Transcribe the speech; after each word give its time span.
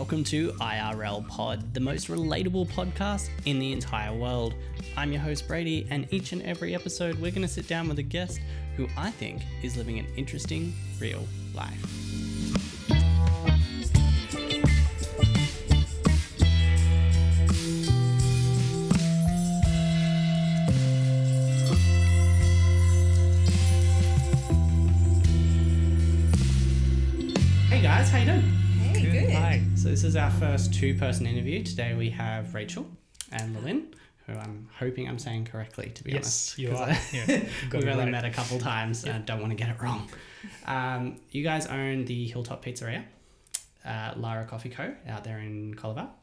welcome 0.00 0.24
to 0.24 0.50
IRL 0.52 1.28
Pod, 1.28 1.74
the 1.74 1.80
most 1.80 2.08
relatable 2.08 2.66
podcast 2.68 3.28
in 3.44 3.58
the 3.58 3.70
entire 3.70 4.16
world. 4.16 4.54
I'm 4.96 5.12
your 5.12 5.20
host, 5.20 5.46
Brady, 5.46 5.86
and 5.90 6.10
each 6.10 6.32
and 6.32 6.40
every 6.40 6.74
episode, 6.74 7.16
we're 7.16 7.30
going 7.30 7.42
to 7.42 7.48
sit 7.48 7.68
down 7.68 7.86
with 7.86 7.98
a 7.98 8.02
guest 8.02 8.40
who 8.78 8.88
I 8.96 9.10
think 9.10 9.42
is 9.62 9.76
living 9.76 9.98
an 9.98 10.06
interesting, 10.16 10.72
real 10.98 11.28
life. 11.54 12.09
This 30.00 30.04
is 30.04 30.16
our 30.16 30.30
first 30.30 30.72
two-person 30.72 31.26
interview. 31.26 31.62
Today 31.62 31.92
we 31.92 32.08
have 32.08 32.54
Rachel 32.54 32.86
and 33.32 33.62
Lynn, 33.62 33.94
who 34.26 34.32
I'm 34.32 34.66
hoping 34.78 35.06
I'm 35.06 35.18
saying 35.18 35.44
correctly, 35.44 35.90
to 35.94 36.02
be 36.02 36.12
Yes, 36.12 36.56
honest. 36.56 36.58
you 36.58 36.68
'cause 36.70 36.80
are. 36.80 36.88
I- 36.88 37.00
Yeah, 37.12 37.26
you 37.62 37.68
got 37.68 37.82
We've 37.82 37.92
only 37.92 38.04
right. 38.04 38.10
met 38.10 38.24
a 38.24 38.30
couple 38.30 38.58
times 38.58 39.04
and 39.04 39.12
I 39.12 39.18
don't 39.18 39.40
want 39.40 39.50
to 39.50 39.56
get 39.56 39.68
it 39.68 39.78
wrong. 39.82 40.08
Um, 40.64 41.20
you 41.32 41.42
guys 41.44 41.66
own 41.66 42.06
the 42.06 42.26
Hilltop 42.28 42.64
Pizzeria, 42.64 43.04
uh, 43.84 44.14
Lara 44.16 44.46
Coffee 44.46 44.70
Co. 44.70 44.94
out 45.06 45.22
there 45.22 45.38
in 45.38 45.74
Colo 45.74 45.92
Vale. 45.92 46.14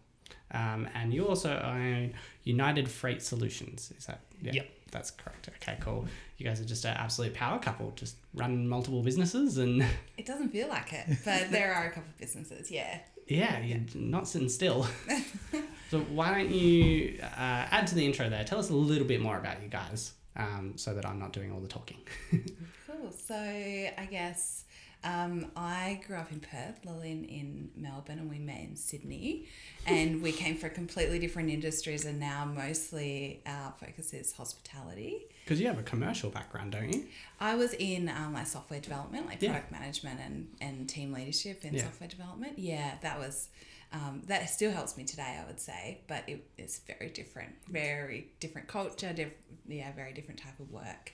Um, 0.51 0.89
and 0.95 1.13
you 1.13 1.27
also 1.27 1.55
own 1.59 2.15
United 2.45 2.89
Freight 2.89 3.21
Solutions. 3.21 3.93
Is 3.95 4.07
that? 4.07 4.21
Yeah, 4.41 4.53
Yep. 4.53 4.69
That's 4.89 5.11
correct. 5.11 5.49
Okay, 5.61 5.77
cool. 5.81 6.07
You 6.37 6.45
guys 6.47 6.59
are 6.61 6.65
just 6.65 6.83
an 6.85 6.95
absolute 6.97 7.35
power 7.35 7.59
couple, 7.59 7.91
just 7.91 8.15
run 8.33 8.67
multiple 8.67 9.03
businesses 9.03 9.59
and 9.59 9.85
It 10.17 10.25
doesn't 10.25 10.49
feel 10.49 10.67
like 10.67 10.93
it, 10.93 11.05
but 11.23 11.51
there 11.51 11.75
are 11.75 11.85
a 11.85 11.91
couple 11.91 12.09
of 12.09 12.17
businesses, 12.17 12.71
yeah. 12.71 12.99
Yeah, 13.27 13.59
you're 13.59 13.79
not 13.93 14.27
sitting 14.27 14.49
still. 14.49 14.87
so 15.91 15.99
why 15.99 16.33
don't 16.33 16.49
you 16.51 17.19
uh, 17.21 17.25
add 17.71 17.87
to 17.87 17.95
the 17.95 18.05
intro 18.05 18.29
there? 18.29 18.43
Tell 18.43 18.59
us 18.59 18.69
a 18.69 18.73
little 18.75 19.07
bit 19.07 19.21
more 19.21 19.37
about 19.37 19.61
you 19.61 19.67
guys, 19.67 20.13
um, 20.35 20.73
so 20.75 20.93
that 20.93 21.05
I'm 21.05 21.19
not 21.19 21.33
doing 21.33 21.51
all 21.51 21.59
the 21.59 21.67
talking. 21.67 21.99
Cool. 22.87 23.11
So 23.11 23.35
I 23.35 24.07
guess 24.09 24.63
um, 25.03 25.51
I 25.55 26.01
grew 26.07 26.17
up 26.17 26.31
in 26.31 26.39
Perth, 26.39 26.79
Lillian 26.85 27.23
in 27.25 27.69
Melbourne, 27.75 28.19
and 28.19 28.29
we 28.29 28.39
met 28.39 28.59
in 28.59 28.75
Sydney. 28.75 29.45
And 29.85 30.21
we 30.21 30.31
came 30.33 30.57
for 30.57 30.67
completely 30.69 31.17
different 31.19 31.49
industries, 31.49 32.03
and 32.05 32.19
now 32.19 32.43
mostly 32.45 33.41
our 33.45 33.73
focus 33.79 34.13
is 34.13 34.33
hospitality. 34.33 35.25
Because 35.45 35.61
you 35.61 35.67
have 35.67 35.79
a 35.79 35.83
commercial 35.83 36.29
background, 36.29 36.73
don't 36.73 36.91
you? 36.93 37.05
I 37.39 37.55
was 37.55 37.73
in 37.73 38.09
um, 38.09 38.33
like 38.33 38.47
software 38.47 38.81
development, 38.81 39.27
like 39.27 39.41
Yeah. 39.41 39.51
product 39.51 39.71
management 39.71 40.19
and, 40.19 40.47
and 40.59 40.89
team 40.89 41.13
leadership 41.13 41.63
in 41.63 41.73
Yeah. 41.73 41.83
software 41.83 42.09
development. 42.09 42.59
Yeah, 42.59 42.95
that 43.01 43.17
was 43.17 43.49
um, 43.93 44.23
that 44.27 44.49
still 44.49 44.71
helps 44.71 44.97
me 44.97 45.05
today, 45.05 45.39
I 45.41 45.47
would 45.47 45.61
say, 45.61 46.01
but 46.07 46.27
it 46.27 46.45
is 46.57 46.81
very 46.85 47.09
different, 47.09 47.55
very 47.69 48.27
different 48.41 48.67
culture, 48.67 49.13
diff- 49.13 49.31
yeah, 49.65 49.93
very 49.93 50.11
different 50.11 50.41
type 50.41 50.59
of 50.59 50.69
work 50.71 51.13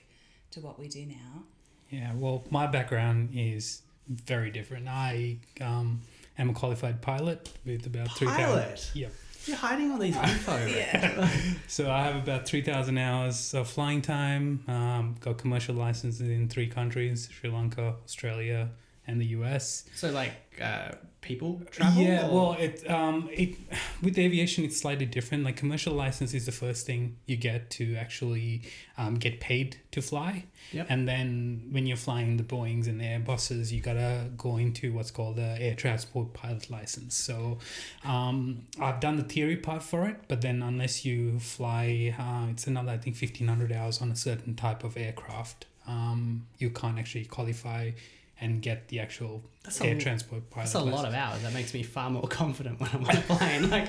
to 0.50 0.60
what 0.60 0.80
we 0.80 0.88
do 0.88 1.06
now. 1.06 1.44
Yeah, 1.94 2.12
well, 2.16 2.44
my 2.50 2.66
background 2.66 3.30
is 3.34 3.82
very 4.08 4.50
different. 4.50 4.88
I 4.88 5.36
um, 5.60 6.00
am 6.38 6.50
a 6.50 6.52
qualified 6.52 7.00
pilot 7.00 7.50
with 7.64 7.86
about. 7.86 8.08
Pilot? 8.08 8.90
Yep. 8.94 9.12
You're 9.46 9.56
hiding 9.56 9.92
all 9.92 9.98
these 9.98 10.16
info. 10.16 10.66
Yeah. 10.66 11.28
So 11.68 11.90
I 11.90 12.02
have 12.02 12.16
about 12.16 12.46
three 12.46 12.62
thousand 12.62 12.98
hours 12.98 13.54
of 13.54 13.68
flying 13.68 14.02
time. 14.02 14.64
Um, 14.66 15.14
got 15.20 15.38
commercial 15.38 15.76
licenses 15.76 16.28
in 16.28 16.48
three 16.48 16.66
countries: 16.66 17.28
Sri 17.30 17.48
Lanka, 17.48 17.94
Australia, 18.04 18.70
and 19.06 19.20
the 19.20 19.26
US. 19.38 19.84
So 19.94 20.10
like 20.10 20.32
uh, 20.62 20.92
people 21.20 21.60
travel. 21.70 22.02
Yeah, 22.02 22.28
or- 22.28 22.34
well, 22.34 22.52
it 22.58 22.88
um, 22.90 23.28
it 23.32 23.56
with 24.02 24.18
aviation 24.18 24.64
it's 24.64 24.78
slightly 24.78 25.06
different. 25.06 25.44
Like 25.44 25.56
commercial 25.56 25.94
license 25.94 26.32
is 26.34 26.46
the 26.46 26.52
first 26.52 26.86
thing 26.86 27.16
you 27.26 27.36
get 27.36 27.70
to 27.70 27.96
actually 27.96 28.62
um, 28.96 29.14
get 29.16 29.40
paid 29.40 29.76
to 29.92 30.00
fly, 30.00 30.44
Yep. 30.72 30.86
and 30.90 31.08
then 31.08 31.68
when 31.70 31.86
you're 31.86 31.96
flying 31.96 32.36
the 32.36 32.42
Boeing's 32.44 32.86
and 32.86 33.00
the 33.00 33.04
Airbuses, 33.04 33.72
you 33.72 33.80
gotta 33.80 34.30
go 34.36 34.56
into 34.58 34.92
what's 34.92 35.10
called 35.10 35.36
the 35.36 35.56
air 35.60 35.74
transport 35.74 36.32
pilot 36.32 36.70
license. 36.70 37.14
So, 37.16 37.58
um, 38.04 38.66
I've 38.80 39.00
done 39.00 39.16
the 39.16 39.24
theory 39.24 39.56
part 39.56 39.82
for 39.82 40.06
it, 40.06 40.16
but 40.28 40.40
then 40.40 40.62
unless 40.62 41.04
you 41.04 41.38
fly, 41.40 42.14
uh, 42.18 42.50
it's 42.50 42.66
another 42.66 42.92
I 42.92 42.98
think 42.98 43.16
fifteen 43.16 43.48
hundred 43.48 43.72
hours 43.72 44.00
on 44.00 44.10
a 44.12 44.16
certain 44.16 44.54
type 44.54 44.84
of 44.84 44.96
aircraft. 44.96 45.66
Um, 45.86 46.46
you 46.58 46.70
can't 46.70 46.98
actually 46.98 47.26
qualify 47.26 47.90
and 48.40 48.60
get 48.60 48.88
the 48.88 49.00
actual 49.00 49.42
That's 49.62 49.80
air 49.80 49.94
l- 49.94 50.00
transport 50.00 50.50
pilot. 50.50 50.64
That's 50.64 50.74
a 50.74 50.80
lot 50.80 51.06
of 51.06 51.14
hours. 51.14 51.42
That 51.42 51.52
makes 51.54 51.72
me 51.72 51.82
far 51.82 52.10
more 52.10 52.22
confident 52.28 52.80
when 52.80 52.90
I'm 52.92 53.04
on 53.04 53.16
a 53.16 53.20
plane. 53.20 53.70
Like, 53.74 53.88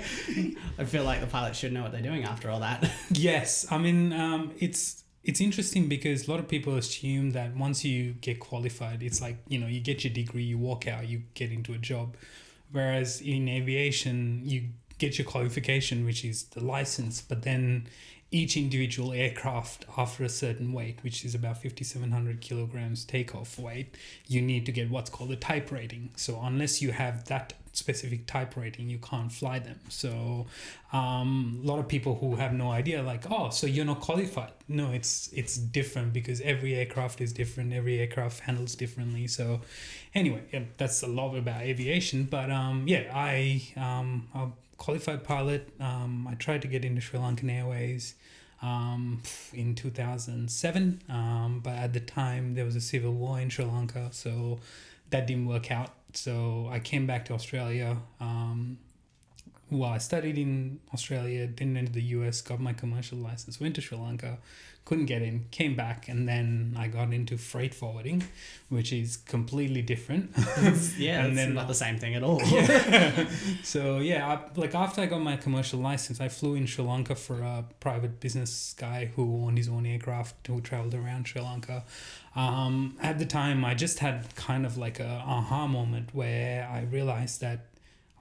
I 0.77 0.85
feel 0.85 1.03
like 1.03 1.21
the 1.21 1.27
pilot 1.27 1.55
should 1.55 1.73
know 1.73 1.81
what 1.83 1.91
they're 1.91 2.01
doing 2.01 2.23
after 2.23 2.49
all 2.49 2.59
that. 2.59 2.89
Yes, 3.11 3.65
I 3.71 3.77
mean 3.77 4.13
um, 4.13 4.51
it's 4.59 5.03
it's 5.23 5.41
interesting 5.41 5.87
because 5.87 6.27
a 6.27 6.31
lot 6.31 6.39
of 6.39 6.47
people 6.47 6.75
assume 6.75 7.31
that 7.31 7.55
once 7.55 7.83
you 7.83 8.13
get 8.13 8.39
qualified, 8.39 9.01
it's 9.01 9.21
like 9.21 9.37
you 9.47 9.57
know 9.59 9.67
you 9.67 9.79
get 9.79 10.03
your 10.03 10.13
degree, 10.13 10.43
you 10.43 10.57
walk 10.57 10.87
out, 10.87 11.07
you 11.07 11.23
get 11.33 11.51
into 11.51 11.73
a 11.73 11.77
job, 11.77 12.15
whereas 12.71 13.21
in 13.21 13.49
aviation 13.49 14.41
you 14.43 14.69
get 14.97 15.17
your 15.17 15.25
qualification, 15.25 16.05
which 16.05 16.23
is 16.23 16.43
the 16.45 16.63
license, 16.63 17.21
but 17.21 17.41
then 17.41 17.87
each 18.31 18.57
individual 18.57 19.13
aircraft 19.13 19.85
after 19.97 20.23
a 20.23 20.29
certain 20.29 20.73
weight, 20.73 20.99
which 21.03 21.23
is 21.23 21.35
about 21.35 21.61
5,700 21.61 22.41
kilograms 22.41 23.05
takeoff 23.05 23.57
weight, 23.57 23.95
you 24.27 24.41
need 24.41 24.65
to 24.65 24.71
get 24.71 24.89
what's 24.89 25.09
called 25.09 25.31
a 25.31 25.35
type 25.35 25.71
rating. 25.71 26.09
So 26.15 26.39
unless 26.41 26.81
you 26.81 26.91
have 26.91 27.25
that 27.25 27.53
specific 27.71 28.25
type 28.25 28.55
rating, 28.55 28.89
you 28.89 28.97
can't 28.97 29.31
fly 29.31 29.59
them. 29.59 29.79
So 29.89 30.47
um, 30.91 31.61
a 31.63 31.67
lot 31.67 31.79
of 31.79 31.87
people 31.87 32.15
who 32.15 32.35
have 32.35 32.53
no 32.53 32.71
idea, 32.71 33.03
like, 33.03 33.29
oh, 33.29 33.49
so 33.49 33.67
you're 33.67 33.85
not 33.85 34.01
qualified. 34.01 34.51
No, 34.67 34.91
it's 34.91 35.29
it's 35.33 35.57
different 35.57 36.13
because 36.13 36.41
every 36.41 36.75
aircraft 36.75 37.21
is 37.21 37.31
different. 37.31 37.73
Every 37.73 37.99
aircraft 37.99 38.41
handles 38.41 38.75
differently. 38.75 39.27
So 39.27 39.61
anyway, 40.13 40.41
yeah, 40.51 40.63
that's 40.77 41.03
a 41.03 41.07
lot 41.07 41.35
about 41.35 41.61
aviation. 41.61 42.23
But 42.23 42.49
um, 42.49 42.87
yeah, 42.87 43.11
I 43.13 43.61
um, 43.77 44.27
a 44.33 44.47
qualified 44.77 45.23
pilot. 45.23 45.69
Um, 45.79 46.27
I 46.29 46.35
tried 46.35 46.61
to 46.63 46.67
get 46.67 46.83
into 46.83 47.01
Sri 47.01 47.19
Lankan 47.19 47.51
Airways 47.51 48.15
um, 48.61 49.21
in 49.53 49.75
2007. 49.75 51.01
Um, 51.09 51.61
but 51.63 51.75
at 51.75 51.93
the 51.93 51.99
time, 51.99 52.55
there 52.55 52.65
was 52.65 52.75
a 52.75 52.81
civil 52.81 53.13
war 53.13 53.39
in 53.39 53.49
Sri 53.49 53.65
Lanka, 53.65 54.09
so 54.11 54.59
that 55.09 55.27
didn't 55.27 55.45
work 55.45 55.71
out. 55.71 55.91
So 56.13 56.67
I 56.71 56.79
came 56.79 57.05
back 57.05 57.25
to 57.25 57.33
Australia. 57.33 57.97
Um, 58.19 58.77
well, 59.71 59.89
I 59.89 59.97
studied 59.97 60.37
in 60.37 60.79
Australia, 60.93 61.47
then 61.47 61.75
into 61.75 61.91
the 61.91 62.01
US, 62.01 62.41
got 62.41 62.59
my 62.59 62.73
commercial 62.73 63.17
license, 63.17 63.59
went 63.59 63.75
to 63.75 63.81
Sri 63.81 63.97
Lanka, 63.97 64.37
couldn't 64.85 65.07
get 65.07 65.23
in, 65.23 65.45
came 65.49 65.75
back, 65.75 66.07
and 66.07 66.29
then 66.29 66.75
I 66.77 66.87
got 66.87 67.11
into 67.11 67.37
freight 67.37 67.73
forwarding, 67.73 68.23
which 68.69 68.93
is 68.93 69.17
completely 69.17 69.81
different. 69.81 70.31
yeah, 70.97 71.25
And 71.25 71.35
then- 71.35 71.55
not 71.55 71.67
the 71.73 71.73
same 71.73 71.97
thing 71.97 72.13
at 72.13 72.23
all. 72.23 72.39
yeah. 72.43 73.27
so 73.63 73.97
yeah, 73.97 74.27
I, 74.31 74.59
like 74.59 74.75
after 74.75 75.01
I 75.01 75.07
got 75.07 75.21
my 75.21 75.37
commercial 75.37 75.79
license, 75.79 76.21
I 76.21 76.27
flew 76.29 76.53
in 76.53 76.67
Sri 76.67 76.83
Lanka 76.85 77.15
for 77.15 77.41
a 77.41 77.65
private 77.79 78.19
business 78.19 78.75
guy 78.77 79.11
who 79.15 79.45
owned 79.45 79.57
his 79.57 79.69
own 79.69 79.85
aircraft 79.87 80.45
who 80.47 80.61
traveled 80.61 80.93
around 80.93 81.27
Sri 81.27 81.41
Lanka. 81.41 81.83
Um, 82.35 82.95
at 83.01 83.17
the 83.17 83.25
time, 83.25 83.65
I 83.65 83.73
just 83.73 83.99
had 83.99 84.35
kind 84.35 84.65
of 84.67 84.77
like 84.77 84.99
a 84.99 85.23
aha 85.25 85.65
moment 85.67 86.13
where 86.13 86.67
I 86.71 86.81
realized 86.81 87.41
that 87.41 87.67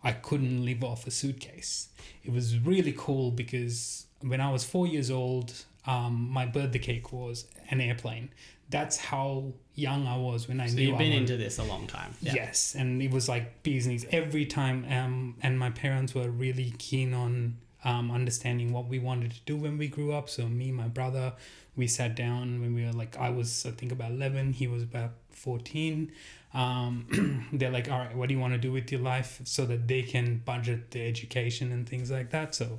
I 0.02 0.12
couldn't 0.12 0.64
live 0.64 0.82
off 0.82 1.06
a 1.06 1.10
suitcase. 1.10 1.88
It 2.24 2.32
was 2.32 2.58
really 2.58 2.94
cool 2.96 3.30
because 3.30 4.06
when 4.22 4.40
I 4.40 4.50
was 4.50 4.64
four 4.64 4.86
years 4.86 5.10
old, 5.10 5.52
um, 5.86 6.28
my 6.30 6.46
birthday 6.46 6.78
cake 6.78 7.12
was 7.12 7.46
an 7.70 7.80
airplane. 7.80 8.30
That's 8.70 8.96
how 8.96 9.52
young 9.74 10.06
I 10.06 10.16
was 10.16 10.48
when 10.48 10.60
I 10.60 10.66
So 10.66 10.76
knew 10.76 10.88
you've 10.88 10.98
been 10.98 11.12
into 11.12 11.36
this 11.36 11.58
a 11.58 11.64
long 11.64 11.86
time. 11.86 12.14
Yeah. 12.20 12.34
Yes, 12.34 12.74
and 12.74 13.02
it 13.02 13.10
was 13.10 13.28
like 13.28 13.62
business 13.62 14.06
every 14.10 14.46
time. 14.46 14.86
Um, 14.90 15.36
and 15.42 15.58
my 15.58 15.70
parents 15.70 16.14
were 16.14 16.30
really 16.30 16.72
keen 16.78 17.12
on 17.12 17.58
um, 17.84 18.10
understanding 18.10 18.72
what 18.72 18.86
we 18.86 18.98
wanted 18.98 19.32
to 19.32 19.40
do 19.44 19.56
when 19.56 19.76
we 19.76 19.88
grew 19.88 20.12
up. 20.12 20.30
So 20.30 20.48
me, 20.48 20.72
my 20.72 20.88
brother, 20.88 21.34
we 21.76 21.86
sat 21.86 22.16
down 22.16 22.60
when 22.60 22.74
we 22.74 22.84
were 22.86 22.92
like 22.92 23.16
I 23.18 23.30
was 23.30 23.66
I 23.66 23.70
think 23.70 23.92
about 23.92 24.12
eleven. 24.12 24.52
He 24.52 24.66
was 24.66 24.82
about 24.82 25.12
fourteen. 25.30 26.12
Um, 26.54 27.48
they're 27.52 27.70
like, 27.70 27.90
all 27.90 27.98
right, 27.98 28.16
what 28.16 28.28
do 28.28 28.34
you 28.34 28.40
want 28.40 28.54
to 28.54 28.58
do 28.58 28.72
with 28.72 28.90
your 28.90 29.00
life, 29.00 29.40
so 29.44 29.66
that 29.66 29.88
they 29.88 30.02
can 30.02 30.40
budget 30.44 30.92
the 30.92 31.06
education 31.06 31.72
and 31.72 31.86
things 31.86 32.10
like 32.10 32.30
that. 32.30 32.54
So 32.54 32.78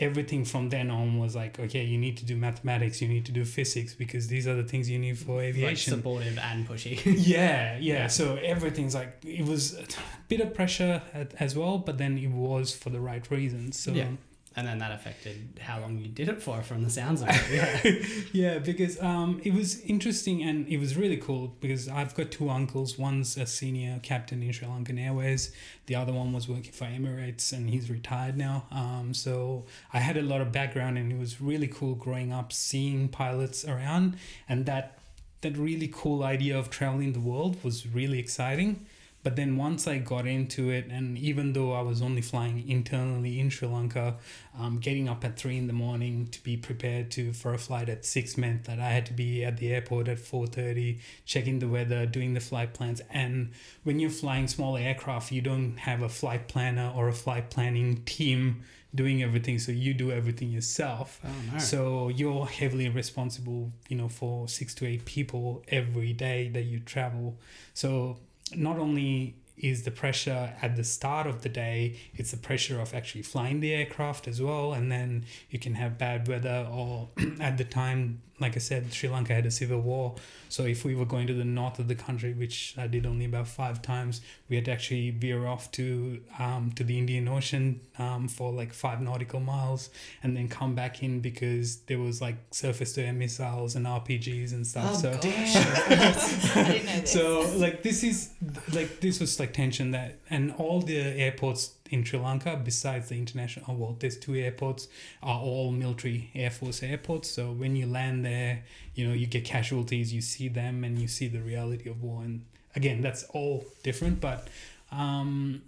everything 0.00 0.44
from 0.44 0.70
then 0.70 0.90
on 0.90 1.18
was 1.18 1.36
like, 1.36 1.60
okay, 1.60 1.84
you 1.84 1.98
need 1.98 2.16
to 2.16 2.24
do 2.24 2.36
mathematics, 2.36 3.00
you 3.00 3.08
need 3.08 3.26
to 3.26 3.32
do 3.32 3.44
physics 3.44 3.94
because 3.94 4.26
these 4.28 4.48
are 4.48 4.54
the 4.54 4.64
things 4.64 4.88
you 4.88 4.98
need 4.98 5.18
for 5.18 5.36
Like 5.36 5.46
aviation 5.46 5.94
supportive 5.94 6.38
and 6.38 6.66
pushy. 6.66 7.00
yeah, 7.04 7.76
yeah, 7.78 7.78
Yeah. 7.78 8.06
So 8.08 8.36
everything's 8.36 8.94
like 8.94 9.18
it 9.24 9.44
was 9.44 9.78
a 9.78 9.84
bit 10.28 10.40
of 10.40 10.54
pressure 10.54 11.02
at, 11.12 11.34
as 11.38 11.54
well, 11.54 11.78
but 11.78 11.98
then 11.98 12.18
it 12.18 12.30
was 12.30 12.74
for 12.74 12.90
the 12.90 13.00
right 13.00 13.30
reasons. 13.30 13.78
So 13.78 13.92
Yeah. 13.92 14.08
And 14.56 14.66
then 14.66 14.78
that 14.78 14.90
affected 14.90 15.60
how 15.60 15.80
long 15.80 15.96
you 15.98 16.08
did 16.08 16.28
it 16.28 16.42
for, 16.42 16.60
from 16.62 16.82
the 16.82 16.90
sounds 16.90 17.22
of 17.22 17.28
it. 17.30 18.04
Yeah. 18.34 18.52
yeah, 18.54 18.58
because 18.58 19.00
um, 19.00 19.40
it 19.44 19.54
was 19.54 19.80
interesting 19.82 20.42
and 20.42 20.66
it 20.66 20.78
was 20.78 20.96
really 20.96 21.18
cool 21.18 21.54
because 21.60 21.88
I've 21.88 22.16
got 22.16 22.32
two 22.32 22.50
uncles. 22.50 22.98
One's 22.98 23.36
a 23.36 23.46
senior 23.46 24.00
captain 24.02 24.42
in 24.42 24.50
Sri 24.50 24.66
Lankan 24.66 25.00
Airways. 25.00 25.52
The 25.86 25.94
other 25.94 26.12
one 26.12 26.32
was 26.32 26.48
working 26.48 26.72
for 26.72 26.84
Emirates 26.84 27.52
and 27.52 27.70
he's 27.70 27.90
retired 27.90 28.36
now. 28.36 28.64
Um, 28.72 29.14
so 29.14 29.66
I 29.92 30.00
had 30.00 30.16
a 30.16 30.22
lot 30.22 30.40
of 30.40 30.50
background 30.50 30.98
and 30.98 31.12
it 31.12 31.18
was 31.18 31.40
really 31.40 31.68
cool 31.68 31.94
growing 31.94 32.32
up 32.32 32.52
seeing 32.52 33.08
pilots 33.08 33.64
around 33.64 34.16
and 34.48 34.66
that 34.66 34.98
that 35.42 35.56
really 35.56 35.88
cool 35.90 36.22
idea 36.22 36.58
of 36.58 36.68
traveling 36.68 37.12
the 37.12 37.20
world 37.20 37.56
was 37.64 37.86
really 37.86 38.18
exciting. 38.18 38.84
But 39.22 39.36
then 39.36 39.58
once 39.58 39.86
I 39.86 39.98
got 39.98 40.26
into 40.26 40.70
it, 40.70 40.86
and 40.86 41.18
even 41.18 41.52
though 41.52 41.72
I 41.72 41.82
was 41.82 42.00
only 42.00 42.22
flying 42.22 42.66
internally 42.66 43.38
in 43.38 43.50
Sri 43.50 43.68
Lanka, 43.68 44.16
um, 44.58 44.78
getting 44.78 45.10
up 45.10 45.24
at 45.24 45.36
three 45.36 45.58
in 45.58 45.66
the 45.66 45.74
morning 45.74 46.28
to 46.28 46.42
be 46.42 46.56
prepared 46.56 47.10
to 47.12 47.34
for 47.34 47.52
a 47.52 47.58
flight 47.58 47.90
at 47.90 48.06
six 48.06 48.38
meant 48.38 48.64
that 48.64 48.80
I 48.80 48.88
had 48.88 49.04
to 49.06 49.12
be 49.12 49.44
at 49.44 49.58
the 49.58 49.72
airport 49.74 50.08
at 50.08 50.18
four 50.18 50.46
thirty, 50.46 51.00
checking 51.26 51.58
the 51.58 51.68
weather, 51.68 52.06
doing 52.06 52.32
the 52.32 52.40
flight 52.40 52.72
plans. 52.72 53.02
And 53.10 53.50
when 53.84 54.00
you're 54.00 54.08
flying 54.08 54.48
small 54.48 54.78
aircraft, 54.78 55.32
you 55.32 55.42
don't 55.42 55.76
have 55.76 56.00
a 56.00 56.08
flight 56.08 56.48
planner 56.48 56.90
or 56.96 57.08
a 57.08 57.12
flight 57.12 57.50
planning 57.50 58.02
team 58.04 58.62
doing 58.94 59.22
everything. 59.22 59.58
So 59.58 59.70
you 59.70 59.92
do 59.92 60.10
everything 60.10 60.50
yourself. 60.50 61.20
Oh, 61.22 61.28
no. 61.52 61.58
So 61.58 62.08
you're 62.08 62.46
heavily 62.46 62.88
responsible, 62.88 63.70
you 63.88 63.96
know, 63.96 64.08
for 64.08 64.48
six 64.48 64.74
to 64.76 64.86
eight 64.86 65.04
people 65.04 65.62
every 65.68 66.14
day 66.14 66.48
that 66.54 66.62
you 66.62 66.80
travel. 66.80 67.38
So 67.74 68.18
not 68.56 68.78
only 68.78 69.36
is 69.56 69.82
the 69.82 69.90
pressure 69.90 70.54
at 70.62 70.76
the 70.76 70.84
start 70.84 71.26
of 71.26 71.42
the 71.42 71.48
day, 71.48 71.98
it's 72.14 72.30
the 72.30 72.36
pressure 72.36 72.80
of 72.80 72.94
actually 72.94 73.22
flying 73.22 73.60
the 73.60 73.74
aircraft 73.74 74.26
as 74.26 74.40
well. 74.40 74.72
And 74.72 74.90
then 74.90 75.26
you 75.50 75.58
can 75.58 75.74
have 75.74 75.98
bad 75.98 76.26
weather, 76.28 76.66
or 76.70 77.08
at 77.40 77.58
the 77.58 77.64
time, 77.64 78.22
like 78.40 78.56
I 78.56 78.58
said, 78.58 78.92
Sri 78.92 79.08
Lanka 79.08 79.34
had 79.34 79.46
a 79.46 79.50
civil 79.50 79.80
war. 79.80 80.14
So 80.48 80.64
if 80.64 80.84
we 80.84 80.94
were 80.94 81.04
going 81.04 81.26
to 81.28 81.34
the 81.34 81.44
north 81.44 81.78
of 81.78 81.86
the 81.86 81.94
country, 81.94 82.32
which 82.32 82.74
I 82.76 82.86
did 82.86 83.06
only 83.06 83.26
about 83.26 83.46
five 83.46 83.82
times, 83.82 84.20
we 84.48 84.56
had 84.56 84.64
to 84.64 84.72
actually 84.72 85.10
veer 85.10 85.46
off 85.46 85.70
to 85.72 86.20
um, 86.38 86.72
to 86.74 86.82
the 86.82 86.98
Indian 86.98 87.28
Ocean 87.28 87.80
um, 87.98 88.26
for 88.26 88.50
like 88.52 88.72
five 88.72 89.00
nautical 89.00 89.40
miles, 89.40 89.90
and 90.22 90.36
then 90.36 90.48
come 90.48 90.74
back 90.74 91.02
in 91.02 91.20
because 91.20 91.76
there 91.82 91.98
was 91.98 92.20
like 92.20 92.36
surface 92.50 92.94
to 92.94 93.02
air 93.04 93.12
missiles 93.12 93.76
and 93.76 93.86
RPGs 93.86 94.52
and 94.52 94.66
stuff. 94.66 94.92
Oh, 94.92 94.98
so 94.98 95.10
I 95.12 95.16
didn't 95.18 96.86
know 96.86 97.00
this. 97.00 97.12
so 97.12 97.40
like 97.56 97.82
this 97.82 98.02
is 98.02 98.30
like 98.72 99.00
this 99.00 99.20
was 99.20 99.38
like 99.38 99.52
tension 99.52 99.92
that 99.92 100.18
and 100.30 100.52
all 100.58 100.80
the 100.80 100.96
airports 100.96 101.74
in 101.90 102.04
Sri 102.04 102.18
Lanka 102.18 102.60
besides 102.62 103.08
the 103.08 103.16
international 103.16 103.76
well 103.76 103.96
there's 103.98 104.16
two 104.16 104.34
airports 104.34 104.88
are 105.22 105.40
all 105.40 105.70
military 105.72 106.30
air 106.34 106.50
force 106.50 106.82
airports. 106.82 107.30
So 107.30 107.52
when 107.52 107.76
you 107.76 107.86
land 107.86 108.24
there 108.24 108.62
you 108.94 109.06
know 109.06 109.14
you 109.14 109.26
get 109.26 109.44
casualties 109.44 110.12
you 110.14 110.20
see 110.20 110.48
them 110.48 110.84
and 110.84 110.98
you 110.98 111.08
see 111.08 111.28
the 111.28 111.40
reality 111.40 111.88
of 111.90 112.02
war. 112.02 112.22
And 112.22 112.44
again 112.74 113.00
that's 113.02 113.24
all 113.24 113.66
different 113.82 114.20
but 114.20 114.48
um 114.92 115.62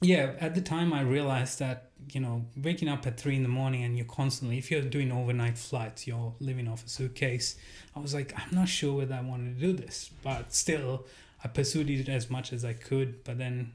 yeah 0.00 0.32
at 0.40 0.54
the 0.54 0.60
time 0.60 0.92
I 0.92 1.02
realized 1.02 1.58
that 1.60 1.90
you 2.12 2.20
know 2.20 2.44
waking 2.56 2.88
up 2.88 3.06
at 3.06 3.16
three 3.16 3.36
in 3.36 3.44
the 3.44 3.48
morning 3.48 3.84
and 3.84 3.96
you're 3.96 4.06
constantly 4.06 4.58
if 4.58 4.70
you're 4.70 4.82
doing 4.82 5.12
overnight 5.12 5.56
flights 5.56 6.06
you're 6.06 6.34
living 6.40 6.66
off 6.66 6.84
a 6.84 6.88
suitcase 6.88 7.56
I 7.94 8.00
was 8.00 8.12
like 8.12 8.34
I'm 8.36 8.54
not 8.54 8.68
sure 8.68 8.94
whether 8.98 9.14
I 9.14 9.20
wanted 9.20 9.58
to 9.58 9.66
do 9.66 9.72
this. 9.72 10.10
But 10.22 10.52
still 10.52 11.06
I 11.44 11.48
pursued 11.48 11.90
it 11.90 12.08
as 12.08 12.30
much 12.30 12.52
as 12.52 12.64
I 12.64 12.72
could, 12.72 13.24
but 13.24 13.38
then 13.38 13.72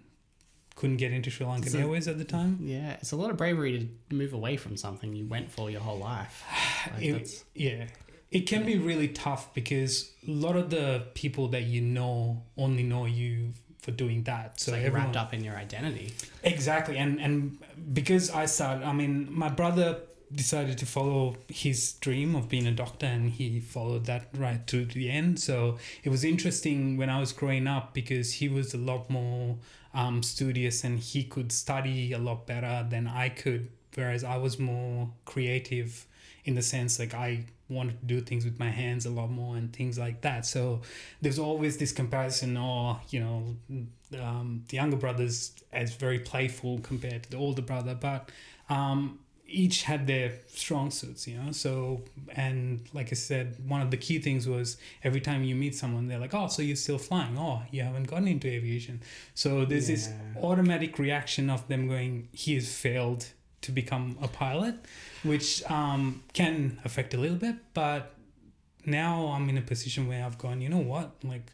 couldn't 0.78 0.98
get 0.98 1.12
into 1.12 1.30
Sri 1.30 1.46
Lankan 1.46 1.70
So- 1.70 1.80
Airways 1.80 2.08
at 2.08 2.18
the 2.18 2.24
time. 2.38 2.60
Yeah, 2.62 2.92
it's 3.02 3.12
a 3.12 3.16
lot 3.22 3.30
of 3.32 3.38
bravery 3.38 3.72
to 4.10 4.16
move 4.16 4.32
away 4.34 4.56
from 4.58 4.78
something 4.78 5.10
you 5.16 5.26
went 5.36 5.52
for 5.52 5.70
your 5.74 5.82
whole 5.82 6.00
life. 6.00 6.44
Like, 6.94 7.04
It- 7.04 7.44
yeah, 7.54 7.88
it 8.32 8.42
can 8.52 8.66
be 8.66 8.78
really 8.78 9.10
tough 9.10 9.54
because 9.54 10.12
a 10.28 10.32
lot 10.46 10.56
of 10.56 10.70
the 10.70 10.88
people 11.16 11.46
that 11.50 11.64
you 11.64 11.82
know 11.82 12.44
only 12.58 12.84
know 12.84 13.06
you 13.06 13.54
for 13.82 13.92
doing 13.92 14.24
that. 14.24 14.60
So 14.60 14.72
like 14.72 14.82
everyone, 14.84 15.08
wrapped 15.08 15.18
up 15.18 15.34
in 15.34 15.44
your 15.44 15.56
identity. 15.56 16.14
Exactly, 16.44 16.98
and 16.98 17.20
and 17.20 17.58
because 18.00 18.26
I 18.32 18.46
started, 18.46 18.86
I 18.86 18.94
mean, 18.94 19.28
my 19.32 19.50
brother 19.50 19.90
decided 20.44 20.78
to 20.78 20.86
follow 20.86 21.38
his 21.48 21.94
dream 22.06 22.36
of 22.36 22.50
being 22.50 22.68
a 22.68 22.72
doctor, 22.84 23.06
and 23.06 23.30
he 23.32 23.60
followed 23.62 24.06
that 24.06 24.24
right 24.38 24.66
to 24.68 24.86
the 24.86 25.10
end. 25.10 25.40
So 25.40 25.78
it 26.04 26.10
was 26.10 26.24
interesting 26.24 26.98
when 26.98 27.10
I 27.10 27.20
was 27.20 27.32
growing 27.34 27.66
up 27.76 27.94
because 27.94 28.28
he 28.40 28.48
was 28.50 28.74
a 28.74 28.78
lot 28.92 29.10
more 29.10 29.58
um, 29.98 30.22
studious, 30.22 30.84
and 30.84 31.00
he 31.00 31.24
could 31.24 31.52
study 31.52 32.14
a 32.14 32.20
lot 32.20 32.46
better 32.46 32.86
than 32.88 33.08
I 33.08 33.30
could, 33.30 33.70
whereas 33.96 34.24
I 34.24 34.38
was 34.38 34.60
more 34.60 35.10
creative 35.26 36.06
in 36.46 36.54
the 36.54 36.62
sense 36.62 37.00
like 37.00 37.14
I 37.14 37.46
wanted 37.68 38.00
to 38.00 38.06
do 38.06 38.22
things 38.22 38.46
with 38.46 38.58
my 38.60 38.70
hands 38.70 39.06
a 39.06 39.10
lot 39.10 39.30
more 39.30 39.58
and 39.58 39.74
things 39.74 39.98
like 39.98 40.22
that. 40.22 40.46
So 40.46 40.82
there's 41.22 41.40
always 41.40 41.78
this 41.78 41.92
comparison, 41.92 42.56
or 42.58 43.02
you 43.10 43.20
know, 43.20 43.56
um, 44.22 44.64
the 44.70 44.78
younger 44.78 44.98
brothers 44.98 45.52
as 45.74 45.96
very 45.96 46.20
playful 46.20 46.80
compared 46.80 47.24
to 47.24 47.32
the 47.32 47.38
older 47.38 47.64
brother, 47.64 47.96
but 47.96 48.30
um, 48.70 49.20
each 49.48 49.84
had 49.84 50.08
their 50.08 50.34
strong 50.48 50.92
suits, 50.92 51.28
you 51.28 51.38
know. 51.38 51.52
So 51.52 52.02
and 52.30 52.82
like 52.94 53.08
I 53.12 53.16
said, 53.16 53.56
one 53.68 53.82
of 53.82 53.92
the 53.92 53.98
key 53.98 54.20
things 54.20 54.48
was 54.48 54.78
every 55.04 55.22
time 55.22 55.44
you 55.44 55.56
meet 55.56 55.76
someone, 55.76 56.08
they're 56.08 56.20
like, 56.20 56.34
"Oh, 56.34 56.48
so 56.48 56.62
you're 56.62 56.76
still 56.76 56.98
flying? 56.98 57.38
Oh, 57.38 57.62
you 57.72 57.82
haven't 57.84 58.08
gotten 58.08 58.28
into 58.28 58.48
aviation." 58.48 59.02
So 59.34 59.66
there's 59.66 59.88
this 59.88 60.08
Yeah. 60.10 60.42
automatic 60.42 61.00
reaction 61.00 61.50
of 61.50 61.68
them 61.68 61.88
going, 61.88 62.28
"He 62.34 62.56
has 62.56 62.74
failed." 62.74 63.28
To 63.62 63.72
become 63.72 64.18
a 64.22 64.28
pilot, 64.28 64.76
which 65.24 65.64
um, 65.70 66.24
can 66.32 66.80
affect 66.86 67.14
a 67.16 67.18
little 67.18 67.36
bit, 67.38 67.56
but 67.74 68.14
now 68.86 69.28
I'm 69.28 69.50
in 69.50 69.58
a 69.58 69.62
position 69.62 70.08
where 70.08 70.24
I've 70.24 70.38
gone, 70.38 70.62
you 70.62 70.70
know 70.70 70.78
what, 70.78 71.16
like 71.24 71.52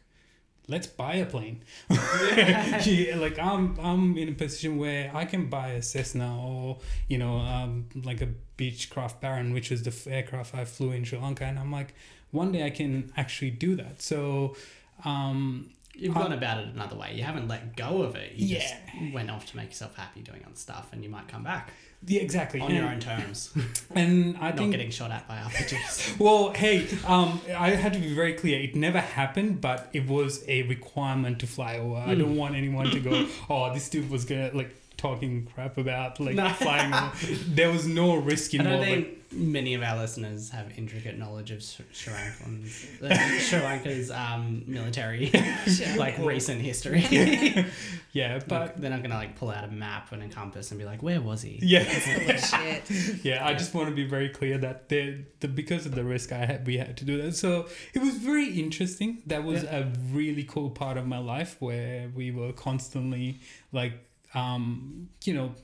let's 0.68 0.86
buy 0.86 1.14
a 1.14 1.26
plane. 1.26 1.62
yeah, 1.90 3.16
like 3.18 3.38
I'm 3.38 3.78
I'm 3.80 4.16
in 4.16 4.28
a 4.28 4.32
position 4.32 4.78
where 4.78 5.10
I 5.14 5.24
can 5.24 5.46
buy 5.46 5.68
a 5.68 5.82
Cessna 5.82 6.38
or 6.40 6.78
you 7.08 7.18
know 7.18 7.38
um, 7.38 7.86
like 8.02 8.20
a 8.20 8.28
Beechcraft 8.58 9.20
Baron, 9.20 9.52
which 9.52 9.70
was 9.70 9.82
the 9.82 9.90
f- 9.90 10.06
aircraft 10.06 10.54
I 10.54 10.64
flew 10.64 10.92
in 10.92 11.04
Sri 11.04 11.18
Lanka, 11.18 11.44
and 11.44 11.58
I'm 11.58 11.72
like 11.72 11.94
one 12.30 12.52
day 12.52 12.64
I 12.64 12.70
can 12.70 13.12
actually 13.16 13.50
do 13.50 13.76
that. 13.76 14.02
So. 14.02 14.56
Um, 15.04 15.70
You've 15.96 16.16
Um, 16.16 16.22
gone 16.24 16.32
about 16.32 16.58
it 16.58 16.68
another 16.74 16.96
way. 16.96 17.14
You 17.14 17.22
haven't 17.22 17.48
let 17.48 17.76
go 17.76 18.02
of 18.02 18.16
it. 18.16 18.32
You 18.34 18.56
Yeah. 18.56 18.60
just 18.60 19.12
went 19.12 19.30
off 19.30 19.46
to 19.46 19.56
make 19.56 19.68
yourself 19.68 19.96
happy 19.96 20.20
doing 20.22 20.42
other 20.44 20.56
stuff, 20.56 20.88
and 20.92 21.02
you 21.04 21.08
might 21.10 21.28
come 21.28 21.42
back 21.44 21.72
yeah, 22.06 22.20
exactly. 22.20 22.60
on 22.60 22.70
and, 22.70 22.76
your 22.76 22.88
own 22.88 23.00
terms, 23.00 23.54
and 23.94 24.36
I 24.38 24.48
not 24.48 24.58
think 24.58 24.72
getting 24.72 24.90
shot 24.90 25.10
at 25.10 25.26
by 25.28 25.36
RPGs. 25.38 26.18
Well, 26.18 26.50
hey, 26.52 26.86
um, 27.06 27.40
I 27.56 27.70
had 27.70 27.92
to 27.94 27.98
be 28.00 28.12
very 28.14 28.34
clear. 28.34 28.60
It 28.60 28.74
never 28.74 29.00
happened, 29.00 29.60
but 29.60 29.88
it 29.92 30.06
was 30.06 30.44
a 30.48 30.62
requirement 30.64 31.38
to 31.40 31.46
fly 31.46 31.78
over. 31.78 31.96
I 31.96 32.14
don't 32.14 32.36
want 32.36 32.54
anyone 32.56 32.90
to 32.90 33.00
go, 33.00 33.26
oh, 33.50 33.72
this 33.72 33.88
dude 33.88 34.10
was 34.10 34.24
gonna 34.24 34.50
like 34.52 34.74
talking 35.04 35.46
crap 35.54 35.76
about 35.78 36.18
like 36.20 36.34
No. 36.34 36.48
flying. 36.50 36.92
There 37.58 37.70
was 37.70 37.86
no 37.86 38.16
risk 38.16 38.54
I 38.54 38.58
don't 38.58 38.66
involved. 38.66 38.86
think 38.88 39.32
many 39.32 39.74
of 39.74 39.82
our 39.82 39.96
listeners 39.98 40.50
have 40.50 40.66
intricate 40.78 41.18
knowledge 41.18 41.50
of 41.50 41.60
Sri 41.62 41.84
Sri 41.92 42.12
Lanka's, 42.12 42.86
uh, 43.02 43.38
Sri 43.40 43.58
Lanka's 43.60 44.10
um, 44.10 44.62
military, 44.66 45.30
like 45.96 46.16
recent 46.18 46.60
history. 46.62 47.02
yeah, 48.12 48.38
but 48.38 48.48
but 48.48 48.76
they're 48.80 48.90
not 48.96 49.02
gonna 49.02 49.14
like 49.24 49.36
pull 49.36 49.50
out 49.50 49.64
a 49.64 49.72
map 49.84 50.12
and 50.12 50.22
a 50.22 50.28
compass 50.28 50.70
and 50.70 50.78
be 50.78 50.86
like, 50.86 51.02
"Where 51.02 51.20
was 51.20 51.42
he?" 51.42 51.58
yeah. 51.62 51.84
Full 51.84 52.30
of 52.30 52.40
shit. 52.40 53.24
yeah, 53.24 53.44
I 53.46 53.52
just 53.54 53.74
want 53.74 53.88
to 53.88 53.94
be 53.94 54.06
very 54.16 54.28
clear 54.30 54.56
that 54.58 54.88
the, 54.88 55.24
the 55.40 55.48
because 55.48 55.84
of 55.86 55.94
the 55.94 56.04
risk 56.04 56.32
I 56.32 56.44
had, 56.50 56.66
we 56.66 56.78
had 56.78 56.96
to 56.98 57.04
do 57.04 57.20
that. 57.22 57.34
So 57.36 57.68
it 57.92 58.00
was 58.00 58.14
very 58.16 58.48
interesting. 58.64 59.22
That 59.26 59.44
was 59.44 59.64
a 59.64 59.92
really 60.12 60.44
cool 60.44 60.70
part 60.70 60.96
of 60.96 61.06
my 61.06 61.18
life 61.18 61.56
where 61.60 62.08
we 62.14 62.30
were 62.30 62.52
constantly 62.52 63.40
like, 63.72 63.92
um, 64.34 65.08
you 65.24 65.34
know, 65.34 65.54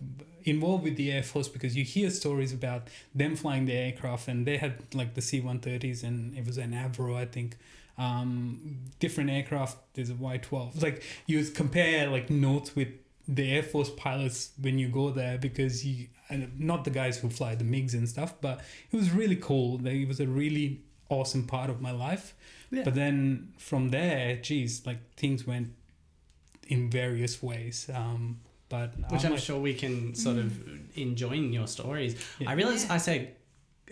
involved 0.45 0.85
with 0.85 0.97
the 0.97 1.11
Air 1.13 1.23
Force 1.23 1.49
because 1.49 1.77
you 1.77 1.85
hear 1.85 2.11
stories 2.11 2.53
about 2.53 2.89
them 3.15 3.37
flying 3.37 3.67
the 3.67 3.75
aircraft 3.75 4.29
and 4.29 4.47
they 4.47 4.57
had 4.57 4.95
like 4.95 5.15
the 5.15 5.23
C 5.23 5.41
one 5.41 5.61
thirties 5.61 6.03
and 6.03 6.37
it 6.37 6.47
was 6.47 6.59
an 6.59 6.73
Avro, 6.73 7.17
I 7.17 7.27
think. 7.27 7.57
Um, 7.99 8.79
different 8.99 9.31
aircraft. 9.31 9.77
There's 9.95 10.11
a 10.11 10.15
Y 10.15 10.39
twelve. 10.39 10.83
Like 10.83 11.03
you 11.27 11.45
compare 11.45 12.09
like 12.09 12.31
notes 12.31 12.75
with 12.75 12.89
the 13.29 13.53
Air 13.53 13.63
Force 13.63 13.91
pilots 13.91 14.51
when 14.61 14.79
you 14.79 14.89
go 14.89 15.11
there 15.11 15.39
because 15.39 15.87
you 15.87 16.09
and 16.31 16.59
not 16.59 16.85
the 16.85 16.91
guys 16.91 17.19
who 17.19 17.29
fly 17.29 17.55
the 17.55 17.65
MiGs 17.65 17.95
and 17.95 18.09
stuff, 18.09 18.35
but 18.41 18.61
it 18.91 18.97
was 18.97 19.11
really 19.11 19.37
cool. 19.37 19.79
Like, 19.79 19.95
It 19.95 20.09
was 20.09 20.21
a 20.21 20.27
really 20.27 20.81
awesome 21.09 21.45
part 21.45 21.69
of 21.71 21.81
my 21.81 21.91
life. 21.91 22.35
Yeah. 22.71 22.85
But 22.85 22.95
then 22.95 23.53
from 23.59 23.91
there, 23.91 24.37
geez, 24.37 24.87
like 24.87 24.99
things 25.17 25.47
went 25.47 25.73
in 26.69 26.89
various 26.89 27.43
ways. 27.43 27.91
Um, 27.93 28.39
but 28.71 28.95
Which 29.11 29.25
I'm 29.27 29.33
like- 29.33 29.41
sure 29.41 29.61
we 29.61 29.75
can 29.75 30.15
sort 30.15 30.39
of 30.39 30.59
enjoy 30.97 31.33
in 31.33 31.53
your 31.53 31.67
stories. 31.67 32.17
I 32.47 32.55
realized 32.55 32.87
Yeah. 32.89 32.95
I 32.95 32.97
said 32.97 33.35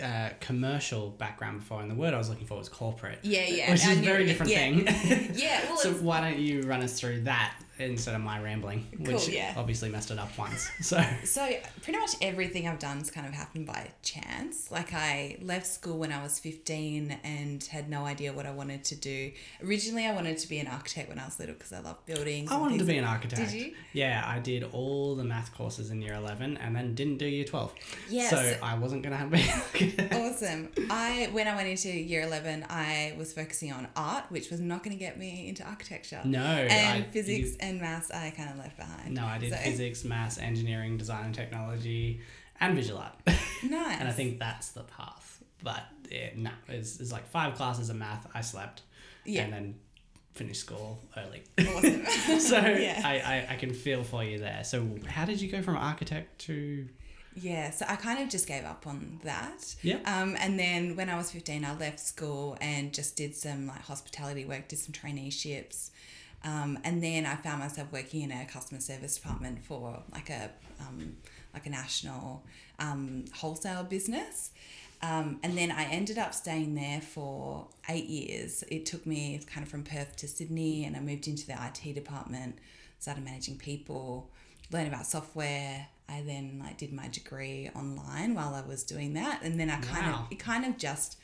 uh, 0.03 0.31
commercial 0.41 1.11
background 1.11 1.59
before, 1.61 1.83
and 1.83 1.91
the 1.91 1.95
word 1.97 2.15
I 2.15 2.19
was 2.19 2.31
looking 2.31 2.47
for 2.47 2.57
was 2.57 2.69
corporate. 2.69 3.19
Yeah, 3.23 3.45
yeah. 3.47 3.71
Which 3.73 3.81
is 3.83 3.89
I 3.89 3.93
a 3.93 3.97
knew 3.97 4.05
very 4.05 4.25
different 4.25 4.53
yeah. 4.53 4.59
thing. 4.87 5.31
yeah, 5.35 5.65
well, 5.69 5.77
so 5.77 5.93
why 5.95 6.21
don't 6.21 6.39
you 6.39 6.63
run 6.63 6.81
us 6.83 6.99
through 6.99 7.23
that 7.23 7.55
instead 7.79 8.15
of 8.15 8.21
my 8.21 8.41
rambling, 8.41 8.87
Cool, 9.05 9.15
which 9.15 9.29
yeah. 9.29 9.55
obviously 9.57 9.89
messed 9.89 10.11
it 10.11 10.19
up 10.19 10.37
once. 10.39 10.71
So 10.83 11.03
So 11.25 11.49
pretty 11.83 11.99
much 11.99 12.11
everything 12.23 12.67
I've 12.69 12.79
done 12.79 12.99
has 12.99 13.11
kind 13.11 13.27
of 13.27 13.33
happened 13.35 13.67
by 13.67 13.91
chance. 14.03 14.71
Like 14.71 14.93
I 14.95 15.39
left 15.43 15.67
school 15.67 15.99
when 15.99 16.13
I 16.13 16.23
was 16.23 16.39
15 16.39 17.19
and 17.25 17.63
had 17.65 17.89
no 17.91 18.05
idea 18.05 18.33
what 18.33 18.47
I 18.47 18.51
wanted 18.53 18.85
to 18.85 18.95
do. 18.97 19.33
Originally, 19.65 20.07
I 20.07 20.15
wanted 20.15 20.39
to 20.39 20.49
be 20.49 20.59
an 20.59 20.67
architect 20.67 21.09
when 21.09 21.19
I 21.19 21.25
was 21.25 21.39
little 21.39 21.55
because 21.55 21.73
I 21.73 21.81
love 21.81 22.05
buildings. 22.07 22.51
I 22.51 22.57
wanted 22.59 22.79
to 22.79 22.85
be 22.85 22.97
an 22.99 23.05
architect. 23.05 23.51
Did 23.51 23.61
you? 23.61 23.75
Yeah, 23.93 24.25
I 24.27 24.39
did 24.39 24.65
all 24.73 25.15
the 25.17 25.25
math 25.25 25.55
courses 25.55 25.91
in 25.91 26.01
year 26.03 26.15
11 26.15 26.57
and 26.59 26.75
then 26.75 26.95
didn't 26.95 27.19
do 27.19 27.27
year 27.27 27.45
12. 27.45 27.75
Yes. 28.11 28.31
So 28.31 28.57
I 28.63 28.77
wasn't 28.79 29.03
going 29.03 29.13
to 29.13 29.17
have 29.19 29.31
be 29.31 29.41
an 29.43 29.49
architect. 29.61 30.15
Awesome. 30.15 30.69
I 30.91 31.29
when 31.33 31.47
I 31.49 31.55
went 31.57 31.69
into 31.69 31.91
year 31.91 32.23
11, 32.23 32.67
I 32.71 33.15
was 33.19 33.33
focusing 33.33 33.73
on 33.73 33.89
art, 33.97 34.25
which 34.31 34.51
was 34.51 34.61
not 34.61 34.83
going 34.83 34.97
to 34.97 34.99
get 34.99 35.19
me 35.19 35.49
into 35.49 35.63
architecture. 35.65 36.21
No, 36.25 36.39
And 36.41 37.05
I- 37.05 37.07
physics 37.11 37.51
you- 37.51 37.57
and 37.61 37.68
maths, 37.77 38.11
I 38.11 38.31
kind 38.31 38.51
of 38.51 38.59
left 38.59 38.77
behind. 38.77 39.15
No, 39.15 39.25
I 39.27 39.39
did 39.39 39.51
So- 39.53 39.59
physics, 39.59 40.05
maths, 40.05 40.39
engineering, 40.39 40.97
design 40.97 41.27
and 41.27 41.35
technology, 41.35 42.21
and 42.61 42.75
visual 42.75 42.99
art. 42.99 43.15
Nice. 43.65 43.99
and 44.01 44.09
I 44.09 44.13
think 44.13 44.39
that's 44.39 44.69
the 44.71 44.85
path. 44.85 45.43
But 45.63 45.83
yeah, 46.11 46.31
no, 46.37 46.51
it's, 46.69 47.01
it's 47.01 47.11
like 47.11 47.27
five 47.29 47.55
classes 47.57 47.91
of 47.91 47.97
math. 47.97 48.27
I 48.35 48.41
slept. 48.41 48.83
Yeah. 49.25 49.43
And 49.43 49.53
then 49.53 49.75
finished 50.35 50.61
school 50.61 51.01
early. 51.17 51.43
Awesome. 51.59 52.07
so 52.41 52.59
Yeah. 52.61 53.03
I, 53.05 53.19
I, 53.19 53.47
I 53.55 53.57
can 53.57 53.75
feel 53.75 54.05
for 54.05 54.23
you 54.23 54.39
there. 54.39 54.63
So 54.63 54.87
how 55.09 55.25
did 55.25 55.41
you 55.41 55.51
go 55.51 55.61
from 55.63 55.77
architect 55.77 56.39
to 56.43 56.89
Yeah, 57.35 57.71
so 57.71 57.85
I 57.89 57.97
kind 57.97 58.23
of 58.23 58.29
just 58.29 58.47
gave 58.47 58.65
up 58.65 58.87
on 58.87 59.19
that. 59.25 59.75
Yeah. 59.83 59.99
Um, 60.07 60.37
and 60.39 60.57
then 60.59 60.95
when 60.95 61.11
I 61.11 61.17
was 61.17 61.33
15, 61.33 61.65
I 61.65 61.77
left 61.77 61.99
school 61.99 62.57
and 62.61 62.95
just 62.95 63.17
did 63.17 63.35
some 63.35 63.67
like 63.67 63.83
hospitality 63.83 64.45
work, 64.45 64.69
did 64.69 64.79
some 64.79 64.93
traineeships. 64.93 65.91
Um, 66.49 66.79
and 66.85 67.03
then 67.03 67.27
I 67.27 67.35
found 67.37 67.59
myself 67.61 67.89
working 67.93 68.23
in 68.23 68.33
a 68.33 68.47
customer 68.47 68.81
service 68.81 69.15
department 69.19 69.57
for 69.69 70.03
like 70.13 70.31
a 70.31 70.51
um, 70.81 71.17
like 71.55 71.67
a 71.67 71.71
national 71.71 72.45
um, 72.79 73.25
wholesale 73.35 73.85
business. 73.85 74.51
Um, 75.03 75.39
and 75.45 75.57
then 75.57 75.71
I 75.71 75.85
ended 75.85 76.19
up 76.19 76.33
staying 76.35 76.75
there 76.75 77.01
for 77.01 77.69
eight 77.89 78.07
years. 78.07 78.65
It 78.69 78.85
took 78.87 79.05
me 79.07 79.41
kind 79.53 79.65
of 79.65 79.71
from 79.71 79.85
Perth 79.85 80.17
to 80.17 80.27
Sydney, 80.29 80.85
and 80.87 80.97
I 80.97 81.01
moved 81.01 81.29
into 81.29 81.47
the 81.47 81.57
IT 81.69 81.95
department, 81.95 82.59
started 82.99 83.25
managing 83.25 83.59
people, 83.59 84.31
learned 84.73 84.89
about 84.89 85.07
software. 85.07 85.87
I 86.09 86.23
then 86.23 86.61
like 86.65 86.79
did 86.79 86.93
my 86.93 87.09
degree 87.09 87.71
online 87.77 88.35
while 88.35 88.55
I 88.55 88.63
was 88.67 88.83
doing 88.83 89.13
that, 89.15 89.43
and 89.43 89.61
then 89.61 89.69
I 89.71 89.79
kind 89.81 90.07
Wow. 90.07 90.21
of 90.27 90.33
it 90.33 90.39
kind 90.39 90.65
of 90.65 90.79
just 90.79 91.18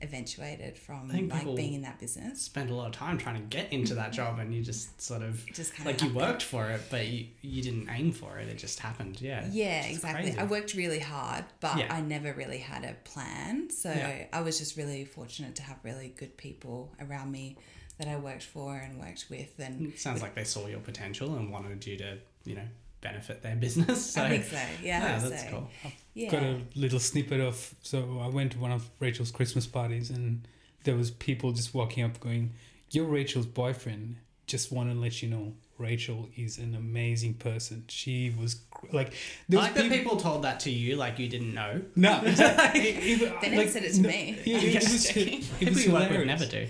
eventuated 0.00 0.78
from 0.78 1.08
like 1.28 1.56
being 1.56 1.74
in 1.74 1.82
that 1.82 1.98
business. 1.98 2.40
spend 2.42 2.70
a 2.70 2.74
lot 2.74 2.86
of 2.86 2.92
time 2.92 3.18
trying 3.18 3.34
to 3.36 3.42
get 3.56 3.72
into 3.72 3.94
that 3.94 4.12
job 4.12 4.38
and 4.38 4.54
you 4.54 4.62
just 4.62 5.00
sort 5.00 5.22
of 5.22 5.44
just 5.52 5.74
kinda 5.74 5.90
like 5.90 6.00
you 6.00 6.08
happened. 6.08 6.26
worked 6.28 6.42
for 6.42 6.70
it 6.70 6.80
but 6.90 7.06
you, 7.08 7.26
you 7.42 7.60
didn't 7.62 7.88
aim 7.90 8.12
for 8.12 8.38
it 8.38 8.48
it 8.48 8.58
just 8.58 8.78
happened 8.78 9.20
yeah 9.20 9.44
Yeah, 9.50 9.84
exactly. 9.86 10.22
crazy. 10.30 10.38
I 10.38 10.44
worked 10.44 10.74
really 10.74 11.00
hard, 11.00 11.44
but 11.60 11.76
Yeah. 11.78 11.92
I 11.92 12.00
never 12.00 12.32
really 12.32 12.58
had 12.58 12.84
a 12.84 12.94
plan. 13.04 13.70
So 13.70 13.90
Yeah. 13.90 14.26
I 14.32 14.40
was 14.42 14.58
just 14.58 14.76
really 14.76 15.04
fortunate 15.04 15.56
to 15.56 15.62
have 15.62 15.78
really 15.82 16.08
good 16.16 16.36
people 16.36 16.94
around 17.00 17.32
me 17.32 17.56
that 17.98 18.06
I 18.06 18.16
worked 18.16 18.44
for 18.44 18.76
and 18.76 19.00
worked 19.00 19.26
with. 19.30 19.58
And 19.58 19.92
It 19.94 19.98
sounds 19.98 20.22
like 20.22 20.34
they 20.36 20.44
saw 20.44 20.66
your 20.68 20.80
potential 20.80 21.36
and 21.36 21.50
wanted 21.50 21.84
you 21.86 21.96
to 21.98 22.18
you 22.44 22.54
know 22.54 22.68
benefit 23.00 23.42
their 23.42 23.56
business 23.56 24.10
so 24.14 24.22
I 24.24 24.28
think 24.30 24.44
so. 24.44 24.56
Yeah, 24.82 25.00
yeah, 25.00 25.18
that's 25.18 25.42
so. 25.44 25.50
cool 25.50 25.70
Yeah. 26.14 26.30
got 26.30 26.42
a 26.42 26.60
little 26.74 26.98
snippet 26.98 27.40
of 27.40 27.74
so 27.82 28.20
I 28.20 28.28
went 28.28 28.52
to 28.52 28.58
one 28.58 28.72
of 28.72 28.90
Rachel's 28.98 29.30
Christmas 29.30 29.66
parties 29.66 30.10
and 30.10 30.46
there 30.84 30.96
was 30.96 31.10
people 31.10 31.52
just 31.52 31.74
walking 31.74 32.02
up 32.04 32.18
going, 32.20 32.54
"You're 32.90 33.04
Rachel's 33.06 33.46
boyfriend. 33.46 34.16
Just 34.46 34.72
want 34.72 34.90
to 34.90 34.98
let 34.98 35.22
you 35.22 35.28
know, 35.28 35.52
Rachel 35.78 36.28
is 36.36 36.58
an 36.58 36.74
amazing 36.74 37.34
person. 37.34 37.84
She 37.88 38.34
was 38.38 38.60
like 38.92 39.12
there 39.48 39.58
was 39.60 39.66
like 39.68 39.74
that 39.74 39.90
people 39.90 40.16
told 40.16 40.44
that 40.44 40.60
to 40.60 40.70
you 40.70 40.96
like 40.96 41.18
you 41.18 41.28
didn't 41.28 41.54
know 41.54 41.80
No, 41.96 42.20
exactly. 42.24 42.80
It- 42.90 43.40
They 43.40 43.50
never 43.50 43.68
said 43.68 43.84
it 43.84 43.94
to 43.94 44.00
me. 44.02 44.38
Yeah, 44.44 44.58
I'm 44.58 44.64
it, 44.64 44.74
was, 44.74 45.04
joking. 45.08 45.44
it 45.60 45.68
was 45.70 45.86
you 45.86 45.92
work 45.92 46.02
with 46.10 46.10
hilarious. 46.10 46.40
never 46.40 46.46
do 46.50 46.66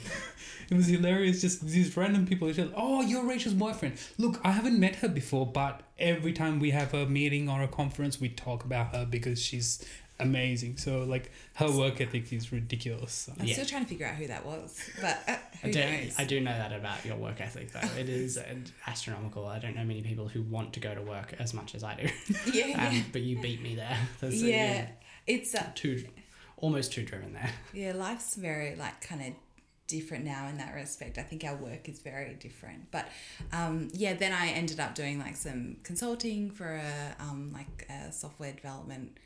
It 0.71 0.75
was 0.77 0.87
hilarious. 0.87 1.41
Just 1.41 1.67
these 1.67 1.97
random 1.97 2.27
people. 2.27 2.53
Just, 2.53 2.73
oh, 2.77 3.00
you're 3.03 3.25
Rachel's 3.25 3.55
boyfriend. 3.55 3.95
Look, 4.19 4.38
I 4.45 4.50
haven't 4.53 4.79
met 4.79 4.97
her 4.97 5.09
before, 5.09 5.47
but 5.47 5.81
every 5.99 6.33
time 6.35 6.61
we 6.61 6.71
have 6.73 6.93
a 6.93 7.07
meeting 7.07 7.49
or 7.49 7.62
a 7.62 7.69
conference, 7.69 8.21
we 8.21 8.29
talk 8.29 8.65
about 8.65 8.95
her 8.95 9.07
because 9.07 9.41
she's 9.43 9.83
amazing. 10.21 10.77
So 10.79 11.05
like 11.05 11.31
her 11.55 11.71
work 11.71 12.01
ethic 12.01 12.33
is 12.33 12.53
ridiculous. 12.53 13.29
I'm 13.39 13.47
Yeah. 13.47 13.55
still 13.55 13.67
trying 13.67 13.85
to 13.85 13.89
figure 13.89 14.07
out 14.07 14.15
who 14.15 14.27
that 14.29 14.45
was, 14.45 14.79
but 15.01 15.19
uh, 15.29 15.37
I 15.63 15.67
who 15.67 15.73
do, 15.73 15.81
knows? 15.81 16.15
I 16.19 16.25
do 16.25 16.41
know 16.41 16.53
that 16.57 16.73
about 16.73 17.05
your 17.05 17.17
work 17.17 17.41
ethic 17.41 17.73
though 17.73 17.81
it 17.99 18.09
is 18.09 18.39
astronomical 18.87 19.47
I 19.47 19.59
don't 19.59 19.75
know 19.75 19.85
many 19.85 20.03
people 20.03 20.29
who 20.29 20.43
want 20.43 20.73
to 20.75 20.81
go 20.81 20.95
to 20.95 21.03
work 21.03 21.35
as 21.39 21.53
much 21.55 21.75
as 21.75 21.83
I 21.85 21.95
do 21.97 22.09
Yeah, 22.53 22.67
yeah. 22.69 22.89
um, 22.89 23.05
but 23.13 23.23
you 23.23 23.41
beat 23.41 23.61
me 23.63 23.75
there 23.75 23.97
There's, 24.21 24.43
uh, 24.43 24.47
yeah. 24.47 24.89
It's 25.27 25.55
uh, 25.55 25.67
too 25.75 26.05
almost 26.57 26.93
too 26.93 27.05
driven 27.05 27.33
there 27.33 27.51
yeah, 27.73 27.93
life's 27.93 28.35
very 28.35 28.77
like 28.77 29.01
kind 29.01 29.21
of 29.23 29.33
different 29.89 30.25
now 30.25 30.47
in 30.49 30.59
that 30.59 30.75
respect. 30.75 31.17
I 31.17 31.23
think 31.23 31.45
our 31.45 31.57
work 31.57 31.89
is 31.89 31.99
very 32.01 32.35
different. 32.35 32.91
But 32.91 33.09
um, 33.55 33.89
yeah, 33.95 34.13
then 34.13 34.33
I 34.35 34.49
ended 34.49 34.81
up 34.81 34.95
doing 34.95 35.19
like 35.19 35.35
some 35.35 35.79
consulting 35.83 36.51
for 36.51 36.75
a 36.77 37.17
um, 37.19 37.53
like 37.55 37.89
a 37.89 38.13
software 38.13 38.53
development 38.53 39.17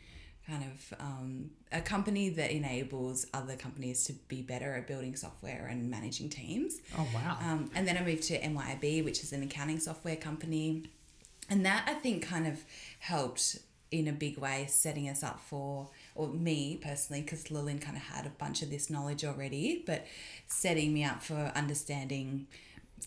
kind 0.52 0.64
of 0.64 1.00
um, 1.00 1.50
a 1.72 1.80
company 1.80 2.28
that 2.28 2.50
enables 2.50 3.26
other 3.32 3.56
companies 3.56 4.04
to 4.04 4.12
be 4.28 4.42
better 4.42 4.74
at 4.74 4.86
building 4.86 5.16
software 5.16 5.66
and 5.70 5.90
managing 5.90 6.28
teams. 6.28 6.80
oh 6.98 7.08
wow 7.14 7.38
Um, 7.40 7.70
and 7.74 7.88
then 7.88 7.96
I 7.96 8.02
moved 8.04 8.24
to 8.24 8.38
MYOB, 8.40 9.04
which 9.04 9.22
is 9.22 9.32
an 9.32 9.42
accounting 9.42 9.80
software 9.80 10.16
company. 10.16 10.84
And 11.48 11.64
that 11.64 11.84
I 11.86 11.94
think 11.94 12.22
kind 12.26 12.46
of 12.46 12.64
helped 12.98 13.58
in 13.90 14.08
a 14.08 14.12
big 14.12 14.38
way 14.38 14.66
setting 14.68 15.08
us 15.08 15.22
up 15.22 15.40
for, 15.40 15.90
or 16.14 16.28
me 16.28 16.78
personally, 16.82 17.22
because 17.22 17.50
Lillian 17.50 17.78
kind 17.78 17.96
of 17.96 18.02
had 18.02 18.26
a 18.26 18.30
bunch 18.30 18.62
of 18.62 18.70
this 18.70 18.90
knowledge 18.90 19.24
already, 19.24 19.82
but 19.86 20.06
setting 20.46 20.92
me 20.92 21.04
up 21.04 21.22
for 21.22 21.52
understanding 21.54 22.46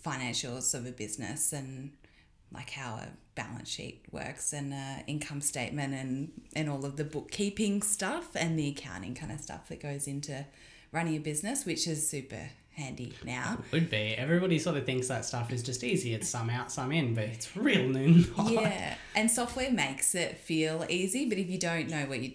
financials 0.03 0.73
of 0.73 0.85
a 0.85 0.91
business 0.91 1.53
and 1.53 1.91
like 2.51 2.69
how 2.71 2.95
a 2.95 3.07
balance 3.35 3.69
sheet 3.69 4.05
works 4.11 4.53
and 4.53 4.73
a 4.73 5.03
income 5.07 5.41
statement 5.41 5.93
and, 5.93 6.31
and 6.55 6.69
all 6.69 6.85
of 6.85 6.97
the 6.97 7.03
bookkeeping 7.03 7.81
stuff 7.81 8.29
and 8.35 8.57
the 8.57 8.69
accounting 8.69 9.13
kind 9.13 9.31
of 9.31 9.39
stuff 9.39 9.67
that 9.67 9.81
goes 9.81 10.07
into 10.07 10.45
running 10.91 11.15
a 11.15 11.19
business, 11.19 11.65
which 11.65 11.87
is 11.87 12.09
super 12.09 12.49
handy 12.75 13.13
now. 13.23 13.57
Would 13.71 13.89
be. 13.89 14.15
Everybody 14.17 14.59
sort 14.59 14.77
of 14.77 14.85
thinks 14.85 15.07
that 15.07 15.25
stuff 15.25 15.51
is 15.51 15.63
just 15.63 15.83
easy. 15.83 16.13
It's 16.13 16.29
some 16.29 16.49
out, 16.49 16.71
some 16.71 16.91
in, 16.91 17.13
but 17.13 17.25
it's 17.25 17.55
real 17.55 17.87
noon. 17.89 18.25
Yeah, 18.47 18.95
and 19.15 19.29
software 19.29 19.71
makes 19.71 20.15
it 20.15 20.37
feel 20.37 20.85
easy, 20.89 21.27
but 21.27 21.37
if 21.37 21.49
you 21.49 21.57
don't 21.57 21.89
know 21.89 22.05
what 22.05 22.21
you 22.21 22.33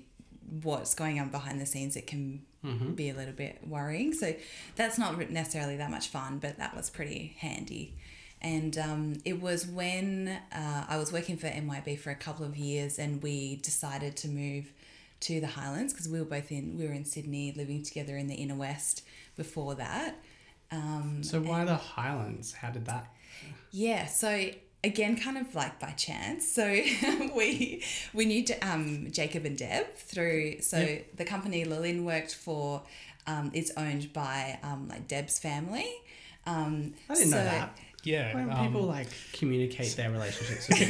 what's 0.62 0.94
going 0.94 1.20
on 1.20 1.28
behind 1.28 1.60
the 1.60 1.66
scenes, 1.66 1.96
it 1.96 2.06
can 2.06 2.42
mm-hmm. 2.64 2.92
be 2.94 3.08
a 3.10 3.14
little 3.14 3.32
bit 3.32 3.60
worrying. 3.66 4.12
So 4.12 4.34
that's 4.76 4.98
not 4.98 5.30
necessarily 5.30 5.76
that 5.76 5.90
much 5.90 6.08
fun, 6.08 6.38
but 6.38 6.58
that 6.58 6.74
was 6.76 6.90
pretty 6.90 7.36
handy. 7.38 7.94
And 8.42 8.78
um, 8.78 9.16
it 9.24 9.40
was 9.40 9.66
when 9.66 10.28
uh, 10.52 10.84
I 10.88 10.96
was 10.96 11.12
working 11.12 11.36
for 11.36 11.46
MYOB 11.48 11.98
for 11.98 12.10
a 12.10 12.14
couple 12.14 12.46
of 12.46 12.56
years, 12.56 12.98
and 12.98 13.22
we 13.22 13.56
decided 13.56 14.16
to 14.18 14.28
move 14.28 14.72
to 15.20 15.40
the 15.40 15.46
Highlands 15.48 15.92
because 15.92 16.08
we 16.08 16.18
were 16.18 16.24
both 16.24 16.50
in 16.50 16.78
we 16.78 16.86
were 16.86 16.94
in 16.94 17.04
Sydney, 17.04 17.52
living 17.54 17.82
together 17.82 18.16
in 18.16 18.26
the 18.28 18.34
inner 18.36 18.54
west 18.54 19.02
before 19.36 19.74
that. 19.74 20.16
Um, 20.70 21.22
So 21.22 21.40
why 21.40 21.64
the 21.64 21.76
Highlands? 21.76 22.52
How 22.52 22.70
did 22.70 22.86
that? 22.86 23.12
yeah, 23.70 24.06
so 24.06 24.50
again, 24.82 25.16
kind 25.16 25.36
of 25.36 25.54
like 25.54 25.78
by 25.78 25.90
chance. 25.90 26.50
So 26.50 26.64
we 27.36 27.84
we 28.14 28.24
knew 28.24 28.42
to, 28.44 28.58
um, 28.66 29.08
Jacob 29.10 29.44
and 29.44 29.58
Deb 29.58 29.94
through. 29.96 30.62
So 30.62 30.78
Yeah. 30.78 30.98
the 31.14 31.24
company 31.26 31.64
Lillian 31.64 32.04
worked 32.06 32.34
for 32.34 32.82
um, 33.26 33.50
is 33.52 33.72
owned 33.76 34.12
by 34.14 34.58
um, 34.62 34.88
like 34.88 35.06
Deb's 35.08 35.38
family. 35.38 35.90
Um, 36.46 36.94
I 37.08 37.14
didn't 37.14 37.30
know 37.30 37.44
that. 37.44 37.78
Yeah. 38.02 38.34
Why 38.34 38.40
don't 38.42 38.52
um, 38.52 38.66
people 38.66 38.82
like 38.82 39.08
communicate 39.32 39.94
their 39.96 40.10
relationships? 40.10 40.68
With 40.68 40.80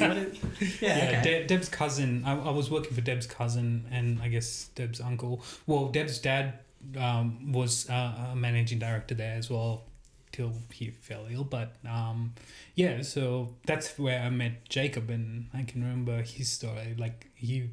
is- 0.62 0.80
yeah, 0.82 0.96
Yeah, 0.98 1.18
okay. 1.20 1.22
De- 1.40 1.46
Deb's 1.46 1.68
cousin. 1.68 2.22
I, 2.24 2.38
I 2.38 2.50
was 2.50 2.70
working 2.70 2.92
for 2.94 3.00
Deb's 3.00 3.26
cousin 3.26 3.86
and 3.90 4.20
I 4.22 4.28
guess 4.28 4.70
Deb's 4.74 5.00
uncle. 5.00 5.42
Well, 5.66 5.86
Deb's 5.88 6.18
dad 6.18 6.60
um, 6.98 7.52
was 7.52 7.88
uh, 7.90 8.30
a 8.32 8.36
managing 8.36 8.78
director 8.78 9.14
there 9.14 9.34
as 9.36 9.50
well 9.50 9.84
till 10.32 10.52
he 10.72 10.90
fell 10.90 11.26
ill. 11.30 11.44
But 11.44 11.74
um, 11.88 12.34
yeah, 12.74 13.02
so 13.02 13.54
that's 13.66 13.98
where 13.98 14.20
I 14.20 14.30
met 14.30 14.68
Jacob, 14.68 15.10
and 15.10 15.48
I 15.52 15.62
can 15.64 15.82
remember 15.82 16.22
his 16.22 16.50
story. 16.50 16.94
Like 16.96 17.26
he, 17.34 17.70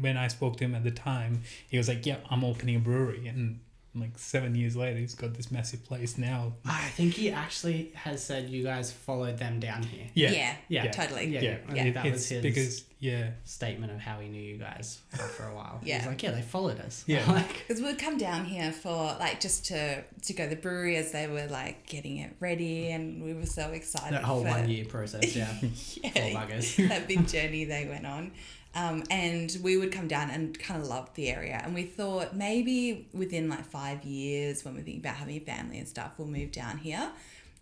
when 0.00 0.16
I 0.16 0.28
spoke 0.28 0.56
to 0.56 0.64
him 0.64 0.74
at 0.74 0.84
the 0.84 0.90
time, 0.90 1.42
he 1.68 1.76
was 1.78 1.86
like, 1.88 2.06
"Yeah, 2.06 2.16
I'm 2.30 2.44
opening 2.44 2.76
a 2.76 2.80
brewery," 2.80 3.26
and 3.28 3.60
like 4.00 4.18
seven 4.18 4.54
years 4.54 4.76
later, 4.76 4.98
he's 4.98 5.14
got 5.14 5.34
this 5.34 5.50
massive 5.50 5.84
place 5.84 6.18
now. 6.18 6.54
I 6.64 6.88
think 6.88 7.14
he 7.14 7.30
actually 7.30 7.92
has 7.94 8.22
said 8.22 8.48
you 8.48 8.62
guys 8.62 8.90
followed 8.92 9.38
them 9.38 9.60
down 9.60 9.82
here. 9.82 10.06
Yeah, 10.14 10.30
Yeah, 10.30 10.56
Yeah. 10.68 10.90
totally. 10.90 11.26
Yeah, 11.26 11.40
yeah. 11.40 11.56
I 11.68 11.74
Yeah. 11.74 11.90
that 11.92 12.06
it's 12.06 12.14
was 12.14 12.28
his 12.28 12.42
because 12.42 12.84
yeah, 13.00 13.30
statement 13.44 13.92
of 13.92 14.00
how 14.00 14.18
he 14.18 14.28
knew 14.28 14.42
you 14.42 14.56
guys 14.58 14.98
for 15.36 15.44
a 15.46 15.54
while. 15.54 15.80
Yeah. 15.84 15.98
He's 15.98 16.06
like, 16.08 16.22
yeah, 16.22 16.32
they 16.32 16.42
followed 16.42 16.80
us. 16.80 17.04
Yeah. 17.06 17.24
like, 17.32 17.64
Because 17.68 17.80
we'd 17.80 17.98
come 17.98 18.18
down 18.18 18.44
here 18.44 18.72
for 18.72 19.16
like 19.20 19.40
just 19.40 19.66
to 19.66 20.02
to 20.02 20.32
go 20.32 20.44
to 20.44 20.50
the 20.50 20.60
brewery 20.60 20.96
as 20.96 21.12
they 21.12 21.26
were 21.28 21.46
like 21.46 21.86
getting 21.86 22.18
it 22.18 22.34
ready, 22.40 22.90
and 22.90 23.22
we 23.22 23.34
were 23.34 23.46
so 23.46 23.70
excited. 23.70 24.14
that 24.14 24.24
whole 24.24 24.42
for, 24.42 24.48
one 24.50 24.68
year 24.68 24.84
process, 24.84 25.36
yeah. 25.36 25.52
Poor 25.60 25.70
yeah, 26.02 26.44
buggers. 26.44 26.88
that 26.88 27.06
big 27.06 27.26
journey 27.28 27.64
they 27.64 27.86
went 27.86 28.06
on. 28.06 28.32
Um, 28.78 29.02
and 29.10 29.56
we 29.60 29.76
would 29.76 29.90
come 29.90 30.06
down 30.06 30.30
and 30.30 30.56
kind 30.56 30.80
of 30.80 30.86
loved 30.86 31.16
the 31.16 31.30
area. 31.30 31.60
And 31.64 31.74
we 31.74 31.82
thought 31.82 32.36
maybe 32.36 33.08
within 33.12 33.48
like 33.48 33.64
five 33.64 34.04
years, 34.04 34.64
when 34.64 34.76
we 34.76 34.82
think 34.82 35.00
about 35.00 35.16
having 35.16 35.36
a 35.36 35.40
family 35.40 35.78
and 35.78 35.88
stuff, 35.88 36.12
we'll 36.16 36.28
move 36.28 36.52
down 36.52 36.78
here. 36.78 37.10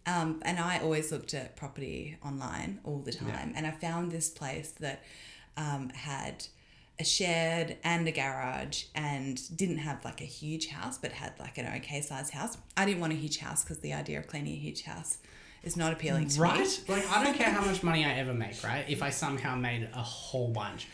Um, 0.07 0.41
and 0.45 0.59
I 0.59 0.79
always 0.81 1.11
looked 1.11 1.33
at 1.33 1.57
property 1.57 2.19
online 2.25 2.81
all 2.85 2.99
the 2.99 3.13
time. 3.13 3.55
And 3.57 3.67
I 3.67 3.71
found 3.71 4.13
this 4.13 4.29
place 4.29 4.73
that 4.81 5.03
um, 5.57 5.89
had 5.89 6.47
a 7.01 7.05
shed 7.05 7.79
and 7.83 8.07
a 8.07 8.13
garage 8.13 8.85
and 8.95 9.41
didn't 9.57 9.79
have 9.79 10.05
like 10.05 10.21
a 10.21 10.27
huge 10.27 10.69
house, 10.69 10.99
but 10.99 11.13
had 11.13 11.33
like 11.41 11.57
an 11.57 11.67
okay 11.79 12.03
sized 12.03 12.35
house. 12.35 12.59
I 12.77 12.85
didn't 12.85 13.01
want 13.01 13.15
a 13.15 13.17
huge 13.17 13.39
house 13.39 13.65
because 13.65 13.79
the 13.79 13.95
idea 13.95 14.19
of 14.19 14.27
cleaning 14.27 14.53
a 14.53 14.59
huge 14.59 14.83
house 14.83 15.19
is 15.63 15.77
not 15.77 15.93
appealing 15.93 16.29
to 16.29 16.41
me. 16.41 16.49
Right? 16.49 16.81
Like, 16.89 17.11
I 17.11 17.25
don't 17.25 17.35
care 17.35 17.51
how 17.51 17.65
much 17.65 17.83
money 17.83 18.05
I 18.05 18.13
ever 18.15 18.35
make, 18.35 18.63
right? 18.63 18.85
If 18.89 19.03
I 19.03 19.11
somehow 19.11 19.57
made 19.57 19.89
a 19.93 20.03
whole 20.03 20.49
bunch, 20.49 20.87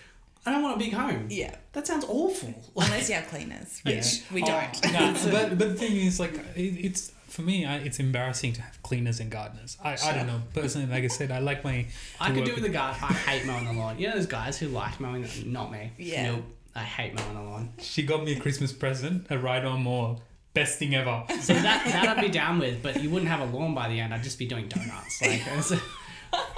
I 0.45 0.51
don't 0.51 0.63
want 0.63 0.77
a 0.77 0.79
big 0.79 0.93
home. 0.93 1.27
Yeah. 1.31 1.55
That 1.73 1.87
sounds 1.87 2.05
awful. 2.09 2.53
Like, 2.75 2.87
Unless 2.91 3.09
you 3.09 3.15
have 3.15 3.29
cleaners, 3.29 3.81
Yeah. 3.85 3.97
which 3.97 4.23
we 4.33 4.43
Oh, 4.43 4.47
don't. 4.47 4.93
no, 4.93 5.15
but 5.31 5.59
but 5.59 5.69
the 5.71 5.75
thing 5.75 5.97
is, 5.97 6.19
like, 6.19 6.35
it, 6.57 6.61
it's 6.61 7.13
for 7.29 7.43
me, 7.43 7.65
I, 7.65 7.77
it's 7.79 7.99
embarrassing 7.99 8.53
to 8.55 8.63
have 8.63 8.83
cleaners 8.83 9.21
and 9.21 9.31
gardeners. 9.31 9.79
I, 9.83 9.97
I 10.05 10.13
don't 10.13 10.27
know 10.27 10.43
personally. 10.53 10.87
Like 10.89 11.05
I 11.05 11.09
said, 11.09 11.31
I 11.31 11.39
like 11.39 11.65
my. 11.65 11.87
I 12.21 12.29
to 12.29 12.35
could 12.35 12.45
do 12.45 12.55
with 12.55 12.63
the 12.65 12.69
garden. 12.69 12.99
I 13.03 13.13
hate 13.13 13.47
mowing 13.47 13.67
the 13.67 13.73
lawn. 13.73 13.99
You 13.99 14.09
know 14.09 14.17
those 14.17 14.27
guys 14.27 14.59
who 14.59 14.69
like 14.69 15.01
mowing 15.01 15.23
the 15.23 15.45
Not 15.47 15.71
me. 15.73 15.93
Yeah. 15.97 16.33
Nope. 16.33 16.45
I 16.75 16.81
hate 16.83 17.15
mowing 17.15 17.35
the 17.35 17.41
lawn. 17.43 17.73
She 17.79 18.03
got 18.03 18.25
me 18.25 18.33
a 18.37 18.41
Christmas 18.41 18.73
present, 18.73 19.27
a 19.31 19.39
ride 19.39 19.65
on 19.65 19.85
mower. 19.85 20.17
Best 20.55 20.79
thing 20.79 20.95
ever. 20.95 21.25
So 21.41 21.55
that, 21.55 21.87
that 21.87 22.09
I'd 22.19 22.21
be 22.21 22.29
down 22.29 22.59
with, 22.59 22.83
but 22.83 23.03
you 23.03 23.09
wouldn't 23.09 23.31
have 23.31 23.41
a 23.41 23.57
lawn 23.57 23.75
by 23.75 23.89
the 23.89 23.99
end. 23.99 24.13
I'd 24.13 24.23
just 24.23 24.39
be 24.39 24.45
doing 24.47 24.69
donuts. 24.69 25.23
Like, 25.23 25.41
it's- 25.47 25.73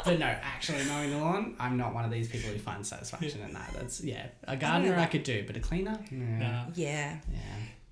but 0.04 0.18
no, 0.18 0.26
actually 0.26 0.84
mowing 0.84 1.10
the 1.10 1.18
lawn, 1.18 1.56
I'm 1.58 1.76
not 1.76 1.94
one 1.94 2.04
of 2.04 2.10
these 2.10 2.28
people 2.28 2.50
who 2.50 2.58
finds 2.58 2.88
satisfaction 2.88 3.40
in 3.40 3.52
that. 3.54 3.70
That's, 3.74 4.02
yeah. 4.02 4.26
A 4.44 4.56
gardener 4.56 4.96
I 4.96 5.06
could 5.06 5.24
do, 5.24 5.44
but 5.46 5.56
a 5.56 5.60
cleaner? 5.60 5.98
Yeah. 6.10 6.66
Yeah. 6.74 7.16
Yeah. 7.32 7.38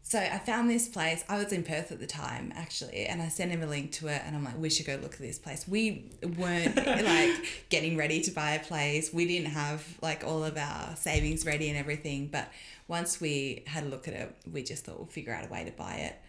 So 0.04 0.18
I 0.18 0.38
found 0.38 0.68
this 0.68 0.88
place. 0.88 1.24
I 1.28 1.38
was 1.42 1.52
in 1.52 1.62
Perth 1.62 1.90
at 1.90 1.98
the 1.98 2.06
time, 2.06 2.52
actually, 2.54 3.06
and 3.06 3.22
I 3.22 3.28
sent 3.28 3.50
him 3.50 3.62
a 3.62 3.66
link 3.66 3.92
to 3.92 4.08
it, 4.08 4.20
and 4.26 4.36
I'm 4.36 4.44
like, 4.44 4.58
we 4.58 4.68
should 4.68 4.84
go 4.84 4.96
look 4.96 5.14
at 5.14 5.20
this 5.20 5.38
place. 5.38 5.66
We 5.66 6.10
weren't 6.36 6.76
like 6.86 7.66
getting 7.70 7.96
ready 7.96 8.20
to 8.22 8.30
buy 8.30 8.50
a 8.50 8.60
place. 8.60 9.10
We 9.12 9.26
didn't 9.26 9.52
have 9.52 9.86
like 10.02 10.22
all 10.22 10.44
of 10.44 10.58
our 10.58 10.96
savings 10.96 11.46
ready 11.46 11.70
and 11.70 11.78
everything. 11.78 12.26
But 12.26 12.50
once 12.88 13.22
we 13.22 13.62
had 13.66 13.84
a 13.84 13.86
look 13.86 14.06
at 14.06 14.12
it, 14.12 14.36
we 14.52 14.62
just 14.62 14.84
thought 14.84 14.98
we'll 14.98 15.06
figure 15.06 15.32
out 15.32 15.46
a 15.46 15.48
way 15.48 15.64
to 15.64 15.70
buy 15.70 15.94
it, 15.94 16.20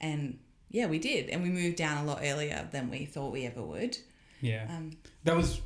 and 0.00 0.38
yeah, 0.70 0.86
we 0.86 0.98
did, 0.98 1.28
and 1.30 1.42
we 1.42 1.48
moved 1.48 1.76
down 1.76 1.98
a 1.98 2.04
lot 2.04 2.20
earlier 2.22 2.68
than 2.72 2.90
we 2.90 3.04
thought 3.04 3.32
we 3.32 3.46
ever 3.46 3.62
would. 3.62 3.96
Yeah. 4.42 4.66
Um, 4.68 4.90
That 5.24 5.36
was, 5.36 5.60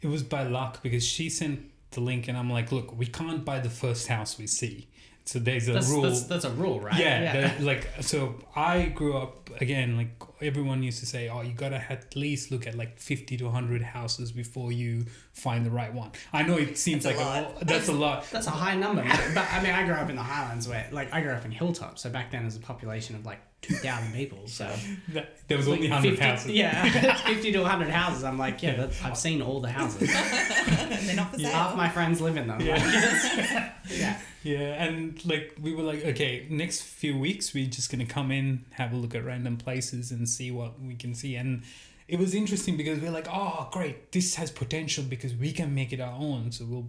it 0.00 0.08
was 0.08 0.22
by 0.24 0.42
luck 0.44 0.82
because 0.82 1.04
she 1.06 1.30
sent 1.30 1.60
the 1.92 2.00
link 2.00 2.26
and 2.28 2.36
I'm 2.36 2.50
like, 2.50 2.72
look, 2.72 2.96
we 2.98 3.06
can't 3.06 3.44
buy 3.44 3.60
the 3.60 3.70
first 3.70 4.08
house 4.08 4.38
we 4.38 4.46
see. 4.48 4.88
So 5.24 5.38
there's 5.38 5.68
a 5.68 5.74
That's, 5.74 5.88
rule. 5.88 6.02
that's, 6.02 6.24
that's 6.24 6.44
a 6.44 6.50
rule, 6.50 6.80
right? 6.80 6.98
yeah, 6.98 7.32
that- 7.32 7.60
like 7.60 7.88
so 8.00 8.40
I 8.56 8.86
grew 8.86 9.16
up 9.16 9.50
again 9.60 9.96
like 9.96 10.10
everyone 10.40 10.82
used 10.82 10.98
to 10.98 11.06
say 11.06 11.28
oh 11.28 11.42
you 11.42 11.52
gotta 11.52 11.76
at 11.92 12.16
least 12.16 12.50
look 12.50 12.66
at 12.66 12.74
like 12.74 12.98
50 12.98 13.36
to 13.36 13.44
100 13.44 13.82
houses 13.82 14.32
before 14.32 14.72
you 14.72 15.04
find 15.34 15.64
the 15.64 15.70
right 15.70 15.92
one 15.94 16.10
I 16.32 16.42
know 16.42 16.56
it 16.56 16.76
seems 16.78 17.04
That's 17.04 17.20
a 17.20 17.24
like 17.24 17.44
lot. 17.54 17.60
that's 17.60 17.88
a 17.88 17.92
lot 17.92 18.28
That's 18.32 18.48
a 18.48 18.50
high 18.64 18.74
number, 18.74 19.02
but 19.34 19.46
I 19.52 19.62
mean, 19.62 19.72
I 19.72 19.84
grew 19.84 19.94
up 19.94 20.10
in 20.10 20.16
the 20.16 20.22
Highlands 20.22 20.66
where, 20.66 20.88
like, 20.90 21.12
I 21.12 21.20
grew 21.20 21.32
up 21.32 21.44
in 21.44 21.52
Hilltop, 21.52 21.98
so 22.00 22.10
back 22.10 22.32
then 22.32 22.42
there's 22.42 22.56
a 22.56 22.60
population 22.60 23.14
of 23.14 23.24
like 23.24 23.38
two 23.62 23.74
thousand 23.74 24.12
people. 24.12 24.46
So 24.46 24.64
That- 25.08 25.48
there 25.48 25.56
was 25.56 25.66
Like 25.68 25.78
only 25.78 25.90
100 25.90 26.10
50 26.18 26.24
houses 26.24 26.50
Yeah, 26.52 27.16
fifty 27.26 27.52
to 27.52 27.64
hundred 27.64 27.90
houses. 27.90 28.24
I'm 28.24 28.38
like, 28.38 28.62
yeah, 28.62 28.76
that, 28.76 28.92
I've 29.04 29.16
seen 29.16 29.40
all 29.40 29.60
the 29.60 29.70
houses. 29.70 30.08
they're 30.12 31.16
not 31.16 31.32
for 31.32 31.38
sale. 31.38 31.50
Half 31.50 31.76
my 31.76 31.88
friends 31.88 32.20
live 32.20 32.36
in 32.36 32.46
them. 32.48 32.60
Yeah. 32.60 32.74
Like, 32.74 33.72
yeah. 33.98 34.18
yeah 34.42 34.84
and 34.84 35.24
like 35.24 35.54
we 35.60 35.74
were 35.74 35.82
like 35.82 36.04
okay 36.04 36.46
next 36.50 36.82
few 36.82 37.18
weeks 37.18 37.52
we're 37.54 37.66
just 37.66 37.90
gonna 37.90 38.06
come 38.06 38.30
in 38.30 38.64
have 38.72 38.92
a 38.92 38.96
look 38.96 39.14
at 39.14 39.24
random 39.24 39.56
places 39.56 40.10
and 40.10 40.28
see 40.28 40.50
what 40.50 40.80
we 40.80 40.94
can 40.94 41.14
see 41.14 41.36
and 41.36 41.62
it 42.08 42.18
was 42.18 42.34
interesting 42.34 42.76
because 42.76 43.00
we're 43.00 43.10
like 43.10 43.26
oh 43.30 43.68
great 43.72 44.12
this 44.12 44.36
has 44.36 44.50
potential 44.50 45.04
because 45.04 45.34
we 45.34 45.52
can 45.52 45.74
make 45.74 45.92
it 45.92 46.00
our 46.00 46.14
own 46.18 46.50
so 46.52 46.64
we'll 46.64 46.88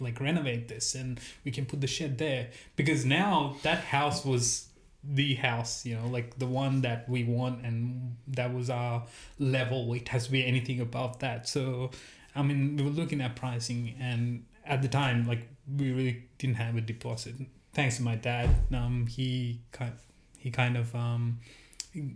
like 0.00 0.20
renovate 0.20 0.68
this 0.68 0.94
and 0.94 1.20
we 1.44 1.50
can 1.50 1.64
put 1.66 1.80
the 1.80 1.86
shed 1.86 2.18
there 2.18 2.48
because 2.76 3.04
now 3.04 3.56
that 3.62 3.78
house 3.84 4.24
was 4.24 4.68
the 5.04 5.34
house 5.34 5.84
you 5.84 5.96
know 5.96 6.06
like 6.06 6.38
the 6.38 6.46
one 6.46 6.80
that 6.82 7.08
we 7.08 7.24
want 7.24 7.64
and 7.64 8.16
that 8.28 8.52
was 8.54 8.70
our 8.70 9.04
level. 9.38 9.92
It 9.94 10.08
has 10.08 10.26
to 10.26 10.32
be 10.32 10.44
anything 10.44 10.80
above 10.80 11.18
that. 11.20 11.48
So 11.48 11.90
i 12.34 12.42
mean 12.42 12.76
we 12.76 12.82
were 12.82 12.90
looking 12.90 13.20
at 13.20 13.36
pricing 13.36 13.94
and 14.00 14.44
at 14.64 14.80
the 14.80 14.88
time 14.88 15.26
like 15.26 15.46
we 15.78 15.92
really 15.92 16.24
didn't 16.38 16.56
have 16.56 16.76
a 16.76 16.80
deposit. 16.80 17.34
Thanks 17.74 17.96
to 17.96 18.02
my 18.02 18.14
dad 18.14 18.50
um 18.72 19.06
he 19.06 19.60
kind 19.72 19.92
he 20.38 20.50
kind 20.50 20.76
of 20.76 20.94
um 20.94 21.40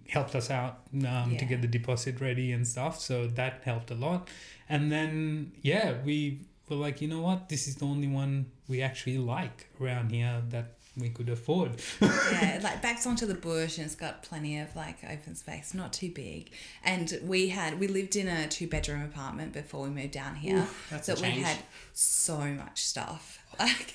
helped 0.08 0.34
us 0.34 0.50
out 0.50 0.80
um, 1.06 1.36
to 1.36 1.44
get 1.44 1.60
the 1.60 1.68
deposit 1.68 2.18
ready 2.18 2.52
and 2.52 2.66
stuff. 2.66 2.98
So 2.98 3.26
that 3.26 3.60
helped 3.64 3.90
a 3.90 3.94
lot. 3.94 4.28
And 4.68 4.90
then 4.90 5.52
yeah 5.62 5.94
we 6.04 6.42
were 6.68 6.76
like 6.76 7.00
you 7.00 7.08
know 7.08 7.20
what? 7.20 7.48
This 7.48 7.66
is 7.66 7.76
the 7.76 7.84
only 7.84 8.08
one 8.08 8.46
we 8.68 8.80
actually 8.80 9.18
like 9.18 9.68
around 9.80 10.12
here 10.12 10.42
that 10.50 10.75
we 10.98 11.10
could 11.10 11.28
afford 11.28 11.72
yeah, 12.00 12.58
like 12.64 12.80
backs 12.80 13.06
onto 13.06 13.26
the 13.26 13.34
bush 13.34 13.76
and 13.76 13.86
it's 13.86 13.94
got 13.94 14.22
plenty 14.22 14.58
of 14.58 14.74
like 14.74 14.96
open 15.04 15.34
space, 15.34 15.74
not 15.74 15.92
too 15.92 16.10
big. 16.10 16.50
And 16.84 17.18
we 17.22 17.48
had 17.48 17.78
we 17.78 17.86
lived 17.86 18.16
in 18.16 18.28
a 18.28 18.48
two 18.48 18.66
bedroom 18.66 19.02
apartment 19.02 19.52
before 19.52 19.82
we 19.82 19.90
moved 19.90 20.12
down 20.12 20.36
here. 20.36 20.66
that's 20.90 21.06
so 21.06 21.12
a 21.12 21.16
we 21.16 21.22
change. 21.22 21.44
had 21.46 21.58
so 21.92 22.38
much 22.38 22.84
stuff. 22.84 23.40
Like 23.58 23.94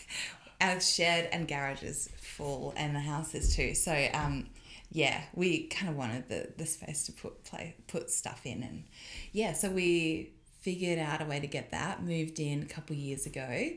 our 0.60 0.80
shed 0.80 1.30
and 1.32 1.48
garage 1.48 1.84
is 1.84 2.10
full 2.20 2.74
and 2.76 2.96
the 2.96 3.00
house 3.00 3.34
is 3.36 3.56
too. 3.56 3.74
So 3.76 4.08
um 4.14 4.48
yeah, 4.92 5.22
we 5.34 5.68
kind 5.68 5.90
of 5.90 5.96
wanted 5.96 6.28
the, 6.30 6.50
the 6.58 6.66
space 6.66 7.06
to 7.06 7.12
put 7.12 7.44
play 7.44 7.76
put 7.88 8.10
stuff 8.10 8.42
in 8.46 8.62
and 8.64 8.84
yeah, 9.32 9.54
so 9.54 9.70
we 9.70 10.32
figured 10.62 11.00
out 11.00 11.22
a 11.22 11.26
way 11.26 11.40
to 11.40 11.48
get 11.48 11.72
that, 11.72 12.04
moved 12.04 12.40
in 12.40 12.62
a 12.62 12.66
couple 12.66 12.96
years 12.96 13.26
ago, 13.26 13.70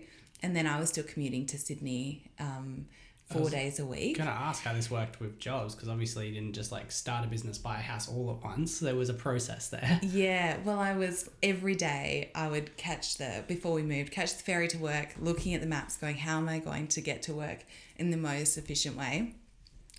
and 0.43 0.55
then 0.57 0.67
I 0.67 0.79
was 0.81 0.91
still 0.91 1.05
commuting 1.05 1.47
to 1.47 1.59
Sydney 1.59 2.31
um 2.39 2.87
four 3.25 3.49
days 3.49 3.79
a 3.79 3.87
week. 3.87 4.19
Gonna 4.19 4.31
ask 4.31 4.63
how 4.63 4.73
this 4.73 4.91
worked 4.91 5.21
with 5.21 5.39
jobs 5.39 5.75
because 5.75 5.89
obviously 5.89 6.29
you 6.29 6.35
didn't 6.35 6.55
just 6.55 6.71
like 6.73 6.93
start 6.93 7.25
a 7.25 7.29
business, 7.29 7.59
buy 7.59 7.79
a 7.79 7.83
house 7.83 8.09
all 8.09 8.31
at 8.31 8.45
once. 8.45 8.79
There 8.79 8.95
was 8.95 9.09
a 9.09 9.15
process 9.15 9.69
there. 9.69 10.01
Yeah, 10.15 10.59
well, 10.65 10.79
I 10.79 10.95
was 10.95 11.29
every 11.43 11.75
day. 11.75 12.31
I 12.35 12.49
would 12.49 12.77
catch 12.77 13.17
the 13.17 13.43
before 13.49 13.73
we 13.73 13.83
moved, 13.83 14.13
catch 14.13 14.37
the 14.37 14.43
ferry 14.43 14.69
to 14.69 14.79
work, 14.79 15.15
looking 15.19 15.55
at 15.55 15.61
the 15.61 15.67
maps, 15.67 15.97
going, 15.97 16.17
"How 16.17 16.39
am 16.39 16.49
I 16.49 16.59
going 16.59 16.87
to 16.89 17.01
get 17.01 17.23
to 17.23 17.35
work 17.35 17.65
in 17.97 18.11
the 18.11 18.17
most 18.17 18.57
efficient 18.57 18.97
way?" 18.97 19.35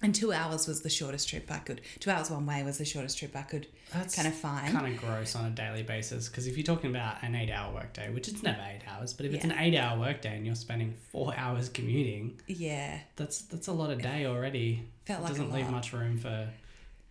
And 0.01 0.13
two 0.13 0.33
hours 0.33 0.67
was 0.67 0.81
the 0.81 0.89
shortest 0.89 1.29
trip 1.29 1.49
I 1.49 1.59
could. 1.59 1.79
Two 1.99 2.09
hours 2.11 2.29
one 2.29 2.45
way 2.45 2.61
was 2.63 2.77
the 2.77 2.85
shortest 2.85 3.17
trip 3.17 3.35
I 3.35 3.43
could 3.43 3.67
That's 3.93 4.13
kind 4.15 4.27
of 4.27 4.33
find. 4.35 4.71
kind 4.73 4.93
of 4.93 4.99
gross 4.99 5.35
on 5.35 5.45
a 5.45 5.49
daily 5.49 5.83
basis 5.83 6.27
because 6.27 6.47
if 6.47 6.57
you're 6.57 6.65
talking 6.65 6.89
about 6.89 7.23
an 7.23 7.33
eight-hour 7.33 7.73
workday, 7.73 8.11
which 8.11 8.27
it's 8.27 8.43
never 8.43 8.59
eight 8.61 8.81
hours, 8.89 9.13
but 9.13 9.25
if 9.25 9.33
it's 9.33 9.45
an 9.45 9.53
eight-hour 9.57 9.97
workday 9.97 10.35
and 10.35 10.45
you're 10.45 10.53
spending 10.55 10.93
four 11.11 11.33
hours 11.37 11.69
commuting, 11.69 12.39
yeah, 12.45 12.99
that's 13.15 13.41
that's 13.43 13.67
a 13.67 13.71
lot 13.73 13.89
of 13.89 14.01
day 14.01 14.25
already. 14.25 14.83
Felt 15.05 15.21
like 15.23 15.31
a 15.31 15.33
doesn't 15.35 15.53
leave 15.53 15.69
much 15.71 15.93
room 15.93 16.17
for 16.17 16.49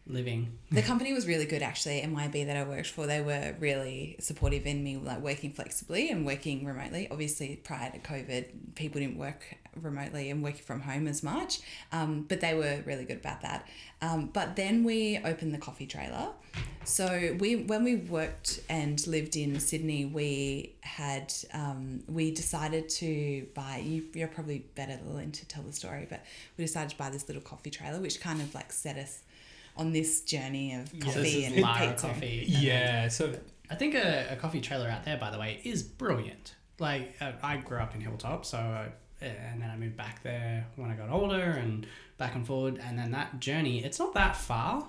living. 0.07 0.59
the 0.71 0.83
company 0.93 1.15
was 1.15 1.27
really 1.27 1.47
good 1.47 1.63
actually. 1.63 2.03
MYOB 2.03 2.45
that 2.47 2.57
I 2.57 2.65
worked 2.65 2.89
for, 2.91 3.07
they 3.07 3.23
were 3.23 3.55
really 3.59 4.17
supportive 4.21 4.67
in 4.67 4.85
me 4.85 4.99
like 4.99 5.21
working 5.21 5.53
flexibly 5.53 6.11
and 6.11 6.27
working 6.27 6.67
remotely. 6.67 7.09
Obviously, 7.11 7.57
prior 7.57 7.91
to 7.91 7.99
COVID, 7.99 8.75
people 8.75 9.01
didn't 9.01 9.17
work 9.17 9.57
remotely 9.81 10.31
and 10.31 10.43
working 10.43 10.63
from 10.63 10.81
home 10.81 11.07
as 11.07 11.23
much, 11.23 11.61
um, 11.93 12.25
but 12.29 12.41
they 12.41 12.55
were 12.55 12.83
really 12.87 13.05
good 13.05 13.19
about 13.19 13.43
that. 13.43 13.69
Um, 14.03 14.31
but 14.33 14.57
then 14.57 14.85
we 14.85 15.19
opened 15.25 15.55
the 15.55 15.59
coffee 15.59 15.87
trailer. 15.87 16.29
So 16.85 17.37
we 17.39 17.57
when 17.57 17.83
we 17.85 17.97
worked 17.97 18.61
and 18.69 19.05
lived 19.07 19.37
in 19.37 19.59
Sydney, 19.59 20.05
we 20.05 20.75
had 20.83 21.33
um, 21.53 22.03
we 22.09 22.31
decided 22.31 22.89
to 22.91 23.47
buy. 23.55 23.83
You, 23.85 24.05
you're 24.13 24.29
probably 24.29 24.67
better 24.75 24.97
than 24.97 25.33
to 25.33 25.47
tell 25.47 25.63
the 25.63 25.73
story, 25.73 26.07
but 26.09 26.25
we 26.59 26.65
decided 26.65 26.91
to 26.91 26.97
buy 26.97 27.11
this 27.11 27.27
little 27.29 27.43
coffee 27.43 27.71
trailer, 27.71 28.01
which 28.01 28.21
kind 28.21 28.41
of 28.41 28.55
like 28.55 28.73
set 28.73 28.97
us 28.99 29.23
on 29.77 29.93
this 29.93 30.21
journey 30.21 30.75
of 30.75 30.93
coffee 31.01 31.21
this 31.21 31.35
is 31.35 31.53
and 31.53 31.61
Lara 31.63 31.89
pizza. 31.91 32.07
Coffee. 32.07 32.41
and 32.43 32.63
yeah 32.63 33.09
so 33.09 33.35
I 33.71 33.75
think 33.75 33.95
a, 33.95 34.29
a 34.31 34.37
coffee 34.37 34.61
trailer 34.61 34.89
out 34.89 35.05
there, 35.05 35.17
by 35.17 35.31
the 35.31 35.39
way, 35.39 35.61
is 35.65 35.83
brilliant. 35.83 36.55
Like 36.79 37.17
uh, 37.21 37.33
I 37.43 37.57
grew 37.57 37.79
up 37.79 37.95
in 37.95 38.01
Hilltop, 38.01 38.45
so 38.45 38.59
uh, 38.59 38.89
and 39.25 39.61
then 39.63 39.71
I 39.71 39.77
moved 39.77 39.97
back 39.97 40.23
there 40.23 40.67
when 40.77 40.91
I 40.91 40.95
got 40.95 41.11
older 41.11 41.41
and 41.41 41.87
back 42.19 42.35
and 42.35 42.47
forward. 42.47 42.81
And 42.85 42.99
then 42.99 43.11
that 43.13 43.41
journey, 43.41 43.85
it's 43.85 43.99
not 43.99 44.15
that 44.15 44.37
far, 44.37 44.89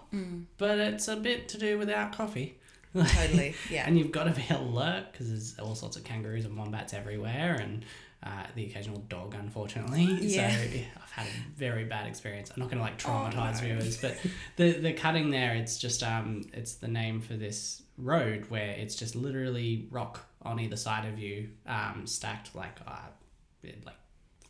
but 0.58 0.78
it's 0.80 1.08
a 1.08 1.16
bit 1.16 1.48
to 1.50 1.58
do 1.58 1.78
without 1.78 2.12
coffee. 2.16 2.58
Totally. 2.96 3.56
Yeah. 3.70 3.84
And 3.88 3.98
you've 3.98 4.12
got 4.12 4.24
to 4.26 4.32
be 4.32 4.46
alert 4.54 5.12
because 5.12 5.28
there's 5.30 5.60
all 5.60 5.76
sorts 5.76 5.98
of 5.98 6.04
kangaroos 6.04 6.46
and 6.46 6.58
wombats 6.58 6.94
everywhere 6.94 7.56
and 7.62 7.84
uh, 8.24 8.44
the 8.56 8.66
occasional 8.66 9.00
dog, 9.10 9.36
unfortunately. 9.36 10.06
Yeah. 10.22 10.50
So 10.56 10.64
I've 11.04 11.12
had 11.12 11.28
a 11.28 11.58
very 11.58 11.84
bad 11.84 12.08
experience. 12.08 12.52
I'm 12.56 12.60
not 12.62 12.70
going 12.70 12.78
to 12.78 12.84
like 12.84 13.02
Oh, 13.06 13.10
traumatize 13.10 13.56
no. 13.62 13.68
viewers, 13.68 13.98
but 13.98 14.18
the, 14.56 14.72
the 14.80 14.94
cutting 14.94 15.30
there, 15.30 15.54
it's 15.56 15.78
just, 15.78 16.04
um, 16.04 16.44
it's 16.54 16.76
the 16.76 16.88
name 16.88 17.20
for 17.22 17.34
this 17.34 17.82
road 17.98 18.46
where 18.50 18.72
it's 18.72 18.96
just 18.96 19.16
literally 19.16 19.88
rock 19.92 20.26
on 20.42 20.60
either 20.60 20.76
side 20.78 21.06
of 21.08 21.20
you, 21.20 21.50
um, 21.68 22.04
stacked 22.06 22.56
like, 22.56 22.78
uh, 22.88 22.98
like 23.86 23.96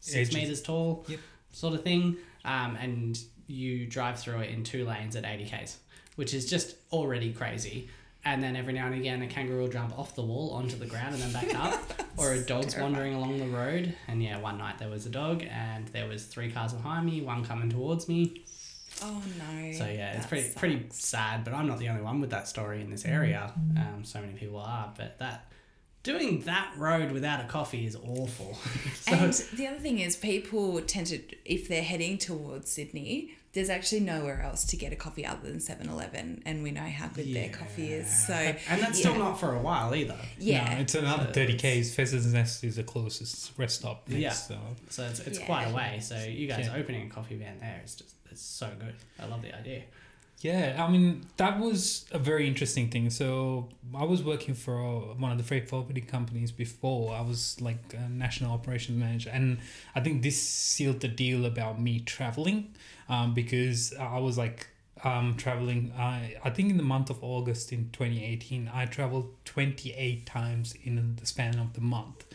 six 0.05 0.29
Edges. 0.29 0.35
meters 0.35 0.61
tall 0.61 1.05
Yep. 1.07 1.19
sort 1.51 1.73
of 1.73 1.83
thing. 1.83 2.17
Um, 2.43 2.75
and 2.75 3.19
you 3.47 3.85
drive 3.87 4.19
through 4.19 4.39
it 4.39 4.49
in 4.51 4.63
two 4.63 4.85
lanes 4.85 5.15
at 5.15 5.25
80 5.25 5.45
k's, 5.45 5.77
which 6.15 6.33
is 6.33 6.49
just 6.49 6.75
already 6.91 7.31
crazy. 7.33 7.89
And 8.23 8.41
then 8.43 8.55
every 8.55 8.73
now 8.73 8.87
and 8.87 8.95
again, 8.95 9.21
a 9.21 9.27
kangaroo 9.27 9.61
will 9.61 9.67
jump 9.67 9.97
off 9.99 10.15
the 10.15 10.23
wall 10.23 10.51
onto 10.51 10.75
the 10.77 10.87
ground 10.87 11.13
and 11.13 11.23
then 11.23 11.31
back 11.33 11.53
up, 11.59 11.93
or 12.17 12.33
a 12.33 12.39
dog's 12.39 12.73
terrifying. 12.73 12.81
wandering 12.93 13.13
along 13.13 13.37
the 13.37 13.47
road. 13.47 13.93
And 14.07 14.21
yeah, 14.23 14.37
one 14.39 14.57
night 14.57 14.79
there 14.79 14.89
was 14.89 15.05
a 15.05 15.09
dog, 15.09 15.43
and 15.43 15.87
there 15.89 16.07
was 16.07 16.25
three 16.25 16.51
cars 16.51 16.73
behind 16.73 17.05
me, 17.05 17.21
one 17.21 17.45
coming 17.45 17.69
towards 17.69 18.07
me. 18.07 18.43
oh 19.03 19.21
no. 19.37 19.71
So 19.73 19.85
yeah, 19.85 20.13
it's 20.13 20.21
That 20.25 20.29
pretty 20.29 20.49
pretty 20.55 20.79
sucks. 20.89 21.05
sad. 21.05 21.43
But 21.43 21.53
I'm 21.53 21.67
not 21.67 21.77
the 21.77 21.89
only 21.89 22.01
one 22.01 22.19
with 22.19 22.31
that 22.31 22.47
story 22.47 22.81
in 22.81 22.89
this 22.89 23.05
area. 23.05 23.51
Um, 23.77 24.03
so 24.03 24.19
many 24.21 24.33
people 24.33 24.57
are. 24.59 24.91
But 24.97 25.19
that 25.19 25.45
doing 26.05 26.39
that 26.41 26.71
road 26.77 27.11
without 27.11 27.41
a 27.43 27.47
coffee 27.47 27.85
is 27.85 27.95
awful. 27.97 28.57
so 29.01 29.11
And 29.13 29.33
the 29.57 29.67
other 29.67 29.79
thing 29.79 29.99
is, 29.99 30.15
people 30.15 30.79
tend 30.81 31.07
to, 31.07 31.19
if 31.43 31.67
they're 31.67 31.83
heading 31.83 32.17
towards 32.17 32.71
Sydney, 32.71 33.31
there's 33.53 33.69
actually 33.69 34.01
nowhere 34.01 34.41
else 34.41 34.65
to 34.65 34.77
get 34.77 34.91
a 34.93 34.95
coffee 34.97 35.25
other 35.25 35.49
than 35.49 35.59
7 35.61 35.89
Eleven, 35.89 36.43
and 36.45 36.61
we 36.61 36.71
know 36.71 36.81
how 36.81 37.07
good 37.07 37.33
their 37.33 37.49
coffee 37.49 37.91
is. 37.93 38.27
So, 38.27 38.33
and 38.33 38.81
that's 38.81 38.99
still 38.99 39.15
not 39.15 39.39
for 39.39 39.53
a 39.55 39.59
while 39.59 39.95
either. 39.95 40.17
yeah. 40.37 40.75
No, 40.75 40.81
it's 40.81 40.93
another 40.95 41.25
So 41.27 41.31
30 41.45 41.53
Ks. 41.81 41.95
Pheasant's 41.95 42.25
Nest 42.27 42.63
is 42.65 42.75
the 42.75 42.83
closest 42.83 43.51
rest 43.57 43.75
stop. 43.79 44.07
Next, 44.07 44.19
Yeah. 44.21 44.31
So. 44.31 44.57
So 44.89 45.03
it's, 45.05 45.19
it's 45.21 45.39
Yeah. 45.39 45.45
quite 45.45 45.63
a 45.65 45.73
way. 45.73 45.99
So 46.01 46.17
you 46.21 46.47
guys 46.47 46.65
Yeah. 46.67 46.75
opening 46.77 47.07
a 47.07 47.09
coffee 47.09 47.35
van 47.37 47.57
there 47.59 47.81
is 47.83 47.95
just 47.95 48.13
it's 48.29 48.41
so 48.41 48.69
good. 48.79 48.95
I 49.19 49.25
love 49.27 49.41
the 49.41 49.57
idea. 49.57 49.83
Yeah, 50.41 50.83
I 50.85 50.91
mean 50.91 51.25
that 51.37 51.59
was 51.59 52.05
a 52.11 52.19
very 52.19 52.47
interesting 52.47 52.89
thing. 52.89 53.09
So 53.09 53.69
I 53.95 54.03
was 54.03 54.21
working 54.21 54.53
for 54.53 54.79
uh, 54.79 55.15
one 55.15 55.31
of 55.31 55.37
the 55.37 55.43
freight 55.43 55.69
forwarding 55.69 56.05
companies 56.05 56.51
before. 56.51 57.15
I 57.15 57.21
was 57.21 57.59
like 57.61 57.95
a 57.97 58.09
national 58.09 58.51
operations 58.51 58.97
manager, 58.99 59.31
and 59.33 59.59
I 59.95 60.01
think 60.01 60.21
this 60.23 60.39
sealed 60.41 60.99
the 60.99 61.07
deal 61.07 61.45
about 61.45 61.81
me 61.81 62.01
traveling, 62.01 62.75
um, 63.09 63.33
because 63.33 63.93
I 63.99 64.19
was 64.19 64.37
like 64.37 64.67
um 65.03 65.35
traveling. 65.37 65.93
I 65.97 66.35
I 66.43 66.49
think 66.51 66.69
in 66.69 66.77
the 66.77 66.83
month 66.83 67.09
of 67.09 67.23
August 67.23 67.71
in 67.71 67.89
twenty 67.91 68.23
eighteen, 68.23 68.69
I 68.71 68.85
traveled 68.85 69.33
twenty 69.45 69.93
eight 69.93 70.25
times 70.25 70.75
in 70.83 71.15
the 71.15 71.25
span 71.25 71.57
of 71.59 71.73
the 71.73 71.81
month. 71.81 72.25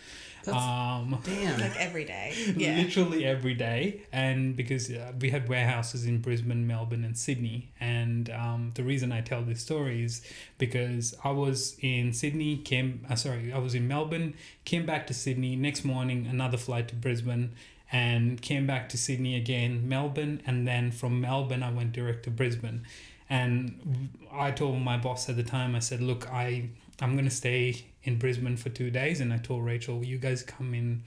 That's- 0.45 0.63
um, 0.63 1.19
Damn. 1.25 1.61
like 1.61 1.77
every 1.77 2.05
day. 2.05 2.35
Yeah. 2.57 2.77
literally 2.77 3.25
every 3.25 3.55
day 3.55 4.03
and 4.13 4.57
because 4.57 4.91
uh, 4.91 5.13
we 5.21 5.31
had 5.31 5.49
warehouses 5.49 6.05
in 6.07 6.21
brisbane 6.21 6.67
melbourne 6.67 7.05
and 7.05 7.17
sydney 7.17 7.71
and 7.81 8.29
um, 8.31 8.73
the 8.75 8.83
reason 8.83 9.13
i 9.13 9.21
tell 9.21 9.43
this 9.43 9.61
story 9.61 10.03
is 10.05 10.23
because 10.59 11.15
i 11.25 11.31
was 11.31 11.77
in 11.81 12.13
sydney 12.13 12.57
came 12.59 13.05
uh, 13.11 13.15
sorry 13.15 13.53
i 13.53 13.59
was 13.59 13.75
in 13.75 13.87
melbourne 13.89 14.35
came 14.65 14.85
back 14.87 15.07
to 15.07 15.15
sydney 15.15 15.57
next 15.57 15.85
morning 15.85 16.27
another 16.29 16.57
flight 16.57 16.89
to 16.89 16.95
brisbane 16.95 17.53
and 17.93 18.41
came 18.43 18.67
back 18.67 18.89
to 18.89 18.97
sydney 18.99 19.37
again 19.37 19.89
melbourne 19.89 20.41
and 20.47 20.67
then 20.67 20.91
from 20.91 21.21
melbourne 21.21 21.63
i 21.63 21.71
went 21.71 21.93
direct 21.93 22.23
to 22.25 22.31
brisbane 22.31 22.83
and 23.29 24.09
i 24.33 24.51
told 24.51 24.81
my 24.81 24.97
boss 24.97 25.29
at 25.29 25.37
the 25.37 25.43
time 25.43 25.75
i 25.75 25.79
said 25.79 26.01
look 26.01 26.29
i 26.33 26.69
i'm 27.01 27.13
going 27.13 27.25
to 27.25 27.31
stay 27.31 27.85
in 28.03 28.19
brisbane 28.19 28.57
for 28.57 28.69
two 28.71 28.91
days 28.91 29.21
and 29.21 29.33
i 29.33 29.37
told 29.39 29.65
rachel 29.65 30.05
you 30.05 30.19
guys 30.19 30.43
come 30.43 30.75
in 30.75 31.03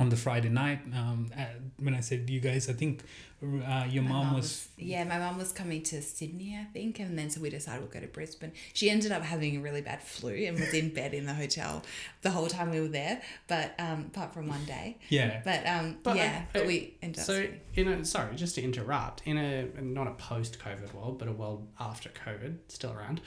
on 0.00 0.08
the 0.08 0.16
Friday 0.16 0.48
night. 0.48 0.80
Um, 0.94 1.30
uh, 1.38 1.44
when 1.78 1.94
I 1.94 2.00
said 2.00 2.28
you 2.28 2.40
guys, 2.40 2.68
I 2.68 2.72
think 2.72 3.02
uh, 3.42 3.86
your 3.88 4.02
My 4.02 4.10
mom 4.10 4.26
mum 4.26 4.34
was. 4.34 4.68
yeah, 4.76 5.04
my 5.04 5.18
mom 5.18 5.38
was 5.38 5.52
coming 5.52 5.82
to 5.84 6.00
Sydney, 6.02 6.56
I 6.58 6.64
think, 6.72 6.98
and 6.98 7.16
then 7.18 7.30
so 7.30 7.40
we 7.40 7.50
decided 7.50 7.82
we'll 7.82 7.90
go 7.90 8.00
to 8.00 8.06
Brisbane. 8.06 8.52
She 8.72 8.90
ended 8.90 9.12
up 9.12 9.22
having 9.22 9.56
a 9.56 9.60
really 9.60 9.82
bad 9.82 10.02
flu 10.02 10.32
and 10.32 10.58
was 10.58 10.72
in 10.74 10.88
bed 10.94 11.14
in 11.14 11.26
the 11.26 11.34
hotel 11.34 11.82
the 12.22 12.30
whole 12.30 12.48
time 12.48 12.70
we 12.70 12.80
were 12.80 12.88
there, 12.88 13.20
but 13.48 13.74
um, 13.78 14.06
apart 14.08 14.32
from 14.34 14.48
one 14.48 14.64
day. 14.64 14.98
Yeah. 15.08 15.40
But 15.44 15.66
um, 15.66 15.98
But, 16.02 16.16
yeah, 16.16 16.42
uh, 16.42 16.50
but 16.52 16.66
we 16.66 16.94
ended 17.02 17.20
up. 17.20 17.26
So 17.26 17.34
staying. 17.34 17.60
in 17.74 17.88
a 17.88 18.04
sorry, 18.04 18.34
just 18.34 18.54
to 18.56 18.62
interrupt, 18.62 19.22
in 19.26 19.36
a 19.38 19.66
not 19.80 20.06
a 20.08 20.12
post-COVID 20.12 20.94
world, 20.94 21.18
but 21.18 21.28
a 21.28 21.32
world 21.32 21.68
after 21.78 22.08
COVID, 22.08 22.56
still 22.68 22.92
around, 22.92 23.20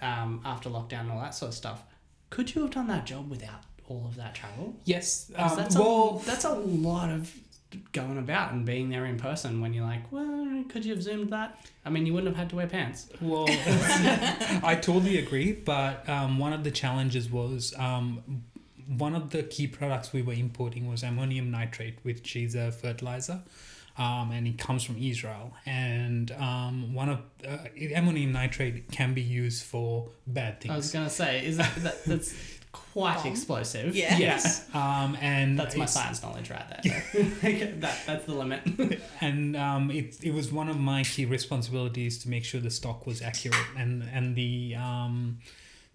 um, 0.00 0.40
after 0.44 0.70
lockdown 0.70 1.00
and 1.00 1.12
all 1.12 1.20
that 1.20 1.34
sort 1.34 1.50
of 1.50 1.54
stuff, 1.54 1.82
could 2.34 2.52
you 2.52 2.62
have 2.62 2.72
done 2.72 2.88
that 2.88 3.06
job 3.06 3.30
without 3.30 3.62
all 3.86 4.04
of 4.08 4.16
that 4.16 4.34
travel? 4.34 4.74
Yes. 4.84 5.30
Um, 5.36 5.56
that's 5.56 5.76
well, 5.76 6.20
a, 6.20 6.26
that's 6.26 6.44
a 6.44 6.52
lot 6.52 7.08
of 7.08 7.32
going 7.92 8.18
about 8.18 8.52
and 8.52 8.66
being 8.66 8.88
there 8.90 9.06
in 9.06 9.18
person 9.18 9.60
when 9.60 9.72
you're 9.72 9.84
like, 9.84 10.10
well, 10.10 10.64
could 10.68 10.84
you 10.84 10.92
have 10.94 11.02
zoomed 11.02 11.30
that? 11.30 11.56
I 11.84 11.90
mean, 11.90 12.06
you 12.06 12.12
wouldn't 12.12 12.34
have 12.34 12.36
had 12.36 12.50
to 12.50 12.56
wear 12.56 12.66
pants. 12.66 13.08
Well, 13.20 13.46
I 14.64 14.76
totally 14.82 15.18
agree. 15.18 15.52
But 15.52 16.08
um, 16.08 16.40
one 16.40 16.52
of 16.52 16.64
the 16.64 16.72
challenges 16.72 17.30
was 17.30 17.72
um, 17.78 18.42
one 18.88 19.14
of 19.14 19.30
the 19.30 19.44
key 19.44 19.68
products 19.68 20.12
we 20.12 20.22
were 20.22 20.32
importing 20.32 20.88
was 20.88 21.04
ammonium 21.04 21.52
nitrate, 21.52 21.98
which 22.02 22.34
is 22.34 22.56
a 22.56 22.72
fertilizer. 22.72 23.42
Um, 23.96 24.32
and 24.32 24.46
it 24.48 24.58
comes 24.58 24.82
from 24.82 24.98
Israel. 24.98 25.52
And 25.66 26.32
um, 26.32 26.94
one 26.94 27.08
of 27.08 27.18
uh, 27.46 27.58
ammonium 27.94 28.32
nitrate 28.32 28.90
can 28.90 29.14
be 29.14 29.22
used 29.22 29.62
for 29.64 30.08
bad 30.26 30.60
things. 30.60 30.72
I 30.72 30.76
was 30.76 30.92
gonna 30.92 31.10
say, 31.10 31.46
is 31.46 31.58
that, 31.58 31.74
that 31.76 32.04
that's 32.04 32.34
quite 32.74 33.18
Bomb? 33.18 33.26
explosive? 33.28 33.94
Yeah. 33.94 34.18
Yes. 34.18 34.66
Um, 34.74 35.16
and 35.20 35.58
That's 35.58 35.76
my 35.76 35.84
science 35.86 36.22
knowledge 36.22 36.50
right 36.50 36.68
there. 36.68 37.04
that, 37.80 37.98
that's 38.06 38.24
the 38.26 38.34
limit. 38.34 39.00
and 39.20 39.56
um, 39.56 39.90
it, 39.90 40.16
it 40.22 40.34
was 40.34 40.52
one 40.52 40.68
of 40.68 40.78
my 40.78 41.04
key 41.04 41.24
responsibilities 41.24 42.18
to 42.18 42.28
make 42.28 42.44
sure 42.44 42.60
the 42.60 42.70
stock 42.70 43.06
was 43.06 43.22
accurate 43.22 43.58
and 43.76 44.02
and 44.12 44.34
the 44.34 44.74
um, 44.74 45.38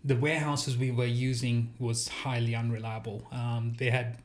the 0.04 0.16
warehouses 0.16 0.78
we 0.78 0.92
were 0.92 1.06
using 1.06 1.74
was 1.80 2.08
highly 2.08 2.56
unreliable. 2.56 3.28
Um, 3.32 3.74
they 3.78 3.90
had 3.90 4.18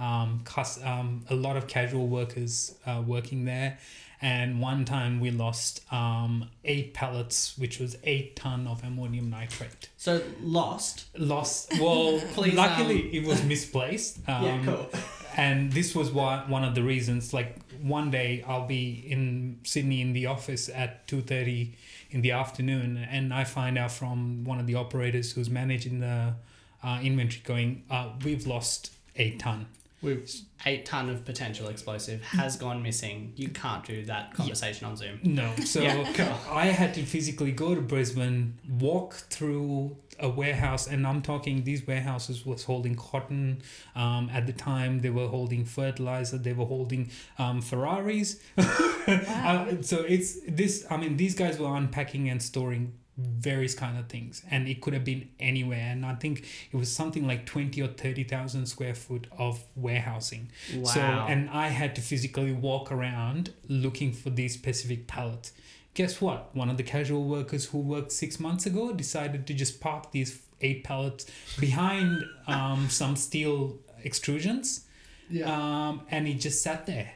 um, 0.00 0.40
cus- 0.44 0.82
um, 0.82 1.24
a 1.30 1.34
lot 1.34 1.56
of 1.56 1.66
casual 1.66 2.08
workers 2.08 2.74
uh, 2.86 3.02
working 3.06 3.44
there. 3.44 3.78
And 4.22 4.60
one 4.60 4.84
time 4.84 5.18
we 5.18 5.30
lost 5.30 5.80
um, 5.90 6.50
eight 6.64 6.92
pallets, 6.92 7.56
which 7.56 7.78
was 7.78 7.96
eight 8.04 8.36
ton 8.36 8.66
of 8.66 8.82
ammonium 8.84 9.30
nitrate. 9.30 9.88
So 9.96 10.22
lost. 10.42 11.06
Lost. 11.16 11.72
Well, 11.80 12.20
Please, 12.34 12.54
luckily 12.54 13.02
um, 13.04 13.10
it 13.14 13.26
was 13.26 13.42
misplaced. 13.44 14.18
Um, 14.28 14.44
yeah, 14.44 14.64
cool. 14.64 14.88
and 15.36 15.72
this 15.72 15.94
was 15.94 16.10
why, 16.10 16.44
one 16.46 16.64
of 16.64 16.74
the 16.74 16.82
reasons 16.82 17.32
like 17.32 17.56
one 17.82 18.10
day 18.10 18.44
i'll 18.46 18.66
be 18.66 19.04
in 19.08 19.58
sydney 19.64 20.02
in 20.02 20.12
the 20.12 20.26
office 20.26 20.68
at 20.68 21.06
2.30 21.08 21.72
in 22.10 22.20
the 22.20 22.30
afternoon 22.30 22.96
and 23.10 23.32
i 23.32 23.42
find 23.42 23.78
out 23.78 23.90
from 23.90 24.44
one 24.44 24.60
of 24.60 24.66
the 24.66 24.74
operators 24.74 25.32
who's 25.32 25.48
managing 25.48 26.00
the 26.00 26.34
uh, 26.82 27.00
inventory 27.02 27.40
going 27.44 27.82
uh, 27.90 28.10
we've 28.24 28.46
lost 28.46 28.92
eight 29.16 29.38
ton 29.38 29.66
We've 30.02 30.30
eight 30.66 30.84
ton 30.86 31.08
of 31.08 31.24
potential 31.24 31.68
explosive 31.68 32.22
has 32.22 32.56
gone 32.56 32.82
missing. 32.82 33.32
You 33.36 33.48
can't 33.48 33.84
do 33.84 34.04
that 34.06 34.34
conversation 34.34 34.86
on 34.86 34.96
Zoom. 34.96 35.20
no 35.22 35.54
so 35.64 35.80
Yeah, 35.80 36.36
i 36.50 36.66
had 36.66 36.94
to 36.94 37.02
physically 37.02 37.52
go 37.52 37.74
to 37.74 37.80
brisbane 37.80 38.58
walk 38.68 39.14
through 39.14 39.96
a 40.18 40.28
warehouse 40.28 40.86
and 40.86 41.06
i'm 41.06 41.22
talking 41.22 41.64
these 41.64 41.86
warehouses 41.86 42.44
was 42.44 42.64
holding 42.64 42.94
cotton 42.94 43.62
um, 43.96 44.28
at 44.32 44.46
the 44.46 44.52
time 44.52 45.00
they 45.00 45.08
were 45.10 45.28
holding 45.28 45.64
fertilizer 45.64 46.36
they 46.38 46.52
were 46.52 46.66
holding 46.66 47.10
um, 47.38 47.60
ferraris 47.62 48.36
Uh, 49.06 49.76
so 49.80 50.02
it's 50.02 50.38
this. 50.46 50.86
I 50.88 50.96
mean, 50.96 51.16
these 51.16 51.34
guys 51.34 51.58
were 51.58 51.74
unpacking 51.74 52.28
and 52.28 52.40
storing 52.40 52.92
various 53.18 53.74
kind 53.74 53.98
of 53.98 54.08
things, 54.08 54.42
and 54.50 54.66
it 54.68 54.80
could 54.80 54.94
have 54.94 55.04
been 55.04 55.28
anywhere. 55.38 55.88
And 55.90 56.06
I 56.06 56.14
think 56.14 56.46
it 56.72 56.76
was 56.76 56.90
something 56.90 57.26
like 57.26 57.44
twenty 57.46 57.82
or 57.82 57.88
thirty 57.88 58.24
thousand 58.24 58.66
square 58.66 58.94
foot 58.94 59.26
of 59.38 59.62
warehousing. 59.76 60.50
wow. 60.76 60.84
So, 60.90 61.00
and 61.00 61.50
I 61.50 61.68
had 61.68 61.94
to 61.96 62.00
physically 62.00 62.52
walk 62.52 62.90
around 62.92 63.52
looking 63.68 64.12
for 64.12 64.30
these 64.30 64.54
specific 64.54 65.06
pallets. 65.06 65.52
Guess 65.94 66.20
what? 66.20 66.54
One 66.54 66.70
of 66.70 66.76
the 66.76 66.82
casual 66.84 67.24
workers 67.24 67.66
who 67.66 67.78
worked 67.78 68.12
six 68.12 68.38
months 68.38 68.64
ago 68.64 68.92
decided 68.92 69.46
to 69.48 69.54
just 69.54 69.80
park 69.80 70.12
these 70.12 70.40
eight 70.60 70.84
pallets 70.84 71.26
behind 71.58 72.22
um, 72.46 72.88
some 72.88 73.16
steel 73.16 73.76
extrusions 74.04 74.84
Yeah. 75.28 75.46
um, 75.52 76.02
and 76.10 76.28
it 76.28 76.34
just 76.34 76.62
sat 76.62 76.86
there. 76.86 77.14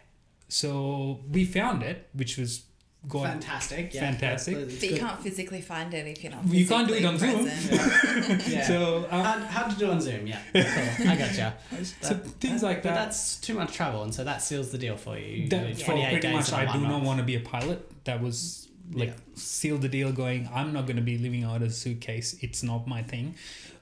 So 0.48 1.20
we 1.30 1.44
found 1.44 1.82
it, 1.82 2.08
which 2.14 2.36
was 2.36 2.64
go. 3.08 3.22
Fantastic. 3.22 3.92
Yeah, 3.94 4.00
Fantastic. 4.10 4.54
That's- 4.54 4.68
that's 4.72 4.80
But 4.80 4.88
you 4.90 4.96
good. 4.96 5.00
can't 5.06 5.22
physically 5.22 5.60
find 5.60 5.92
it 5.94 6.06
if 6.06 6.22
you're 6.24 6.32
not. 6.32 6.46
You 6.48 6.66
can't 6.66 6.88
do 6.88 6.94
it 6.94 7.04
on 7.04 7.18
physically 7.18 7.50
Zoom. 7.50 7.78
present. 7.78 8.46
Yeah. 8.54 8.66
So 8.66 9.06
um, 9.10 9.24
How, 9.24 9.38
how 9.40 9.62
to 9.68 9.76
do 9.78 9.90
on 9.90 10.00
Zoom? 10.00 10.26
Yeah, 10.26 10.38
cool. 10.52 11.08
I 11.08 11.16
gotcha. 11.16 11.54
So 12.00 12.14
things 12.40 12.62
like 12.62 12.82
But 12.82 12.90
that. 12.90 13.04
that's 13.06 13.36
too 13.36 13.54
much 13.54 13.72
travel, 13.72 14.02
and 14.02 14.14
so 14.14 14.24
that 14.24 14.42
seals 14.42 14.70
the 14.72 14.78
deal 14.78 14.96
for 14.96 15.18
you. 15.18 15.48
that, 15.48 15.68
You 15.68 15.74
for 15.76 15.84
28 15.92 16.06
pretty 16.10 16.20
days 16.28 16.34
much, 16.34 16.52
I 16.52 16.64
one 16.66 16.80
do 16.80 16.86
not 16.88 17.02
want 17.02 17.18
to 17.18 17.24
be 17.24 17.36
a 17.36 17.40
pilot. 17.40 18.04
That 18.04 18.22
was 18.22 18.68
like 18.92 19.08
Yeah. 19.08 19.14
seal 19.34 19.78
the 19.78 19.88
deal. 19.88 20.12
Going, 20.12 20.48
I'm 20.52 20.72
not 20.72 20.86
going 20.86 20.96
to 20.96 21.02
be 21.02 21.16
living 21.18 21.44
out 21.44 21.56
of 21.56 21.68
a 21.68 21.70
suitcase. 21.70 22.36
It's 22.40 22.62
not 22.62 22.86
my 22.86 23.02
thing. 23.02 23.34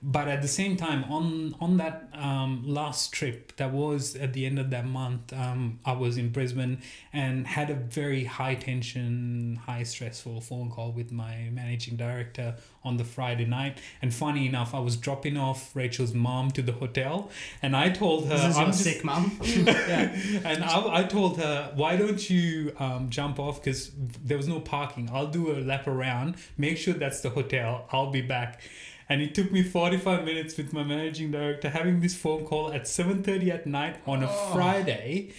But 0.04 0.26
at 0.26 0.42
the 0.42 0.48
same 0.48 0.76
time, 0.76 1.04
on 1.04 1.54
on 1.60 1.76
that 1.76 2.08
um, 2.12 2.64
last 2.66 3.12
trip, 3.12 3.54
that 3.56 3.70
was 3.70 4.16
at 4.16 4.32
the 4.32 4.46
end 4.46 4.58
of 4.58 4.70
that 4.70 4.84
month, 4.84 5.32
um, 5.32 5.78
I 5.84 5.92
was 5.92 6.18
in 6.18 6.30
Brisbane 6.30 6.82
and 7.12 7.46
had 7.46 7.70
a 7.70 7.74
very 7.74 8.24
high 8.24 8.56
tension, 8.56 9.60
high 9.64 9.84
stressful 9.84 10.40
phone 10.40 10.70
call 10.70 10.90
with 10.90 11.12
my 11.12 11.48
managing 11.52 11.96
director 11.96 12.56
on 12.82 12.96
the 12.96 13.04
Friday 13.04 13.44
night. 13.44 13.78
And 14.02 14.12
funny 14.12 14.46
enough, 14.46 14.74
I 14.74 14.80
was 14.80 14.96
dropping 14.96 15.36
off 15.36 15.74
Rachel's 15.76 16.14
mom 16.14 16.50
to 16.52 16.62
the 16.62 16.72
hotel, 16.72 17.30
and 17.62 17.76
I 17.76 17.90
told 17.90 18.26
her, 18.26 18.34
I'm 18.34 18.72
just- 18.72 18.82
sick 18.82 19.04
mom 19.04 19.38
yeah. 19.42 20.16
and 20.44 20.64
I, 20.64 21.00
I 21.00 21.04
told 21.04 21.38
her, 21.38 21.70
why 21.76 21.94
don't 21.96 22.28
you 22.28 22.74
um, 22.80 23.08
jump 23.08 23.38
off? 23.38 23.62
Because 23.62 23.92
there 24.24 24.36
was 24.36 24.48
no 24.48 24.58
parking. 24.58 25.08
I'll 25.12 25.28
do 25.28 25.52
a 25.52 25.60
lap 25.60 25.86
around, 25.86 26.34
make 26.58 26.76
sure 26.76 26.94
that's 26.94 27.20
the 27.20 27.30
hotel. 27.30 27.86
I'll 27.92 28.10
be 28.10 28.22
back. 28.22 28.62
And 29.08 29.20
it 29.22 29.34
took 29.34 29.50
me 29.52 29.62
45 29.62 30.24
minutes 30.24 30.56
with 30.56 30.72
my 30.72 30.82
managing 30.82 31.30
director 31.30 31.68
having 31.70 32.00
this 32.00 32.14
phone 32.14 32.44
call 32.44 32.72
at 32.72 32.82
7.30 32.84 33.50
at 33.52 33.66
night 33.66 33.96
on 34.06 34.22
a 34.22 34.28
Oh. 34.30 34.50
Friday. 34.52 35.32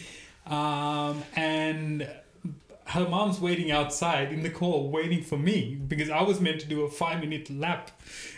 Um, 0.45 1.23
and 1.35 2.07
her 2.87 3.07
mom's 3.07 3.39
waiting 3.39 3.71
outside 3.71 4.33
in 4.33 4.43
the 4.43 4.49
call 4.49 4.89
waiting 4.89 5.23
for 5.23 5.37
me 5.37 5.75
because 5.75 6.09
I 6.09 6.21
was 6.21 6.41
meant 6.41 6.59
to 6.61 6.67
do 6.67 6.81
a 6.83 6.89
five 6.89 7.19
minute 7.21 7.49
lap. 7.49 7.91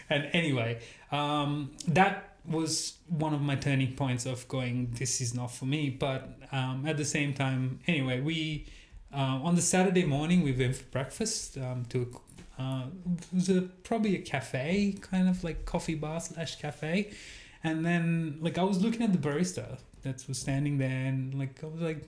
And 0.09 0.29
anyway, 0.33 0.79
um, 1.11 1.71
that 1.87 2.35
was 2.45 2.93
one 3.09 3.33
of 3.33 3.41
my 3.41 3.55
turning 3.55 3.93
points 3.95 4.27
of 4.27 4.47
going, 4.47 4.91
this 4.99 5.19
is 5.19 5.33
not 5.33 5.51
for 5.51 5.65
me. 5.65 5.89
But 5.89 6.29
um, 6.51 6.85
at 6.87 6.97
the 6.97 7.05
same 7.05 7.33
time, 7.33 7.79
anyway, 7.87 8.21
we 8.21 8.67
uh, 9.13 9.39
on 9.43 9.55
the 9.55 9.61
Saturday 9.61 10.05
morning 10.05 10.43
we 10.43 10.51
went 10.51 10.75
for 10.75 10.83
breakfast 10.85 11.57
um, 11.57 11.85
to 11.89 12.19
uh, 12.59 12.85
it 13.17 13.33
was 13.33 13.49
a, 13.49 13.61
probably 13.83 14.15
a 14.15 14.21
cafe, 14.21 14.95
kind 15.01 15.27
of 15.29 15.43
like 15.43 15.65
coffee 15.65 15.95
bar 15.95 16.19
slash 16.19 16.55
cafe. 16.59 17.11
And 17.63 17.85
then 17.85 18.37
like 18.41 18.57
I 18.57 18.63
was 18.63 18.81
looking 18.81 19.01
at 19.01 19.11
the 19.11 19.17
barista 19.17 19.79
that 20.03 20.23
was 20.27 20.37
standing 20.37 20.77
there 20.77 21.05
and 21.07 21.33
like 21.33 21.63
I 21.63 21.67
was 21.67 21.81
like 21.81 22.07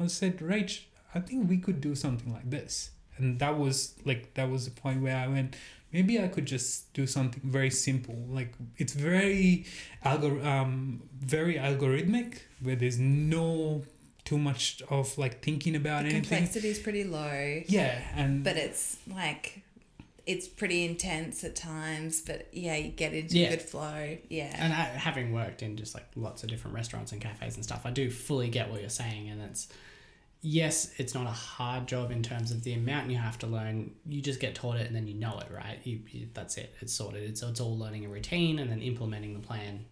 I 0.00 0.06
said, 0.08 0.38
Rach, 0.38 0.80
I 1.14 1.20
think 1.20 1.48
we 1.48 1.58
could 1.58 1.80
do 1.80 1.94
something 1.94 2.32
like 2.32 2.50
this. 2.50 2.90
And 3.16 3.38
that 3.38 3.56
was 3.58 3.94
like 4.04 4.34
that 4.34 4.50
was 4.50 4.64
the 4.66 4.72
point 4.72 5.00
where 5.02 5.16
I 5.16 5.26
went, 5.28 5.56
maybe 5.92 6.20
I 6.20 6.28
could 6.28 6.44
just 6.44 6.92
do 6.92 7.06
something 7.06 7.40
very 7.44 7.70
simple. 7.70 8.16
Like 8.28 8.52
it's 8.76 8.92
very 8.92 9.64
algor 10.04 10.44
um 10.44 11.02
very 11.18 11.54
algorithmic 11.54 12.40
where 12.60 12.76
there's 12.76 12.98
no 12.98 13.84
too 14.24 14.36
much 14.38 14.82
of 14.90 15.16
like 15.16 15.40
thinking 15.40 15.76
about 15.76 16.02
The 16.02 16.08
anything. 16.10 16.22
complexity 16.22 16.68
is 16.68 16.80
pretty 16.80 17.04
low, 17.04 17.62
Yeah, 17.68 17.96
and 18.16 18.42
but 18.44 18.56
it's 18.56 18.98
like 19.08 19.62
it's 20.26 20.48
pretty 20.48 20.84
intense 20.84 21.44
at 21.44 21.54
times. 21.56 22.20
But 22.20 22.48
yeah, 22.52 22.74
you 22.76 22.90
get 22.90 23.14
into 23.14 23.38
Yeah. 23.38 23.46
a 23.46 23.50
good 23.50 23.62
flow. 23.62 24.18
Yeah. 24.28 24.54
And 24.58 24.72
I, 24.72 24.82
having 24.84 25.32
worked 25.32 25.62
in 25.62 25.76
just 25.76 25.94
like 25.94 26.04
lots 26.16 26.42
of 26.42 26.48
different 26.48 26.74
restaurants 26.74 27.12
and 27.12 27.20
cafes 27.20 27.54
and 27.56 27.64
stuff, 27.64 27.82
I 27.84 27.90
do 27.90 28.10
fully 28.10 28.48
get 28.48 28.70
what 28.70 28.80
you're 28.80 28.90
saying. 28.90 29.28
And 29.30 29.40
it's, 29.42 29.68
yes, 30.42 30.92
it's 30.98 31.14
not 31.14 31.26
a 31.26 31.30
hard 31.30 31.86
job 31.86 32.10
in 32.10 32.22
terms 32.24 32.50
of 32.50 32.64
the 32.64 32.72
amount 32.74 33.10
you 33.10 33.16
have 33.18 33.38
to 33.38 33.46
learn. 33.46 33.92
You 34.06 34.20
just 34.20 34.40
get 34.40 34.54
taught 34.56 34.76
it 34.76 34.86
and 34.88 34.96
then 34.96 35.06
you 35.06 35.14
know 35.14 35.38
it, 35.38 35.46
right? 35.54 35.78
You, 35.84 36.00
you 36.10 36.28
that's 36.34 36.56
it. 36.56 36.74
It's 36.80 36.92
sorted. 36.92 37.22
It's, 37.22 37.42
it's 37.42 37.60
all 37.60 37.78
learning 37.78 38.04
a 38.04 38.08
routine 38.08 38.58
and 38.58 38.68
then 38.70 38.82
implementing 38.82 39.32
the 39.34 39.40
plan 39.46 39.84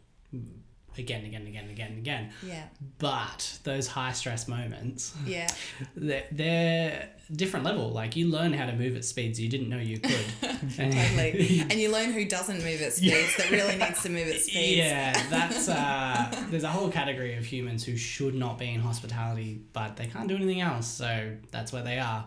again, 0.96 1.24
again, 1.24 1.46
again, 1.46 1.68
again, 1.70 1.92
again. 1.98 2.30
yeah. 2.46 2.64
But 2.98 3.58
those 3.64 3.86
high 3.88 4.12
stress 4.12 4.46
moments, 4.48 5.12
Yeah. 5.26 5.48
they're, 5.96 6.24
they're 6.30 7.08
different 7.32 7.64
level. 7.64 7.90
Like 7.90 8.16
you 8.16 8.28
learn 8.28 8.52
how 8.52 8.66
to 8.66 8.72
move 8.74 8.96
at 8.96 9.04
speeds 9.04 9.40
you 9.40 9.48
didn't 9.48 9.68
know 9.68 9.78
you 9.78 9.98
could. 9.98 10.24
And- 10.42 10.92
Totally. 10.94 11.60
and 11.60 11.72
you 11.74 11.90
learn 11.92 12.12
who 12.12 12.24
doesn't 12.24 12.62
move 12.62 12.82
at 12.82 12.92
speeds 12.94 13.36
that 13.36 13.50
really 13.50 13.76
needs 13.76 14.02
to 14.02 14.08
move 14.10 14.28
at 14.28 14.40
speeds. 14.40 14.76
Yeah, 14.78 15.12
that's 15.30 15.68
uh, 15.68 16.46
there's 16.50 16.64
a 16.64 16.68
whole 16.68 16.90
category 16.90 17.36
of 17.36 17.44
humans 17.44 17.84
who 17.84 17.96
should 17.96 18.34
not 18.34 18.58
be 18.58 18.68
in 18.72 18.80
hospitality, 18.80 19.62
but 19.72 19.96
they 19.96 20.06
can't 20.06 20.28
do 20.28 20.36
anything 20.36 20.60
else, 20.60 20.86
so 20.86 21.32
that's 21.50 21.72
where 21.72 21.82
they 21.82 21.98
are. 21.98 22.24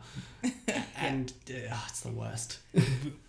And 0.98 1.32
uh, 1.50 1.54
oh, 1.74 1.86
it's 1.90 2.02
the 2.02 2.12
worst. 2.12 2.60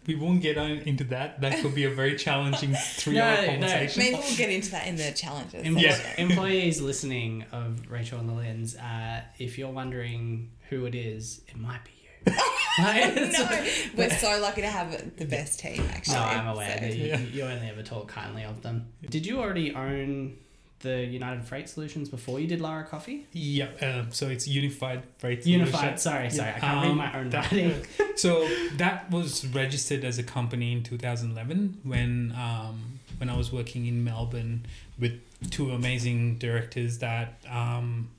we 0.06 0.14
won't 0.14 0.40
get 0.40 0.56
on 0.58 0.70
into 0.70 1.04
that. 1.04 1.40
That 1.40 1.60
could 1.62 1.74
be 1.74 1.84
a 1.84 1.90
very 1.90 2.16
challenging 2.16 2.74
three-hour 2.74 3.34
No, 3.36 3.40
no. 3.42 3.46
conversation. 3.52 4.02
Maybe 4.02 4.14
we'll 4.16 4.36
get 4.36 4.50
into 4.50 4.70
that 4.72 4.86
in 4.86 4.96
the 4.96 5.10
challenges. 5.12 5.62
Employ- 5.66 5.82
Yeah. 5.82 6.14
Employees 6.18 6.80
listening 6.80 7.44
of 7.52 7.90
Rachel 7.90 8.20
and 8.20 8.28
Lillian's, 8.34 8.76
uh, 8.76 9.22
if 9.38 9.58
you're 9.58 9.70
wondering 9.70 10.50
who 10.70 10.86
it 10.86 10.94
is, 10.94 11.40
it 11.48 11.56
might 11.56 11.80
be 11.84 11.90
you. 12.02 12.32
Like, 12.80 13.12
no, 13.16 13.66
we're 13.96 14.08
so 14.10 14.38
lucky 14.40 14.60
to 14.60 14.68
have 14.68 15.16
the 15.16 15.24
best 15.24 15.58
team. 15.58 15.82
Actually, 15.90 16.14
No, 16.14 16.22
I'm 16.22 16.46
aware 16.46 16.74
So- 16.74 16.80
that 16.84 16.96
you, 16.96 17.06
Yeah. 17.06 17.18
you 17.18 17.42
only 17.42 17.68
ever 17.68 17.82
talk 17.82 18.06
kindly 18.06 18.44
of 18.44 18.62
them. 18.62 18.86
Did 19.10 19.26
you 19.26 19.40
already 19.40 19.74
own 19.74 20.36
the 20.80 21.04
United 21.04 21.44
Freight 21.44 21.68
Solutions 21.68 22.08
before 22.08 22.38
you 22.38 22.46
did 22.46 22.60
Lara 22.60 22.84
Coffee? 22.84 23.26
Yeah, 23.32 23.66
um, 23.82 24.12
so 24.12 24.28
it's 24.28 24.46
unified 24.46 25.02
freight 25.18 25.44
Unified. 25.44 25.98
solution. 25.98 25.98
Sorry, 25.98 26.30
sorry, 26.30 26.50
I 26.50 26.52
Yeah, 26.52 26.58
can't 26.60 26.82
read 26.84 26.90
um, 26.92 26.96
my 26.98 27.18
own 27.18 27.30
that- 27.30 27.50
writing. 27.50 27.84
So 28.16 28.48
that 28.76 29.10
was 29.10 29.44
registered 29.48 30.04
as 30.04 30.18
a 30.18 30.22
company 30.24 30.72
in 30.72 30.84
2011 30.84 31.80
when 31.82 32.32
um, 32.36 33.00
when 33.18 33.28
I 33.28 33.36
was 33.36 33.52
working 33.52 33.86
in 33.86 34.04
Melbourne 34.04 34.66
with 35.00 35.20
two 35.50 35.72
amazing 35.72 36.38
directors 36.38 36.98
that 36.98 37.40
um, 37.50 38.10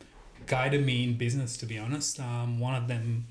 guided 0.49 0.85
me 0.85 1.03
in 1.05 1.17
business. 1.17 1.55
To 1.57 1.65
be 1.65 1.77
honest, 1.77 2.19
um, 2.19 2.59
one 2.59 2.75
of 2.75 2.87
them 2.89 3.27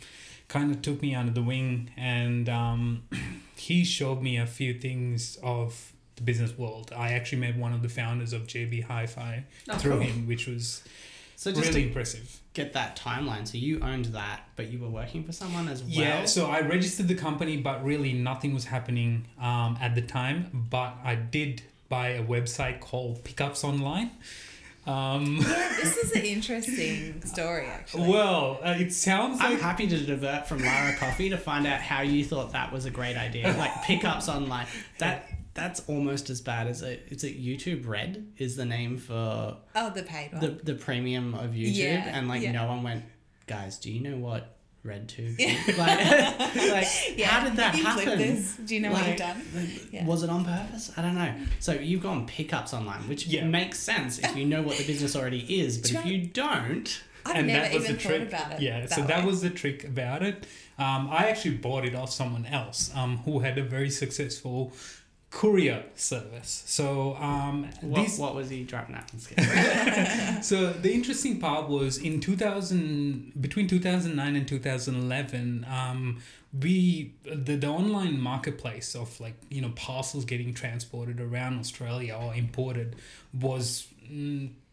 kind 0.49 0.71
of 0.75 0.81
took 0.81 1.03
me 1.03 1.15
under 1.15 1.33
the 1.33 1.43
wing 1.43 1.91
and 1.99 2.49
um, 2.49 3.03
he 3.57 3.85
showed 3.85 4.23
me 4.23 4.39
a 4.39 4.47
few 4.47 4.73
things 4.73 5.37
of 5.43 5.93
the 6.17 6.23
business 6.23 6.57
world. 6.57 6.91
I 6.97 7.13
actually 7.13 7.39
met 7.39 7.57
one 7.57 7.75
of 7.75 7.83
the 7.83 7.89
founders 7.91 8.33
of 8.33 8.47
JB 8.47 8.85
Hi-Fi 8.85 9.45
Oh, 9.69 9.77
through 9.77 9.93
cool. 9.99 10.01
him, 10.01 10.27
which 10.27 10.47
was 10.47 10.83
So 11.37 11.53
just 11.53 11.69
really 11.69 11.85
impressive. 11.89 12.41
get 12.55 12.73
that 12.73 12.97
timeline, 12.99 13.47
so 13.47 13.59
you 13.59 13.79
owned 13.81 14.07
that, 14.07 14.41
but 14.57 14.69
you 14.73 14.79
were 14.79 14.89
working 14.89 15.23
for 15.23 15.33
someone 15.33 15.69
as 15.69 15.83
well. 15.83 15.91
Yeah, 15.93 16.25
so 16.25 16.47
I 16.51 16.61
registered 16.63 17.07
the 17.09 17.15
company, 17.15 17.59
but 17.59 17.85
really 17.85 18.13
nothing 18.15 18.55
was 18.55 18.65
happening 18.65 19.27
um, 19.41 19.77
at 19.81 19.95
the 19.95 20.03
time. 20.03 20.67
But 20.71 20.95
I 21.05 21.15
did 21.15 21.63
buy 21.91 22.09
a 22.11 22.25
website 22.25 22.81
called 22.81 23.23
Pickups 23.23 23.63
Online. 23.65 24.11
Um, 24.89 25.37
Yeah, 25.41 25.73
this 25.83 25.97
is 25.99 26.13
an 26.13 26.23
interesting 26.23 27.23
story, 27.23 27.67
actually. 27.67 28.09
well, 28.09 28.59
uh, 28.63 28.75
it 28.79 28.93
sounds 28.93 29.39
I'm 29.41 29.53
like 29.53 29.61
happy 29.61 29.87
to 29.87 29.99
divert 29.99 30.47
from 30.49 30.61
Lara 30.63 30.95
Coffee 30.97 31.29
to 31.31 31.37
find 31.39 31.67
out 31.67 31.81
how 31.81 32.01
you 32.03 32.25
thought 32.25 32.53
that 32.53 32.73
was 32.73 32.85
a 32.87 32.91
great 32.91 33.17
idea. 33.17 33.55
Like 33.59 33.83
pickups 33.85 34.29
online. 34.29 34.67
That 34.99 35.29
that's 35.55 35.81
almost 35.89 36.31
as 36.31 36.41
bad 36.41 36.69
as 36.69 36.83
a. 36.83 36.93
It's 37.13 37.25
a 37.25 37.31
YouTube 37.31 37.87
Red 37.87 38.33
is 38.39 38.55
the 38.57 38.65
name 38.65 38.97
for 38.99 39.57
oh, 39.75 39.91
the 39.91 40.03
paid 40.05 40.33
one. 40.33 40.41
the 40.41 40.49
the 40.63 40.75
premium 40.75 41.35
of 41.35 41.51
YouTube, 41.51 41.77
Yeah, 41.77 42.17
and 42.19 42.29
like 42.29 42.43
yeah. 42.43 42.53
no 42.53 42.67
one 42.67 42.83
went, 42.83 43.05
guys. 43.47 43.79
Do 43.79 43.91
you 43.93 44.01
know 44.01 44.17
what 44.17 44.58
RedTube? 44.89 45.37
is?" 45.39 45.79
like, 45.79 45.99
like 46.71 47.21
how 47.25 47.45
did 47.45 47.57
that 47.57 47.77
you 47.77 47.85
happen? 47.85 48.19
This. 48.19 48.57
Do 48.57 48.75
you 48.75 48.81
know 48.81 48.93
what 48.93 49.07
you've 49.07 49.17
done? 49.17 49.43
Yeah. 49.93 50.05
Was 50.07 50.23
it 50.23 50.31
on 50.31 50.45
purpose? 50.45 50.91
I 50.97 51.03
don't 51.03 51.15
know. 51.15 51.33
So 51.61 51.73
you've 51.73 52.03
gone 52.03 52.27
pickups 52.27 52.73
online, 52.75 53.09
which 53.09 53.27
Yeah. 53.27 53.45
makes 53.45 53.79
sense 53.79 54.19
if 54.19 54.37
you 54.37 54.45
know 54.47 54.63
what 54.63 54.77
the 54.79 54.87
business 54.87 55.15
already 55.15 55.61
is. 55.61 55.79
But 55.79 55.91
Do 55.91 55.99
if 55.99 56.07
you 56.07 56.27
don't, 56.27 57.03
I've 57.27 57.37
and 57.37 57.47
never 57.49 57.61
that 57.69 57.75
was 57.75 57.85
even 57.85 57.97
the 57.97 58.03
trick. 58.03 58.29
about 58.29 58.53
it. 58.53 58.61
Yeah, 58.63 58.81
that 58.81 58.91
so 58.91 59.03
that 59.03 59.25
was 59.25 59.43
the 59.43 59.51
trick 59.51 59.85
about 59.85 60.23
it. 60.23 60.47
Um, 60.79 61.09
I 61.11 61.29
actually 61.29 61.57
bought 61.57 61.85
it 61.85 61.95
off 61.97 62.11
someone 62.13 62.47
else 62.47 62.91
um, 62.95 63.19
who 63.19 63.41
had 63.41 63.59
a 63.59 63.65
very 63.65 63.91
successful 63.91 64.73
courier 65.31 65.85
service. 65.95 66.63
So 66.67 67.15
um, 67.17 67.69
what, 67.83 68.03
these 68.03 68.19
what 68.19 68.35
was 68.35 68.49
he 68.49 68.65
driving 68.65 68.95
at? 68.95 69.11
I'm 69.13 69.19
just 69.19 69.29
kidding. 69.37 70.43
so 70.43 70.73
the 70.73 70.93
interesting 70.93 71.39
part 71.39 71.69
was 71.69 71.99
in 71.99 72.21
2000 72.21 73.33
between 73.41 73.67
2009 73.67 74.37
and 74.37 74.49
2011 74.49 75.67
um, 75.71 76.19
we 76.59 77.15
the, 77.25 77.57
the 77.57 77.67
online 77.67 78.21
marketplace 78.21 78.95
of 78.95 79.21
like 79.21 79.35
you 79.51 79.61
know 79.61 79.71
parcels 79.77 80.25
getting 80.25 80.55
transported 80.55 81.21
around 81.21 81.59
australia 81.59 82.15
or 82.15 82.35
imported 82.35 82.97
was 83.35 83.87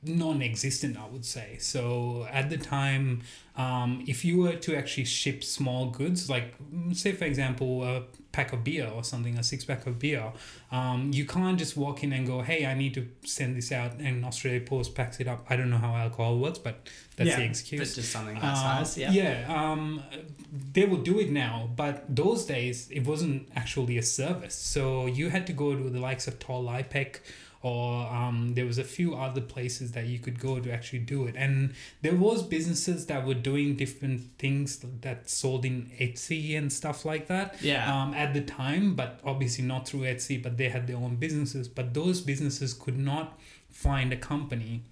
non-existent 0.04 0.98
i 0.98 1.06
would 1.08 1.26
say 1.26 1.58
so 1.60 2.26
at 2.32 2.50
the 2.50 2.58
time 2.58 3.22
um, 3.58 4.04
if 4.08 4.24
you 4.24 4.42
were 4.42 4.56
to 4.56 4.76
actually 4.76 5.06
ship 5.06 5.44
small 5.44 5.90
goods 5.90 6.30
like 6.30 6.54
say 6.94 7.12
for 7.12 7.26
example 7.26 7.84
a 7.84 8.04
pack 8.38 8.50
of 8.56 8.60
beer 8.70 8.88
or 8.96 9.04
something, 9.12 9.36
a 9.38 9.44
six 9.52 9.60
pack 9.70 9.82
of 9.90 9.94
beer, 10.04 10.26
um, 10.72 11.00
you 11.20 11.26
can't 11.36 11.58
just 11.64 11.74
walk 11.84 11.98
in 12.06 12.12
and 12.18 12.24
go, 12.34 12.38
"Hey, 12.50 12.62
I 12.72 12.74
need 12.84 12.94
to 13.00 13.04
send 13.38 13.52
this 13.60 13.70
out," 13.80 13.92
and 14.08 14.16
Australia 14.30 14.62
Post 14.72 14.90
packs 14.98 15.18
it 15.24 15.28
up. 15.34 15.40
I 15.52 15.54
don't 15.58 15.70
know 15.74 15.82
how 15.88 15.94
alcohol 16.06 16.34
works, 16.46 16.60
but 16.68 16.76
that's 17.18 17.30
yeah, 17.30 17.38
the 17.40 17.46
excuse. 17.54 17.96
just 17.96 18.12
something 18.12 18.36
that 18.44 18.54
Uh, 18.54 18.84
size. 18.84 18.98
Yeah. 18.98 19.12
yeah, 19.22 19.36
um, 19.60 20.04
they 20.74 20.86
will 20.90 21.04
do 21.12 21.16
it 21.24 21.30
now, 21.46 21.56
but 21.84 21.96
those 22.24 22.42
days 22.56 22.78
it 22.92 23.04
wasn't 23.12 23.40
actually 23.62 23.98
a 23.98 24.04
service. 24.04 24.56
So 24.76 25.06
you 25.20 25.26
had 25.36 25.44
to 25.48 25.54
go 25.54 25.68
to 25.82 25.90
the 25.96 26.00
likes 26.10 26.26
of 26.30 26.34
Toll 26.46 26.66
IPEC 26.80 27.10
or 27.62 28.06
um, 28.08 28.54
there 28.54 28.66
was 28.66 28.78
a 28.78 28.84
few 28.84 29.16
other 29.16 29.42
places 29.42 29.92
that 29.94 30.06
you 30.06 30.20
could 30.20 30.40
go 30.40 30.60
to 30.60 30.72
actually 30.72 31.00
do 31.00 31.26
it. 31.26 31.36
And 31.38 31.74
there 32.02 32.16
was 32.16 32.44
businesses 32.44 33.08
that 33.08 33.26
were 33.26 33.34
doing 33.34 33.76
different 33.76 34.22
things 34.38 34.84
that 35.02 35.30
sold 35.30 35.66
in 35.66 35.92
Etsy 36.00 36.58
and 36.58 36.72
stuff 36.72 37.06
like 37.06 37.28
that 37.28 37.56
Yeah. 37.62 37.92
um, 37.92 38.14
at 38.14 38.34
the 38.34 38.42
time, 38.42 38.96
but 38.96 39.20
obviously 39.26 39.64
not 39.66 39.88
through 39.88 40.02
Etsy, 40.02 40.42
but 40.42 40.58
they 40.58 40.70
had 40.70 40.86
their 40.88 40.98
own 40.98 41.16
businesses. 41.16 41.68
But 41.68 41.94
those 41.94 42.22
businesses 42.22 42.74
could 42.74 42.98
not 42.98 43.40
find 43.72 44.14
a 44.14 44.18
company 44.18 44.84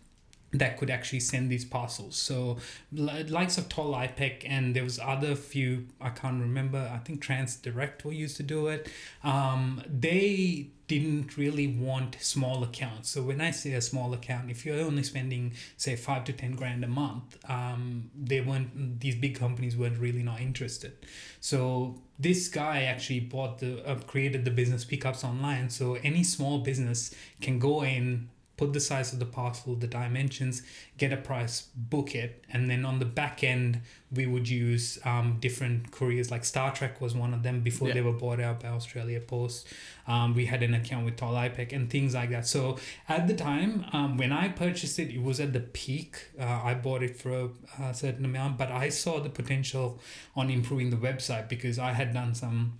that 0.56 0.78
could 0.78 0.91
actually 0.91 1.19
send 1.19 1.49
these 1.49 1.65
parcels. 1.65 2.15
So 2.15 2.58
li- 2.91 3.23
likes 3.23 3.58
of 3.58 3.69
Toll 3.69 3.93
IPEC 3.95 4.43
and 4.47 4.76
there 4.76 4.84
was 4.84 4.99
other 4.99 5.34
few 5.34 5.88
I 5.99 6.10
can't 6.10 6.39
remember. 6.39 6.91
I 6.93 6.99
think 6.99 7.26
Transdirect 7.26 8.06
were 8.06 8.12
used 8.13 8.38
to 8.38 8.43
do 8.43 8.67
it. 8.67 8.88
Um, 9.23 9.82
they 9.88 10.67
didn't 10.88 11.38
really 11.38 11.67
want 11.67 12.17
small 12.19 12.63
accounts. 12.63 13.10
So 13.10 13.22
when 13.22 13.39
I 13.41 13.52
say 13.52 13.74
a 13.74 13.82
small 13.82 14.13
account, 14.13 14.52
if 14.52 14.65
you're 14.65 14.80
only 14.80 15.04
spending 15.04 15.54
say 15.78 15.96
five 15.96 16.24
to 16.26 16.34
ten 16.34 16.56
grand 16.56 16.84
a 16.84 16.88
month, 16.88 17.38
um, 17.50 18.10
they 18.15 18.41
weren't 18.41 19.00
these 19.00 19.15
big 19.15 19.38
companies 19.39 19.78
weren't 19.78 20.00
really 20.00 20.24
not 20.24 20.41
interested. 20.41 20.93
So 21.39 22.02
this 22.19 22.48
guy 22.48 22.84
actually 22.84 23.22
bought 23.22 23.60
the 23.60 23.86
uh, 23.88 23.96
created 24.00 24.46
the 24.46 24.52
business 24.52 24.84
pickups 24.86 25.24
online. 25.24 25.69
So 25.69 25.96
any 26.04 26.24
small 26.24 26.60
business 26.60 27.15
can 27.41 27.60
go 27.60 27.84
in 27.84 28.30
put 28.56 28.72
the 28.74 28.80
size 28.80 29.12
of 29.13 29.20
the 29.20 29.26
parcel, 29.26 29.76
the 29.76 29.88
dimensions, 29.88 30.62
get 30.98 31.12
a 31.12 31.18
price, 31.18 31.62
book 31.76 32.13
it, 32.13 32.44
and 32.52 32.70
then 32.70 32.86
on 32.86 33.00
the 33.00 33.06
back 33.06 33.44
end 33.44 33.82
we 34.12 34.28
would 34.28 34.48
use 34.48 35.00
um, 35.06 35.38
different 35.39 35.89
couriers. 35.89 36.30
Like 36.30 36.44
StarTrack 36.44 37.02
was 37.02 37.16
one 37.16 37.34
of 37.34 37.42
them 37.42 37.62
before 37.62 37.88
Yeah. 37.88 37.96
they 37.96 38.02
were 38.02 38.13
bought 38.13 38.39
out 38.39 38.60
by 38.62 38.68
Australia 38.70 39.20
Post. 39.20 39.68
Um, 40.08 40.36
we 40.36 40.46
had 40.46 40.62
an 40.62 40.76
account 40.76 41.04
with 41.06 41.16
Toll 41.18 41.34
IPEC 41.34 41.74
and 41.74 41.89
things 41.89 42.13
like 42.13 42.30
that. 42.30 42.46
So 42.46 42.78
at 43.10 43.28
the 43.28 43.34
time 43.34 43.86
um, 43.92 44.18
when 44.18 44.32
I 44.32 44.50
purchased 44.50 45.00
it, 45.00 45.10
it 45.10 45.24
was 45.24 45.39
at 45.39 45.52
the 45.54 45.62
peak. 45.62 46.28
Uh, 46.39 46.44
I 46.63 46.76
bought 46.76 47.02
it 47.02 47.18
for 47.18 47.32
a, 47.80 47.84
a 47.84 47.94
certain 47.96 48.24
amount, 48.24 48.60
but 48.60 48.70
I 48.72 48.89
saw 48.89 49.20
the 49.20 49.30
potential 49.32 50.00
on 50.36 50.52
improving 50.52 50.92
the 50.92 50.98
website 50.98 51.50
because 51.50 51.80
I 51.80 51.94
had 51.94 52.13
done 52.13 52.36
some 52.36 52.80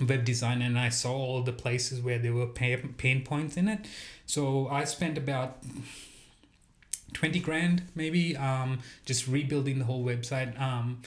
web 0.00 0.24
design 0.24 0.60
and 0.62 0.78
I 0.78 0.88
saw 0.90 1.12
all 1.14 1.42
the 1.42 1.52
places 1.52 2.00
where 2.00 2.18
there 2.18 2.32
were 2.34 2.46
pain, 2.46 2.94
pain 2.98 3.24
points 3.24 3.56
in 3.56 3.68
it. 3.68 3.86
So 4.26 4.68
I 4.68 4.84
spent 4.84 5.16
about 5.16 5.58
20 7.14 7.40
grand 7.40 7.82
maybe 7.94 8.36
um, 8.36 8.80
just 9.06 9.26
rebuilding 9.26 9.78
the 9.78 9.84
whole 9.86 10.04
website. 10.04 10.60
Um, 10.60 11.00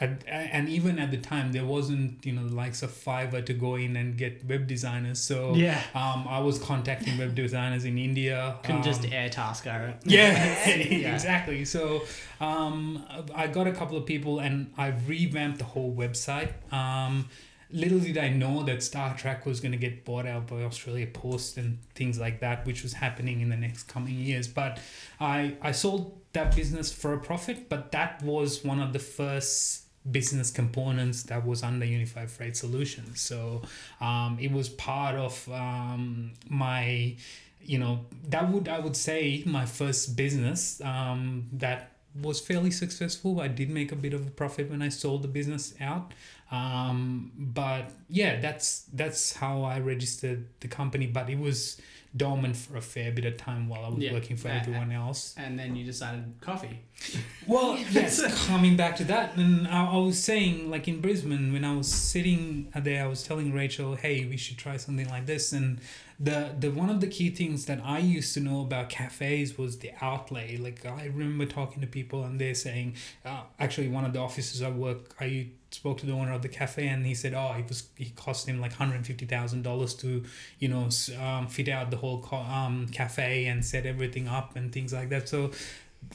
and, 0.00 0.24
and 0.26 0.68
even 0.70 0.98
at 0.98 1.10
the 1.10 1.18
time, 1.18 1.52
there 1.52 1.64
wasn't, 1.66 2.24
you 2.24 2.32
know, 2.32 2.46
the 2.48 2.54
likes 2.54 2.82
of 2.82 2.90
Fiverr 2.90 3.44
to 3.44 3.52
go 3.52 3.74
in 3.74 3.94
and 3.96 4.16
get 4.16 4.42
web 4.46 4.66
designers. 4.66 5.18
So 5.20 5.54
Yeah. 5.54 5.82
um, 5.94 6.26
I 6.28 6.38
was 6.40 6.58
contacting 6.58 7.18
web 7.18 7.34
designers 7.34 7.84
in 7.84 7.98
India. 7.98 8.56
Couldn't 8.64 8.82
just 8.84 9.04
um, 9.04 9.10
Airtasker. 9.10 9.94
yeah, 10.04 10.66
Yeah. 10.76 11.14
exactly. 11.14 11.64
So 11.66 12.04
um, 12.40 13.04
I 13.34 13.48
got 13.48 13.66
a 13.66 13.72
couple 13.72 13.98
of 13.98 14.06
people 14.06 14.38
and 14.40 14.72
I 14.78 14.94
revamped 15.06 15.58
the 15.58 15.64
whole 15.64 15.94
website. 15.94 16.52
Um, 16.72 17.28
little 17.70 17.98
did 17.98 18.18
I 18.18 18.28
know 18.28 18.62
that 18.64 18.78
StarTrack 18.78 19.44
was 19.44 19.60
going 19.60 19.72
to 19.72 19.78
get 19.78 20.04
bought 20.04 20.26
out 20.26 20.46
by 20.46 20.62
Australia 20.62 21.06
Post 21.06 21.56
and 21.56 21.78
things 21.94 22.18
like 22.18 22.40
that, 22.40 22.66
which 22.66 22.82
was 22.82 22.94
happening 22.94 23.40
in 23.40 23.48
the 23.48 23.56
next 23.56 23.84
coming 23.84 24.14
years. 24.14 24.46
But 24.48 24.78
I, 25.18 25.56
I 25.60 25.72
sold 25.72 26.20
that 26.32 26.54
business 26.54 26.92
for 26.92 27.12
a 27.14 27.18
profit, 27.18 27.68
but 27.68 27.92
that 27.92 28.22
was 28.22 28.64
one 28.64 28.80
of 28.80 28.92
the 28.92 28.98
first 28.98 29.82
business 30.10 30.50
components 30.50 31.24
that 31.24 31.44
was 31.44 31.62
under 31.62 31.84
Unified 31.84 32.30
Freight 32.30 32.56
Solutions. 32.56 33.20
So 33.20 33.62
um, 34.00 34.38
it 34.40 34.52
was 34.52 34.68
part 34.68 35.16
of 35.16 35.48
um, 35.50 36.32
my, 36.48 37.16
you 37.62 37.78
know, 37.78 38.06
that 38.28 38.48
would 38.48 38.68
I 38.68 38.78
would 38.78 38.96
say 38.96 39.42
my 39.44 39.66
first 39.66 40.16
business 40.16 40.80
um, 40.82 41.48
that 41.54 41.95
was 42.22 42.40
fairly 42.40 42.70
successful. 42.70 43.40
I 43.40 43.48
did 43.48 43.70
make 43.70 43.92
a 43.92 43.96
bit 43.96 44.14
of 44.14 44.26
a 44.26 44.30
profit 44.30 44.70
when 44.70 44.82
I 44.82 44.88
sold 44.88 45.22
the 45.22 45.28
business 45.28 45.74
out. 45.80 46.12
Um, 46.50 47.32
but 47.36 47.90
yeah, 48.08 48.40
that's 48.40 48.82
that's 48.92 49.34
how 49.36 49.62
I 49.62 49.80
registered 49.80 50.46
the 50.60 50.68
company. 50.68 51.06
But 51.06 51.28
it 51.28 51.38
was 51.38 51.80
dormant 52.16 52.56
for 52.56 52.76
a 52.78 52.80
fair 52.80 53.10
bit 53.12 53.26
of 53.26 53.36
time 53.36 53.68
while 53.68 53.84
I 53.84 53.88
was 53.88 53.98
Yeah. 53.98 54.12
working 54.12 54.36
for 54.38 54.48
Uh, 54.48 54.54
everyone 54.60 54.90
else. 54.90 55.34
And 55.36 55.58
then 55.58 55.76
you 55.76 55.84
decided 55.84 56.24
coffee. 56.40 56.80
Well, 57.46 57.78
yes, 57.92 58.20
coming 58.48 58.76
back 58.76 58.96
to 58.96 59.04
that, 59.04 59.36
and 59.36 59.68
I, 59.68 59.84
I 59.92 59.96
was 59.98 60.18
saying, 60.18 60.68
like 60.70 60.88
in 60.88 61.00
Brisbane, 61.00 61.52
when 61.52 61.64
I 61.64 61.76
was 61.76 61.86
sitting 61.92 62.72
there, 62.74 63.04
I 63.04 63.06
was 63.06 63.22
telling 63.22 63.52
Rachel, 63.52 63.94
"Hey, 63.94 64.24
we 64.24 64.36
should 64.36 64.56
try 64.58 64.76
something 64.78 65.08
like 65.08 65.26
this." 65.26 65.52
And 65.52 65.78
the 66.18 66.54
the 66.58 66.70
one 66.70 66.88
of 66.88 67.00
the 67.00 67.06
key 67.06 67.30
things 67.30 67.66
that 67.66 67.80
I 67.84 67.98
used 67.98 68.32
to 68.34 68.40
know 68.40 68.62
about 68.62 68.88
cafes 68.88 69.58
was 69.58 69.78
the 69.78 69.90
outlay. 70.00 70.56
Like 70.56 70.84
I 70.86 71.06
remember 71.06 71.46
talking 71.46 71.80
to 71.82 71.86
people, 71.86 72.24
and 72.24 72.40
they're 72.40 72.54
saying, 72.54 72.94
uh, 73.24 73.42
actually, 73.58 73.88
one 73.88 74.04
of 74.04 74.12
the 74.12 74.20
offices 74.20 74.62
I 74.62 74.70
work, 74.70 75.14
I 75.20 75.48
spoke 75.70 75.98
to 75.98 76.06
the 76.06 76.12
owner 76.12 76.32
of 76.32 76.40
the 76.40 76.48
cafe, 76.48 76.88
and 76.88 77.04
he 77.04 77.14
said, 77.14 77.34
"Oh, 77.34 77.54
it 77.58 77.68
was 77.68 77.88
it 77.98 78.16
cost 78.16 78.48
him 78.48 78.60
like 78.60 78.72
hundred 78.72 79.06
fifty 79.06 79.26
thousand 79.26 79.62
dollars 79.62 79.92
to, 79.96 80.24
you 80.58 80.68
know, 80.68 80.88
um, 81.20 81.48
fit 81.48 81.68
out 81.68 81.90
the 81.90 81.98
whole 81.98 82.22
co- 82.22 82.36
um, 82.36 82.86
cafe 82.88 83.46
and 83.46 83.64
set 83.64 83.84
everything 83.84 84.26
up 84.26 84.56
and 84.56 84.72
things 84.72 84.92
like 84.94 85.10
that." 85.10 85.28
So 85.28 85.50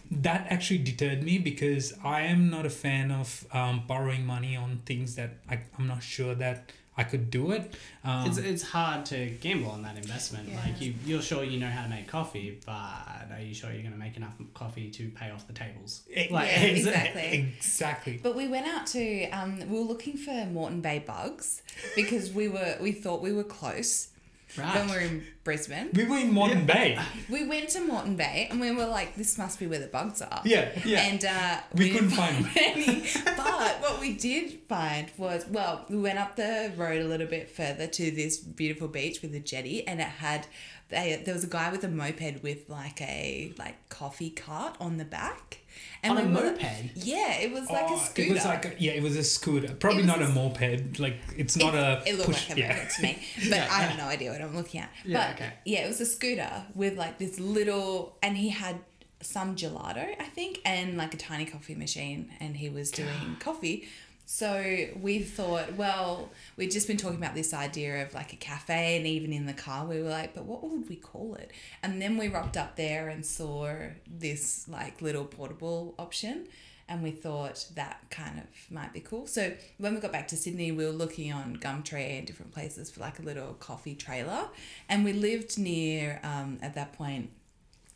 that 0.10 0.48
actually 0.50 0.80
deterred 0.80 1.24
me 1.24 1.38
because 1.38 1.94
I 2.04 2.22
am 2.22 2.50
not 2.50 2.66
a 2.66 2.70
fan 2.70 3.12
of 3.12 3.46
um, 3.54 3.84
borrowing 3.88 4.26
money 4.26 4.56
on 4.56 4.82
things 4.86 5.16
that 5.16 5.32
I, 5.50 5.60
I'm 5.78 5.88
not 5.88 6.04
sure 6.04 6.36
that 6.36 6.72
I 6.98 7.04
could 7.04 7.32
do 7.32 7.52
it. 7.52 7.74
Um, 8.04 8.28
It's, 8.28 8.38
it's 8.38 8.64
hard 8.64 9.06
to 9.08 9.30
gamble 9.30 9.72
on 9.72 9.82
that 9.84 9.96
investment. 9.96 10.50
Yeah. 10.50 10.58
Like 10.66 10.82
you, 10.82 10.94
you're 11.06 11.22
sure 11.22 11.44
you 11.44 11.58
know 11.60 11.70
how 11.70 11.84
to 11.84 11.90
make 11.90 12.08
coffee, 12.08 12.60
but 12.66 12.74
are 12.74 13.40
you 13.42 13.54
sure 13.54 13.72
you're 13.72 13.82
going 13.82 13.94
to 13.94 13.98
make 14.00 14.18
enough 14.18 14.34
coffee 14.54 14.90
to 14.92 15.10
pay 15.10 15.32
off 15.32 15.48
the 15.48 15.54
tables? 15.54 16.02
Like, 16.30 16.30
Yeah, 16.52 16.62
exactly. 16.64 17.54
exactly. 17.58 18.20
But 18.22 18.36
we 18.36 18.48
went 18.50 18.68
out 18.68 18.88
to 18.88 19.30
um, 19.30 19.60
we 19.70 19.78
were 19.80 19.86
looking 19.86 20.18
for 20.18 20.32
Moreton 20.46 20.82
Bay 20.82 21.00
bugs 21.00 21.62
because 21.96 22.32
we 22.34 22.50
were 22.50 22.76
we 22.82 22.92
thought 22.92 23.22
we 23.22 23.32
were 23.32 23.46
close 23.46 24.10
Right. 24.58 24.76
when 24.76 24.88
we 24.88 24.94
were 24.94 25.00
in 25.02 25.24
Brisbane. 25.44 25.90
We 25.94 26.06
were 26.06 26.18
in 26.18 26.32
Moreton 26.32 26.66
Bay. 26.66 27.00
We 27.30 27.48
went 27.48 27.70
to 27.70 27.82
Moreton 27.82 28.16
Bay 28.16 28.48
and 28.52 28.60
we 28.60 28.72
were 28.72 28.86
like, 28.86 29.16
this 29.16 29.38
must 29.38 29.60
be 29.60 29.68
where 29.68 29.80
the 29.80 29.88
bugs 29.88 30.22
are. 30.22 30.42
Yeah, 30.46 30.70
yeah. 30.86 31.00
And 31.02 31.26
uh, 31.26 31.58
We 31.74 31.86
didn't 31.92 32.10
couldn't 32.10 32.10
find 32.12 32.46
them. 32.46 32.52
any. 32.58 33.06
But 33.26 33.82
what 33.82 34.00
we 34.00 34.14
did 34.14 34.60
find 34.68 35.10
was, 35.18 35.46
well, 35.50 35.86
we 35.90 35.98
went 36.00 36.20
up 36.20 36.36
the 36.36 36.72
road 36.76 37.02
a 37.02 37.08
little 37.08 37.28
bit 37.28 37.50
further 37.50 37.88
to 37.88 38.12
this 38.12 38.38
beautiful 38.38 38.88
beach 38.88 39.22
with 39.22 39.34
a 39.36 39.40
jetty, 39.40 39.88
and 39.88 40.00
it 40.00 40.08
had. 40.08 40.48
They, 40.90 41.22
there 41.24 41.34
was 41.34 41.46
a 41.46 41.48
guy 41.48 41.72
with 41.72 41.84
a 41.86 41.88
moped 41.88 42.44
with 42.44 42.68
like 42.70 43.02
a 43.02 43.54
like 43.58 43.88
coffee 43.88 44.30
cart 44.30 44.76
on 44.82 44.98
the 44.98 45.06
back, 45.06 45.60
and 46.04 46.18
On 46.18 46.24
a 46.24 46.28
we 46.28 46.34
were- 46.34 46.42
moped? 46.52 46.64
Yeah, 46.96 47.34
it 47.40 47.52
was 47.52 47.70
like 47.70 47.86
Oh, 47.90 47.96
a 47.96 48.00
scooter. 48.00 48.30
It 48.30 48.34
was 48.34 48.46
like 48.46 48.66
a, 48.66 48.74
yeah, 48.80 48.92
it 48.94 49.04
was 49.04 49.16
a 49.16 49.24
scooter. 49.24 49.74
Probably 49.76 50.04
not 50.04 50.22
a 50.22 50.26
a, 50.26 50.30
moped. 50.30 51.00
Like 51.00 51.18
it's 51.38 51.56
not 51.56 51.76
a 51.76 52.02
it 52.06 52.16
looked 52.16 52.30
push. 52.30 52.50
like 52.50 52.58
a 52.58 52.62
yeah. 52.62 52.76
moped 52.76 52.96
to 52.96 53.02
me, 53.04 53.24
but 53.50 53.58
Yeah. 53.58 53.68
I 53.70 53.82
have 53.84 53.98
no 53.98 54.06
idea 54.06 54.32
what 54.32 54.42
I'm 54.42 54.56
looking 54.56 54.82
at. 54.82 54.90
Yeah, 55.06 55.28
but 55.28 55.36
okay. 55.42 55.54
yeah, 55.66 55.80
it 55.86 55.88
was 55.88 56.02
a 56.02 56.06
scooter 56.06 56.52
with 56.76 56.98
like 56.98 57.18
this 57.20 57.40
little, 57.40 58.18
and 58.24 58.36
he 58.38 58.50
had 58.50 58.78
some 59.22 59.56
gelato, 59.56 60.16
I 60.20 60.24
think, 60.24 60.60
and 60.66 60.98
like 60.98 61.14
a 61.14 61.18
tiny 61.18 61.46
coffee 61.46 61.76
machine, 61.76 62.32
and 62.40 62.58
he 62.58 62.70
was 62.70 62.90
doing 62.90 63.36
coffee. 63.40 63.88
So 64.34 64.88
we 65.02 65.20
thought, 65.20 65.74
well, 65.74 66.30
we'd 66.56 66.72
just 66.72 66.88
been 66.88 66.96
talking 66.96 67.18
about 67.18 67.36
this 67.36 67.54
idea 67.54 68.02
of 68.02 68.14
like 68.14 68.32
a 68.32 68.38
cafe, 68.38 68.96
and 68.96 69.06
even 69.06 69.34
in 69.34 69.46
the 69.46 69.52
car, 69.52 69.86
we 69.86 70.02
were 70.02 70.10
like, 70.10 70.34
but 70.34 70.46
what 70.46 70.64
would 70.64 70.88
we 70.88 70.96
call 70.96 71.36
it? 71.36 71.52
And 71.84 72.02
then 72.02 72.16
we 72.16 72.30
rocked 72.30 72.56
up 72.56 72.78
there 72.78 73.10
and 73.10 73.26
saw 73.26 73.76
this 74.08 74.70
like 74.70 75.02
little 75.02 75.26
portable 75.26 75.96
option 76.00 76.48
and 76.88 77.04
we 77.04 77.12
thought 77.12 77.66
that 77.76 78.04
kind 78.10 78.40
of 78.40 78.46
might 78.74 78.94
be 78.94 79.02
cool. 79.02 79.28
So 79.28 79.54
when 79.78 79.96
we 79.96 80.00
got 80.00 80.14
back 80.14 80.30
to 80.30 80.38
Sydney, 80.38 80.72
we 80.72 80.86
were 80.86 80.92
looking 80.92 81.34
on 81.34 81.58
Gumtree 81.58 82.18
and 82.18 82.26
different 82.26 82.54
places 82.54 82.90
for 82.90 83.02
like 83.02 83.20
a 83.20 83.24
little 83.24 83.54
coffee 83.56 83.96
trailer, 83.96 84.48
and 84.88 85.04
we 85.04 85.12
lived 85.12 85.58
near 85.58 86.22
um, 86.24 86.58
at 86.62 86.76
that 86.76 86.94
point 86.94 87.32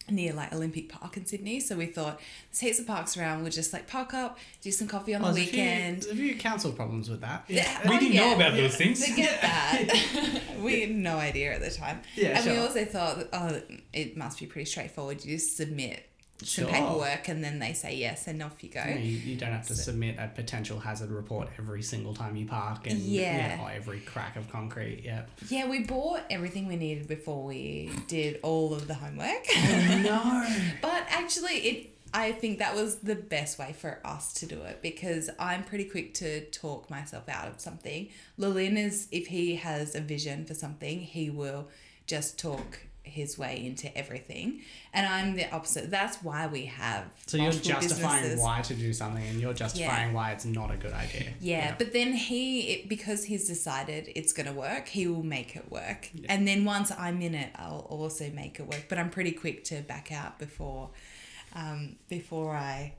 near 0.09 0.33
like 0.33 0.53
Olympic 0.53 0.89
Park 0.89 1.17
in 1.17 1.25
Sydney. 1.25 1.59
So 1.59 1.75
we 1.75 1.87
thought 1.87 2.19
there's 2.51 2.59
heaps 2.59 2.79
of 2.79 2.87
parks 2.87 3.17
around. 3.17 3.41
We'll 3.41 3.51
just 3.51 3.73
like 3.73 3.87
park 3.87 4.13
up, 4.13 4.37
do 4.61 4.71
some 4.71 4.87
coffee 4.87 5.15
on 5.15 5.23
Oh, 5.23 5.27
the 5.29 5.33
there's 5.33 5.47
a 5.47 5.51
few- 5.51 5.59
weekend. 5.61 5.95
there's 6.03 6.11
a 6.11 6.15
few 6.15 6.35
council 6.35 6.71
problems 6.71 7.09
with 7.09 7.21
that. 7.21 7.45
Yeah, 7.47 7.81
oh, 7.85 7.89
We 7.89 7.95
oh, 7.95 7.99
didn't 7.99 8.13
yeah. 8.13 8.29
know 8.29 8.35
about 8.35 8.53
those 8.55 8.75
things. 8.75 9.05
Forget 9.07 9.41
that. 9.41 10.41
we 10.61 10.81
had 10.81 10.91
no 10.91 11.17
idea 11.17 11.53
at 11.53 11.61
the 11.61 11.71
time. 11.71 12.01
Yeah, 12.15 12.39
and 12.39 12.45
we 12.51 12.57
also 12.57 12.85
thought, 12.85 13.27
oh, 13.33 13.61
it 13.93 14.15
must 14.17 14.39
be 14.39 14.45
pretty 14.45 14.65
straightforward. 14.69 15.23
You 15.25 15.35
just 15.35 15.57
submit 15.57 16.07
some 16.45 16.65
Sure. 16.65 16.73
paperwork, 16.73 17.27
and 17.27 17.43
then 17.43 17.60
they 17.60 17.73
say 17.73 17.95
yes, 17.95 18.27
and 18.27 18.41
off 18.43 18.63
you 18.63 18.69
go. 18.69 18.84
You, 18.86 18.99
you 18.99 19.36
don't 19.36 19.51
have 19.51 19.67
to 19.67 19.75
submit 19.75 20.17
a 20.19 20.27
potential 20.27 20.79
hazard 20.79 21.10
report 21.10 21.49
every 21.58 21.81
single 21.81 22.13
time 22.13 22.36
you 22.36 22.45
park 22.45 22.86
and 22.88 22.99
Yeah. 22.99 23.62
or 23.63 23.71
every 23.71 23.99
crack 24.01 24.36
of 24.36 24.51
concrete. 24.51 25.01
Yeah. 25.03 25.25
Yeah, 25.49 25.67
we 25.67 25.79
bought 25.84 26.21
everything 26.29 26.67
we 26.67 26.75
needed 26.75 27.08
before 27.08 27.43
we 27.43 27.89
did 28.08 28.39
all 28.43 28.73
of 28.73 28.88
the 28.88 28.93
homework. 28.93 29.45
Oh, 29.49 30.01
no. 30.03 30.47
But 30.82 31.05
actually, 31.09 31.53
it 31.55 31.91
I 32.13 32.32
think 32.32 32.59
that 32.59 32.76
was 32.76 32.99
the 32.99 33.15
best 33.15 33.59
way 33.59 33.74
for 33.78 33.99
us 34.05 34.32
to 34.36 34.45
do 34.45 34.61
it 34.61 34.82
because 34.82 35.30
I'm 35.38 35.63
pretty 35.65 35.84
quick 35.84 36.13
to 36.15 36.45
talk 36.45 36.89
myself 36.89 37.28
out 37.28 37.49
of 37.49 37.59
something. 37.59 38.07
Lillian 38.38 38.78
is 38.78 39.09
if 39.11 39.28
he 39.28 39.55
has 39.57 39.95
a 39.95 39.99
vision 39.99 40.45
for 40.45 40.53
something, 40.53 41.01
he 41.01 41.30
will 41.30 41.67
just 42.07 42.39
talk 42.39 42.80
his 43.16 43.38
way 43.38 43.66
into 43.66 43.95
everything, 43.97 44.61
and 44.93 45.07
I'm 45.07 45.36
the 45.36 45.49
opposite. 45.51 45.89
That's 45.89 46.18
why 46.22 46.47
we 46.47 46.66
have 46.66 47.05
So 47.26 47.38
you're 47.38 47.51
justifying 47.51 48.24
businesses. 48.24 48.43
why 48.43 48.61
to 48.61 48.74
do 48.74 48.91
something, 48.91 49.26
and 49.26 49.39
you're 49.39 49.53
justifying 49.53 50.13
why 50.13 50.32
it's 50.32 50.43
not 50.45 50.70
a 50.70 50.76
good 50.76 50.91
idea. 50.91 51.34
Yeah, 51.39 51.76
but 51.78 51.93
then 51.93 52.13
he, 52.13 52.61
it, 52.74 52.89
because 52.89 53.24
he's 53.24 53.47
decided 53.47 54.11
it's 54.16 54.34
going 54.34 54.47
to 54.47 54.53
work, 54.53 54.89
he 54.89 55.07
will 55.07 55.24
make 55.24 55.55
it 55.55 55.72
work. 55.72 56.09
Yeah. 56.13 56.28
And 56.34 56.45
then 56.45 56.66
once 56.66 56.91
I'm 56.91 57.22
in 57.22 57.34
it, 57.34 57.51
I'll 57.55 57.88
also 57.89 58.30
make 58.32 58.59
it 58.59 58.63
work. 58.63 58.86
But 58.89 58.97
I'm 58.97 59.09
pretty 59.09 59.32
quick 59.32 59.63
to 59.66 59.82
back 59.82 60.11
out 60.11 60.38
before, 60.38 60.89
um, 61.53 61.95
before 62.09 62.53
I 62.53 62.95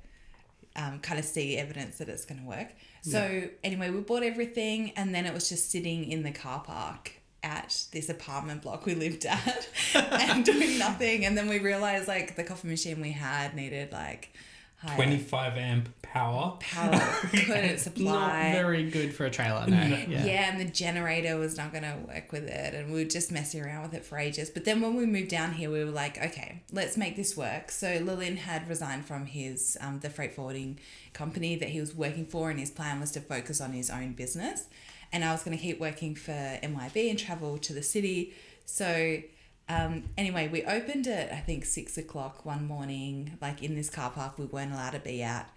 um, 0.77 0.99
kind 1.01 1.19
of 1.19 1.27
see 1.27 1.59
evidence 1.59 1.99
that 1.99 2.09
it's 2.09 2.25
going 2.25 2.41
to 2.41 2.47
work. 2.47 2.69
So 3.03 3.49
anyway, 3.63 3.91
we 3.91 4.01
bought 4.01 4.25
everything, 4.25 4.91
and 4.97 5.15
then 5.15 5.27
it 5.27 5.33
was 5.33 5.49
just 5.49 5.71
sitting 5.71 6.11
in 6.11 6.25
the 6.25 6.33
car 6.33 6.61
park 6.61 7.13
at 7.47 7.85
this 7.93 8.09
apartment 8.09 8.63
block 8.63 8.85
we 8.85 8.95
lived 8.95 9.25
at 9.25 9.69
and 9.95 10.45
doing 10.45 10.79
nothing. 10.79 11.25
And 11.25 11.39
then 11.39 11.49
we 11.49 11.61
realized 11.61 12.09
like 12.09 12.37
the 12.37 12.45
coffee 12.45 12.69
machine 12.69 13.01
we 13.01 13.13
had 13.13 13.55
needed 13.55 13.93
like 13.93 14.35
higher 14.79 14.97
25 14.97 15.57
amp 15.57 15.89
power. 16.03 16.57
power 16.61 16.99
couldn't 17.31 17.79
supply. 17.79 18.53
Not 18.53 18.59
very 18.59 18.91
good 18.91 19.15
for 19.15 19.27
a 19.27 19.31
trailer, 19.31 19.67
no. 19.67 19.77
Yeah. 19.77 20.07
Yeah. 20.07 20.51
and 20.51 20.61
the 20.61 20.71
generator 20.71 21.37
was 21.37 21.57
not 21.57 21.73
going 21.73 21.85
to 21.85 21.97
work 22.07 22.33
with 22.33 22.45
it, 22.45 22.75
and 22.75 22.93
we 22.93 23.05
were 23.05 23.09
just 23.09 23.31
messing 23.33 23.63
around 23.63 23.83
with 23.83 23.95
it 23.95 24.05
for 24.05 24.19
ages. 24.19 24.51
But 24.51 24.65
then 24.65 24.81
when 24.81 24.97
we 24.97 25.07
moved 25.07 25.29
down 25.29 25.53
here, 25.53 25.71
we 25.71 25.85
were 25.85 25.91
like, 25.91 26.23
okay, 26.23 26.63
let's 26.73 26.97
make 26.97 27.17
this 27.17 27.37
work. 27.37 27.71
So 27.71 27.99
Lillian 28.03 28.37
had 28.37 28.69
resigned 28.69 29.07
from 29.07 29.27
his 29.27 29.77
um, 29.81 30.01
the 30.01 30.11
freight 30.11 30.35
forwarding 30.35 30.79
company 31.13 31.57
that 31.57 31.71
he 31.71 31.81
was 31.81 31.95
working 31.95 32.27
for, 32.27 32.51
and 32.51 32.59
his 32.59 32.71
plan 32.71 33.01
was 33.01 33.11
to 33.13 33.21
focus 33.21 33.61
on 33.61 33.73
his 33.73 33.91
own 33.91 34.13
business. 34.13 34.65
And 35.13 35.25
I 35.25 35.33
was 35.33 35.43
going 35.43 35.57
to 35.57 35.63
keep 35.63 35.81
working 35.81 36.15
for 36.15 36.33
MYOB 36.33 37.11
and 37.11 37.19
travel 37.19 37.59
to 37.59 37.73
the 37.73 37.83
city. 37.83 38.35
So 38.65 39.23
um, 39.69 40.05
anyway, 40.17 40.49
we 40.49 40.63
opened 40.65 41.07
at 41.07 41.33
I 41.33 41.41
think 41.41 41.65
six 41.65 41.99
o'clock 41.99 42.45
one 42.45 42.67
morning, 42.67 43.37
like 43.41 43.63
in 43.63 43.75
this 43.75 43.91
car 43.91 44.11
park 44.11 44.39
we 44.39 44.45
weren't 44.47 44.73
allowed 44.73 44.91
to 44.93 45.01
be 45.01 45.23
at. 45.23 45.51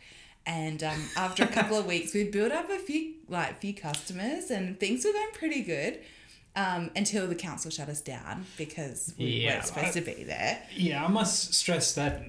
And 0.46 0.84
um, 0.84 1.02
after 1.18 1.44
a 1.44 1.48
couple 1.48 1.78
of 1.78 1.86
weeks, 1.86 2.14
we 2.14 2.24
built 2.26 2.52
up 2.52 2.70
a 2.70 2.80
few 2.80 3.14
like 3.28 3.60
few 3.62 3.74
customers, 3.74 4.50
and 4.50 4.80
things 4.80 5.06
were 5.06 5.12
going 5.12 5.32
pretty 5.34 5.62
good. 5.62 6.00
Um, 6.56 6.90
until 6.96 7.28
the 7.28 7.36
council 7.36 7.70
shut 7.70 7.88
us 7.90 8.02
down 8.02 8.46
because 8.58 9.14
we 9.18 9.26
Yeah, 9.26 9.54
weren't 9.54 9.66
supposed 9.66 9.94
to 9.94 10.02
be 10.02 10.24
there. 10.24 10.60
Yeah, 10.76 11.06
I 11.06 11.08
must 11.08 11.54
stress 11.54 11.94
that 11.94 12.24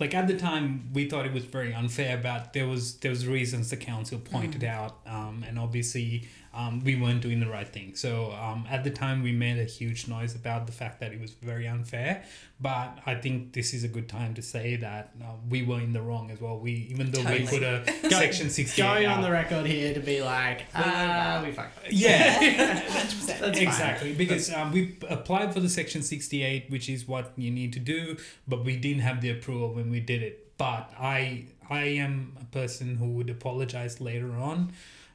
like 0.00 0.14
at 0.14 0.26
the 0.28 0.36
time 0.36 0.90
we 0.92 1.08
thought 1.08 1.26
it 1.26 1.32
was 1.32 1.44
very 1.44 1.74
unfair 1.74 2.16
but 2.16 2.52
there 2.52 2.66
was 2.66 2.96
there 2.98 3.10
was 3.10 3.26
reasons 3.26 3.70
the 3.70 3.76
council 3.76 4.18
pointed 4.18 4.64
out 4.64 4.98
um, 5.06 5.44
and 5.46 5.58
obviously 5.58 6.28
um, 6.58 6.82
we 6.84 6.96
weren't 6.96 7.22
doing 7.22 7.40
the 7.40 7.48
right 7.48 7.68
thing. 7.68 7.94
So 7.94 8.32
um, 8.32 8.66
at 8.68 8.82
the 8.82 8.90
time 8.90 9.22
we 9.22 9.32
made 9.32 9.58
a 9.58 9.64
huge 9.64 10.08
noise 10.08 10.34
about 10.34 10.66
the 10.66 10.72
fact 10.72 11.00
that 11.00 11.12
it 11.12 11.20
was 11.20 11.32
very 11.32 11.68
unfair 11.68 12.24
but 12.60 12.98
i 13.06 13.14
think 13.14 13.52
this 13.52 13.72
is 13.72 13.84
a 13.84 13.88
good 13.88 14.08
time 14.08 14.34
to 14.34 14.42
say 14.42 14.76
that 14.76 15.12
uh, 15.22 15.26
we 15.48 15.62
were 15.62 15.80
in 15.80 15.92
the 15.92 16.02
wrong 16.02 16.30
as 16.30 16.40
well. 16.40 16.58
We 16.58 16.88
even 16.90 17.10
though 17.10 17.22
we 17.22 17.46
put 17.46 17.62
a 17.62 17.84
section 18.10 18.50
68 18.50 18.84
Going 18.84 19.06
on 19.06 19.22
the 19.22 19.30
record 19.30 19.66
here 19.66 19.94
to 19.94 20.00
be 20.00 20.22
like, 20.22 20.64
ah, 20.74 21.42
we 21.44 21.52
fucked. 21.52 21.90
yeah. 21.90 22.80
100%. 22.80 23.38
Fine. 23.38 23.54
exactly. 23.54 24.14
Because 24.14 24.52
um, 24.52 24.72
we 24.72 24.96
applied 25.08 25.54
for 25.54 25.60
the 25.60 25.68
section 25.68 26.02
68 26.02 26.70
which 26.70 26.88
is 26.88 27.06
what 27.06 27.32
you 27.36 27.50
need 27.50 27.72
to 27.74 27.80
do 27.80 28.16
but 28.46 28.64
we 28.64 28.76
didn't 28.76 29.02
have 29.02 29.20
the 29.20 29.30
approval 29.30 29.72
when 29.72 29.90
we 29.90 30.00
did 30.00 30.22
it. 30.22 30.56
But 30.58 30.92
i 30.98 31.44
i 31.70 31.84
am 31.84 32.36
a 32.40 32.44
person 32.46 32.96
who 32.96 33.10
would 33.12 33.30
apologize 33.30 34.00
later 34.00 34.32
on 34.36 34.72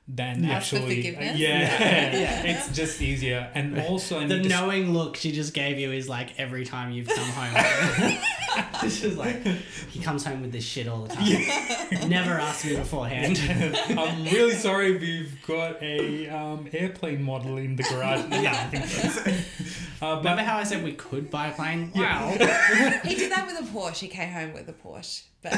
than 0.08 0.44
Ask 0.46 0.74
actually 0.74 0.98
forgiveness? 0.98 1.38
yeah, 1.38 2.18
Yeah. 2.18 2.44
it's 2.44 2.76
just 2.76 3.02
easier 3.02 3.50
and 3.56 3.80
also 3.80 4.20
I 4.20 4.26
The 4.28 4.36
need 4.38 4.44
to 4.44 4.50
knowing 4.50 4.92
look 4.94 5.16
she 5.16 5.32
just 5.32 5.54
gave 5.54 5.80
you 5.80 5.92
is 5.94 6.10
like 6.10 6.38
every 6.38 6.66
time 6.66 6.92
you've 6.92 7.08
come 7.08 7.30
home. 7.30 8.18
this 8.84 9.04
is 9.04 9.18
like 9.18 9.42
he 9.90 10.00
comes 10.00 10.26
home 10.26 10.42
with 10.42 10.52
this 10.52 10.64
shit 10.64 10.88
all 10.88 11.04
the 11.06 11.16
time. 11.16 12.10
Never 12.10 12.32
asked 12.34 12.66
me 12.66 12.76
beforehand. 12.76 13.40
I'm 13.98 14.26
really 14.26 14.54
sorry 14.56 14.98
we've 14.98 15.36
got 15.48 15.82
a 15.82 16.28
um, 16.30 16.68
airplane 16.74 17.24
model 17.24 17.58
in 17.58 17.76
the 17.78 17.84
garage. 17.84 18.26
yeah, 18.30 18.70
uh, 20.02 20.16
but 20.16 20.18
Remember 20.18 20.44
how 20.44 20.58
I 20.58 20.64
said 20.64 20.84
we 20.84 20.94
could 20.94 21.32
buy 21.32 21.48
a 21.48 21.54
plane? 21.54 21.92
Wow. 21.96 22.30
He 23.06 23.16
did 23.16 23.32
that 23.32 23.48
with 23.48 23.58
a 23.60 23.72
Porsche. 23.72 24.00
He 24.00 24.08
came 24.10 24.30
home 24.32 24.54
with 24.54 24.68
a 24.68 24.74
Porsche, 24.74 25.24
but 25.42 25.58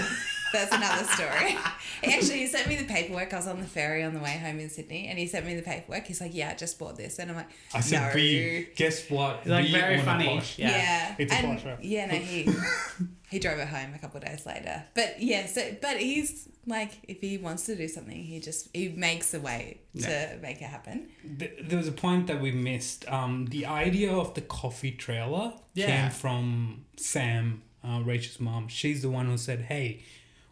that's 0.53 0.73
another 0.73 1.03
story. 1.05 1.57
Actually 2.03 2.39
he 2.39 2.47
sent 2.47 2.67
me 2.67 2.75
the 2.75 2.85
paperwork. 2.85 3.33
I 3.33 3.37
was 3.37 3.47
on 3.47 3.59
the 3.59 3.65
ferry 3.67 4.03
on 4.03 4.13
the 4.13 4.19
way 4.19 4.37
home 4.37 4.59
in 4.59 4.69
Sydney, 4.69 5.07
and 5.07 5.17
he 5.17 5.27
sent 5.27 5.45
me 5.45 5.55
the 5.55 5.61
paperwork. 5.61 6.05
He's 6.05 6.21
like, 6.21 6.33
"Yeah, 6.33 6.49
I 6.51 6.55
just 6.55 6.77
bought 6.79 6.97
this," 6.97 7.19
and 7.19 7.29
I'm 7.31 7.37
like, 7.37 7.49
I 7.73 7.79
said 7.81 8.09
"No." 8.09 8.15
we 8.15 8.67
guess 8.75 9.09
what 9.09 9.45
Like 9.47 9.65
we 9.65 9.71
very 9.71 9.97
own 9.97 10.05
funny. 10.05 10.41
Yeah. 10.57 10.69
Yeah, 10.69 11.15
It's 11.17 11.31
a 11.33 11.35
and 11.35 11.59
Porsche. 11.59 11.77
yeah, 11.81 12.05
no, 12.07 12.13
he 12.15 12.49
he 13.29 13.39
drove 13.39 13.59
it 13.59 13.67
home 13.67 13.93
a 13.95 13.99
couple 13.99 14.17
of 14.17 14.25
days 14.25 14.45
later. 14.45 14.83
But 14.93 15.21
yeah, 15.21 15.45
so 15.47 15.75
but 15.81 15.97
he's 15.97 16.47
like, 16.67 16.91
if 17.07 17.21
he 17.21 17.37
wants 17.37 17.65
to 17.67 17.75
do 17.75 17.87
something, 17.87 18.23
he 18.23 18.39
just 18.39 18.69
he 18.73 18.89
makes 18.89 19.33
a 19.33 19.39
way 19.39 19.79
to 19.99 20.37
make 20.41 20.61
it 20.61 20.65
happen. 20.65 21.07
There 21.23 21.77
was 21.77 21.87
a 21.87 21.91
point 21.91 22.27
that 22.27 22.41
we 22.41 22.51
missed. 22.51 23.07
Um, 23.11 23.45
the 23.47 23.65
idea 23.65 24.11
of 24.13 24.33
the 24.35 24.41
coffee 24.41 24.91
trailer 24.91 25.53
Yeah. 25.73 25.85
came 26.03 26.11
from 26.11 26.85
Sam, 26.97 27.63
uh, 27.83 28.01
Rachel's 28.05 28.39
mom. 28.39 28.67
She's 28.67 29.01
the 29.01 29.09
one 29.09 29.25
who 29.27 29.37
said, 29.37 29.61
"Hey, 29.61 30.03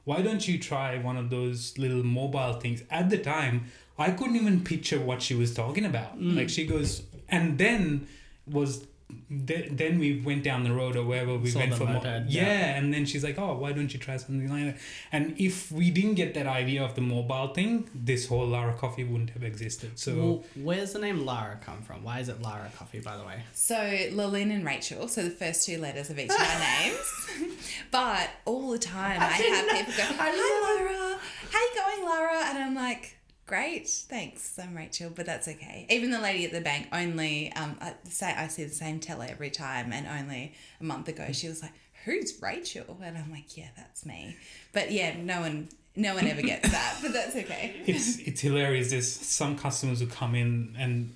why 0.06 0.22
don't 0.22 0.48
you 0.48 0.60
try 0.60 0.98
one 0.98 1.18
of 1.18 1.30
those 1.30 1.78
little 1.78 2.04
mobile 2.04 2.54
things?" 2.54 2.84
At 2.90 3.10
the 3.10 3.18
time, 3.18 3.66
I 3.98 4.12
couldn't 4.12 4.36
even 4.36 4.64
picture 4.64 5.00
what 5.00 5.22
she 5.22 5.36
was 5.36 5.54
talking 5.54 5.86
about. 5.86 6.20
Mm. 6.20 6.36
Like 6.36 6.50
she 6.50 6.66
goes, 6.66 7.04
and 7.30 7.58
then 7.58 8.08
was. 8.48 8.86
Th- 9.48 9.70
Then 9.72 10.00
we 10.00 10.22
went 10.22 10.44
down 10.44 10.64
the 10.64 10.72
road 10.74 10.96
or 10.96 11.04
wherever 11.06 11.38
we 11.38 11.50
Saw 11.50 11.60
went 11.60 11.72
the 11.72 11.78
for 11.78 11.86
mo- 11.86 12.02
yeah. 12.04 12.24
yeah. 12.28 12.78
and 12.78 12.94
then 12.94 13.06
she's 13.06 13.24
like, 13.24 13.38
"Oh, 13.40 13.56
why 13.58 13.72
don't 13.72 13.94
you 13.94 14.00
try 14.00 14.18
something 14.18 14.50
like 14.50 14.66
that?" 14.66 14.78
And 15.12 15.36
if 15.40 15.72
we 15.72 15.92
didn't 15.92 16.16
get 16.16 16.34
that 16.34 16.48
idea 16.48 16.84
of 16.84 16.96
the 16.96 17.02
mobile 17.02 17.54
thing, 17.54 17.90
this 17.94 18.28
whole 18.28 18.48
Lara 18.48 18.74
Coffee 18.74 19.04
wouldn't 19.04 19.32
have 19.32 19.44
existed. 19.44 20.00
So 20.00 20.16
Well, 20.16 20.44
where's 20.56 20.94
the 20.94 21.00
name 21.00 21.26
Lara 21.26 21.58
come 21.64 21.82
from? 21.82 22.04
Why 22.04 22.20
is 22.20 22.30
it 22.30 22.42
Lara 22.42 22.70
Coffee, 22.78 23.00
by 23.00 23.18
the 23.18 23.24
way? 23.26 23.42
So 23.54 23.76
Lillian 24.12 24.52
and 24.52 24.66
Rachel, 24.66 25.08
so 25.08 25.24
the 25.24 25.30
first 25.30 25.66
two 25.66 25.78
letters 25.80 26.10
of 26.10 26.20
each 26.20 26.30
of 26.30 26.38
our 26.40 26.60
names. 26.60 27.58
But 27.92 28.30
all 28.46 28.72
the 28.72 28.80
time 28.80 29.22
I, 29.22 29.26
have 29.26 29.68
people 29.70 29.94
go, 29.96 30.04
Hi 30.04 30.30
lara 30.32 31.20
how 31.52 31.60
you 31.60 31.72
going, 31.76 32.10
lara 32.10 32.40
And 32.46 32.58
I'm 32.60 32.76
like, 32.76 33.18
Great, 33.46 33.90
thanks. 33.90 34.58
I'm 34.58 34.76
Rachel, 34.76 35.12
but 35.14 35.26
that's 35.26 35.48
okay. 35.48 35.86
Even 35.90 36.12
the 36.12 36.20
lady 36.20 36.46
at 36.46 36.54
the 36.54 36.62
bank 36.62 36.88
only 36.94 37.52
um 37.54 37.78
I 37.82 37.94
say 38.06 38.34
I 38.34 38.48
see 38.48 38.64
the 38.64 38.74
same 38.74 39.00
teller 39.00 39.28
every 39.30 39.50
time 39.50 39.92
and 39.92 40.08
only 40.08 40.54
a 40.80 40.84
month 40.84 41.08
ago 41.10 41.28
she 41.32 41.50
was 41.50 41.62
like, 41.62 41.74
Who's 42.06 42.42
Rachel? 42.42 42.98
And 43.04 43.18
I'm 43.18 43.32
like, 43.32 43.58
Yeah, 43.58 43.70
that's 43.76 44.06
me. 44.06 44.38
But 44.72 44.92
yeah, 44.92 45.16
no 45.18 45.42
one 45.42 45.68
no 45.96 46.16
one 46.16 46.26
ever 46.26 46.42
gets 46.42 46.72
that, 46.72 47.00
but 47.02 47.14
that's 47.14 47.36
okay. 47.36 47.76
it's 47.86 48.18
it's 48.20 48.42
hilarious. 48.42 48.92
There's 48.92 49.12
some 49.12 49.58
customers 49.58 50.00
who 50.00 50.08
come 50.08 50.36
in 50.36 50.76
and 50.80 51.16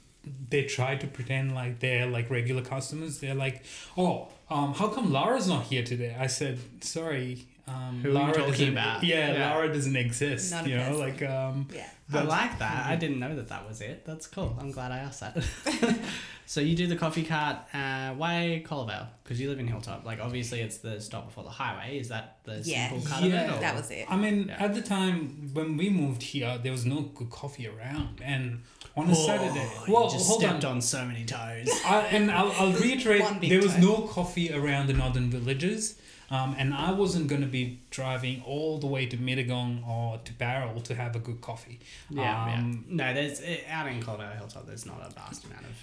they 0.49 0.63
try 0.63 0.95
to 0.95 1.07
pretend 1.07 1.55
like 1.55 1.79
they're 1.79 2.05
like 2.07 2.29
regular 2.29 2.61
customers. 2.61 3.19
They're 3.19 3.35
like, 3.35 3.63
"Oh, 3.97 4.27
um, 4.49 4.73
how 4.73 4.89
come 4.89 5.11
Lara's 5.11 5.47
not 5.47 5.63
here 5.63 5.83
today?" 5.83 6.15
I 6.19 6.27
said, 6.27 6.59
"Sorry, 6.81 7.47
um, 7.67 7.99
Who 8.01 8.15
are 8.17 8.27
you 8.29 8.33
talking 8.33 8.51
doesn't- 8.51 8.69
about? 8.69 9.03
Yeah, 9.03 9.33
Yeah. 9.33 9.49
Lara 9.53 9.73
doesn't 9.73 9.95
exist. 9.95 10.51
Not 10.51 10.65
a 10.65 10.69
you 10.69 10.77
know, 10.77 10.83
person. 10.85 10.99
like 10.99 11.21
um, 11.23 11.67
Yeah. 11.73 11.81
I 12.09 12.13
But- 12.13 12.27
like 12.27 12.59
that. 12.59 12.85
I 12.87 12.95
didn't 12.95 13.19
know 13.19 13.35
that 13.35 13.49
that 13.49 13.67
was 13.67 13.81
it. 13.81 14.05
That's 14.05 14.27
cool. 14.27 14.55
I'm 14.59 14.71
glad 14.71 14.91
I 14.93 14.99
asked 14.99 15.19
that. 15.19 15.35
so 16.45 16.61
you 16.61 16.75
do 16.75 16.87
the 16.87 16.95
coffee 16.95 17.23
cart. 17.23 17.57
Uh, 17.73 18.11
why 18.13 18.61
Colo 18.65 18.85
Vale? 18.85 19.07
Because 19.23 19.41
you 19.41 19.49
live 19.49 19.59
in 19.59 19.67
Hilltop. 19.67 20.05
Like 20.05 20.19
obviously 20.21 20.61
it's 20.61 20.77
the 20.77 21.01
stop 21.01 21.25
before 21.27 21.43
the 21.43 21.49
highway. 21.49 21.97
Is 21.99 22.07
that 22.09 22.37
the 22.45 22.61
Yeah. 22.63 22.89
simple 22.89 23.05
cut 23.09 23.23
of 23.23 23.29
Yeah. 23.31 23.51
it? 23.51 23.57
Or? 23.57 23.59
That 23.59 23.75
was 23.75 23.91
it. 23.91 24.05
I 24.09 24.15
mean, 24.15 24.47
Yeah. 24.47 24.63
at 24.63 24.73
the 24.73 24.81
time 24.81 25.49
when 25.53 25.75
we 25.75 25.89
moved 25.89 26.23
here, 26.23 26.57
there 26.63 26.71
was 26.71 26.85
no 26.85 27.01
good 27.01 27.29
coffee 27.29 27.67
around, 27.67 28.21
and 28.23 28.61
on 28.95 29.09
a 29.09 29.15
Saturday, 29.15 29.69
you 29.85 29.93
well, 29.93 30.09
just 30.09 30.27
hold 30.27 30.43
on. 30.43 30.49
stepped 30.49 30.65
on. 30.65 30.81
so 30.81 31.05
many 31.05 31.25
toes. 31.25 31.69
I, 31.85 31.99
and 32.11 32.31
I'll, 32.31 32.51
I'll 32.53 32.71
reiterate, 32.85 33.23
there 33.41 33.61
was 33.61 33.73
toe. 33.73 33.79
no 33.81 34.01
coffee 34.07 34.51
around 34.53 34.87
the 34.87 34.93
northern 34.93 35.29
villages. 35.29 35.95
Um, 36.29 36.55
and 36.57 36.73
I 36.73 36.91
wasn't 36.91 37.27
going 37.27 37.41
to 37.41 37.47
be 37.47 37.79
driving 37.89 38.41
all 38.45 38.79
the 38.79 38.87
way 38.87 39.05
to 39.05 39.15
Mittagong 39.17 39.87
or 39.87 40.19
to 40.25 40.33
Bowral 40.33 40.81
to 40.81 40.93
have 40.95 41.15
a 41.15 41.19
good 41.19 41.39
coffee. 41.41 41.79
Yeah, 42.09 42.53
um, 42.53 42.85
yeah. 42.89 42.95
No, 42.95 43.13
there's 43.13 43.41
eh, 43.41 43.59
out 43.69 43.87
in 43.87 44.01
Colo 44.03 44.17
Vale 44.17 44.31
Hilltop. 44.37 44.67
There's 44.67 44.85
not 44.85 44.99
a 45.05 45.09
vast 45.13 45.45
amount 45.45 45.61
of 45.65 45.75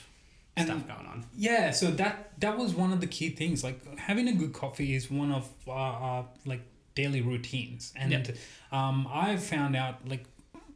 And- 0.57 0.67
stuff 0.67 0.87
going 0.87 1.07
on. 1.09 1.25
Yeah, 1.37 1.71
so 1.71 1.91
that 1.93 2.39
that 2.41 2.59
was 2.59 2.75
one 2.75 2.93
of 2.93 3.01
the 3.01 3.07
key 3.07 3.31
things. 3.31 3.65
Like 3.65 3.99
having 3.99 4.29
a 4.29 4.33
good 4.35 4.53
coffee 4.53 4.95
is 4.95 5.11
one 5.11 5.33
of 5.33 5.49
our, 5.67 5.93
our 5.95 6.25
like 6.45 6.61
daily 6.95 7.23
routines, 7.23 7.93
and 7.97 8.13
Yep. 8.13 8.37
um, 8.71 9.09
I 9.11 9.37
found 9.39 9.75
out 9.77 10.07
like 10.07 10.25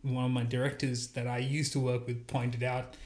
one 0.03 0.25
of 0.25 0.31
my 0.31 0.45
directors 0.45 1.09
that 1.09 1.27
I 1.27 1.39
used 1.39 1.73
to 1.75 1.81
work 1.81 2.07
with 2.07 2.27
pointed 2.27 2.63
out 2.63 2.97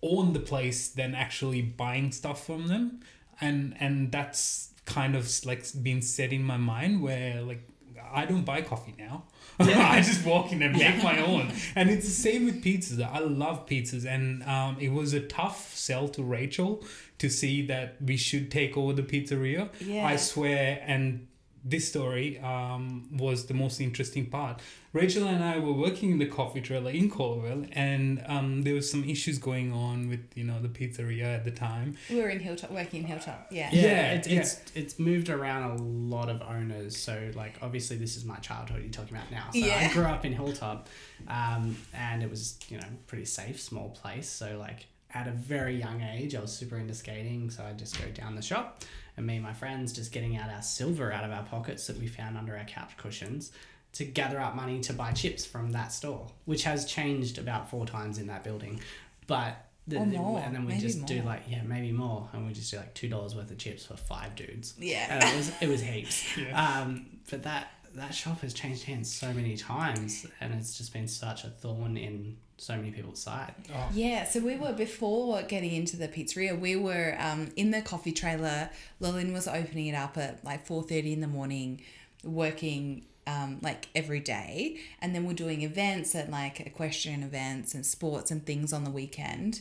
on 0.00 0.32
the 0.32 0.40
place 0.40 0.88
than 0.88 1.14
actually 1.14 1.60
buying 1.60 2.12
stuff 2.12 2.46
from 2.46 2.68
them, 2.68 3.00
and 3.42 3.76
and 3.78 4.10
that's 4.10 4.70
kind 4.88 5.14
of 5.14 5.30
like 5.44 5.64
been 5.82 6.00
set 6.02 6.32
in 6.32 6.42
my 6.42 6.56
mind 6.56 7.02
where 7.02 7.42
like 7.42 7.62
I 8.10 8.24
don't 8.24 8.44
buy 8.44 8.62
coffee 8.62 8.94
now. 8.98 9.24
Yeah. 9.60 9.88
I 9.96 10.00
just 10.00 10.24
walk 10.24 10.50
in 10.52 10.62
and 10.62 10.76
make 10.76 11.02
my 11.02 11.20
own. 11.30 11.52
And 11.74 11.90
it's 11.90 12.06
the 12.06 12.12
same 12.12 12.46
with 12.46 12.64
pizzas. 12.64 13.02
I 13.02 13.18
love 13.18 13.66
pizzas. 13.66 14.06
And 14.06 14.42
um, 14.44 14.76
it 14.80 14.90
was 14.90 15.12
a 15.12 15.20
tough 15.20 15.74
sell 15.74 16.08
to 16.08 16.22
Rachel 16.22 16.82
to 17.18 17.28
see 17.28 17.66
that 17.66 17.96
we 18.00 18.16
should 18.16 18.50
take 18.50 18.76
over 18.76 18.92
the 18.94 19.02
pizzeria. 19.02 19.68
Yeah. 19.80 20.06
I 20.06 20.16
swear. 20.16 20.82
And 20.86 21.26
this 21.64 21.88
story 21.88 22.38
um, 22.38 23.08
was 23.12 23.46
the 23.46 23.54
most 23.54 23.80
interesting 23.80 24.26
part. 24.26 24.60
Rachel 24.92 25.26
and 25.26 25.44
I 25.44 25.58
were 25.58 25.72
working 25.72 26.10
in 26.12 26.18
the 26.18 26.26
coffee 26.26 26.62
trailer 26.62 26.90
in 26.90 27.10
Colo 27.10 27.40
Vale, 27.40 27.66
and 27.72 28.24
um, 28.26 28.62
there 28.62 28.74
was 28.74 28.90
some 28.90 29.04
issues 29.04 29.38
going 29.38 29.70
on 29.72 30.08
with 30.08 30.20
you 30.34 30.44
know 30.44 30.60
the 30.60 30.68
pizzeria 30.68 31.24
at 31.24 31.44
the 31.44 31.50
time. 31.50 31.96
We 32.08 32.16
were 32.16 32.30
in 32.30 32.40
Hilltop, 32.40 32.70
working 32.70 33.00
in 33.02 33.06
Hilltop. 33.06 33.48
Yeah. 33.50 33.68
Yeah, 33.70 33.82
Yeah, 33.82 34.12
it's, 34.12 34.28
yeah. 34.28 34.40
it's 34.40 34.62
it's 34.74 34.98
moved 34.98 35.28
around 35.28 35.78
a 35.78 35.82
lot 35.82 36.30
of 36.30 36.40
owners. 36.40 36.96
So 36.96 37.30
like 37.34 37.56
obviously 37.60 37.96
this 37.96 38.16
is 38.16 38.24
my 38.24 38.36
childhood 38.36 38.82
you're 38.82 38.90
talking 38.90 39.16
about 39.16 39.30
now. 39.30 39.50
So 39.52 39.60
I 39.60 39.92
grew 39.92 40.04
up 40.04 40.24
in 40.24 40.32
Hilltop, 40.32 40.88
um, 41.28 41.76
and 41.92 42.22
it 42.22 42.30
was 42.30 42.58
you 42.68 42.78
know 42.78 42.86
pretty 43.06 43.26
safe, 43.26 43.60
small 43.60 43.90
place. 43.90 44.28
So 44.28 44.56
like 44.58 44.86
at 45.12 45.26
a 45.28 45.32
very 45.32 45.76
young 45.76 46.00
age, 46.00 46.34
I 46.34 46.40
was 46.40 46.52
super 46.52 46.78
into 46.78 46.94
skating. 46.94 47.50
So 47.50 47.62
I 47.62 47.68
would 47.68 47.78
just 47.78 47.98
go 48.00 48.08
down 48.10 48.36
the 48.36 48.42
shop, 48.42 48.84
and 49.18 49.26
me 49.26 49.34
and 49.34 49.44
my 49.44 49.52
friends 49.52 49.92
just 49.92 50.12
getting 50.12 50.38
out 50.38 50.48
our 50.48 50.62
silver 50.62 51.12
out 51.12 51.24
of 51.24 51.30
our 51.30 51.42
pockets 51.44 51.86
that 51.88 51.98
we 51.98 52.06
found 52.06 52.38
under 52.38 52.56
our 52.56 52.64
couch 52.64 52.96
cushions. 52.96 53.52
To 53.94 54.04
gather 54.04 54.38
up 54.40 54.54
money 54.54 54.80
to 54.82 54.92
buy 54.92 55.12
chips 55.12 55.44
from 55.44 55.72
that 55.72 55.92
store, 55.92 56.26
which 56.44 56.64
has 56.64 56.84
changed 56.84 57.38
about 57.38 57.70
four 57.70 57.86
times 57.86 58.18
in 58.18 58.26
that 58.28 58.44
building, 58.44 58.80
but 59.26 59.64
the, 59.88 59.96
Or 59.96 60.06
more, 60.06 60.38
and 60.40 60.54
then 60.54 60.66
we 60.66 60.72
maybe 60.74 60.82
just 60.82 61.06
do 61.06 61.22
like 61.22 61.44
yeah 61.48 61.62
maybe 61.62 61.90
more, 61.92 62.28
and 62.32 62.46
we 62.46 62.52
just 62.52 62.70
do 62.70 62.76
like 62.76 62.92
two 62.94 63.08
dollars 63.08 63.34
worth 63.34 63.50
of 63.50 63.56
chips 63.58 63.86
for 63.86 63.96
five 63.96 64.36
dudes. 64.36 64.74
Yeah. 64.78 65.06
And 65.08 65.24
it 65.24 65.36
was 65.36 65.52
it 65.62 65.68
was 65.68 65.80
heaps. 65.80 66.24
Yeah. 66.36 66.80
Um, 66.80 67.06
but 67.30 67.42
that 67.44 67.72
that 67.94 68.14
shop 68.14 68.42
has 68.42 68.52
changed 68.52 68.84
hands 68.84 69.12
so 69.12 69.32
many 69.32 69.56
times, 69.56 70.26
and 70.40 70.52
it's 70.54 70.76
just 70.76 70.92
been 70.92 71.08
such 71.08 71.44
a 71.44 71.48
thorn 71.48 71.96
in 71.96 72.36
so 72.58 72.76
many 72.76 72.90
people's 72.90 73.20
side. 73.22 73.54
Oh, 73.74 73.88
Yeah, 73.94 74.24
so 74.24 74.40
we 74.40 74.56
were 74.56 74.72
before 74.72 75.40
getting 75.42 75.72
into 75.72 75.96
the 75.96 76.08
pizzeria. 76.08 76.58
We 76.58 76.76
were 76.76 77.16
um, 77.18 77.48
in 77.56 77.70
the 77.70 77.80
coffee 77.80 78.12
trailer. 78.12 78.68
Lillian 79.00 79.32
was 79.32 79.48
opening 79.48 79.86
it 79.86 79.94
up 79.94 80.18
at 80.18 80.44
like 80.44 80.66
four 80.66 80.82
thirty 80.82 81.12
in 81.14 81.20
the 81.20 81.28
morning, 81.28 81.80
working 82.22 83.06
um, 83.32 83.58
like 83.62 83.88
every 83.94 84.20
day, 84.20 84.78
and 85.02 85.14
then 85.14 85.22
we're 85.26 85.34
doing 85.46 85.60
events 85.62 86.14
and 86.14 86.30
like 86.32 86.60
equestrian 86.60 87.22
events 87.22 87.74
and 87.74 87.84
sports 87.84 88.30
and 88.32 88.40
things 88.50 88.72
on 88.72 88.82
the 88.84 88.90
weekend. 88.90 89.60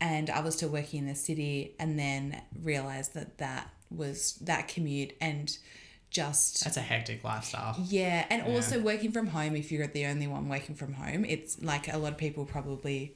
And 0.00 0.28
I 0.28 0.40
was 0.40 0.54
still 0.56 0.68
working 0.68 0.98
in 1.00 1.06
the 1.06 1.14
city, 1.28 1.74
and 1.80 1.98
then 1.98 2.40
realized 2.62 3.14
that 3.14 3.38
that 3.38 3.64
was 3.90 4.34
that 4.42 4.68
commute 4.68 5.12
and 5.20 5.56
just 6.10 6.64
That's 6.64 6.76
a 6.76 6.80
hectic 6.80 7.24
lifestyle. 7.24 7.74
yeah, 7.88 8.26
and 8.30 8.42
also 8.54 8.80
working 8.80 9.12
from 9.12 9.26
home, 9.28 9.56
if 9.56 9.72
you're 9.72 9.86
the 9.86 10.06
only 10.06 10.26
one 10.26 10.48
working 10.48 10.74
from 10.74 10.92
home, 10.94 11.24
it's 11.24 11.60
like 11.62 11.92
a 11.92 11.98
lot 11.98 12.12
of 12.12 12.18
people 12.18 12.44
probably 12.44 13.14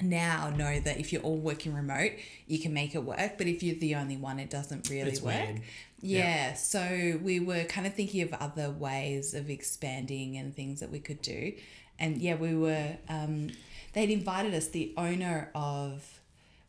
now 0.00 0.50
know 0.50 0.80
that 0.80 0.98
if 0.98 1.12
you're 1.12 1.22
all 1.22 1.36
working 1.38 1.72
remote, 1.74 2.12
you 2.46 2.58
can 2.58 2.72
make 2.72 2.94
it 2.94 3.04
work. 3.04 3.32
But 3.38 3.46
if 3.46 3.62
you're 3.62 3.76
the 3.76 3.94
only 3.94 4.16
one, 4.16 4.38
it 4.38 4.50
doesn't 4.50 4.88
really 4.90 5.10
It's 5.10 5.20
work. 5.22 5.34
weird. 5.34 5.60
Yeah, 6.04 6.52
so 6.54 7.18
we 7.22 7.40
were 7.40 7.64
kind 7.64 7.86
of 7.86 7.94
thinking 7.94 8.22
of 8.22 8.32
other 8.34 8.70
ways 8.70 9.34
of 9.34 9.48
expanding 9.50 10.36
and 10.36 10.54
things 10.54 10.80
that 10.80 10.90
we 10.90 11.00
could 11.00 11.22
do. 11.22 11.52
And 11.98 12.18
yeah, 12.18 12.34
we 12.34 12.54
were, 12.54 12.96
um, 13.08 13.50
they'd 13.92 14.10
invited 14.10 14.52
us, 14.54 14.68
the 14.68 14.92
owner 14.96 15.50
of 15.54 16.20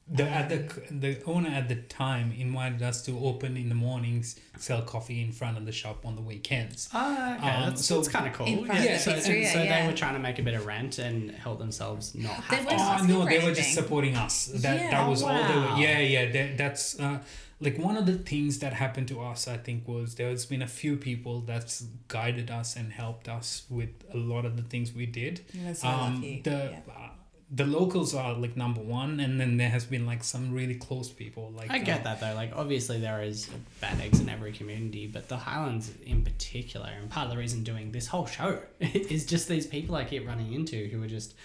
The 0.08 0.24
at 0.30 0.50
the 0.50 0.60
the 0.92 1.24
owner 1.26 1.50
at 1.50 1.68
the 1.68 1.78
time 1.78 2.32
invited 2.38 2.84
us 2.84 3.02
to 3.08 3.12
open 3.30 3.58
in 3.58 3.70
the 3.70 3.76
mornings, 3.76 4.40
sell 4.60 4.84
coffee 4.84 5.20
in 5.24 5.32
front 5.32 5.58
of 5.58 5.66
the 5.66 5.72
shop 5.72 6.06
on 6.06 6.16
the 6.16 6.22
weekends. 6.22 6.90
Ah, 6.94 7.36
okay, 7.38 7.50
Um, 7.50 7.70
that's, 7.70 7.86
so- 7.86 7.96
that's 7.96 8.08
kind 8.08 8.28
of 8.28 8.34
cool. 8.34 8.46
In 8.46 8.66
front 8.66 8.80
of 8.82 8.86
yeah, 8.86 8.98
the 8.98 9.00
so, 9.04 9.12
pizzeria, 9.14 9.52
so 9.52 9.64
yeah. 9.64 9.82
they 9.82 9.88
were 9.88 9.98
trying 9.98 10.14
to 10.14 10.20
make 10.20 10.38
a 10.38 10.44
bit 10.44 10.54
of 10.54 10.66
rent 10.68 11.00
and 11.00 11.32
help 11.32 11.58
themselves 11.58 12.14
not 12.14 12.38
They 12.52 12.58
have 12.58 12.68
to. 12.68 12.76
Oh 12.76 12.78
asking 12.78 13.10
no, 13.10 13.24
for 13.24 13.30
they 13.32 13.40
were 13.44 13.54
just 13.56 13.74
supporting 13.74 14.16
us. 14.16 14.46
That 14.64 14.76
Yeah. 14.80 14.92
that 14.92 15.10
was 15.10 15.24
all 15.24 15.44
they 15.52 15.56
were. 15.56 15.76
Yeah, 15.86 16.00
yeah. 16.00 16.32
That, 16.32 16.58
that's 16.60 17.00
uh, 17.00 17.18
like 17.60 17.78
one 17.78 17.96
of 17.96 18.06
the 18.06 18.18
things 18.18 18.60
that 18.60 18.74
happened 18.74 19.08
to 19.10 19.22
us. 19.22 19.48
I 19.48 19.58
think 19.58 19.88
was 19.88 20.16
there's 20.16 20.46
been 20.46 20.62
a 20.62 20.68
few 20.68 20.98
people 20.98 21.42
that's 21.42 21.86
guided 22.08 22.52
us 22.52 22.76
and 22.76 22.92
helped 22.92 23.30
us 23.30 23.66
with 23.70 23.90
a 24.14 24.18
lot 24.18 24.46
of 24.46 24.58
the 24.58 24.64
things 24.64 24.94
we 24.94 25.06
did. 25.06 25.42
You 25.54 25.74
so 25.74 25.88
um, 25.88 26.16
lucky, 26.16 26.42
the 26.44 26.50
yeah. 26.50 26.94
uh, 26.94 27.10
the 27.52 27.66
locals 27.66 28.14
are 28.14 28.34
like 28.34 28.58
number 28.58 28.82
one, 28.82 29.20
and 29.20 29.40
then 29.40 29.58
there 29.58 29.70
has 29.70 29.86
been 29.86 30.06
like 30.06 30.24
some 30.24 30.54
really 30.54 30.76
close 30.76 31.10
people. 31.10 31.52
Like 31.56 31.72
I 31.72 31.80
get 31.80 32.02
uh, 32.02 32.04
that 32.06 32.20
though. 32.20 32.34
Like 32.34 32.52
obviously 32.56 33.00
there 33.00 33.22
is 33.22 33.50
bad 33.80 34.02
eggs 34.02 34.20
in 34.20 34.28
every 34.28 34.52
community, 34.52 35.08
but 35.08 35.30
the 35.30 35.38
Highlands 35.38 35.92
in 36.06 36.24
particular, 36.24 36.90
and 36.90 37.10
part 37.10 37.26
of 37.26 37.32
the 37.32 37.38
reason 37.38 37.64
doing 37.64 37.92
this 37.92 38.08
whole 38.08 38.26
show 38.26 38.60
is 38.80 39.26
just 39.26 39.48
these 39.48 39.68
people 39.68 39.96
I 39.96 40.04
keep 40.04 40.28
running 40.28 40.54
into 40.54 40.88
who 40.88 41.02
are 41.04 41.08
just 41.08 41.36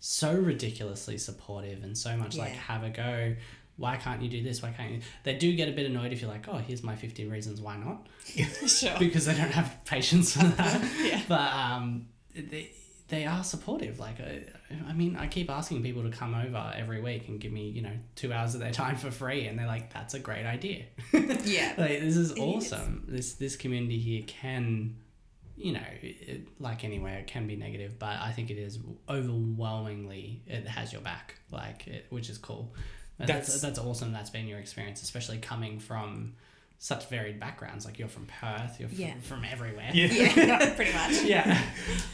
so 0.00 0.32
ridiculously 0.32 1.18
supportive 1.18 1.82
and 1.82 1.98
so 1.98 2.16
much 2.16 2.36
like 2.36 2.52
have 2.52 2.84
a 2.84 2.90
go. 2.90 3.34
Why 3.78 3.96
can't 3.96 4.20
you 4.20 4.28
do 4.28 4.42
this? 4.42 4.60
Why 4.60 4.70
can't 4.72 4.90
you? 4.90 5.00
They 5.22 5.36
do 5.36 5.54
get 5.54 5.68
a 5.68 5.72
bit 5.72 5.86
annoyed 5.86 6.12
if 6.12 6.20
you're 6.20 6.30
like, 6.30 6.48
oh, 6.48 6.56
here's 6.58 6.82
my 6.82 6.96
15 6.96 7.30
reasons 7.30 7.60
why 7.60 7.76
not, 7.76 8.06
Sure. 8.68 8.92
because 8.98 9.24
they 9.26 9.34
don't 9.34 9.52
have 9.52 9.84
patience 9.84 10.32
for 10.32 10.44
that. 10.44 10.82
Yeah. 11.00 11.22
But 11.28 11.52
um, 11.52 12.08
they, 12.34 12.72
they 13.06 13.24
are 13.24 13.44
supportive. 13.44 14.00
Like, 14.00 14.16
uh, 14.20 14.74
I 14.88 14.92
mean, 14.92 15.16
I 15.16 15.28
keep 15.28 15.48
asking 15.48 15.82
people 15.84 16.02
to 16.02 16.10
come 16.10 16.34
over 16.34 16.72
every 16.76 17.00
week 17.00 17.28
and 17.28 17.40
give 17.40 17.52
me, 17.52 17.68
you 17.68 17.82
know, 17.82 17.92
two 18.16 18.32
hours 18.32 18.54
of 18.54 18.60
their 18.60 18.72
time 18.72 18.96
for 18.96 19.10
free, 19.12 19.46
and 19.46 19.56
they're 19.58 19.66
like, 19.66 19.92
"That's 19.94 20.14
a 20.14 20.18
great 20.18 20.44
idea." 20.44 20.84
Yeah. 21.12 21.74
like, 21.78 22.00
this 22.00 22.16
is 22.16 22.32
is. 22.32 22.38
awesome. 22.38 23.04
This 23.08 23.34
this 23.34 23.56
community 23.56 23.98
here 23.98 24.24
can, 24.26 24.96
you 25.56 25.72
know, 25.72 25.86
it, 26.02 26.48
like 26.60 26.84
anywhere, 26.84 27.18
it 27.18 27.26
can 27.28 27.46
be 27.46 27.56
negative, 27.56 27.98
but 27.98 28.18
I 28.20 28.32
think 28.32 28.50
it 28.50 28.58
is 28.58 28.78
overwhelmingly 29.08 30.42
it 30.46 30.66
has 30.66 30.92
your 30.92 31.02
back, 31.02 31.36
like, 31.50 31.86
it, 31.86 32.06
which 32.10 32.28
is 32.28 32.38
cool. 32.38 32.74
And 33.18 33.28
That's, 33.28 33.46
That's- 33.48 33.60
that's 33.62 33.78
awesome. 33.78 34.12
That's 34.12 34.30
been 34.30 34.46
your 34.46 34.58
experience, 34.58 35.02
especially 35.02 35.38
coming 35.38 35.78
from 35.78 36.34
such 36.78 37.08
varied 37.08 37.40
backgrounds. 37.40 37.84
Like 37.84 37.98
you're 37.98 38.08
from 38.08 38.26
Perth, 38.26 38.78
you're 38.78 38.88
from, 38.88 39.20
from 39.22 39.44
everywhere. 39.44 39.90
Yeah. 39.92 40.06
Yeah, 40.06 40.74
pretty 40.76 40.92
much. 40.92 41.22
Yeah. 41.24 41.60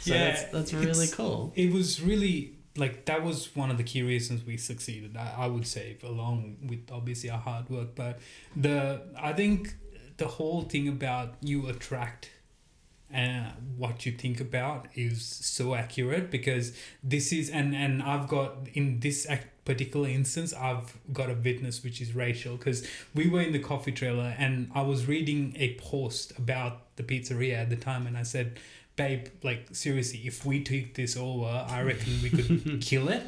So 0.00 0.14
Yeah, 0.14 0.24
that's, 0.26 0.44
that's 0.44 0.72
really 0.72 0.90
it's- 0.90 1.14
cool. 1.14 1.52
It 1.54 1.72
was 1.72 2.00
really 2.00 2.54
like 2.76 3.04
that 3.04 3.22
was 3.22 3.54
one 3.54 3.70
of 3.70 3.76
the 3.76 3.84
key 3.84 4.02
reasons 4.02 4.44
we 4.44 4.56
succeeded. 4.56 5.16
I, 5.16 5.34
I 5.44 5.46
would 5.46 5.66
say, 5.66 5.96
along 6.02 6.56
with 6.66 6.90
obviously 6.90 7.30
our 7.30 7.38
hard 7.38 7.68
work, 7.70 7.94
but 7.94 8.18
the 8.56 9.02
I 9.16 9.32
think 9.34 9.74
the 10.16 10.26
whole 10.26 10.62
thing 10.62 10.88
about 10.88 11.34
you 11.40 11.68
attract 11.68 12.30
and 13.10 13.52
what 13.76 14.06
you 14.06 14.12
think 14.12 14.40
about 14.40 14.86
is 14.94 15.24
so 15.24 15.74
accurate 15.74 16.30
because 16.30 16.76
this 17.02 17.32
is 17.32 17.50
and 17.50 17.74
and 17.74 18.02
I've 18.02 18.28
got 18.28 18.68
in 18.74 19.00
this 19.00 19.26
particular 19.64 20.08
instance 20.08 20.52
I've 20.52 20.98
got 21.12 21.30
a 21.30 21.34
witness 21.34 21.82
which 21.84 22.00
is 22.00 22.14
Rachel 22.14 22.56
because 22.56 22.86
we 23.14 23.28
were 23.28 23.40
in 23.40 23.52
the 23.52 23.58
coffee 23.58 23.92
trailer 23.92 24.34
and 24.38 24.70
I 24.74 24.82
was 24.82 25.06
reading 25.06 25.54
a 25.56 25.74
post 25.74 26.36
about 26.38 26.96
the 26.96 27.02
pizzeria 27.02 27.56
at 27.56 27.70
the 27.70 27.76
time 27.76 28.06
and 28.06 28.16
I 28.16 28.22
said 28.22 28.58
babe 28.96 29.26
like 29.42 29.68
seriously 29.72 30.20
if 30.24 30.44
we 30.46 30.62
took 30.62 30.94
this 30.94 31.16
over 31.16 31.66
I 31.68 31.82
reckon 31.82 32.20
we 32.22 32.30
could 32.30 32.80
kill 32.80 33.08
it. 33.08 33.22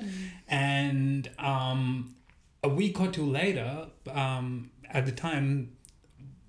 And 0.49 1.31
um 1.39 2.15
a 2.63 2.69
week 2.69 3.01
or 3.01 3.09
two 3.09 3.27
later 3.27 3.87
um 4.11 4.71
at 4.91 5.07
the 5.07 5.13
time 5.13 5.76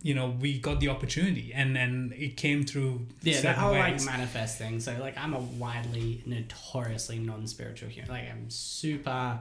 you 0.04 0.14
know 0.14 0.30
we 0.39 0.60
got 0.60 0.80
the 0.80 0.89
opportunity 0.89 1.52
and 1.54 1.78
and 1.78 2.14
it 2.14 2.38
came 2.38 2.64
through 2.64 3.08
Yeah, 3.24 3.34
that 3.34 3.41
certain 3.41 3.60
whole 3.60 3.72
like 3.74 3.93
ways. 3.93 4.06
manifest 4.06 4.58
thing. 4.58 4.80
So 4.80 4.95
like 5.00 5.18
I'm 5.18 5.34
a 5.34 5.39
widely, 5.39 6.22
notoriously 6.26 7.20
non-spiritual 7.20 7.89
human. 7.89 8.10
Like 8.12 8.30
I'm 8.30 8.50
super, 8.50 9.39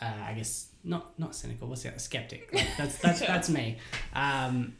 uh, 0.00 0.04
I 0.26 0.32
guess 0.34 0.68
not 0.84 1.18
not 1.18 1.34
cynical. 1.34 1.68
What's 1.68 1.82
the 1.82 1.90
other 1.90 1.98
skeptic? 1.98 2.50
Like, 2.52 2.68
that's 2.78 2.96
that's 2.98 3.20
that's 3.32 3.48
me. 3.50 3.78
Um, 4.14 4.74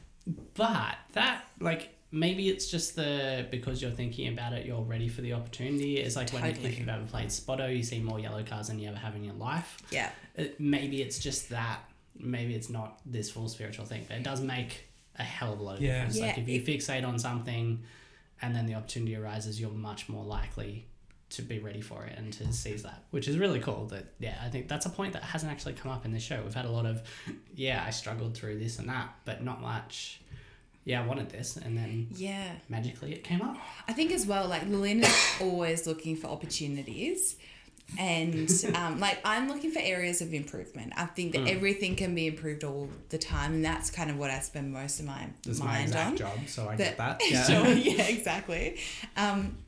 but 0.55 0.97
that 1.13 1.45
like 1.61 1.91
maybe 2.11 2.49
it's 2.49 2.71
just 2.71 2.97
the 2.97 3.47
because 3.51 3.83
you're 3.83 3.91
thinking 3.91 4.29
about 4.33 4.53
it, 4.53 4.65
you're 4.67 4.83
ready 4.83 5.09
for 5.09 5.21
the 5.21 5.33
opportunity. 5.35 5.99
It's 5.99 6.17
like 6.17 6.31
when 6.31 6.43
Totally. 6.43 6.69
if 6.71 6.79
you've 6.79 6.89
ever 6.89 7.05
played 7.07 7.31
Spotto, 7.31 7.67
you 7.67 7.83
see 7.83 8.01
more 8.01 8.19
yellow 8.19 8.43
cars 8.43 8.69
than 8.69 8.79
you 8.79 8.89
ever 8.89 8.99
have 8.99 9.15
in 9.15 9.25
your 9.25 9.35
life. 9.35 9.79
Yeah. 9.91 10.11
It, 10.37 10.59
maybe 10.59 11.03
it's 11.03 11.19
just 11.19 11.51
that. 11.51 11.81
Maybe 12.19 12.55
it's 12.55 12.69
not 12.69 13.01
this 13.07 13.31
full 13.31 13.49
spiritual 13.49 13.85
thing, 13.87 14.05
but 14.07 14.19
it 14.19 14.23
does 14.23 14.41
make 14.43 14.85
a 15.23 15.25
hell 15.25 15.53
of 15.55 15.61
a 15.61 15.63
lot 15.63 15.77
of 15.77 15.83
Yeah. 15.83 16.05
difference. 16.07 16.21
like 16.21 16.39
if 16.39 16.49
you 16.49 16.61
fixate 16.63 17.07
on 17.07 17.19
something, 17.19 17.83
and 18.43 18.55
then 18.55 18.67
the 18.67 18.75
opportunity 18.75 19.15
arises, 19.17 19.61
you're 19.61 19.71
much 19.71 20.09
more 20.09 20.25
likely 20.25 20.87
to 21.31 21.41
be 21.43 21.59
ready 21.59 21.81
for 21.81 22.05
it 22.05 22.19
and 22.19 22.31
to 22.35 22.53
seize 22.53 22.83
that, 22.83 23.05
which 23.11 23.27
is 23.29 23.39
really 23.39 23.61
cool. 23.61 23.87
That 23.87 24.05
yeah, 24.19 24.37
I 24.45 24.49
think 24.51 24.69
that's 24.69 24.85
a 24.85 24.91
point 24.91 25.15
that 25.15 25.23
hasn't 25.23 25.51
actually 25.51 25.73
come 25.75 25.91
up 25.91 26.05
in 26.05 26.13
this 26.13 26.23
show. 26.23 26.43
We've 26.43 26.53
had 26.55 26.67
a 26.67 26.71
lot 26.71 26.85
of, 26.85 27.03
yeah, 27.55 27.83
I 27.87 27.91
struggled 27.91 28.37
through 28.37 28.59
this 28.59 28.79
and 28.79 28.89
that, 28.91 29.15
but 29.25 29.43
not 29.43 29.63
much. 29.63 30.21
Yeah, 30.85 31.01
I 31.03 31.07
wanted 31.07 31.31
this, 31.31 31.57
and 31.57 31.79
then 31.79 32.09
Yeah. 32.17 32.53
magically 32.69 33.13
it 33.15 33.23
came 33.25 33.41
up. 33.41 33.57
I 33.89 33.93
think 33.93 34.11
as 34.11 34.27
well, 34.27 34.49
like 34.49 34.67
Lillian 34.67 35.05
is 35.05 35.17
always 35.41 35.87
looking 35.87 36.17
for 36.17 36.27
opportunities. 36.27 37.37
And 37.99 38.51
um, 38.75 39.01
like 39.01 39.19
I'm 39.25 39.49
looking 39.49 39.71
for 39.71 39.81
areas 39.81 40.21
of 40.21 40.33
improvement. 40.33 40.93
I 40.97 41.07
think 41.07 41.33
that 41.33 41.47
everything 41.47 41.97
can 41.97 42.15
be 42.15 42.27
improved 42.27 42.65
all 42.65 42.89
the 43.11 43.19
time, 43.19 43.55
and 43.55 43.65
that's 43.65 43.91
kind 43.91 44.11
of 44.11 44.19
what 44.19 44.31
I 44.31 44.41
spend 44.41 44.73
most 44.73 45.01
of 45.01 45.07
my 45.07 45.29
my 45.47 45.65
mind 45.65 45.85
exact 45.89 46.11
on. 46.11 46.17
job, 46.17 46.39
so 46.47 46.69
I 46.69 46.77
get 46.77 46.97
that. 46.99 47.21
Yeah. 47.31 47.45
sure, 47.45 47.73
yeah, 47.73 48.09
exactly. 48.09 48.79
Um, 49.17 49.59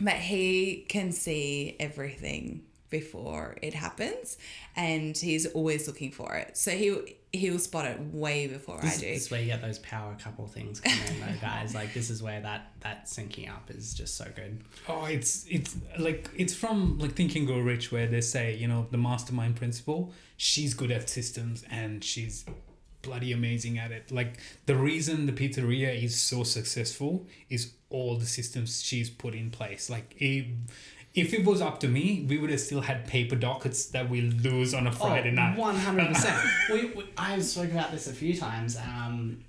but 0.00 0.14
he 0.14 0.84
can 0.88 1.12
see 1.12 1.76
everything 1.80 2.62
before 2.90 3.56
it 3.62 3.74
happens, 3.74 4.38
and 4.74 5.16
he's 5.16 5.46
always 5.46 5.86
looking 5.86 6.12
for 6.12 6.34
it. 6.34 6.56
So 6.56 6.70
he 6.70 7.16
he'll 7.36 7.58
spot 7.58 7.86
it 7.86 8.00
way 8.12 8.46
before 8.46 8.78
This, 8.80 8.98
I 8.98 9.00
do. 9.00 9.06
this 9.06 9.24
is 9.26 9.30
where 9.30 9.40
you 9.40 9.46
get 9.46 9.62
those 9.62 9.78
power 9.80 10.16
couple 10.22 10.46
things 10.46 10.80
coming 10.80 10.98
in, 11.08 11.20
though, 11.20 11.40
guys. 11.40 11.74
Like 11.74 11.94
this 11.94 12.10
is 12.10 12.22
where 12.22 12.40
that 12.40 12.72
that 12.80 13.06
syncing 13.06 13.50
up 13.50 13.70
is 13.70 13.94
just 13.94 14.16
so 14.16 14.26
good. 14.34 14.62
Oh, 14.88 15.04
it's 15.04 15.46
it's 15.48 15.76
like 15.98 16.30
it's 16.36 16.54
from 16.54 16.98
like 16.98 17.12
Think 17.14 17.36
and 17.36 17.46
Grow 17.46 17.58
Rich, 17.60 17.92
where 17.92 18.06
they 18.06 18.20
say 18.20 18.54
you 18.56 18.68
know 18.68 18.86
the 18.90 18.98
mastermind 18.98 19.56
principle. 19.56 20.12
She's 20.36 20.74
good 20.74 20.90
at 20.90 21.08
systems 21.08 21.64
and 21.70 22.02
she's 22.04 22.44
bloody 23.02 23.32
amazing 23.32 23.78
at 23.78 23.92
it. 23.92 24.10
Like 24.10 24.38
the 24.66 24.74
reason 24.76 25.26
the 25.26 25.32
pizzeria 25.32 26.02
is 26.02 26.18
so 26.20 26.42
successful 26.42 27.26
is 27.48 27.72
all 27.88 28.16
the 28.18 28.26
systems 28.26 28.82
she's 28.82 29.08
put 29.08 29.34
in 29.34 29.50
place. 29.50 29.88
Like 29.88 30.14
if 30.18 30.44
if 31.16 31.32
it 31.32 31.44
was 31.44 31.60
up 31.62 31.80
to 31.80 31.88
me, 31.88 32.24
we 32.28 32.36
would 32.38 32.50
have 32.50 32.60
still 32.60 32.82
had 32.82 33.06
paper 33.06 33.34
dockets 33.36 33.86
that 33.86 34.08
we 34.10 34.20
lose 34.20 34.74
on 34.74 34.86
a 34.86 34.92
Friday 34.92 35.30
night. 35.30 35.54
Oh, 35.56 35.60
One 35.62 35.74
hundred 35.74 36.08
percent. 36.08 36.38
We 36.70 36.92
I've 37.16 37.42
spoken 37.44 37.72
about 37.72 37.90
this 37.90 38.06
a 38.06 38.12
few 38.12 38.36
times. 38.36 38.76
Um, 38.76 39.42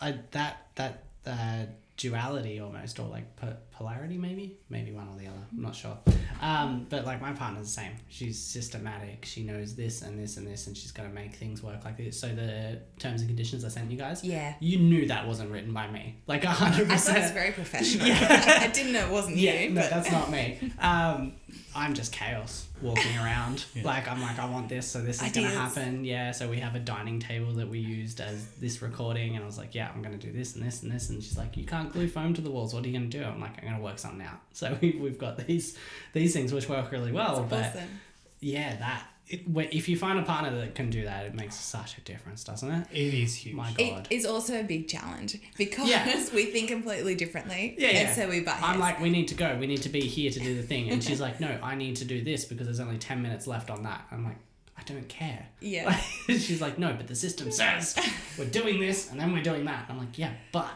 I, 0.00 0.14
that 0.30 0.68
that 0.76 1.02
uh, 1.26 1.64
duality 1.96 2.60
almost, 2.60 2.98
or 3.00 3.08
like 3.08 3.34
po- 3.36 3.56
polarity, 3.82 4.16
maybe, 4.16 4.58
maybe 4.70 4.92
one 4.92 5.08
or 5.08 5.18
the 5.18 5.26
other. 5.26 5.38
I'm 5.50 5.62
not 5.62 5.74
sure. 5.74 5.98
Um, 6.40 6.86
but 6.88 7.04
like 7.04 7.20
my 7.20 7.32
partner's 7.32 7.66
the 7.66 7.72
same. 7.72 7.92
She's 8.08 8.38
systematic. 8.38 9.24
She 9.24 9.42
knows 9.42 9.74
this 9.74 10.02
and 10.02 10.18
this 10.18 10.36
and 10.36 10.46
this, 10.46 10.66
and 10.68 10.76
she's 10.76 10.92
gonna 10.92 11.08
make 11.08 11.34
things 11.34 11.62
work 11.62 11.84
like 11.84 11.96
this. 11.96 12.18
So 12.18 12.28
the 12.28 12.78
terms 12.98 13.20
and 13.22 13.28
conditions 13.28 13.64
I 13.64 13.68
sent 13.68 13.90
you 13.90 13.98
guys, 13.98 14.22
Yeah. 14.24 14.54
you 14.60 14.78
knew 14.78 15.06
that 15.08 15.26
wasn't 15.26 15.50
written 15.50 15.72
by 15.72 15.90
me. 15.90 16.16
Like 16.26 16.42
100% 16.42 16.90
I 16.90 16.96
thought 16.96 17.16
it 17.16 17.20
was 17.22 17.30
very 17.32 17.52
professional. 17.52 18.06
Yeah. 18.12 18.58
I 18.62 18.68
didn't 18.68 18.92
know 18.92 19.06
it 19.06 19.10
wasn't 19.10 19.36
Yeah, 19.36 19.60
you. 19.60 19.70
no, 19.70 19.80
but 19.80 19.90
that's 19.90 20.10
not 20.10 20.30
me. 20.30 20.72
Um, 20.78 21.32
I'm 21.74 21.94
just 21.94 22.12
chaos 22.12 22.66
walking 22.80 23.16
around. 23.18 23.64
Yeah. 23.74 23.84
Like 23.84 24.06
I'm 24.10 24.20
like 24.20 24.38
I 24.38 24.44
want 24.48 24.68
this, 24.68 24.86
so 24.86 25.00
this 25.00 25.22
is 25.22 25.32
gonna 25.32 25.48
happen. 25.48 26.04
Yeah, 26.04 26.32
so 26.32 26.48
we 26.48 26.58
have 26.58 26.74
a 26.74 26.78
dining 26.78 27.20
table 27.20 27.52
that 27.54 27.68
we 27.68 27.78
used 27.78 28.20
as 28.20 28.46
this 28.60 28.82
recording, 28.82 29.34
and 29.34 29.42
I 29.42 29.46
was 29.46 29.56
like, 29.56 29.74
yeah, 29.74 29.90
I'm 29.94 30.02
gonna 30.02 30.18
do 30.18 30.30
this 30.30 30.54
and 30.54 30.64
this 30.64 30.82
and 30.82 30.92
this, 30.92 31.08
and 31.10 31.22
she's 31.22 31.38
like, 31.38 31.56
you 31.56 31.64
can't 31.64 31.90
glue 31.92 32.08
foam 32.08 32.34
to 32.34 32.40
the 32.42 32.50
walls. 32.50 32.74
What 32.74 32.84
are 32.84 32.88
you 32.88 32.92
gonna 32.92 33.06
do? 33.06 33.22
I'm 33.24 33.40
like, 33.40 33.58
I'm 33.62 33.70
gonna 33.70 33.82
work 33.82 33.98
something 33.98 34.24
out. 34.26 34.40
So 34.52 34.76
we, 34.80 34.92
we've 35.00 35.18
got 35.18 35.38
these 35.46 35.76
these 36.12 36.32
things 36.34 36.52
which 36.52 36.68
work 36.68 36.92
really 36.92 37.12
well, 37.12 37.46
but 37.48 37.64
awesome. 37.70 38.00
yeah, 38.40 38.76
that. 38.76 39.06
It, 39.28 39.42
if 39.72 39.88
you 39.88 39.96
find 39.96 40.18
a 40.18 40.22
partner 40.22 40.50
that 40.60 40.74
can 40.74 40.90
do 40.90 41.04
that, 41.04 41.24
it 41.26 41.34
makes 41.34 41.54
such 41.54 41.96
a 41.96 42.00
difference, 42.02 42.44
doesn't 42.44 42.70
it? 42.70 42.86
It 42.92 43.14
is 43.14 43.34
huge. 43.36 43.54
My 43.54 43.72
God. 43.72 44.06
is 44.10 44.26
also 44.26 44.60
a 44.60 44.62
big 44.62 44.88
challenge 44.88 45.38
because 45.56 45.88
Yeah. 45.88 46.22
we 46.34 46.46
think 46.46 46.68
completely 46.68 47.14
differently. 47.14 47.74
Yeah, 47.78 47.88
yeah. 47.90 47.98
And 48.00 48.16
so 48.16 48.28
we 48.28 48.40
butt 48.40 48.56
I'm 48.56 48.62
heads. 48.62 48.80
like, 48.80 49.00
we 49.00 49.08
need 49.10 49.28
to 49.28 49.34
go. 49.34 49.56
We 49.58 49.66
need 49.66 49.82
to 49.82 49.88
be 49.88 50.00
here 50.02 50.30
to 50.30 50.38
do 50.40 50.54
the 50.56 50.62
thing. 50.62 50.90
And 50.90 51.02
she's 51.02 51.20
like, 51.26 51.40
no, 51.40 51.56
I 51.62 51.76
need 51.76 51.96
to 51.96 52.04
do 52.04 52.22
this 52.22 52.44
because 52.44 52.66
there's 52.66 52.80
only 52.80 52.98
10 52.98 53.22
minutes 53.22 53.46
left 53.46 53.70
on 53.70 53.84
that. 53.84 54.06
I'm 54.10 54.24
like, 54.24 54.36
I 54.76 54.82
don't 54.82 55.08
care. 55.08 55.46
Yeah. 55.60 55.94
she's 56.26 56.60
like, 56.60 56.78
no, 56.78 56.92
but 56.92 57.06
the 57.06 57.14
system 57.14 57.50
says 57.52 57.96
we're 58.36 58.46
doing 58.46 58.80
this 58.80 59.10
and 59.10 59.18
then 59.20 59.32
we're 59.32 59.42
doing 59.42 59.64
that. 59.66 59.86
I'm 59.88 59.98
like, 59.98 60.18
yeah, 60.18 60.32
but. 60.50 60.68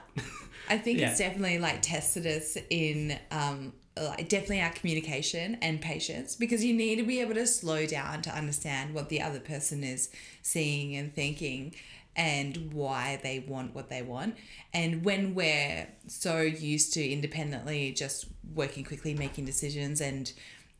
I 0.70 0.78
think 0.78 0.98
Yeah. 1.00 1.10
it's 1.10 1.18
definitely 1.18 1.58
like 1.58 1.82
tested 1.82 2.26
us 2.26 2.56
in 2.70 3.18
um 3.30 3.72
like 3.98 4.28
definitely 4.28 4.60
our 4.60 4.70
communication 4.70 5.56
and 5.62 5.80
patience 5.80 6.36
because 6.36 6.64
you 6.64 6.74
need 6.74 6.96
to 6.96 7.02
be 7.02 7.20
able 7.20 7.34
to 7.34 7.46
slow 7.46 7.86
down 7.86 8.22
to 8.22 8.30
understand 8.30 8.94
what 8.94 9.08
the 9.08 9.22
other 9.22 9.40
person 9.40 9.82
is 9.82 10.10
seeing 10.42 10.94
and 10.96 11.14
thinking 11.14 11.74
and 12.14 12.72
why 12.72 13.20
they 13.22 13.38
want 13.40 13.74
what 13.74 13.88
they 13.88 14.02
want. 14.02 14.36
And 14.72 15.04
when 15.04 15.34
we're 15.34 15.88
so 16.06 16.40
used 16.40 16.92
to 16.94 17.06
independently 17.06 17.92
just 17.92 18.26
working 18.54 18.84
quickly, 18.84 19.14
making 19.14 19.44
decisions 19.44 20.00
and 20.00 20.32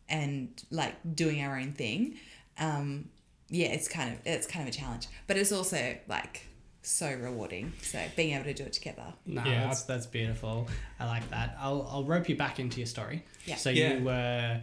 and 0.08 0.62
like 0.70 0.94
doing 1.14 1.42
our 1.42 1.58
own 1.58 1.72
thing, 1.72 2.16
um, 2.58 3.08
yeah, 3.48 3.68
it's 3.68 3.88
kind 3.88 4.12
of 4.12 4.20
it's 4.24 4.46
kind 4.46 4.68
of 4.68 4.74
a 4.74 4.76
challenge. 4.76 5.08
But 5.26 5.36
it's 5.36 5.52
also 5.52 5.96
like 6.08 6.45
so 6.86 7.12
rewarding. 7.20 7.72
So 7.82 8.00
being 8.14 8.34
able 8.34 8.44
to 8.44 8.54
do 8.54 8.64
it 8.64 8.72
together. 8.72 9.12
No, 9.26 9.44
Yeah, 9.44 9.64
that's, 9.66 9.82
that's 9.82 10.06
beautiful. 10.06 10.68
I 11.00 11.06
like 11.06 11.28
that. 11.30 11.56
I'll, 11.60 11.86
I'll 11.90 12.04
rope 12.04 12.28
you 12.28 12.36
back 12.36 12.58
into 12.60 12.78
your 12.78 12.86
story. 12.86 13.24
Yeah. 13.44 13.56
So 13.56 13.70
Yeah. 13.70 13.94
you 13.94 14.04
were 14.04 14.60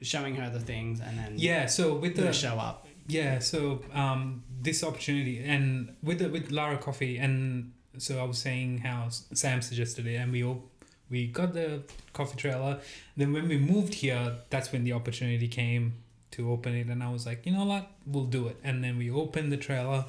showing 0.00 0.34
her 0.36 0.48
the 0.50 0.60
things 0.60 1.00
and 1.00 1.18
then 1.18 1.34
Yeah, 1.36 1.66
so 1.66 1.94
with 1.96 2.16
the 2.16 2.22
the 2.22 2.32
show 2.32 2.56
up. 2.58 2.86
Yeah, 3.06 3.38
so 3.38 3.82
um, 3.94 4.44
this 4.60 4.84
opportunity 4.84 5.42
and 5.44 5.94
with 6.02 6.18
the, 6.20 6.28
with 6.28 6.50
Lara 6.50 6.78
Coffee 6.78 7.16
and 7.18 7.72
so 7.98 8.18
I 8.18 8.24
was 8.24 8.38
saying 8.38 8.78
how 8.78 9.08
Sam 9.10 9.60
suggested 9.62 10.06
it 10.06 10.16
and 10.16 10.30
we 10.32 10.44
all 10.44 10.62
we 11.10 11.26
got 11.26 11.52
the 11.54 11.82
coffee 12.12 12.36
trailer. 12.36 12.80
Then 13.16 13.32
when 13.32 13.48
we 13.48 13.56
moved 13.58 13.94
here, 13.94 14.36
that's 14.50 14.72
when 14.72 14.84
the 14.84 14.92
opportunity 14.92 15.48
came 15.48 15.94
to 16.32 16.52
open 16.52 16.74
it 16.74 16.88
and 16.88 17.02
I 17.02 17.10
was 17.10 17.24
like, 17.26 17.46
you 17.46 17.52
know 17.52 17.64
what, 17.64 17.90
we'll 18.06 18.26
do 18.26 18.46
it. 18.48 18.58
And 18.62 18.84
then 18.84 18.98
we 18.98 19.10
opened 19.10 19.50
the 19.50 19.56
trailer 19.56 20.04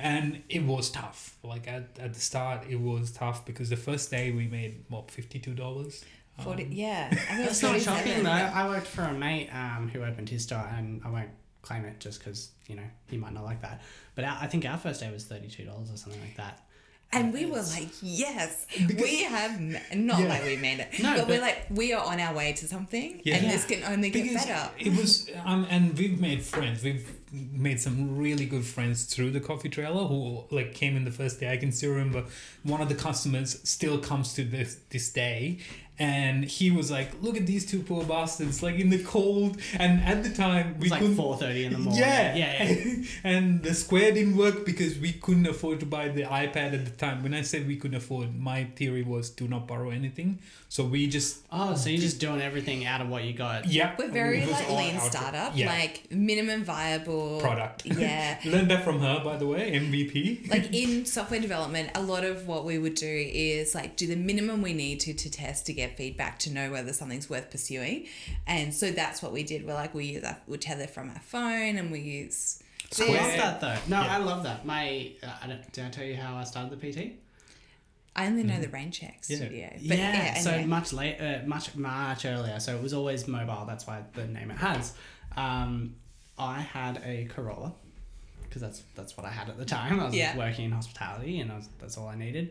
and 0.00 0.42
it 0.48 0.62
was 0.64 0.90
tough. 0.90 1.36
Like 1.42 1.68
at, 1.68 1.98
at 1.98 2.14
the 2.14 2.20
start 2.20 2.66
it 2.68 2.80
was 2.80 3.10
tough 3.12 3.44
because 3.44 3.70
the 3.70 3.76
first 3.76 4.10
day 4.10 4.30
we 4.30 4.46
made 4.46 4.84
what 4.88 5.10
fifty 5.10 5.38
two 5.38 5.54
dollars. 5.54 6.04
Forty, 6.42 6.64
Um, 6.64 6.72
yeah. 6.72 7.08
I 7.10 7.14
think 7.16 7.46
That's 7.48 7.62
not 7.62 7.68
47. 7.72 7.82
shocking 8.06 8.24
though. 8.24 8.30
I 8.30 8.66
worked 8.68 8.86
for 8.86 9.02
a 9.02 9.12
mate 9.12 9.50
um, 9.52 9.90
who 9.92 10.02
opened 10.02 10.30
his 10.30 10.44
store, 10.44 10.66
and 10.74 11.02
I 11.04 11.10
won't 11.10 11.28
claim 11.62 11.84
it 11.84 12.00
just 12.00 12.18
because 12.20 12.50
you 12.66 12.76
know 12.76 12.88
he 13.08 13.16
might 13.18 13.34
not 13.34 13.44
like 13.44 13.60
that. 13.60 13.82
But 14.14 14.24
our, 14.24 14.38
I 14.40 14.46
think 14.46 14.64
our 14.64 14.78
first 14.78 15.00
day 15.00 15.10
was 15.12 15.24
thirty 15.24 15.48
two 15.48 15.64
dollars 15.64 15.90
or 15.92 15.96
something 15.96 16.20
like 16.20 16.36
that. 16.36 16.64
And 17.12 17.32
we 17.34 17.44
were 17.44 17.62
like, 17.62 17.88
yes, 18.02 18.66
we 19.02 19.24
have, 19.24 19.60
ma- 19.60 19.78
not 19.94 20.20
Yeah. 20.20 20.28
like 20.28 20.44
we 20.44 20.56
made 20.56 20.78
it, 20.78 21.02
No, 21.02 21.16
but, 21.16 21.26
we're 21.28 21.40
like, 21.40 21.66
we 21.68 21.92
are 21.92 22.04
on 22.04 22.20
our 22.20 22.32
way 22.34 22.52
to 22.52 22.68
something, 22.68 23.20
Yeah. 23.24 23.34
and 23.36 23.46
Yeah. 23.46 23.52
this 23.52 23.64
can 23.64 23.82
only 23.92 24.10
get 24.10 24.22
because 24.22 24.46
better. 24.46 24.70
it 24.78 24.96
was 24.96 25.28
um 25.44 25.66
and 25.70 25.98
we've 25.98 26.20
made 26.20 26.42
friends 26.42 26.84
we've 26.84 27.08
made 27.32 27.80
some 27.80 28.16
really 28.16 28.46
good 28.46 28.64
friends 28.64 29.04
through 29.04 29.30
the 29.32 29.40
coffee 29.40 29.68
trailer 29.68 30.04
who 30.06 30.44
like 30.50 30.74
came 30.74 30.96
in 30.96 31.04
the 31.04 31.12
first 31.12 31.38
day 31.40 31.48
i 31.52 31.56
can 31.56 31.70
still 31.72 31.90
remember 31.90 32.24
one 32.64 32.80
of 32.80 32.88
the 32.88 32.94
customers 32.94 33.58
still 33.68 33.98
comes 33.98 34.34
to 34.34 34.42
this 34.44 34.78
this 34.90 35.10
day 35.12 35.58
and 36.00 36.44
he 36.44 36.70
was 36.70 36.90
like 36.90 37.10
look 37.22 37.36
at 37.36 37.46
these 37.46 37.64
two 37.70 37.80
poor 37.82 38.02
bastards 38.04 38.62
like 38.62 38.76
in 38.76 38.88
the 38.90 39.02
cold 39.04 39.58
and 39.78 40.02
at 40.02 40.22
the 40.24 40.30
time 40.30 40.70
It 40.70 40.76
we 40.78 40.82
was 40.84 40.90
like 40.92 41.14
four 41.14 41.36
thirty 41.36 41.66
in 41.66 41.72
the 41.74 41.78
morning. 41.78 42.00
yeah, 42.02 42.34
yeah, 42.34 42.62
yeah. 42.62 43.04
and 43.24 43.62
the 43.62 43.74
square 43.74 44.10
didn't 44.10 44.36
work 44.36 44.64
because 44.64 44.98
we 44.98 45.12
couldn't 45.12 45.46
afford 45.46 45.78
to 45.80 45.86
buy 45.86 46.08
the 46.08 46.22
iPad 46.22 46.72
at 46.74 46.84
the 46.86 46.90
time. 46.92 47.22
When 47.22 47.34
I 47.34 47.42
said 47.42 47.66
we 47.68 47.76
couldn't 47.76 47.98
afford, 47.98 48.34
my 48.40 48.64
theory 48.76 49.02
was 49.02 49.28
do 49.30 49.46
not 49.46 49.68
borrow 49.68 49.90
anything. 49.90 50.38
So 50.70 50.84
we 50.84 51.06
just 51.06 51.38
Oh, 51.52 51.74
so 51.74 51.90
you're 51.90 52.00
just 52.00 52.18
doing 52.20 52.40
everything 52.40 52.86
out 52.86 53.00
of 53.02 53.08
what 53.08 53.24
you 53.24 53.32
got. 53.34 53.66
yeah. 53.66 53.94
We're 53.98 54.08
very 54.08 54.40
it 54.40 54.50
like 54.50 54.70
lean 54.70 54.98
startup, 55.00 55.52
Yeah. 55.54 55.66
like 55.68 56.10
minimum 56.10 56.64
viable 56.64 57.40
Product. 57.40 57.84
Yeah. 58.00 58.38
Learned 58.46 58.70
that 58.70 58.84
from 58.84 59.00
her, 59.00 59.20
by 59.22 59.36
the 59.36 59.46
way. 59.46 59.72
MVP. 59.72 60.48
like 60.50 60.72
in 60.82 61.04
software 61.04 61.40
development, 61.40 61.90
a 61.94 62.00
lot 62.02 62.24
of 62.24 62.46
what 62.46 62.64
we 62.64 62.78
would 62.78 62.94
do 62.94 63.06
is 63.32 63.74
like 63.74 63.96
do 63.96 64.06
the 64.06 64.16
minimum 64.16 64.62
we 64.62 64.72
need 64.72 65.00
to 65.00 65.12
to 65.12 65.30
test 65.30 65.66
to 65.66 65.72
get 65.74 65.89
feedback 65.96 66.38
to 66.40 66.50
know 66.52 66.70
whether 66.70 66.92
something's 66.92 67.28
worth 67.30 67.50
pursuing, 67.50 68.06
and 68.46 68.74
so 68.74 68.90
that's 68.90 69.22
what 69.22 69.32
we 69.32 69.42
did. 69.42 69.66
We're 69.66 69.74
like 69.74 69.94
we 69.94 70.06
use 70.06 70.24
our, 70.24 70.36
we 70.46 70.58
tether 70.58 70.86
from 70.86 71.10
our 71.10 71.20
phone 71.20 71.76
and 71.76 71.90
we 71.90 72.00
use. 72.00 72.62
So 72.92 73.04
I 73.04 73.06
Square. 73.06 73.22
love 73.22 73.36
that 73.36 73.60
though. 73.60 73.96
No, 73.96 74.02
Yeah. 74.02 74.14
I 74.16 74.18
love 74.18 74.42
that. 74.42 74.66
My, 74.66 75.12
uh, 75.22 75.28
I 75.42 75.46
don't, 75.46 75.72
did 75.72 75.84
I 75.84 75.88
tell 75.90 76.04
you 76.04 76.16
how 76.16 76.34
I 76.36 76.42
started 76.44 76.78
the 76.80 76.92
PT? 76.92 77.12
I 78.16 78.26
only 78.26 78.42
know 78.42 78.58
the 78.60 78.68
rain 78.68 78.90
check 78.90 79.20
Yeah. 79.28 79.36
studio, 79.36 79.68
but 79.72 79.80
Mm-hmm. 79.82 79.92
yeah, 79.92 80.12
yeah, 80.24 80.34
so 80.40 80.50
anyway. 80.50 80.66
much 80.66 80.92
later, 80.92 81.40
uh, 81.44 81.46
much 81.46 81.76
much 81.76 82.24
earlier. 82.24 82.58
So 82.58 82.74
it 82.76 82.82
was 82.82 82.92
always 82.92 83.28
mobile. 83.28 83.64
That's 83.66 83.86
why 83.86 84.02
the 84.14 84.26
name 84.26 84.50
it 84.50 84.56
has. 84.58 84.94
Um, 85.36 85.94
I 86.38 86.60
had 86.60 87.00
a 87.04 87.26
Corolla 87.26 87.72
because 88.42 88.62
that's 88.62 88.82
that's 88.96 89.16
what 89.16 89.24
I 89.24 89.30
had 89.30 89.48
at 89.48 89.56
the 89.58 89.64
time. 89.64 90.00
I 90.00 90.06
was 90.06 90.14
Yeah. 90.16 90.36
working 90.36 90.64
in 90.64 90.72
hospitality, 90.72 91.38
and 91.38 91.52
I 91.52 91.56
was, 91.56 91.68
that's 91.78 91.96
all 91.96 92.08
I 92.08 92.16
needed. 92.16 92.50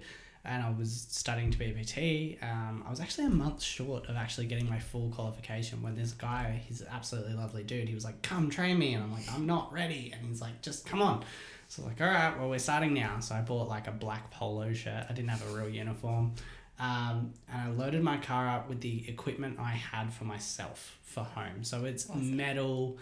And 0.50 0.64
I 0.64 0.72
was 0.72 1.06
studying 1.10 1.52
to 1.52 1.58
be 1.60 1.66
a 1.66 1.74
PT. 1.74 2.44
Um, 2.44 2.84
I 2.86 2.90
was 2.90 3.00
actually 3.00 3.28
a 3.28 3.30
month 3.30 3.62
short 3.62 4.08
of 4.10 4.16
actually 4.16 4.48
getting 4.48 4.68
my 4.68 4.80
full 4.80 5.10
qualification 5.10 5.84
when 5.84 5.96
this 5.96 6.12
guy, 6.12 6.60
he's 6.68 6.82
an 6.82 6.88
absolutely 6.92 7.34
lovely 7.34 7.64
dude. 7.64 7.88
He 7.88 7.94
was 7.94 8.04
like, 8.04 8.22
"Come 8.24 8.50
train 8.50 8.80
me," 8.80 8.94
and 8.96 9.04
I'm 9.04 9.14
like, 9.14 9.32
"I'm 9.32 9.46
not 9.46 9.72
ready," 9.72 10.12
and 10.12 10.26
he's 10.28 10.42
like, 10.42 10.62
"Just 10.64 10.86
come 10.88 11.02
on." 11.04 11.24
So 11.68 11.84
I'm 11.84 11.90
like, 11.90 12.02
all 12.02 12.08
right, 12.08 12.36
well, 12.40 12.50
we're 12.50 12.58
starting 12.58 12.96
now. 12.96 13.20
So 13.20 13.36
I 13.36 13.42
bought 13.42 13.68
like 13.70 13.88
a 13.88 13.92
black 13.92 14.32
polo 14.32 14.74
shirt. 14.74 15.06
I 15.08 15.14
didn't 15.14 15.30
have 15.30 15.48
a 15.52 15.56
real 15.56 15.70
uniform. 15.70 16.34
Um, 16.80 17.34
and 17.52 17.62
I 17.62 17.68
loaded 17.70 18.02
my 18.02 18.18
car 18.18 18.50
up 18.50 18.70
with 18.70 18.82
the 18.82 19.08
equipment 19.08 19.60
I 19.60 19.72
had 19.74 20.12
for 20.12 20.24
myself 20.24 20.98
for 21.04 21.24
home. 21.24 21.64
So 21.64 21.86
it's 21.86 22.10
Awesome. 22.10 22.36
metal, 22.36 22.98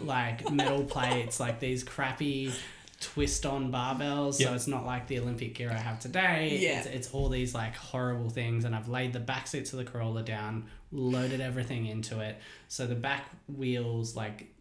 like 0.00 0.50
metal 0.50 0.84
plates, 0.94 1.38
like 1.40 1.60
these 1.60 1.84
crappy 1.84 2.52
twist 3.00 3.46
on 3.46 3.72
barbells. 3.72 4.34
So 4.34 4.52
it's 4.54 4.66
not 4.66 4.84
like 4.86 5.06
the 5.08 5.18
Olympic 5.18 5.54
gear 5.54 5.70
I 5.70 5.78
have 5.78 5.98
today. 6.00 6.58
Yeah. 6.60 6.78
It's, 6.80 6.86
it's 6.86 7.10
all 7.12 7.28
these 7.28 7.54
like 7.54 7.74
horrible 7.74 8.30
things. 8.30 8.64
And 8.64 8.74
I've 8.76 8.88
laid 8.88 9.12
the 9.12 9.20
back 9.20 9.46
seats 9.46 9.72
of 9.72 9.78
the 9.78 9.84
Corolla 9.84 10.22
down, 10.22 10.66
loaded 10.92 11.40
everything 11.40 11.86
into 11.86 12.20
it. 12.20 12.38
So 12.68 12.86
the 12.86 12.94
back 12.94 13.24
wheels, 13.48 14.14
like, 14.14 14.54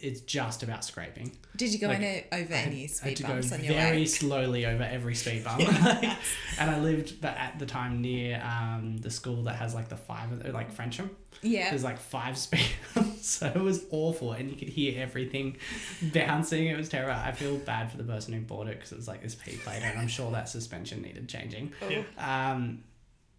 it's 0.00 0.20
just 0.20 0.62
about 0.62 0.84
scraping. 0.84 1.32
Did 1.56 1.72
you 1.72 1.78
go 1.78 1.88
Like, 1.88 2.00
in 2.00 2.24
over 2.32 2.54
I 2.54 2.56
had- 2.56 2.66
any 2.68 2.78
I 2.78 2.80
had 2.82 2.90
speed 2.90 3.16
to 3.16 3.22
bumps 3.24 3.50
go 3.50 3.56
on 3.56 3.64
your 3.64 3.74
very 3.74 3.96
way? 3.98 4.04
slowly 4.06 4.66
over 4.66 4.82
every 4.82 5.14
speed 5.14 5.42
bump. 5.44 5.60
Like, 5.60 6.04
and 6.58 6.70
I 6.70 6.78
lived 6.80 7.20
but 7.20 7.36
at 7.36 7.58
the 7.58 7.66
time 7.66 8.00
near 8.02 8.42
um, 8.44 8.98
the 8.98 9.10
school 9.10 9.42
that 9.44 9.56
has 9.56 9.74
like 9.74 9.88
the 9.88 9.96
five, 9.96 10.30
like 10.52 10.72
Frensham. 10.74 11.10
Yeah. 11.42 11.70
There's 11.70 11.84
like 11.84 11.98
five 11.98 12.36
speed 12.36 12.66
bumps, 12.94 13.26
so 13.28 13.46
it 13.46 13.56
was 13.60 13.84
awful, 13.90 14.32
and 14.32 14.50
you 14.50 14.56
could 14.56 14.68
hear 14.68 15.00
everything 15.02 15.56
bouncing. 16.12 16.66
It 16.66 16.76
was 16.76 16.88
terrible. 16.88 17.12
I 17.18 17.32
feel 17.32 17.56
bad 17.56 17.90
for 17.90 17.96
the 17.96 18.04
person 18.04 18.34
who 18.34 18.40
bought 18.40 18.66
it 18.68 18.76
because 18.76 18.92
it 18.92 18.96
was 18.96 19.08
like 19.08 19.22
this 19.22 19.34
P 19.34 19.52
plate, 19.56 19.80
and 19.82 19.98
I'm 19.98 20.08
sure 20.08 20.30
that 20.32 20.48
suspension 20.48 21.02
needed 21.02 21.28
changing. 21.28 21.72
Oh. 21.82 22.04
Um, 22.22 22.84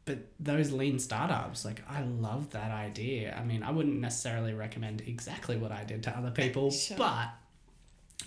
but 0.06 0.18
those 0.40 0.72
lean 0.72 0.98
startups, 0.98 1.64
like 1.64 1.84
I 1.88 2.02
love 2.02 2.50
that 2.52 2.72
idea. 2.72 3.36
I 3.40 3.44
mean, 3.44 3.62
I 3.62 3.70
wouldn't 3.72 4.00
necessarily 4.02 4.54
recommend 4.54 5.02
exactly 5.06 5.58
what 5.58 5.72
I 5.72 5.84
did 5.84 6.02
to 6.04 6.18
other 6.18 6.32
people, 6.32 6.72
Sure. 6.72 6.98
but 6.98 7.30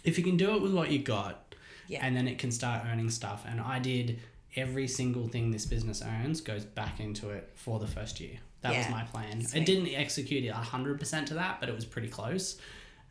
if 0.05 0.16
you 0.18 0.22
can 0.25 0.37
do 0.37 0.55
it 0.55 0.62
with 0.62 0.72
what 0.72 0.91
you 0.93 1.01
got, 1.01 1.55
Yeah. 1.89 2.07
and 2.07 2.16
then 2.16 2.29
it 2.29 2.39
can 2.39 2.53
start 2.53 2.85
earning 2.87 3.11
stuff. 3.11 3.45
And 3.49 3.61
I 3.61 3.81
did 3.81 4.20
every 4.55 4.87
single 4.87 5.27
thing 5.27 5.51
this 5.51 5.66
business 5.66 6.01
earns 6.01 6.41
goes 6.41 6.64
back 6.64 7.01
into 7.01 7.31
it 7.31 7.51
for 7.57 7.81
the 7.81 7.89
first 7.89 8.20
year. 8.20 8.39
That 8.65 8.77
was 8.79 8.89
my 8.91 9.03
plan. 9.05 9.41
Sweet. 9.45 9.61
It 9.62 9.67
didn't 9.67 9.89
execute 9.95 10.45
it 10.45 10.51
hundred 10.53 10.99
percent 10.99 11.29
to 11.29 11.35
that, 11.35 11.61
but 11.61 11.69
it 11.69 11.75
was 11.75 11.85
pretty 11.85 12.09
close. 12.09 12.59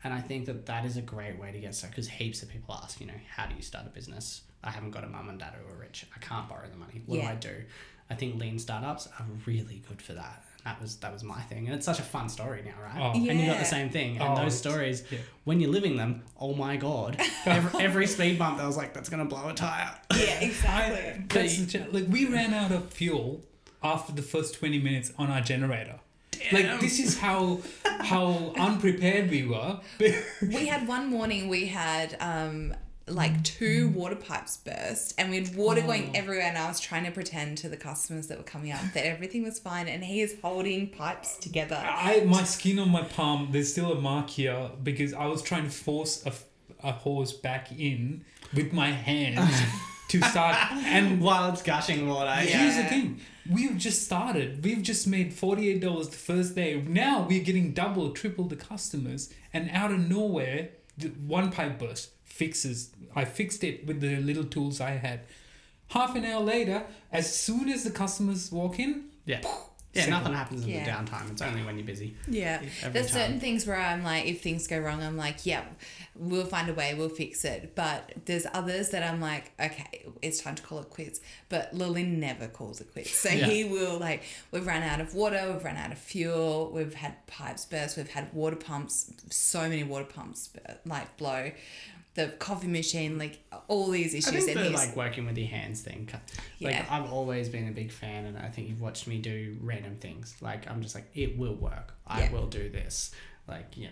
And 0.02 0.12
I 0.12 0.20
think 0.20 0.44
that 0.46 0.66
that 0.66 0.84
is 0.84 0.98
a 0.98 1.02
great 1.02 1.38
way 1.38 1.50
to 1.52 1.58
get 1.58 1.74
started 1.74 1.94
because 1.96 2.08
heaps 2.08 2.42
of 2.42 2.50
people 2.50 2.74
ask, 2.74 3.00
you 3.00 3.06
know, 3.06 3.14
how 3.34 3.46
do 3.46 3.54
you 3.56 3.62
start 3.62 3.86
a 3.86 3.88
business? 3.90 4.42
I 4.62 4.70
haven't 4.70 4.90
got 4.90 5.02
a 5.04 5.06
mum 5.08 5.30
and 5.30 5.38
dad 5.38 5.54
who 5.58 5.72
are 5.72 5.78
rich. 5.80 6.04
I 6.14 6.18
can't 6.18 6.46
borrow 6.48 6.68
the 6.70 6.76
money. 6.76 7.00
What 7.06 7.18
Yeah. 7.18 7.34
do 7.34 7.48
I 7.48 7.52
do? 7.52 7.62
I 8.10 8.14
think 8.14 8.38
lean 8.38 8.58
startups 8.58 9.06
are 9.18 9.24
really 9.46 9.82
good 9.88 10.02
for 10.02 10.12
that. 10.12 10.42
That 10.64 10.80
was 10.80 10.96
that 10.96 11.12
was 11.12 11.22
my 11.22 11.40
thing, 11.42 11.66
and 11.66 11.74
it's 11.74 11.84
such 11.86 11.98
a 11.98 12.02
fun 12.02 12.28
story 12.30 12.62
now, 12.64 12.82
right? 12.82 13.12
Oh. 13.14 13.28
And 13.28 13.38
you 13.40 13.46
got 13.46 13.58
the 13.58 13.64
same 13.66 13.90
thing. 13.90 14.18
And 14.18 14.38
Oh, 14.38 14.42
those 14.42 14.56
stories, 14.56 15.04
yeah. 15.10 15.18
when 15.44 15.60
you're 15.60 15.70
living 15.70 15.96
them, 15.96 16.22
oh 16.38 16.54
my 16.54 16.76
god! 16.76 17.18
Every, 17.46 17.80
every 17.84 18.06
speed 18.06 18.38
bump, 18.38 18.58
I 18.58 18.66
was 18.66 18.76
like, 18.76 18.94
that's 18.94 19.10
gonna 19.10 19.26
blow 19.26 19.48
a 19.48 19.54
tire. 19.54 19.94
yeah, 20.14 20.38
I, 20.40 20.44
exactly. 20.44 21.24
that's 21.28 21.72
the 21.72 21.86
like 21.92 22.06
we 22.08 22.26
ran 22.26 22.54
out 22.54 22.72
of 22.72 22.90
fuel 22.92 23.42
after 23.84 24.12
the 24.12 24.22
first 24.22 24.54
20 24.54 24.78
minutes 24.80 25.12
on 25.18 25.30
our 25.30 25.40
generator. 25.40 26.00
Like 26.52 26.80
this 26.80 26.98
is 26.98 27.18
how 27.18 27.60
how 27.84 28.52
unprepared 28.58 29.30
we 29.30 29.46
were. 29.46 29.78
we 30.42 30.66
had 30.66 30.86
one 30.88 31.06
morning 31.08 31.48
we 31.48 31.66
had 31.66 32.16
um 32.20 32.74
like 33.06 33.42
two 33.44 33.88
water 33.90 34.16
pipes 34.16 34.56
burst 34.56 35.14
and 35.18 35.30
we 35.30 35.36
had 35.36 35.54
water 35.54 35.80
Oh. 35.84 35.86
going 35.86 36.16
everywhere 36.16 36.46
and 36.46 36.56
I 36.58 36.66
was 36.68 36.80
trying 36.80 37.04
to 37.04 37.10
pretend 37.10 37.58
to 37.58 37.68
the 37.68 37.76
customers 37.76 38.26
that 38.28 38.38
were 38.38 38.44
coming 38.44 38.72
up 38.72 38.80
that 38.94 39.06
everything 39.06 39.42
was 39.44 39.58
fine 39.58 39.88
and 39.88 40.02
he 40.02 40.22
is 40.22 40.34
holding 40.42 40.88
pipes 40.88 41.36
together. 41.38 41.76
I 41.82 42.24
my 42.24 42.44
skin 42.44 42.78
on 42.78 42.88
my 42.90 43.02
palm. 43.02 43.48
There's 43.52 43.70
still 43.70 43.92
a 43.92 44.00
mark 44.00 44.28
here 44.30 44.70
because 44.82 45.14
I 45.14 45.26
was 45.26 45.40
trying 45.42 45.64
to 45.64 45.70
force 45.70 46.24
a, 46.26 46.32
a 46.86 46.92
hose 46.92 47.32
back 47.32 47.70
in 47.72 48.24
with 48.54 48.72
my 48.72 48.90
hands 48.90 49.54
to 50.08 50.20
start. 50.22 50.56
And 50.72 51.20
While 51.20 51.52
it's 51.52 51.62
gushing 51.62 52.08
water. 52.08 52.26
Yeah. 52.26 52.40
here's 52.58 52.76
the 52.76 52.84
thing: 52.84 53.20
we've 53.50 53.76
just 53.76 54.02
started. 54.04 54.64
We've 54.64 54.82
just 54.82 55.06
made 55.06 55.32
forty 55.34 55.70
eight 55.70 55.80
dollars 55.80 56.08
the 56.08 56.16
first 56.16 56.54
day. 56.54 56.80
Now 56.80 57.26
we're 57.28 57.42
getting 57.44 57.72
double, 57.72 58.10
triple 58.10 58.44
the 58.44 58.56
customers, 58.56 59.32
and 59.52 59.70
out 59.70 59.92
of 59.92 60.08
nowhere, 60.08 60.70
the 60.96 61.08
one 61.08 61.50
pipe 61.50 61.78
burst 61.78 62.10
fixes. 62.24 62.90
I 63.14 63.24
fixed 63.24 63.62
it 63.64 63.86
with 63.86 64.00
the 64.00 64.16
little 64.16 64.44
tools 64.44 64.80
I 64.80 64.92
had. 64.92 65.20
Half 65.88 66.16
an 66.16 66.24
hour 66.24 66.42
later, 66.42 66.84
as 67.12 67.32
soon 67.34 67.68
as 67.68 67.84
the 67.84 67.90
customers 67.90 68.50
walk 68.50 68.78
in, 68.78 69.04
Yeah. 69.26 69.40
Yeah, 69.94 70.02
Second. 70.02 70.10
nothing 70.18 70.34
happens 70.34 70.64
in 70.64 70.70
Yeah. 70.70 70.84
the 70.84 70.90
downtime. 70.90 71.30
It's 71.30 71.40
only 71.42 71.62
when 71.62 71.76
you're 71.78 71.86
busy. 71.86 72.16
Yeah. 72.28 72.60
Every 72.82 72.92
There's 72.92 73.12
time. 73.12 73.20
certain 73.20 73.40
things 73.40 73.66
where 73.66 73.76
I'm 73.76 74.02
like, 74.02 74.26
if 74.26 74.42
things 74.42 74.66
go 74.66 74.78
wrong, 74.78 75.02
I'm 75.02 75.16
like, 75.16 75.46
yeah, 75.46 75.62
we'll 76.16 76.46
find 76.46 76.68
a 76.68 76.74
way, 76.74 76.94
we'll 76.94 77.08
fix 77.08 77.44
it. 77.44 77.74
But 77.76 78.12
there's 78.24 78.44
others 78.52 78.90
that 78.90 79.02
I'm 79.04 79.20
like, 79.20 79.52
okay, 79.60 80.04
it's 80.20 80.40
time 80.42 80.56
to 80.56 80.62
call 80.64 80.80
it 80.80 80.90
quits. 80.90 81.20
But 81.48 81.72
Lillian 81.74 82.18
never 82.18 82.48
calls 82.48 82.80
it 82.80 82.92
quits. 82.92 83.10
So 83.12 83.28
Yeah. 83.28 83.46
he 83.46 83.64
will, 83.64 83.98
like, 83.98 84.22
we've 84.50 84.66
run 84.66 84.82
out 84.82 85.00
of 85.00 85.14
water, 85.14 85.52
we've 85.52 85.64
run 85.64 85.76
out 85.76 85.92
of 85.92 85.98
fuel, 85.98 86.70
we've 86.72 86.94
had 86.94 87.24
pipes 87.28 87.64
burst, 87.64 87.96
we've 87.96 88.10
had 88.10 88.32
water 88.32 88.56
pumps, 88.56 89.12
so 89.30 89.62
many 89.68 89.84
water 89.84 90.04
pumps, 90.06 90.50
like, 90.84 91.16
blow. 91.16 91.52
The 92.14 92.28
coffee 92.38 92.68
machine, 92.68 93.18
like, 93.18 93.40
all 93.66 93.88
these 93.90 94.14
I 94.14 94.18
issues. 94.18 94.44
think 94.44 94.56
And 94.58 94.66
the 94.66 94.70
like 94.78 94.94
working 94.94 95.26
with 95.26 95.36
your 95.36 95.48
hands 95.48 95.80
thing. 95.80 96.08
Like 96.12 96.74
Yeah. 96.74 96.86
I've 96.88 97.12
always 97.12 97.48
been 97.48 97.66
a 97.68 97.72
big 97.72 97.90
fan, 97.90 98.26
and 98.26 98.38
I 98.38 98.48
think 98.50 98.68
you've 98.68 98.80
watched 98.80 99.06
me 99.08 99.18
do 99.18 99.56
random 99.60 99.96
things. 99.96 100.36
Like 100.40 100.70
I'm 100.70 100.80
just 100.82 100.94
like, 100.94 101.06
it 101.14 101.36
will 101.36 101.56
work. 101.56 101.92
I 102.06 102.20
Yeah. 102.24 102.32
will 102.32 102.46
do 102.46 102.68
this. 102.70 103.10
Like 103.48 103.66
yeah, 103.76 103.88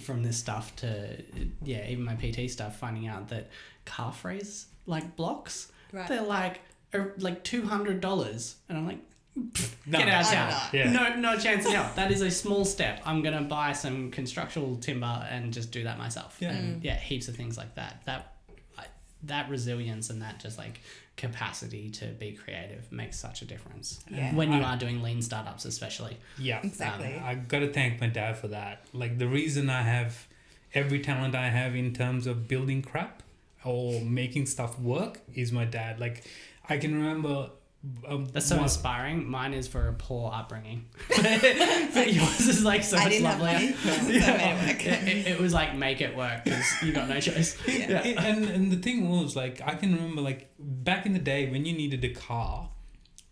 from 0.00 0.22
this 0.22 0.38
stuff 0.38 0.74
to 0.76 1.22
yeah, 1.62 1.86
even 1.88 2.04
my 2.04 2.14
PT 2.14 2.50
stuff, 2.50 2.78
finding 2.78 3.06
out 3.06 3.28
that 3.28 3.50
car 3.84 4.12
frames 4.12 4.66
like 4.86 5.14
blocks, 5.16 5.70
Right. 5.92 6.08
they're 6.08 6.22
like 6.22 6.60
er, 6.94 7.14
like 7.18 7.44
two 7.44 7.66
hundred 7.66 8.00
dollars, 8.00 8.56
and 8.68 8.78
I'm 8.78 8.86
like. 8.86 9.00
No. 9.88 9.98
Get 9.98 10.08
out 10.08 10.22
of 10.22 10.28
I'm 10.28 10.50
town. 10.50 10.60
Yeah. 10.72 10.90
No, 10.90 11.14
no 11.16 11.38
chance 11.38 11.66
in 11.66 11.72
hell. 11.72 11.90
That 11.94 12.10
is 12.10 12.22
a 12.22 12.30
small 12.30 12.64
step. 12.64 13.02
I'm 13.04 13.22
gonna 13.22 13.42
buy 13.42 13.72
some 13.72 14.10
constructional 14.10 14.76
timber 14.78 15.26
and 15.30 15.52
just 15.52 15.70
do 15.70 15.84
that 15.84 15.98
myself. 15.98 16.38
Yeah. 16.40 16.52
And 16.52 16.82
yeah, 16.82 16.96
heaps 16.96 17.28
of 17.28 17.36
things 17.36 17.56
like 17.56 17.74
that. 17.74 18.02
That 18.06 18.36
that 19.22 19.48
resilience 19.48 20.10
and 20.10 20.22
that 20.22 20.40
just 20.40 20.58
like 20.58 20.80
capacity 21.16 21.90
to 21.90 22.06
be 22.06 22.32
creative 22.32 22.90
makes 22.92 23.18
such 23.18 23.42
a 23.42 23.44
difference. 23.44 24.00
Yeah. 24.10 24.34
When 24.34 24.52
you 24.52 24.62
are 24.62 24.76
doing 24.76 25.02
lean 25.02 25.22
startups, 25.22 25.64
especially. 25.64 26.16
Yeah, 26.38 26.60
Exactly. 26.62 27.14
Um, 27.14 27.24
I 27.24 27.34
gotta 27.34 27.68
thank 27.68 28.00
my 28.00 28.08
dad 28.08 28.38
for 28.38 28.48
that. 28.48 28.84
Like 28.92 29.18
the 29.18 29.28
reason 29.28 29.70
I 29.70 29.82
have 29.82 30.26
every 30.74 31.00
talent 31.00 31.34
I 31.34 31.48
have 31.48 31.74
in 31.74 31.92
terms 31.94 32.26
of 32.26 32.48
building 32.48 32.82
crap 32.82 33.22
or 33.64 34.00
making 34.02 34.46
stuff 34.46 34.78
work 34.78 35.20
is 35.34 35.52
my 35.52 35.64
dad. 35.64 35.98
Like 36.00 36.24
I 36.68 36.78
can 36.78 36.94
remember. 36.94 37.50
Um, 38.08 38.26
That's 38.26 38.46
so 38.46 38.56
one- 38.56 38.64
inspiring. 38.64 39.28
Mine 39.28 39.52
is 39.54 39.68
for 39.68 39.88
a 39.88 39.92
poor 39.92 40.32
upbringing, 40.32 40.86
but 41.08 42.12
yours 42.12 42.40
is 42.48 42.64
like 42.64 42.82
so 42.84 42.96
I 42.96 43.04
much 43.04 43.12
didn't 43.12 43.26
have 43.26 43.40
lovelier. 43.40 43.58
money, 43.58 43.72
so 44.20 44.32
I 44.32 44.66
it 44.70 44.86
it, 44.86 45.08
it, 45.08 45.26
it 45.28 45.40
was 45.40 45.52
like 45.54 45.74
make 45.76 46.00
it 46.00 46.16
work 46.16 46.44
because 46.44 46.64
you 46.82 46.92
got 46.92 47.08
no 47.08 47.20
choice. 47.20 47.56
Yeah. 47.68 48.00
and 48.02 48.44
and 48.44 48.72
the 48.72 48.76
thing 48.76 49.08
was 49.08 49.36
like 49.36 49.60
I 49.64 49.74
can 49.74 49.94
remember 49.94 50.22
like 50.22 50.50
back 50.58 51.06
in 51.06 51.12
the 51.12 51.18
day 51.18 51.48
when 51.50 51.64
you 51.64 51.72
needed 51.74 52.04
a 52.04 52.10
car, 52.10 52.68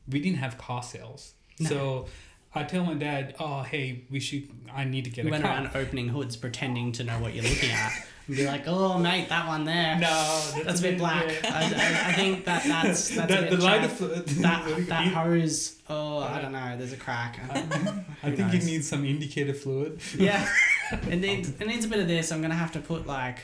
we 0.09 0.21
didn't 0.21 0.39
have 0.39 0.59
car 0.59 0.83
sales. 0.83 1.35
So 1.67 2.07
I 2.55 2.65
tell 2.65 2.85
my 2.85 2.95
dad, 2.95 3.35
"Oh, 3.41 3.63
hey, 3.63 4.05
we 4.11 4.21
should. 4.21 4.49
I 4.73 4.85
need 4.85 5.05
to 5.05 5.11
get 5.11 5.25
You 5.25 5.31
a 5.31 5.33
went 5.33 5.45
car." 5.45 5.53
around 5.55 5.71
opening 5.75 6.09
hoods 6.09 6.37
pretending 6.37 6.93
to 6.93 7.05
know 7.05 7.19
what 7.21 7.35
you're 7.35 7.45
looking 7.45 7.71
at 7.71 7.93
and 8.27 8.37
be 8.37 8.47
like, 8.47 8.65
"Oh, 8.67 8.99
mate, 8.99 9.29
that 9.29 9.47
one 9.47 9.65
there." 9.65 9.99
No, 9.99 10.41
That's 10.65 10.81
a 10.81 10.83
bit 10.83 10.99
black. 10.99 11.25
yeah. 11.43 11.51
I, 11.53 12.07
I, 12.07 12.11
I 12.11 12.13
think 12.15 12.45
that 12.47 12.65
that's 12.65 13.09
that's 13.17 13.33
a 13.33 13.37
the, 13.37 13.43
bit 13.43 13.51
the 13.51 13.57
lighter 13.65 13.89
chaff. 13.89 13.97
fluid. 13.99 14.27
that 14.29 14.87
that 14.89 15.07
hose. 15.09 15.77
Oh, 15.89 16.19
I 16.19 16.41
don't 16.41 16.53
know. 16.53 16.77
There's 16.79 16.93
a 16.93 16.97
crack. 16.97 17.39
I 17.51 17.59
Who 18.29 18.37
think 18.37 18.55
it 18.55 18.65
needs 18.65 18.89
some 18.89 19.05
indicator 19.05 19.53
fluid. 19.55 20.01
Yeah, 20.17 20.49
it 20.93 21.17
needs 21.21 21.51
it 21.51 21.67
needs 21.67 21.85
a 21.85 21.89
bit 21.89 21.99
of 22.01 22.09
this. 22.09 22.33
I'm 22.33 22.41
gonna 22.41 22.55
have 22.55 22.73
to 22.73 22.81
put 22.81 23.07
like 23.07 23.39
a 23.39 23.43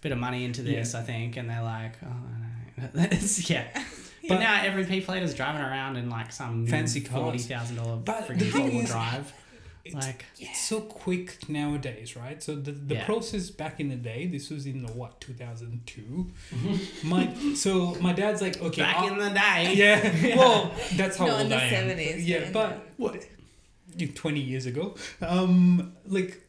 bit 0.00 0.12
of 0.12 0.18
money 0.18 0.44
into 0.44 0.62
this. 0.62 0.94
I 0.94 1.02
think, 1.02 1.36
and 1.36 1.48
they're 1.50 1.62
like, 1.62 1.92
oh, 2.04 2.08
I 2.78 2.80
don't 2.80 2.94
know. 2.94 3.18
yeah. 3.46 3.66
But 3.74 4.34
But- 4.36 4.40
now 4.40 4.60
every 4.62 4.84
P 4.84 5.00
plater's 5.00 5.34
driving 5.34 5.60
around 5.62 5.96
in 5.96 6.08
like 6.10 6.32
some 6.32 6.66
Fancy 6.66 7.00
forty 7.00 7.38
thousand 7.38 7.76
dollar 7.76 7.98
freaking 7.98 8.50
four 8.50 8.62
wheel 8.68 8.84
drive. 8.86 9.32
It's, 9.88 10.06
Like 10.06 10.24
it's 10.38 10.60
so 10.60 10.80
quick 10.80 11.48
nowadays, 11.48 12.16
right? 12.16 12.42
So 12.42 12.54
the, 12.54 12.72
the 12.72 12.94
Yeah. 12.96 13.04
process 13.06 13.50
back 13.50 13.80
in 13.80 13.88
the 13.88 13.96
day, 13.96 14.26
this 14.26 14.50
was 14.50 14.66
in 14.66 14.82
the 14.82 14.92
what 14.92 15.20
2002. 15.20 16.30
my 17.04 17.32
so 17.54 17.94
my 18.00 18.12
dad's 18.12 18.40
like, 18.42 18.60
okay, 18.62 18.82
back 18.82 18.96
I'll- 18.96 19.12
in 19.12 19.18
the 19.18 19.30
day. 19.30 19.74
yeah, 19.82 20.36
well, 20.36 20.72
that's 20.96 21.16
how 21.16 21.26
No, 21.26 21.32
old 21.32 21.42
in 21.42 21.48
the 21.50 21.56
I 21.56 21.70
70s, 21.70 22.26
Yeah, 22.26 22.38
yeah. 22.38 22.50
but 22.52 22.86
what? 22.96 23.24
Twenty 24.14 24.40
years 24.40 24.66
ago, 24.66 24.94
um, 25.22 25.92
like, 26.06 26.40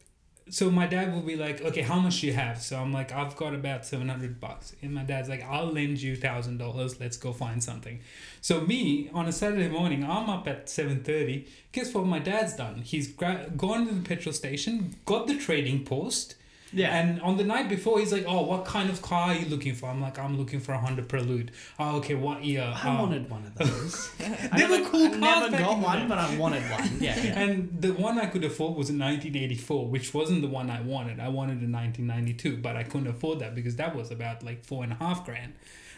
so 0.50 0.70
my 0.70 0.86
dad 0.86 1.14
will 1.14 1.22
be 1.22 1.36
like, 1.36 1.62
okay, 1.62 1.82
how 1.82 1.98
much 1.98 2.20
do 2.20 2.26
you 2.26 2.32
have? 2.32 2.60
So 2.60 2.78
I'm 2.78 2.92
like, 2.92 3.12
I've 3.12 3.36
got 3.36 3.54
about 3.54 3.86
seven 3.86 4.08
hundred 4.08 4.40
bucks, 4.40 4.74
and 4.82 4.92
my 4.92 5.02
dad's 5.04 5.28
like, 5.28 5.42
I'll 5.44 5.72
lend 5.72 6.02
you 6.02 6.16
thousand 6.16 6.58
dollars. 6.58 7.00
Let's 7.00 7.16
go 7.16 7.32
find 7.32 7.62
something. 7.62 8.00
So 8.40 8.60
me 8.60 9.10
on 9.14 9.26
a 9.26 9.32
Saturday 9.32 9.68
morning, 9.68 10.04
I'm 10.04 10.28
up 10.28 10.46
at 10.48 10.68
seven 10.68 11.02
thirty. 11.02 11.46
Guess 11.72 11.94
what? 11.94 12.06
My 12.06 12.18
dad's 12.18 12.54
done. 12.54 12.82
He's 12.82 13.08
gra- 13.08 13.50
gone 13.56 13.86
to 13.86 13.94
the 13.94 14.02
petrol 14.02 14.32
station, 14.32 14.96
got 15.06 15.26
the 15.26 15.38
trading 15.38 15.84
post. 15.84 16.34
Yeah. 16.72 16.96
And 16.96 17.20
on 17.22 17.36
the 17.36 17.44
night 17.44 17.68
before, 17.68 17.98
he's 17.98 18.12
like, 18.12 18.24
"Oh, 18.28 18.42
what 18.42 18.64
kind 18.64 18.90
of 18.90 19.02
car 19.02 19.30
are 19.30 19.34
you 19.34 19.46
looking 19.46 19.74
for?" 19.74 19.86
I'm 19.88 20.00
like, 20.00 20.18
"I'm 20.18 20.38
looking 20.38 20.60
for 20.60 20.72
a 20.72 20.78
Honda 20.78 21.02
Prelude." 21.02 21.50
Oh, 21.78 21.96
okay. 21.98 22.14
What 22.14 22.44
year? 22.44 22.62
I 22.62 22.96
"Oh, 22.96 23.02
wanted 23.02 23.28
one 23.28 23.44
of 23.44 23.54
those. 23.56 24.10
I 24.52 24.58
They 24.60 24.66
were 24.80 24.88
cool 24.88 25.06
I 25.06 25.18
cars 25.18 25.50
never 25.50 25.58
got 25.64 25.78
one, 25.78 25.98
day. 26.02 26.06
but 26.08 26.18
I 26.18 26.36
wanted 26.36 26.62
one. 26.70 26.88
Yeah. 27.00 27.16
yeah. 27.22 27.40
And 27.40 27.82
the 27.82 27.92
one 27.92 28.18
I 28.18 28.26
could 28.26 28.44
afford 28.44 28.76
was 28.76 28.88
a 28.90 28.92
1984, 28.92 29.88
which 29.88 30.14
wasn't 30.14 30.42
the 30.42 30.48
one 30.48 30.70
I 30.70 30.80
wanted. 30.80 31.18
I 31.18 31.28
wanted 31.28 31.58
a 31.62 31.66
1992, 31.70 32.58
but 32.58 32.76
I 32.76 32.84
couldn't 32.84 33.08
afford 33.08 33.40
that 33.40 33.54
because 33.54 33.76
that 33.76 33.96
was 33.96 34.10
about 34.10 34.42
like 34.44 34.64
four 34.64 34.84
and 34.84 34.92
a 34.92 34.96
half 34.96 35.24
grand. 35.24 35.54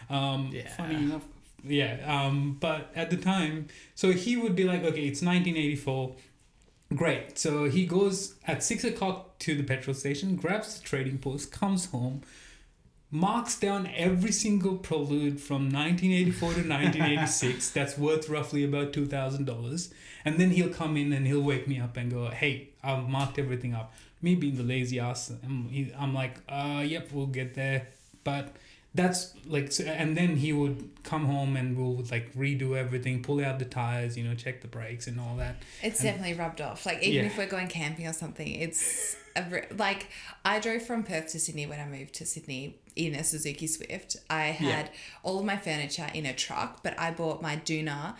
Um, 0.09 0.49
Yeah. 0.51 0.69
Funny 0.75 0.95
enough, 0.95 1.23
yeah. 1.63 1.97
Um, 2.05 2.57
but 2.59 2.91
at 2.95 3.09
the 3.09 3.17
time, 3.17 3.67
so 3.95 4.11
he 4.11 4.35
would 4.37 4.55
be 4.55 4.63
like, 4.65 4.83
okay, 4.83 5.05
it's 5.05 5.21
1984. 5.21 6.15
Great. 6.95 7.39
So 7.39 7.65
he 7.65 7.85
goes 7.85 8.35
at 8.45 8.63
six 8.63 8.83
o'clock 8.83 9.39
to 9.39 9.55
the 9.55 9.63
petrol 9.63 9.93
station, 9.93 10.35
grabs 10.35 10.79
the 10.79 10.83
trading 10.85 11.17
post, 11.17 11.51
comes 11.51 11.87
home, 11.87 12.21
marks 13.09 13.57
down 13.59 13.89
every 13.95 14.31
single 14.31 14.75
prelude 14.77 15.39
from 15.39 15.69
1984 15.71 16.39
to 16.39 16.55
1986 16.69 17.69
that's 17.73 17.97
worth 17.97 18.29
roughly 18.29 18.63
about 18.63 18.91
$2,000. 18.93 19.93
And 20.25 20.37
then 20.39 20.51
he'll 20.51 20.69
come 20.73 20.97
in 20.97 21.13
and 21.13 21.25
he'll 21.25 21.41
wake 21.41 21.67
me 21.67 21.79
up 21.79 21.97
and 21.97 22.11
go, 22.11 22.29
hey, 22.29 22.69
I've 22.83 23.07
marked 23.09 23.39
everything 23.39 23.73
up. 23.73 23.93
Me 24.21 24.35
being 24.35 24.55
the 24.55 24.63
lazy 24.63 24.99
ass, 24.99 25.31
I'm, 25.43 25.69
he- 25.69 25.93
I'm 25.97 26.13
like, 26.13 26.37
uh, 26.47 26.83
yep, 26.85 27.11
we'll 27.11 27.27
get 27.27 27.55
there. 27.55 27.87
But 28.23 28.55
that's 28.95 29.33
like, 29.47 29.71
so, 29.71 29.83
and 29.85 30.15
then 30.15 30.35
he 30.37 30.53
would 30.53 30.89
come 31.03 31.25
home 31.25 31.55
and 31.57 31.75
we'll 31.77 32.03
like 32.11 32.33
redo 32.35 32.77
everything, 32.77 33.23
pull 33.23 33.43
out 33.43 33.57
the 33.59 33.65
tires, 33.65 34.15
you 34.17 34.23
know, 34.23 34.35
check 34.35 34.61
the 34.61 34.67
brakes 34.67 35.07
and 35.07 35.19
all 35.19 35.35
that. 35.37 35.55
It's 35.81 35.99
And- 36.01 36.09
definitely 36.09 36.35
rubbed 36.35 36.61
off. 36.61 36.85
Like 36.85 37.01
even 37.01 37.25
Yeah. 37.25 37.31
if 37.31 37.37
we're 37.37 37.47
going 37.47 37.67
camping 37.67 38.07
or 38.07 38.13
something, 38.13 38.47
it's 38.47 39.15
a, 39.35 39.63
like 39.75 40.07
I 40.45 40.59
drove 40.59 40.83
from 40.83 41.03
Perth 41.03 41.27
to 41.31 41.39
Sydney 41.39 41.65
when 41.65 41.79
I 41.79 41.87
moved 41.87 42.13
to 42.15 42.25
Sydney 42.25 42.77
in 42.95 43.15
a 43.15 43.23
Suzuki 43.23 43.65
Swift. 43.65 44.15
I 44.29 44.45
had 44.47 44.91
all 45.23 45.39
of 45.39 45.45
my 45.45 45.57
furniture 45.57 46.07
in 46.13 46.27
a 46.27 46.33
truck, 46.33 46.83
but 46.83 46.97
I 46.99 47.09
bought 47.11 47.41
my 47.41 47.57
Duna 47.57 48.15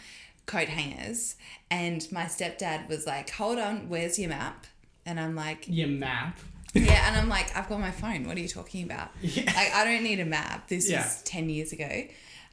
coat 0.48 0.68
hangers, 0.70 1.36
and 1.70 2.06
my 2.12 2.24
stepdad 2.26 2.90
was 2.90 3.06
like, 3.06 3.30
"Hold 3.30 3.60
on, 3.60 3.88
where's 3.90 4.18
your 4.18 4.30
map?" 4.30 4.66
And 5.06 5.20
I'm 5.20 5.36
like, 5.36 5.66
Your 5.68 5.88
map. 5.88 6.40
"Yeah," 6.74 7.08
and 7.08 7.16
I'm 7.18 7.30
like, 7.30 7.56
"I've 7.56 7.70
got 7.70 7.80
my 7.80 7.92
phone. 7.92 8.26
What 8.28 8.36
are 8.38 8.42
you 8.42 8.48
talking 8.48 8.84
about? 8.84 9.10
Yeah. 9.22 9.44
Like 9.46 9.74
I 9.74 9.86
don't 9.86 10.04
need 10.04 10.20
a 10.20 10.26
map. 10.26 10.68
This 10.68 10.90
Yeah. 10.90 11.06
is 11.06 11.22
ten 11.24 11.50
years 11.50 11.72
ago." 11.74 12.06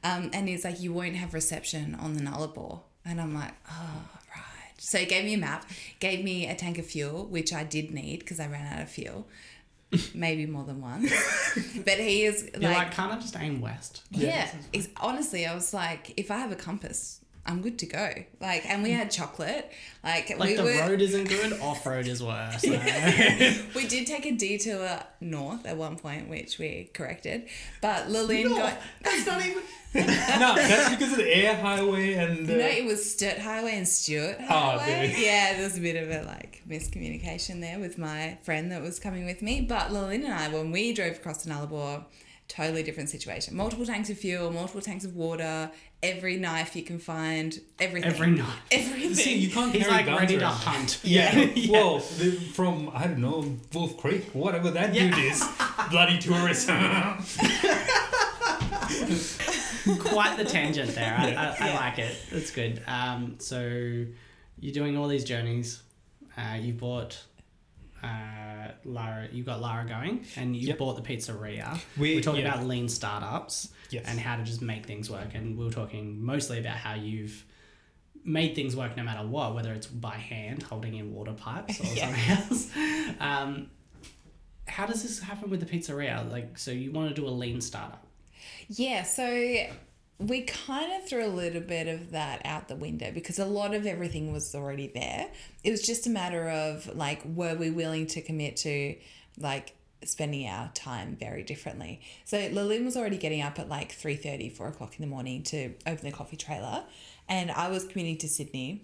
Um, 0.03 0.29
and 0.33 0.47
he's 0.49 0.63
like, 0.63 0.81
"You 0.81 0.93
won't 0.93 1.15
have 1.15 1.33
reception 1.33 1.95
on 1.95 2.13
the 2.15 2.21
Nullarbor," 2.21 2.79
and 3.05 3.19
I'm 3.21 3.33
like, 3.35 3.53
"Oh." 3.69 4.03
right." 4.35 4.73
So 4.79 4.97
he 4.97 5.05
gave 5.05 5.25
me 5.25 5.35
a 5.35 5.37
map, 5.37 5.69
gave 5.99 6.23
me 6.23 6.47
a 6.47 6.55
tank 6.55 6.77
of 6.79 6.85
fuel, 6.87 7.25
which 7.25 7.53
I 7.53 7.63
did 7.63 7.91
need 7.91 8.19
because 8.19 8.39
I 8.39 8.47
ran 8.47 8.65
out 8.73 8.81
of 8.81 8.89
fuel, 8.89 9.27
maybe 10.15 10.45
more 10.47 10.63
than 10.63 10.81
one. 10.81 11.03
but 11.85 11.99
he 11.99 12.23
is 12.23 12.49
You're 12.53 12.63
like, 12.71 12.77
like, 12.77 12.91
can't 12.91 13.11
I 13.13 13.17
just 13.19 13.37
aim 13.37 13.61
west? 13.61 14.01
yeah. 14.09 14.49
It's, 14.73 14.87
honestly, 14.99 15.45
I 15.45 15.53
was 15.53 15.71
like, 15.73 16.13
if 16.17 16.31
I 16.31 16.37
have 16.37 16.51
a 16.51 16.55
compass, 16.55 17.20
I'm 17.45 17.61
good 17.61 17.79
to 17.79 17.85
go. 17.87 18.13
Like, 18.39 18.65
and 18.69 18.83
we 18.83 18.91
had 18.91 19.09
chocolate. 19.09 19.71
Like, 20.03 20.29
Like 20.37 20.49
we 20.49 20.55
the 20.55 20.63
were, 20.63 20.79
road 20.79 21.01
isn't 21.01 21.27
good, 21.27 21.53
off 21.61 21.85
road 21.85 22.07
is 22.07 22.21
worse. 22.21 22.61
we 23.75 23.87
did 23.87 24.05
take 24.07 24.25
a 24.25 24.31
detour 24.31 24.99
north 25.19 25.65
at 25.65 25.75
one 25.77 25.97
point, 25.97 26.29
which 26.29 26.59
we 26.59 26.89
corrected. 26.93 27.47
But 27.81 28.09
Lillian 28.09 28.49
got. 28.49 28.77
That's 29.03 29.25
not 29.25 29.43
even. 29.45 29.63
no, 29.93 30.55
that's 30.55 30.89
because 30.91 31.11
of 31.11 31.17
the 31.17 31.37
Eyre 31.37 31.55
highway 31.55 32.13
and 32.13 32.49
uh, 32.49 32.53
No, 32.53 32.59
it 32.65 32.85
was 32.85 33.11
Sturt 33.11 33.39
Highway 33.39 33.75
and 33.77 33.85
Stuart 33.85 34.37
Oh, 34.39 34.43
Highway. 34.45 35.07
dude. 35.09 35.19
yeah, 35.19 35.53
there 35.55 35.63
was 35.65 35.77
a 35.77 35.81
bit 35.81 36.01
of 36.01 36.09
a 36.09 36.25
like 36.25 36.61
miscommunication 36.69 37.59
there 37.59 37.77
with 37.77 37.97
my 37.97 38.37
friend 38.43 38.71
that 38.71 38.81
was 38.81 38.99
coming 38.99 39.25
with 39.25 39.41
me. 39.41 39.59
But 39.61 39.91
Lillian 39.91 40.23
and 40.23 40.33
I, 40.33 40.47
when 40.47 40.71
we 40.71 40.93
drove 40.93 41.17
across 41.17 41.43
the 41.43 41.51
Nullarbor, 41.51 42.05
totally 42.47 42.83
different 42.83 43.09
situation. 43.09 43.55
Multiple 43.55 43.85
tanks 43.85 44.09
of 44.09 44.17
fuel, 44.17 44.49
multiple 44.51 44.81
tanks 44.81 45.03
of 45.03 45.13
water, 45.15 45.69
every 46.03 46.37
knife 46.37 46.75
you 46.75 46.83
can 46.83 46.99
find, 46.99 47.59
everything. 47.79 48.09
Every 48.11 48.31
knife. 48.31 48.55
Everything. 48.71 49.13
See, 49.13 49.35
you 49.37 49.49
can't 49.49 49.71
He's 49.73 49.83
carry 49.83 49.93
like 49.97 50.05
guns 50.07 50.19
ready 50.19 50.37
to 50.37 50.43
around. 50.43 50.53
hunt. 50.55 50.99
Yeah. 51.03 51.49
Well, 51.69 51.97
the, 52.17 52.31
from 52.53 52.89
I 52.93 53.07
don't 53.07 53.19
know 53.19 53.57
Wolf 53.73 53.97
Creek, 53.97 54.25
whatever 54.33 54.71
that 54.71 54.93
Yeah. 54.93 55.09
dude 55.15 55.25
is, 55.31 55.47
bloody 55.91 56.17
tourist. 56.19 56.67
Quite 59.99 60.35
the 60.37 60.45
tangent 60.45 60.93
there. 60.95 61.15
I, 61.17 61.31
I, 61.33 61.69
I 61.69 61.73
like 61.75 61.97
it. 61.99 62.15
It's 62.31 62.51
good. 62.51 62.81
Um, 62.87 63.35
so 63.39 63.59
you're 64.59 64.73
doing 64.73 64.97
all 64.97 65.07
these 65.07 65.23
journeys. 65.23 65.81
Uh, 66.37 66.55
you 66.59 66.73
bought 66.73 67.21
uh, 68.03 68.07
Lara. 68.85 69.27
You 69.31 69.43
got 69.43 69.61
Lara 69.61 69.85
going, 69.87 70.25
and 70.35 70.55
you 70.55 70.67
Yep. 70.69 70.77
bought 70.77 70.95
the 70.95 71.01
pizzeria. 71.01 71.79
We- 71.97 72.15
We're 72.15 72.21
talking 72.21 72.41
yeah. 72.41 72.53
about 72.53 72.67
lean 72.67 72.87
startups 72.89 73.69
Yes. 73.89 74.05
and 74.07 74.19
how 74.19 74.35
to 74.37 74.43
just 74.43 74.61
make 74.61 74.85
things 74.85 75.09
work. 75.09 75.33
And 75.33 75.57
we 75.57 75.65
were 75.65 75.71
talking 75.71 76.23
mostly 76.23 76.59
about 76.59 76.77
how 76.77 76.93
you've 76.95 77.45
made 78.23 78.53
things 78.55 78.75
work 78.75 78.95
no 78.95 79.03
matter 79.03 79.27
what, 79.27 79.55
whether 79.55 79.73
it's 79.73 79.87
by 79.87 80.15
hand 80.15 80.61
holding 80.63 80.95
in 80.95 81.11
water 81.13 81.33
pipes 81.33 81.79
or 81.79 81.85
Yeah. 81.95 82.37
something 82.37 82.51
else. 82.51 83.17
Um, 83.19 83.71
how 84.67 84.85
does 84.85 85.01
this 85.03 85.19
happen 85.19 85.49
with 85.49 85.59
the 85.59 85.65
pizzeria? 85.65 86.29
Like, 86.31 86.57
so 86.57 86.71
you 86.71 86.91
want 86.91 87.09
to 87.13 87.19
do 87.19 87.27
a 87.27 87.29
lean 87.31 87.59
startup? 87.61 88.05
Yeah, 88.69 89.03
so 89.03 89.25
we 90.21 90.41
kind 90.41 90.93
of 90.93 91.07
threw 91.07 91.25
a 91.25 91.27
little 91.27 91.61
bit 91.61 91.87
of 91.87 92.11
that 92.11 92.41
out 92.45 92.67
the 92.67 92.75
window 92.75 93.11
because 93.11 93.39
a 93.39 93.45
lot 93.45 93.73
of 93.73 93.87
everything 93.87 94.31
was 94.31 94.53
already 94.53 94.87
there. 94.87 95.27
It 95.63 95.71
was 95.71 95.81
just 95.81 96.05
a 96.05 96.09
matter 96.09 96.49
of 96.49 96.95
like, 96.95 97.21
were 97.25 97.55
we 97.55 97.71
willing 97.71 98.05
to 98.07 98.21
commit 98.21 98.57
to 98.57 98.95
like 99.39 99.75
spending 100.03 100.47
our 100.47 100.69
time 100.73 101.17
very 101.19 101.43
differently? 101.43 102.01
So 102.25 102.37
Lillian 102.51 102.85
was 102.85 102.95
already 102.95 103.17
getting 103.17 103.41
up 103.41 103.57
at 103.57 103.67
like 103.67 103.97
3.30, 103.97 104.55
4 104.55 104.67
o'clock 104.67 104.93
in 104.97 105.01
the 105.01 105.09
morning 105.09 105.41
to 105.43 105.73
open 105.87 106.05
the 106.05 106.11
coffee 106.11 106.37
trailer. 106.37 106.83
And 107.27 107.49
I 107.49 107.69
was 107.69 107.85
commuting 107.85 108.17
to 108.19 108.27
Sydney. 108.27 108.83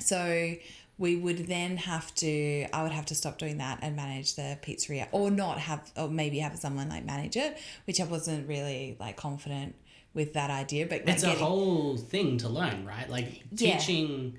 So 0.00 0.56
we 0.98 1.14
would 1.14 1.46
then 1.46 1.76
have 1.76 2.12
to, 2.16 2.66
I 2.72 2.82
would 2.82 2.90
have 2.90 3.06
to 3.06 3.14
stop 3.14 3.38
doing 3.38 3.58
that 3.58 3.78
and 3.82 3.94
manage 3.94 4.34
the 4.34 4.58
pizzeria 4.60 5.06
or 5.12 5.30
not 5.30 5.58
have, 5.60 5.92
or 5.96 6.08
maybe 6.08 6.40
have 6.40 6.58
someone 6.58 6.88
like 6.88 7.04
manage 7.04 7.36
it, 7.36 7.56
which 7.86 8.00
I 8.00 8.04
wasn't 8.04 8.48
really 8.48 8.96
like 8.98 9.16
confident 9.16 9.76
with 10.18 10.34
that 10.34 10.50
idea. 10.50 10.84
But 10.86 11.02
It's 11.08 11.22
a 11.22 11.30
whole 11.30 11.96
thing 11.96 12.38
to 12.38 12.48
learn, 12.48 12.84
right? 12.84 13.08
Like 13.08 13.42
Yeah. 13.52 13.78
teaching 13.78 14.36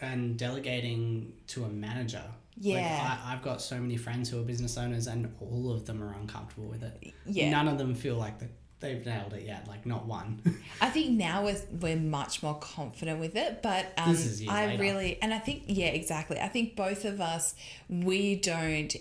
and 0.00 0.38
delegating 0.38 1.32
to 1.48 1.64
a 1.64 1.68
manager. 1.68 2.22
Yeah. 2.58 2.76
Like 2.76 2.84
I, 3.26 3.32
I've 3.34 3.42
got 3.42 3.60
so 3.60 3.78
many 3.78 3.96
friends 3.96 4.30
who 4.30 4.40
are 4.40 4.44
business 4.44 4.78
owners 4.78 5.06
and 5.08 5.34
all 5.40 5.72
of 5.72 5.84
them 5.86 6.02
are 6.02 6.12
uncomfortable 6.14 6.68
with 6.68 6.82
it. 6.82 7.12
Yeah. 7.26 7.50
None 7.50 7.68
of 7.68 7.78
them 7.78 7.94
feel 7.94 8.16
like 8.16 8.38
that 8.38 8.50
they've 8.80 9.04
nailed 9.04 9.32
it 9.32 9.44
yet. 9.44 9.66
Like 9.68 9.84
not 9.86 10.06
one. 10.06 10.40
I 10.80 10.90
think 10.90 11.10
now 11.10 11.44
we're, 11.44 11.60
we're 11.80 11.96
much 11.96 12.42
more 12.42 12.58
confident 12.58 13.20
with 13.20 13.36
it, 13.36 13.62
but 13.62 13.92
um, 13.96 14.12
This 14.12 14.26
is 14.26 14.42
years 14.42 14.52
I 14.54 14.66
later. 14.66 14.82
really, 14.82 15.18
and 15.22 15.32
I 15.34 15.38
think, 15.38 15.64
yeah, 15.66 15.86
exactly. 15.88 16.38
I 16.40 16.48
think 16.48 16.76
both 16.76 17.04
of 17.04 17.20
us, 17.20 17.54
we 17.88 18.36
don't 18.36 18.94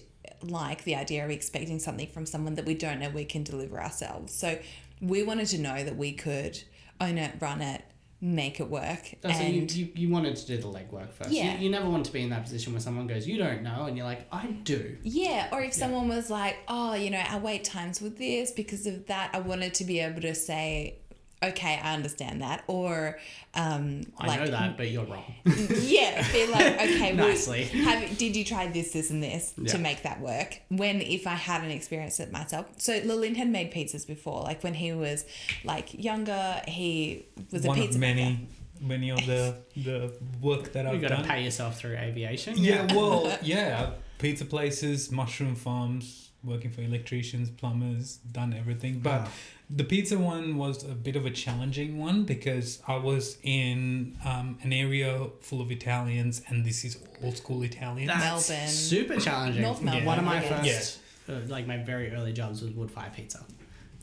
like 0.44 0.84
the 0.86 0.96
idea 0.96 1.24
of 1.26 1.30
expecting 1.30 1.78
something 1.80 2.08
from 2.08 2.26
someone 2.26 2.56
that 2.56 2.66
we 2.66 2.74
don't 2.74 3.00
know 3.00 3.10
we 3.10 3.26
can 3.26 3.44
deliver 3.44 3.80
ourselves. 3.82 4.34
So 4.34 4.58
we 5.02 5.24
wanted 5.24 5.48
to 5.48 5.58
know 5.58 5.84
that 5.84 5.98
we 5.98 6.14
could 6.14 6.62
own 7.00 7.18
it, 7.18 7.34
run 7.40 7.62
it, 7.62 7.84
make 8.22 8.60
it 8.60 8.70
work. 8.70 9.16
Oh, 9.24 9.32
so 9.32 9.42
you, 9.42 9.62
and 9.62 9.72
you, 9.72 9.90
you 9.96 10.10
wanted 10.10 10.36
to 10.36 10.46
do 10.46 10.58
the 10.58 10.68
legwork 10.68 11.12
first. 11.12 11.32
Yeah. 11.32 11.56
You, 11.56 11.66
you 11.66 11.70
never 11.72 11.90
want 11.90 12.06
to 12.06 12.14
be 12.14 12.22
in 12.22 12.30
that 12.30 12.44
position 12.44 12.72
where 12.74 12.80
someone 12.80 13.08
goes, 13.08 13.28
you 13.28 13.38
don't 13.38 13.64
know, 13.64 13.86
and 13.86 13.98
you're 13.98 14.06
like, 14.06 14.28
I 14.32 14.46
do. 14.48 14.96
Yeah, 15.02 15.50
or 15.52 15.62
if 15.62 15.74
someone 15.74 16.08
was 16.08 16.30
like, 16.30 16.58
oh, 16.68 16.94
you 16.94 17.10
know, 17.10 17.18
our 17.18 17.40
wait 17.40 17.64
times 17.64 18.00
with 18.00 18.20
this 18.20 18.52
because 18.52 18.86
of 18.86 19.08
that, 19.08 19.32
I 19.34 19.40
wanted 19.40 19.74
to 19.76 19.86
be 19.86 20.00
able 20.00 20.22
to 20.22 20.36
say, 20.36 21.01
okay, 21.44 21.80
I 21.84 21.94
understand 21.94 22.42
that. 22.42 22.64
Or, 22.68 23.18
um, 23.56 24.04
I 24.18 24.28
like, 24.28 24.40
know 24.42 24.48
that, 24.52 24.78
but 24.78 24.90
you're 24.92 25.06
wrong. 25.06 25.24
yeah, 25.46 26.26
be 26.32 26.48
like, 26.48 26.74
okay, 26.76 27.16
well, 27.16 27.28
Nicely. 27.30 27.64
have, 27.66 28.18
did 28.18 28.36
you 28.36 28.44
try 28.46 28.68
this, 28.68 28.92
this, 28.94 29.10
and 29.10 29.22
this 29.24 29.54
Yeah. 29.58 29.72
to 29.74 29.78
make 29.80 30.04
that 30.04 30.22
work? 30.22 30.60
When 30.70 31.02
if 31.02 31.26
I 31.28 31.36
hadn't 31.36 31.72
experienced 31.72 32.20
it 32.20 32.32
myself, 32.32 32.68
so 32.78 33.00
Lillian 33.04 33.36
had 33.36 33.50
made 33.50 33.72
pizzas 33.72 34.06
before. 34.08 34.42
Like 34.44 34.64
when 34.64 34.74
he 34.76 34.94
was 34.94 35.26
like 35.64 35.94
younger, 35.94 36.62
he 36.68 37.26
was 37.52 37.64
One 37.64 37.78
a 37.78 37.82
of 37.82 37.86
pizza 37.88 38.00
many, 38.00 38.24
maker. 38.24 38.42
many 38.82 39.10
of 39.10 39.26
the 39.26 39.58
the 39.76 40.14
work 40.42 40.72
that 40.74 40.86
you 40.86 40.92
I've 40.92 41.02
got 41.02 41.10
to 41.10 41.16
done. 41.18 41.26
pay 41.26 41.44
yourself 41.44 41.78
through 41.80 41.98
aviation. 41.98 42.58
Yeah, 42.58 42.94
well, 42.96 43.36
yeah, 43.42 43.92
pizza 44.20 44.46
places, 44.46 45.12
mushroom 45.12 45.56
farms, 45.56 46.30
working 46.44 46.72
for 46.72 46.82
electricians, 46.82 47.50
plumbers, 47.50 48.18
done 48.32 48.54
everything. 48.54 49.00
But 49.00 49.22
Wow. 49.24 49.30
The 49.74 49.84
pizza 49.84 50.18
one 50.18 50.58
was 50.58 50.84
a 50.84 50.90
bit 50.94 51.16
of 51.16 51.26
a 51.26 51.30
challenging 51.30 51.98
one 51.98 52.24
because 52.24 52.82
I 52.88 52.98
was 52.98 53.38
in 53.44 54.18
um, 54.26 54.58
an 54.64 54.74
area 54.74 55.28
full 55.42 55.62
of 55.62 55.72
Italians, 55.72 56.42
and 56.48 56.66
this 56.66 56.84
is 56.84 56.98
old 57.24 57.38
school 57.38 57.64
Italian. 57.64 58.08
That's 58.08 58.50
Melbourne. 58.50 58.68
super 58.68 59.18
challenging. 59.18 59.62
North 59.62 59.82
Melbourne, 59.82 60.06
One 60.06 60.20
of 60.20 60.26
my 60.26 60.42
first, 60.42 60.64
guess. 60.64 61.00
uh, 61.30 61.40
like 61.48 61.68
my 61.68 61.78
very 61.78 62.12
early 62.14 62.34
jobs 62.34 62.62
was 62.62 62.72
wood 62.72 62.92
fire 62.92 63.12
pizza. 63.16 63.44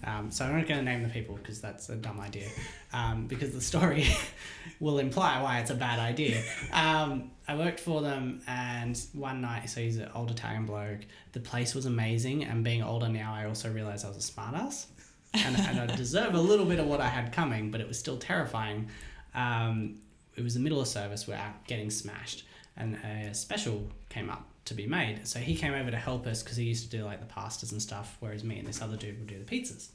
Um, 0.04 0.30
so 0.30 0.44
I'm 0.44 0.56
not 0.56 0.68
going 0.68 0.78
to 0.78 0.84
name 0.84 1.02
the 1.02 1.08
people 1.08 1.34
because 1.36 1.60
that's 1.60 1.88
a 1.88 1.96
dumb 1.96 2.20
idea. 2.20 2.46
Um, 2.92 3.26
because 3.26 3.52
the 3.52 3.60
story 3.60 4.06
will 4.80 5.00
imply 5.00 5.42
why 5.42 5.58
it's 5.58 5.70
a 5.70 5.74
bad 5.74 5.98
idea. 5.98 6.40
Um, 6.72 7.32
I 7.48 7.56
worked 7.56 7.80
for 7.80 8.00
them, 8.00 8.40
and 8.46 8.98
one 9.12 9.40
night, 9.40 9.68
so 9.68 9.80
he's 9.80 9.96
an 9.98 10.08
old 10.14 10.30
Italian 10.30 10.66
bloke. 10.66 11.00
The 11.32 11.40
place 11.40 11.74
was 11.74 11.84
amazing, 11.86 12.44
and 12.44 12.62
being 12.62 12.82
older 12.82 13.08
now, 13.08 13.34
I 13.34 13.46
also 13.46 13.70
realized 13.72 14.04
I 14.06 14.08
was 14.08 14.16
a 14.18 14.32
smartass, 14.32 14.86
and, 15.34 15.56
and 15.56 15.80
I 15.80 15.86
deserve 15.96 16.34
a 16.34 16.40
little 16.40 16.66
bit 16.66 16.78
of 16.78 16.86
what 16.86 17.00
I 17.00 17.08
had 17.08 17.32
coming, 17.32 17.70
but 17.70 17.80
it 17.80 17.88
was 17.88 17.98
still 17.98 18.16
terrifying. 18.16 18.88
Um, 19.34 20.00
it 20.36 20.42
was 20.42 20.54
the 20.54 20.60
middle 20.60 20.80
of 20.80 20.88
service, 20.88 21.26
we're 21.26 21.34
out 21.34 21.66
getting 21.66 21.90
smashed, 21.90 22.44
and 22.76 22.96
a 22.96 23.34
special 23.34 23.88
came 24.08 24.30
up 24.30 24.46
to 24.66 24.74
be 24.74 24.86
made. 24.86 25.26
So 25.26 25.38
he 25.38 25.54
came 25.56 25.74
over 25.74 25.90
to 25.90 25.96
help 25.96 26.26
us 26.26 26.42
because 26.42 26.56
he 26.56 26.64
used 26.64 26.90
to 26.90 26.96
do 26.96 27.04
like 27.04 27.20
the 27.20 27.32
pastas 27.32 27.72
and 27.72 27.82
stuff, 27.82 28.16
whereas 28.20 28.44
me 28.44 28.58
and 28.58 28.68
this 28.68 28.80
other 28.80 28.96
dude 28.96 29.18
would 29.18 29.26
do 29.26 29.38
the 29.38 29.44
pizzas. 29.44 29.88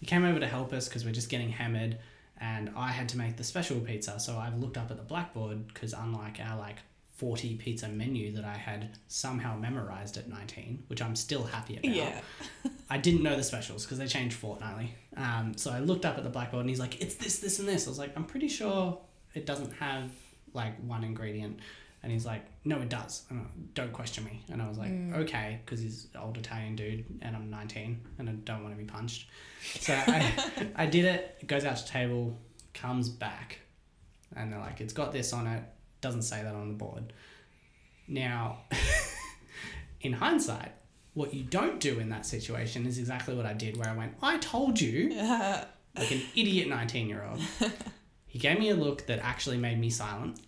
He 0.00 0.06
came 0.06 0.24
over 0.24 0.38
to 0.38 0.46
help 0.46 0.72
us 0.72 0.88
because 0.88 1.04
we're 1.04 1.12
just 1.12 1.28
getting 1.28 1.50
hammered, 1.50 1.98
and 2.40 2.70
I 2.76 2.88
had 2.88 3.08
to 3.10 3.18
make 3.18 3.36
the 3.36 3.44
special 3.44 3.80
pizza. 3.80 4.20
So 4.20 4.38
I've 4.38 4.58
looked 4.58 4.76
up 4.76 4.90
at 4.90 4.96
the 4.96 5.02
blackboard 5.02 5.66
because 5.68 5.92
unlike 5.92 6.38
our 6.40 6.58
like 6.58 6.76
40 7.22 7.54
pizza 7.54 7.86
menu 7.86 8.32
that 8.32 8.44
I 8.44 8.56
had 8.56 8.98
somehow 9.06 9.56
memorized 9.56 10.16
at 10.16 10.28
19, 10.28 10.82
which 10.88 11.00
I'm 11.00 11.14
still 11.14 11.44
happy 11.44 11.76
about. 11.76 11.94
Yeah. 11.94 12.20
I 12.90 12.98
didn't 12.98 13.22
know 13.22 13.36
the 13.36 13.44
specials 13.44 13.84
because 13.84 13.98
they 13.98 14.08
change 14.08 14.34
fortnightly. 14.34 14.92
Um, 15.16 15.52
so 15.56 15.70
I 15.70 15.78
looked 15.78 16.04
up 16.04 16.18
at 16.18 16.24
the 16.24 16.30
blackboard 16.30 16.62
and 16.62 16.68
he's 16.68 16.80
like, 16.80 17.00
it's 17.00 17.14
this, 17.14 17.38
this, 17.38 17.60
and 17.60 17.68
this. 17.68 17.86
I 17.86 17.90
was 17.90 17.98
like, 18.00 18.12
I'm 18.16 18.24
pretty 18.24 18.48
sure 18.48 18.98
it 19.34 19.46
doesn't 19.46 19.72
have 19.74 20.10
like 20.52 20.76
one 20.80 21.04
ingredient. 21.04 21.60
And 22.02 22.10
he's 22.10 22.26
like, 22.26 22.44
no, 22.64 22.80
it 22.80 22.88
does. 22.88 23.22
And 23.30 23.42
I, 23.42 23.44
don't 23.74 23.92
question 23.92 24.24
me. 24.24 24.42
And 24.50 24.60
I 24.60 24.68
was 24.68 24.76
like, 24.76 24.90
okay, 25.14 25.60
because 25.64 25.78
he's 25.78 26.08
an 26.14 26.22
old 26.22 26.36
Italian 26.38 26.74
dude 26.74 27.04
and 27.22 27.36
I'm 27.36 27.48
19 27.48 28.00
and 28.18 28.28
I 28.28 28.32
don't 28.32 28.64
want 28.64 28.76
to 28.76 28.78
be 28.78 28.90
punched. 28.90 29.28
So 29.78 29.94
I, 29.94 30.32
I 30.74 30.86
did 30.86 31.04
it. 31.04 31.36
It 31.40 31.46
goes 31.46 31.64
out 31.64 31.76
to 31.76 31.86
table, 31.86 32.36
comes 32.74 33.08
back, 33.08 33.60
and 34.34 34.52
they're 34.52 34.58
like, 34.58 34.80
it's 34.80 34.92
got 34.92 35.12
this 35.12 35.32
on 35.32 35.46
it. 35.46 35.62
Doesn't 36.02 36.22
say 36.22 36.42
that 36.42 36.54
on 36.54 36.68
the 36.68 36.74
board. 36.74 37.14
Now, 38.06 38.58
in 40.02 40.12
hindsight, 40.12 40.72
what 41.14 41.32
you 41.32 41.44
don't 41.44 41.80
do 41.80 41.98
in 41.98 42.10
that 42.10 42.26
situation 42.26 42.84
is 42.84 42.98
exactly 42.98 43.34
what 43.34 43.46
I 43.46 43.54
did, 43.54 43.78
where 43.78 43.88
I 43.88 43.96
went, 43.96 44.14
I 44.22 44.36
told 44.38 44.78
you, 44.80 45.14
like 45.96 46.10
an 46.10 46.20
idiot 46.36 46.68
19 46.68 47.08
year 47.08 47.26
old. 47.30 47.40
He 48.32 48.38
gave 48.38 48.58
me 48.58 48.70
a 48.70 48.74
look 48.74 49.06
that 49.08 49.18
actually 49.18 49.58
made 49.58 49.78
me 49.78 49.90
silent. 49.90 50.40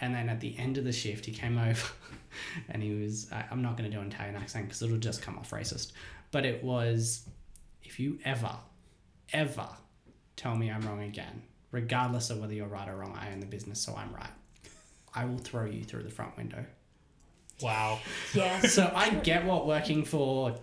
And 0.00 0.14
then 0.14 0.30
at 0.30 0.40
the 0.40 0.58
end 0.58 0.78
of 0.78 0.84
the 0.84 0.92
shift, 0.92 1.26
he 1.26 1.32
came 1.32 1.58
over 1.58 1.86
and 2.70 2.82
he 2.82 2.94
was, 2.94 3.30
I, 3.30 3.44
I'm 3.50 3.60
not 3.60 3.76
going 3.76 3.90
to 3.90 3.94
do 3.94 4.00
an 4.00 4.08
Italian 4.08 4.36
accent 4.36 4.66
because 4.66 4.80
it'll 4.80 4.96
just 4.96 5.20
come 5.20 5.38
off 5.38 5.50
racist. 5.50 5.92
But 6.30 6.46
it 6.46 6.64
was, 6.64 7.28
if 7.82 8.00
you 8.00 8.18
ever, 8.24 8.56
ever 9.34 9.68
tell 10.34 10.56
me 10.56 10.70
I'm 10.70 10.80
wrong 10.80 11.02
again, 11.02 11.42
regardless 11.72 12.30
of 12.30 12.40
whether 12.40 12.54
you're 12.54 12.66
right 12.66 12.88
or 12.88 12.96
wrong, 12.96 13.14
I 13.20 13.30
own 13.32 13.40
the 13.40 13.46
business, 13.46 13.80
so 13.80 13.94
I'm 13.94 14.14
right. 14.14 14.32
I 15.16 15.24
will 15.24 15.38
throw 15.38 15.64
you 15.64 15.82
through 15.82 16.02
the 16.04 16.10
front 16.10 16.36
window. 16.36 16.64
Wow. 17.62 17.98
Yeah. 18.34 18.60
So 18.76 18.92
I 18.94 19.10
get 19.10 19.44
what 19.44 19.66
working 19.66 20.04
for 20.04 20.54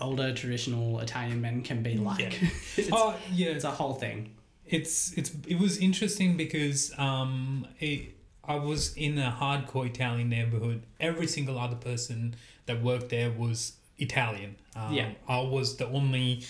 older 0.00 0.32
traditional 0.34 0.98
Italian 1.00 1.40
men 1.40 1.62
can 1.62 1.82
be 1.82 1.94
like. 1.96 2.40
Yeah. 2.42 2.48
it's, 2.76 2.88
Oh 2.92 3.14
yeah. 3.32 3.48
it's 3.50 3.64
a 3.64 3.70
whole 3.70 3.94
thing. 3.94 4.34
it's 4.66 5.12
it's 5.18 5.30
it 5.46 5.58
was 5.58 5.78
interesting 5.78 6.36
because 6.36 6.92
um 6.98 7.66
it, 7.78 8.14
I 8.44 8.56
was 8.56 8.96
in 8.96 9.18
a 9.18 9.30
hardcore 9.40 9.86
Italian 9.86 10.28
neighborhood. 10.30 10.82
Every 11.00 11.26
single 11.26 11.58
other 11.58 11.76
person 11.76 12.34
that 12.66 12.82
worked 12.82 13.10
there 13.10 13.30
was 13.30 13.72
Italian. 13.98 14.56
Um, 14.74 14.92
Yeah. 14.94 15.10
I 15.28 15.40
was 15.40 15.76
the 15.76 15.86
only. 15.86 16.44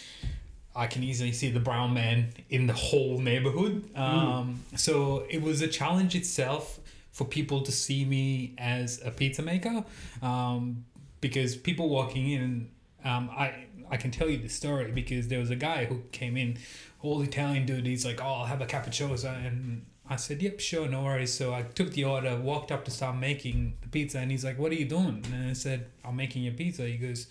I 0.74 0.86
can 0.88 1.02
easily 1.02 1.32
see 1.32 1.50
the 1.50 1.60
brown 1.60 1.94
man 1.94 2.34
in 2.50 2.66
the 2.66 2.74
whole 2.74 3.18
neighborhood. 3.18 3.74
Um, 3.96 4.62
So 4.76 5.24
it 5.30 5.40
was 5.42 5.62
a 5.62 5.68
challenge 5.68 6.14
itself 6.14 6.78
for 7.16 7.24
people 7.24 7.62
to 7.62 7.72
see 7.72 8.04
me 8.04 8.54
as 8.58 9.00
a 9.02 9.10
pizza 9.10 9.40
maker, 9.40 9.82
um, 10.20 10.84
because 11.22 11.56
people 11.56 11.88
walking 11.88 12.30
in, 12.30 12.68
um, 13.06 13.30
I 13.30 13.64
I 13.90 13.96
can 13.96 14.10
tell 14.10 14.28
you 14.28 14.36
the 14.36 14.50
story 14.50 14.90
because 14.92 15.28
there 15.28 15.38
was 15.38 15.48
a 15.48 15.56
guy 15.56 15.86
who 15.86 16.02
came 16.12 16.36
in, 16.36 16.58
all 17.00 17.22
Italian 17.22 17.64
dude. 17.64 17.86
He's 17.86 18.04
like, 18.04 18.20
"Oh, 18.22 18.34
I'll 18.34 18.44
have 18.44 18.60
a 18.60 18.66
cappuccino," 18.66 19.14
and 19.46 19.86
I 20.10 20.16
said, 20.16 20.42
"Yep, 20.42 20.60
sure, 20.60 20.86
no 20.88 21.04
worries." 21.04 21.32
So 21.32 21.54
I 21.54 21.62
took 21.62 21.92
the 21.92 22.04
order, 22.04 22.36
walked 22.36 22.70
up 22.70 22.84
to 22.84 22.90
start 22.90 23.16
making 23.16 23.78
the 23.80 23.88
pizza, 23.88 24.18
and 24.18 24.30
he's 24.30 24.44
like, 24.44 24.58
"What 24.58 24.70
are 24.72 24.80
you 24.82 24.88
doing?" 24.98 25.24
And 25.32 25.48
I 25.48 25.54
said, 25.54 25.86
"I'm 26.04 26.16
making 26.16 26.42
your 26.42 26.52
pizza." 26.52 26.86
He 26.86 26.98
goes, 26.98 27.28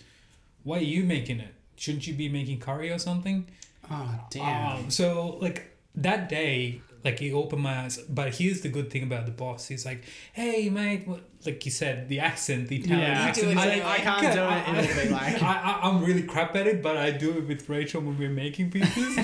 "Why 0.64 0.78
are 0.78 0.90
you 0.96 1.04
making 1.04 1.38
it? 1.38 1.54
Shouldn't 1.76 2.08
you 2.08 2.14
be 2.14 2.28
making 2.28 2.58
curry 2.58 2.90
or 2.90 2.98
something?" 2.98 3.46
Oh 3.88 4.18
damn. 4.30 4.78
Um, 4.78 4.90
so 4.90 5.38
like 5.40 5.58
that 5.94 6.28
day, 6.28 6.80
like 7.06 7.20
he 7.20 7.32
opened 7.32 7.62
my 7.62 7.84
eyes. 7.84 7.98
But 7.98 8.34
here's 8.34 8.60
the 8.60 8.68
good 8.68 8.90
thing 8.90 9.04
about 9.04 9.26
the 9.26 9.32
boss. 9.32 9.68
He's 9.68 9.86
like, 9.86 10.02
"Hey, 10.32 10.68
mate," 10.68 11.06
what, 11.06 11.20
like 11.46 11.64
you 11.64 11.70
said, 11.70 12.08
the 12.08 12.20
accent, 12.20 12.68
the 12.68 12.76
Italian 12.76 13.00
yeah, 13.00 13.20
accent. 13.20 13.46
it 13.46 13.56
He's 13.56 13.64
I, 13.64 13.68
like. 13.68 13.84
I 13.84 13.98
can't 13.98 14.34
do 14.34 14.42
it. 14.42 14.84
It'll 14.84 15.02
be 15.04 15.08
like. 15.10 15.42
I, 15.42 15.54
I, 15.54 15.88
I'm 15.88 16.04
really 16.04 16.24
crap 16.24 16.56
at 16.56 16.66
it, 16.66 16.82
but 16.82 16.96
I 16.96 17.12
do 17.12 17.38
it 17.38 17.46
with 17.46 17.68
Rachel 17.68 18.02
when 18.02 18.18
we're 18.18 18.28
making 18.28 18.70
pizzas. 18.72 19.14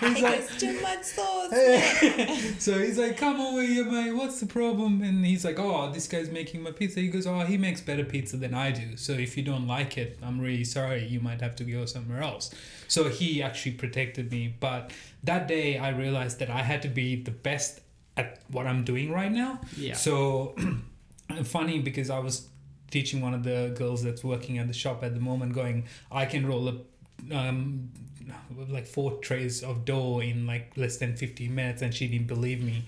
he's 0.14 0.22
like, 0.22 0.58
too 0.58 0.80
much 0.80 1.04
sauce. 1.04 1.35
so 2.58 2.78
he's 2.78 2.98
like, 2.98 3.16
come 3.16 3.40
over 3.40 3.62
here, 3.62 3.84
mate. 3.84 4.12
What's 4.12 4.40
the 4.40 4.46
problem? 4.46 5.02
And 5.02 5.24
he's 5.24 5.44
like, 5.44 5.58
oh, 5.58 5.90
this 5.92 6.08
guy's 6.08 6.30
making 6.30 6.62
my 6.62 6.72
pizza. 6.72 7.00
He 7.00 7.08
goes, 7.08 7.26
oh, 7.26 7.40
he 7.40 7.56
makes 7.56 7.80
better 7.80 8.04
pizza 8.04 8.36
than 8.36 8.54
I 8.54 8.70
do. 8.72 8.96
So 8.96 9.12
if 9.12 9.36
you 9.36 9.42
don't 9.42 9.66
like 9.66 9.98
it, 9.98 10.18
I'm 10.22 10.40
really 10.40 10.64
sorry. 10.64 11.04
You 11.06 11.20
might 11.20 11.40
have 11.40 11.56
to 11.56 11.64
go 11.64 11.84
somewhere 11.86 12.22
else. 12.22 12.50
So 12.88 13.08
he 13.08 13.42
actually 13.42 13.72
protected 13.72 14.30
me. 14.30 14.54
But 14.58 14.92
that 15.24 15.48
day, 15.48 15.78
I 15.78 15.90
realized 15.90 16.38
that 16.40 16.50
I 16.50 16.62
had 16.62 16.82
to 16.82 16.88
be 16.88 17.22
the 17.22 17.30
best 17.30 17.80
at 18.16 18.40
what 18.48 18.66
I'm 18.66 18.84
doing 18.84 19.12
right 19.12 19.30
now. 19.30 19.60
Yeah. 19.76 19.94
So 19.94 20.54
funny 21.44 21.80
because 21.80 22.10
I 22.10 22.18
was 22.18 22.48
teaching 22.90 23.20
one 23.20 23.34
of 23.34 23.42
the 23.42 23.74
girls 23.76 24.02
that's 24.02 24.22
working 24.24 24.58
at 24.58 24.68
the 24.68 24.72
shop 24.72 25.02
at 25.02 25.14
the 25.14 25.20
moment, 25.20 25.52
going, 25.52 25.86
I 26.10 26.24
can 26.24 26.46
roll 26.46 26.68
up 26.68 26.76
um, 27.32 27.90
like 28.68 28.86
four 28.86 29.12
trays 29.18 29.62
of 29.62 29.84
dough 29.84 30.20
in 30.20 30.46
like 30.46 30.72
less 30.76 30.96
than 30.98 31.16
15 31.16 31.54
minutes, 31.54 31.82
and 31.82 31.94
she 31.94 32.06
didn't 32.08 32.26
believe 32.26 32.62
me. 32.62 32.84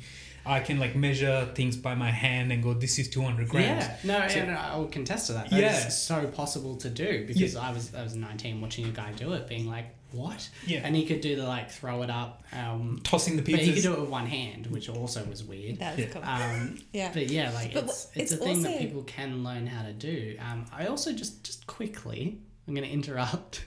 I 0.47 0.61
can 0.61 0.78
like 0.78 0.97
measure 0.97 1.47
things 1.55 1.76
by 1.76 1.95
my 1.95 2.11
hand 2.11 2.53
and 2.53 2.62
go, 2.62 2.72
this 2.72 2.99
is 2.99 3.09
200 3.11 3.49
grams. 3.51 3.84
Yeah, 3.84 3.97
no, 4.20 4.28
So- 4.28 4.39
and 4.41 4.51
I 4.53 4.76
will 4.78 4.86
contest 4.86 5.26
to 5.26 5.34
that. 5.34 5.51
That 5.51 5.61
Yeah. 5.61 5.86
is 5.86 5.99
so 5.99 6.26
possible 6.28 6.76
to 6.76 6.89
do 6.89 7.26
because 7.26 7.55
I 7.55 7.70
was 7.72 7.95
I 7.95 8.03
was 8.03 8.14
nineteen 8.14 8.61
watching 8.62 8.86
a 8.86 8.91
guy 8.91 9.12
do 9.12 9.34
it, 9.34 9.47
being 9.47 9.68
like, 9.68 9.86
"What?" 10.12 10.49
Yeah. 10.66 10.80
and 10.84 10.97
he 10.97 11.05
could 11.05 11.20
do 11.20 11.36
the 11.36 11.45
like 11.45 11.70
throw 11.70 12.03
it 12.03 12.09
up, 12.09 12.45
um, 12.55 12.99
Tossing 13.05 13.36
the 13.36 13.43
pizzas. 13.43 13.51
but 13.51 13.61
he 13.61 13.72
could 13.74 13.82
do 13.82 13.93
it 13.93 14.01
with 14.01 14.09
one 14.09 14.26
hand, 14.26 14.68
which 14.68 14.89
also 14.89 15.22
was 15.26 15.45
weird. 15.45 15.80
That's 15.80 15.99
Yeah. 15.99 16.07
cool. 16.07 16.22
Um, 16.24 16.78
Yeah. 16.95 17.11
but 17.12 17.28
yeah, 17.28 17.51
like 17.51 17.74
But 17.74 17.84
it's, 17.84 18.07
it's, 18.14 18.32
it's 18.32 18.32
a 18.32 18.36
thing 18.45 18.62
that 18.62 18.78
people 18.78 19.03
can 19.03 19.45
learn 19.45 19.66
how 19.66 19.82
to 19.82 19.93
do. 19.93 20.39
Um, 20.41 20.64
I 20.72 20.86
also 20.86 21.12
just 21.12 21.45
just 21.45 21.66
quickly, 21.66 22.39
I'm 22.66 22.74
going 22.74 22.86
to 22.86 22.93
interrupt. 22.93 23.64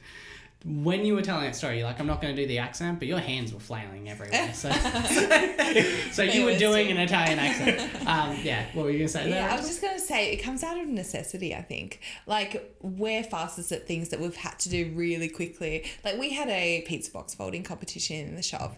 When 0.64 1.06
you 1.06 1.16
were 1.16 1.22
telling 1.22 1.44
that 1.44 1.56
story, 1.56 1.80
you're 1.80 1.88
like, 1.88 2.00
I'm 2.00 2.06
not 2.06 2.22
going 2.22 2.36
to 2.36 2.42
do 2.42 2.48
the 2.48 2.60
accent, 2.60 3.00
but 3.00 3.08
your 3.08 3.20
hands 3.20 3.52
were 3.52 3.60
flailing 3.60 4.10
everywhere. 4.10 4.54
So, 4.54 4.70
so 6.12 6.22
you 6.22 6.46
were 6.46 6.58
doing 6.58 6.92
an 6.92 6.98
Italian 6.98 7.40
accent. 7.40 7.90
Um, 8.12 8.36
yeah, 8.44 8.66
what 8.74 8.84
were 8.84 8.92
you 8.92 8.98
going 8.98 9.08
to 9.08 9.14
say 9.14 9.30
there? 9.30 9.50
I 9.50 9.56
was 9.56 9.68
just 9.68 9.82
going 9.82 9.94
to 9.94 10.00
say 10.00 10.34
it 10.34 10.38
comes 10.38 10.64
out 10.64 10.78
of 10.78 10.88
necessity, 10.88 11.56
I 11.56 11.62
think. 11.62 12.02
Like, 12.26 12.76
we're 12.82 13.24
fastest 13.24 13.72
at 13.72 13.88
things 13.88 14.10
that 14.10 14.20
we've 14.20 14.36
had 14.36 14.60
to 14.60 14.70
do 14.70 14.92
really 14.94 15.30
quickly. 15.30 15.86
Like, 16.04 16.18
we 16.18 16.32
had 16.32 16.50
a 16.50 16.82
pizza 16.82 17.12
box 17.12 17.34
folding 17.34 17.64
competition 17.64 18.28
in 18.28 18.36
the 18.36 18.42
shop. 18.42 18.76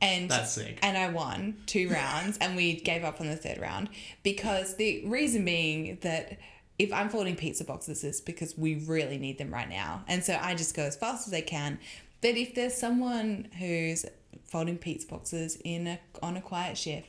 And 0.00 0.30
That's 0.30 0.52
sick. 0.52 0.78
And 0.82 0.96
I 0.96 1.08
won 1.08 1.56
two 1.66 1.88
rounds, 1.88 2.36
and 2.38 2.54
we 2.54 2.74
gave 2.80 3.02
up 3.02 3.20
on 3.20 3.28
the 3.28 3.36
third 3.36 3.58
round 3.58 3.88
because 4.22 4.76
the 4.76 5.02
reason 5.06 5.44
being 5.44 5.98
that 6.02 6.38
if 6.78 6.92
I'm 6.92 7.08
folding 7.08 7.36
pizza 7.36 7.64
boxes, 7.64 8.04
it's 8.04 8.20
because 8.20 8.56
we 8.58 8.76
really 8.76 9.18
need 9.18 9.38
them 9.38 9.52
right 9.52 9.68
now. 9.68 10.04
And 10.08 10.22
so 10.24 10.38
I 10.40 10.54
just 10.54 10.74
go 10.76 10.82
as 10.82 10.96
fast 10.96 11.26
as 11.26 11.34
I 11.34 11.40
can. 11.40 11.78
But 12.20 12.36
if 12.36 12.54
there's 12.54 12.74
someone 12.74 13.48
who's 13.58 14.04
folding 14.44 14.78
pizza 14.78 15.06
boxes 15.08 15.58
in 15.64 15.86
a 15.86 15.98
on 16.22 16.36
a 16.36 16.40
quiet 16.40 16.76
shift, 16.78 17.08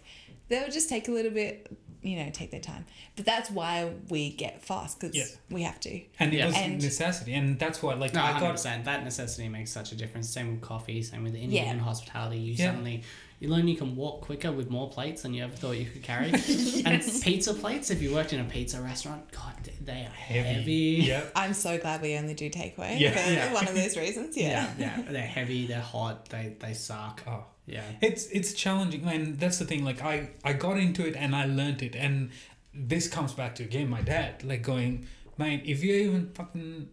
they'll 0.49 0.69
just 0.71 0.89
take 0.89 1.07
a 1.07 1.11
little 1.11 1.31
bit, 1.31 1.69
you 2.01 2.17
know, 2.17 2.29
take 2.31 2.51
their 2.51 2.59
time. 2.61 2.85
But 3.15 3.25
that's 3.25 3.49
why 3.51 3.91
we 4.09 4.29
get 4.31 4.63
fast 4.63 4.99
because 4.99 5.15
Yeah. 5.15 5.25
we 5.49 5.63
have 5.63 5.79
to. 5.81 6.01
and 6.19 6.33
it 6.33 6.37
Yeah. 6.37 6.45
was 6.47 6.55
And- 6.55 6.81
necessity. 6.81 7.33
And 7.33 7.59
that's 7.59 7.81
why, 7.83 7.93
like, 7.95 8.13
No, 8.13 8.21
I 8.21 8.27
hundred 8.31 8.45
got 8.47 8.51
percent. 8.53 8.85
That 8.85 9.03
necessity 9.03 9.49
makes 9.49 9.71
such 9.71 9.91
a 9.91 9.95
difference. 9.95 10.29
Same 10.29 10.51
with 10.51 10.61
coffee. 10.61 11.01
Same 11.03 11.23
with 11.23 11.35
Indian 11.35 11.77
Yeah. 11.77 11.83
hospitality. 11.83 12.37
You 12.39 12.53
Yeah. 12.53 12.67
suddenly 12.67 13.03
you 13.39 13.49
learn 13.49 13.67
you 13.67 13.75
can 13.77 13.95
walk 13.95 14.21
quicker 14.21 14.51
with 14.51 14.69
more 14.69 14.89
plates 14.89 15.21
than 15.21 15.33
you 15.33 15.43
ever 15.43 15.55
thought 15.55 15.77
you 15.77 15.85
could 15.85 16.01
carry. 16.03 16.31
And 16.85 17.03
pizza 17.21 17.53
plates. 17.53 17.91
If 17.91 18.01
you 18.01 18.13
worked 18.13 18.33
in 18.33 18.39
a 18.39 18.43
pizza 18.45 18.81
restaurant, 18.81 19.31
God, 19.31 19.53
they 19.81 20.01
are 20.09 20.15
heavy. 20.15 21.03
Yep. 21.05 21.31
I'm 21.35 21.53
so 21.53 21.77
glad 21.77 22.01
we 22.01 22.15
only 22.17 22.33
do 22.33 22.49
takeaway 22.49 22.99
Yeah. 22.99 23.11
for 23.11 23.31
Yeah. 23.31 23.53
one 23.53 23.67
of 23.67 23.75
those 23.75 23.95
reasons. 24.05 24.35
Yeah. 24.35 24.73
yeah, 24.77 24.97
yeah. 24.99 25.11
They're 25.11 25.21
heavy. 25.21 25.67
They're 25.67 25.81
hot. 25.81 26.29
They 26.29 26.55
they 26.59 26.73
suck. 26.73 27.21
Oh. 27.27 27.45
Yeah. 27.67 27.83
It's 28.01 28.27
it's 28.27 28.53
challenging, 28.53 29.05
and 29.05 29.37
that's 29.39 29.59
the 29.59 29.65
thing. 29.65 29.83
Like 29.85 30.01
I 30.01 30.29
I 30.43 30.53
got 30.53 30.77
into 30.77 31.05
it 31.05 31.15
and 31.15 31.35
I 31.35 31.45
learned 31.45 31.81
it, 31.83 31.95
and 31.95 32.31
this 32.73 33.07
comes 33.07 33.33
back 33.33 33.55
to 33.55 33.63
again 33.63 33.89
my 33.89 34.01
dad, 34.01 34.43
like 34.43 34.63
going, 34.63 35.05
man, 35.37 35.61
if 35.65 35.83
you 35.83 35.93
even 35.93 36.31
fucking 36.33 36.87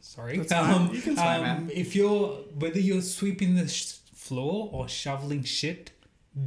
sorry. 0.00 0.38
That's 0.38 0.52
fine. 0.52 0.94
You 0.94 1.00
can 1.00 1.18
um. 1.18 1.70
If 1.72 1.94
you're 1.94 2.28
whether 2.58 2.80
you're 2.80 3.02
sweeping 3.02 3.54
the 3.54 3.68
sh- 3.68 3.96
floor 4.30 4.68
or 4.72 4.88
shoveling 4.88 5.42
shit, 5.44 5.90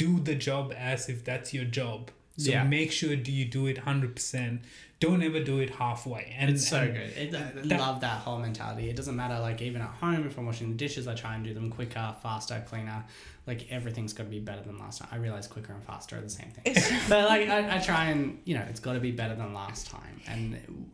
do 0.04 0.20
the 0.20 0.36
job 0.36 0.74
as 0.78 1.10
if 1.10 1.24
that's 1.26 1.54
your 1.54 1.66
job. 1.66 2.10
So 2.38 2.50
Yeah. 2.52 2.64
make 2.64 2.92
sure 2.92 3.16
do 3.16 3.32
you 3.32 3.46
do 3.46 3.68
it 3.68 3.78
hundred 3.80 4.16
percent. 4.16 4.62
Don't 5.00 5.22
ever 5.22 5.42
do 5.44 5.60
it 5.60 5.70
halfway. 5.82 6.34
And 6.40 6.50
It's 6.50 6.66
so 6.68 6.78
and 6.84 6.94
good. 6.94 7.10
It, 7.24 7.36
I 7.36 7.42
that- 7.68 7.78
love 7.86 8.00
that 8.08 8.20
whole 8.26 8.40
mentality. 8.40 8.90
It 8.90 8.96
doesn't 8.96 9.18
matter, 9.24 9.38
like, 9.48 9.62
even 9.62 9.82
at 9.82 9.90
home, 10.04 10.26
if 10.26 10.38
I'm 10.38 10.46
washing 10.46 10.70
the 10.70 10.76
dishes, 10.86 11.08
I 11.10 11.14
try 11.14 11.36
and 11.36 11.44
do 11.44 11.54
them 11.54 11.70
quicker, 11.70 12.16
faster, 12.24 12.64
cleaner. 12.70 13.04
Like, 13.46 13.62
everything's 13.70 14.14
got 14.14 14.24
to 14.24 14.30
be 14.30 14.40
better 14.40 14.62
than 14.64 14.78
last 14.80 15.00
time. 15.00 15.10
I 15.12 15.18
realize 15.18 15.46
quicker 15.48 15.74
and 15.74 15.84
faster 15.84 16.18
are 16.18 16.22
the 16.22 16.30
same 16.30 16.52
thing. 16.52 16.74
but, 17.10 17.26
like, 17.28 17.50
I, 17.50 17.76
I 17.76 17.80
try 17.80 18.06
and, 18.12 18.40
you 18.46 18.56
know, 18.58 18.66
it's 18.70 18.80
got 18.80 18.94
to 18.94 19.02
be 19.02 19.12
better 19.12 19.36
than 19.36 19.54
last 19.54 19.88
time. 19.98 20.16
And 20.26 20.42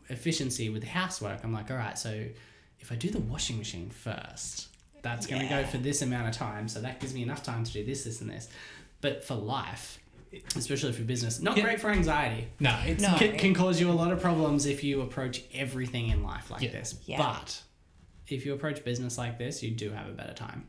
efficiency 0.08 0.68
with 0.70 0.82
housework, 0.82 1.38
I'm 1.44 1.52
like, 1.52 1.70
all 1.70 1.76
right, 1.76 1.96
so 1.96 2.12
if 2.80 2.90
I 2.90 2.96
do 2.96 3.08
the 3.10 3.20
washing 3.20 3.58
machine 3.58 3.90
first, 3.90 4.66
that's 5.02 5.26
going 5.26 5.42
to 5.42 5.48
Yeah. 5.48 5.62
go 5.62 5.68
for 5.68 5.78
this 5.78 6.02
amount 6.02 6.28
of 6.28 6.34
time. 6.34 6.68
So 6.68 6.80
that 6.80 7.00
gives 7.00 7.14
me 7.14 7.22
enough 7.22 7.42
time 7.42 7.64
to 7.64 7.72
do 7.72 7.84
this, 7.84 8.04
this, 8.04 8.20
and 8.20 8.30
this. 8.30 8.48
But 9.00 9.24
for 9.24 9.34
life, 9.34 9.98
especially 10.56 10.92
for 10.92 11.02
business, 11.02 11.40
not 11.40 11.56
Yeah. 11.56 11.64
great 11.64 11.80
for 11.80 11.90
anxiety 11.90 12.46
no, 12.60 12.78
it's 12.86 13.02
No. 13.02 13.16
can, 13.16 13.36
can 13.36 13.54
cause 13.54 13.80
you 13.80 13.90
a 13.90 13.92
lot 13.92 14.12
of 14.12 14.20
problems 14.20 14.64
if 14.66 14.84
you 14.84 15.00
approach 15.00 15.42
everything 15.52 16.08
in 16.08 16.22
life 16.22 16.50
like 16.50 16.62
Yeah. 16.62 16.70
this. 16.70 16.94
Yeah. 17.06 17.16
But 17.18 17.62
if 18.28 18.46
you 18.46 18.52
approach 18.54 18.84
business 18.84 19.18
like 19.18 19.38
this, 19.38 19.62
you 19.62 19.70
do 19.72 19.90
have 19.90 20.06
a 20.08 20.12
better 20.12 20.34
time. 20.34 20.68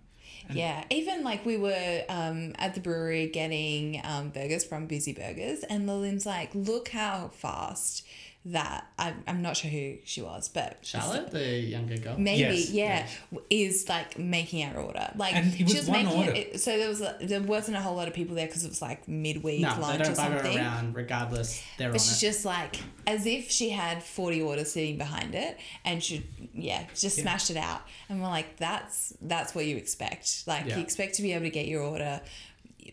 Yeah, 0.51 0.83
even 0.89 1.23
like 1.23 1.45
we 1.45 1.55
were 1.55 2.03
um, 2.09 2.53
at 2.57 2.73
the 2.73 2.81
brewery 2.81 3.27
getting 3.27 4.01
um, 4.03 4.29
burgers 4.31 4.65
from 4.65 4.87
Busy 4.87 5.13
Burgers, 5.13 5.63
and 5.69 5.85
Lillian's 5.87 6.25
like, 6.25 6.49
"Look 6.55 6.89
how 6.89 7.29
fast 7.33 8.03
that 8.43 8.87
I, 8.97 9.13
I'm 9.27 9.43
not 9.43 9.55
sure 9.55 9.69
who 9.69 9.97
she 10.03 10.21
was, 10.23 10.49
but 10.49 10.79
Charlotte, 10.81 11.29
the 11.29 11.59
younger 11.59 11.95
girl. 11.97 12.17
maybe 12.17 12.57
Yes. 12.57 12.71
yeah, 12.71 13.07
is 13.51 13.87
like 13.87 14.17
making 14.17 14.65
our 14.67 14.81
order. 14.81 15.11
Like 15.15 15.35
And 15.35 15.53
it 15.53 15.61
was 15.63 15.71
she 15.73 15.77
was 15.77 15.87
one 15.87 16.05
making 16.05 16.19
order. 16.19 16.31
it. 16.31 16.59
So 16.59 16.75
there 16.75 16.89
was 16.89 17.03
there 17.21 17.41
wasn't 17.41 17.77
a 17.77 17.81
whole 17.81 17.95
lot 17.95 18.07
of 18.07 18.15
people 18.15 18.35
there 18.35 18.47
because 18.47 18.65
it 18.65 18.69
was 18.69 18.81
like 18.81 19.07
midweek 19.07 19.61
no, 19.61 19.75
they 19.75 19.81
lunch 19.81 20.01
or 20.01 20.03
don't 20.05 20.13
bugger 20.17 20.41
something. 20.41 20.57
around. 20.57 20.95
Regardless, 20.95 21.63
they're 21.77 21.89
on 21.89 21.93
But 21.93 22.01
she's 22.01 22.17
it. 22.17 22.25
just 22.25 22.43
like 22.43 22.77
as 23.05 23.27
if 23.27 23.51
she 23.51 23.69
had 23.69 24.01
forty 24.03 24.41
orders 24.41 24.71
sitting 24.71 24.97
behind 24.97 25.35
it, 25.35 25.59
and 25.85 26.01
she 26.03 26.25
yeah 26.55 26.85
just 26.95 27.17
Yeah. 27.17 27.23
smashed 27.23 27.51
it 27.51 27.57
out. 27.57 27.81
And 28.09 28.21
we're 28.23 28.27
like, 28.29 28.57
that's 28.57 29.13
that's 29.21 29.53
what 29.53 29.65
you 29.67 29.77
expect. 29.77 30.47
Like 30.47 30.65
Yeah. 30.65 30.77
you 30.77 30.81
expect 30.81 31.13
to 31.15 31.21
be 31.21 31.33
able 31.33 31.45
to 31.45 31.51
get 31.51 31.67
your 31.67 31.83
order 31.83 32.21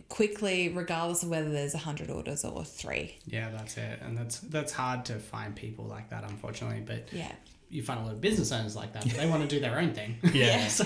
quickly, 0.09 0.69
regardless 0.69 1.23
of 1.23 1.29
whether 1.31 1.51
there's 1.51 1.75
hundred 1.75 2.11
orders 2.11 2.45
or 2.45 2.65
three. 2.65 3.19
yeah, 3.27 3.51
that's 3.51 3.77
it. 3.77 4.01
And 4.03 4.17
that's 4.17 4.39
that's 4.41 4.73
hard 4.73 5.05
to 5.07 5.15
find 5.19 5.55
people 5.55 5.85
like 5.85 6.11
that, 6.11 6.25
unfortunately. 6.25 6.83
But 6.87 7.09
Yeah, 7.13 7.33
you 7.71 7.83
find 7.83 8.01
a 8.01 8.03
lot 8.05 8.13
of 8.13 8.21
business 8.21 8.53
owners 8.53 8.77
like 8.77 8.93
that. 8.95 9.05
But 9.05 9.15
they 9.15 9.29
want 9.29 9.43
to 9.43 9.49
do 9.49 9.61
their 9.61 9.79
own 9.79 9.95
thing. 9.95 10.17
Yeah. 10.33 10.69
so, 10.79 10.85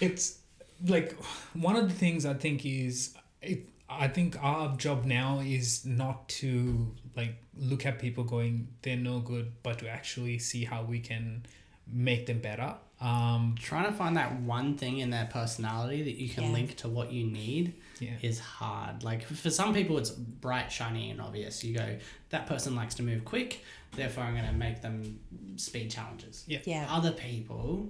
it's 0.00 0.38
like 0.86 1.16
one 1.54 1.76
of 1.76 1.88
the 1.88 1.94
things 1.94 2.26
I 2.26 2.34
think 2.34 2.64
is 2.66 3.14
it, 3.40 3.68
I 3.88 4.08
think 4.08 4.36
our 4.42 4.76
job 4.76 5.04
now 5.04 5.40
is 5.40 5.84
not 5.84 6.28
to 6.40 6.94
like 7.16 7.36
look 7.56 7.84
at 7.84 7.98
people 7.98 8.24
going 8.24 8.68
they're 8.82 8.96
no 8.96 9.20
good, 9.20 9.52
but 9.62 9.78
to 9.80 9.88
actually 9.88 10.38
see 10.38 10.64
how 10.64 10.82
we 10.82 10.98
can 11.00 11.44
make 11.86 12.26
them 12.26 12.38
better. 12.40 12.74
Um, 13.00 13.56
trying 13.58 13.86
to 13.86 13.92
find 13.92 14.16
that 14.16 14.40
one 14.42 14.76
thing 14.78 14.98
in 14.98 15.10
their 15.10 15.26
personality 15.26 16.02
that 16.04 16.14
you 16.14 16.28
can 16.28 16.44
Yeah. 16.44 16.50
link 16.52 16.76
to 16.78 16.88
what 16.88 17.12
you 17.12 17.26
need 17.26 17.74
yeah. 17.98 18.10
is 18.22 18.40
hard. 18.40 19.04
Like 19.04 19.24
for 19.24 19.50
some 19.50 19.74
people, 19.74 19.98
it's 19.98 20.10
bright, 20.10 20.70
shiny, 20.70 21.10
and 21.10 21.20
obvious. 21.20 21.62
You 21.64 21.76
go, 21.76 21.96
that 22.30 22.46
person 22.46 22.74
likes 22.74 22.94
to 22.96 23.02
move 23.02 23.24
quick, 23.24 23.64
therefore 23.96 24.24
I'm 24.24 24.34
going 24.34 24.46
to 24.46 24.52
make 24.52 24.82
them 24.82 25.20
speed 25.56 25.90
challenges. 25.90 26.44
Yeah. 26.46 26.60
yeah, 26.64 26.86
Other 26.90 27.12
people, 27.12 27.88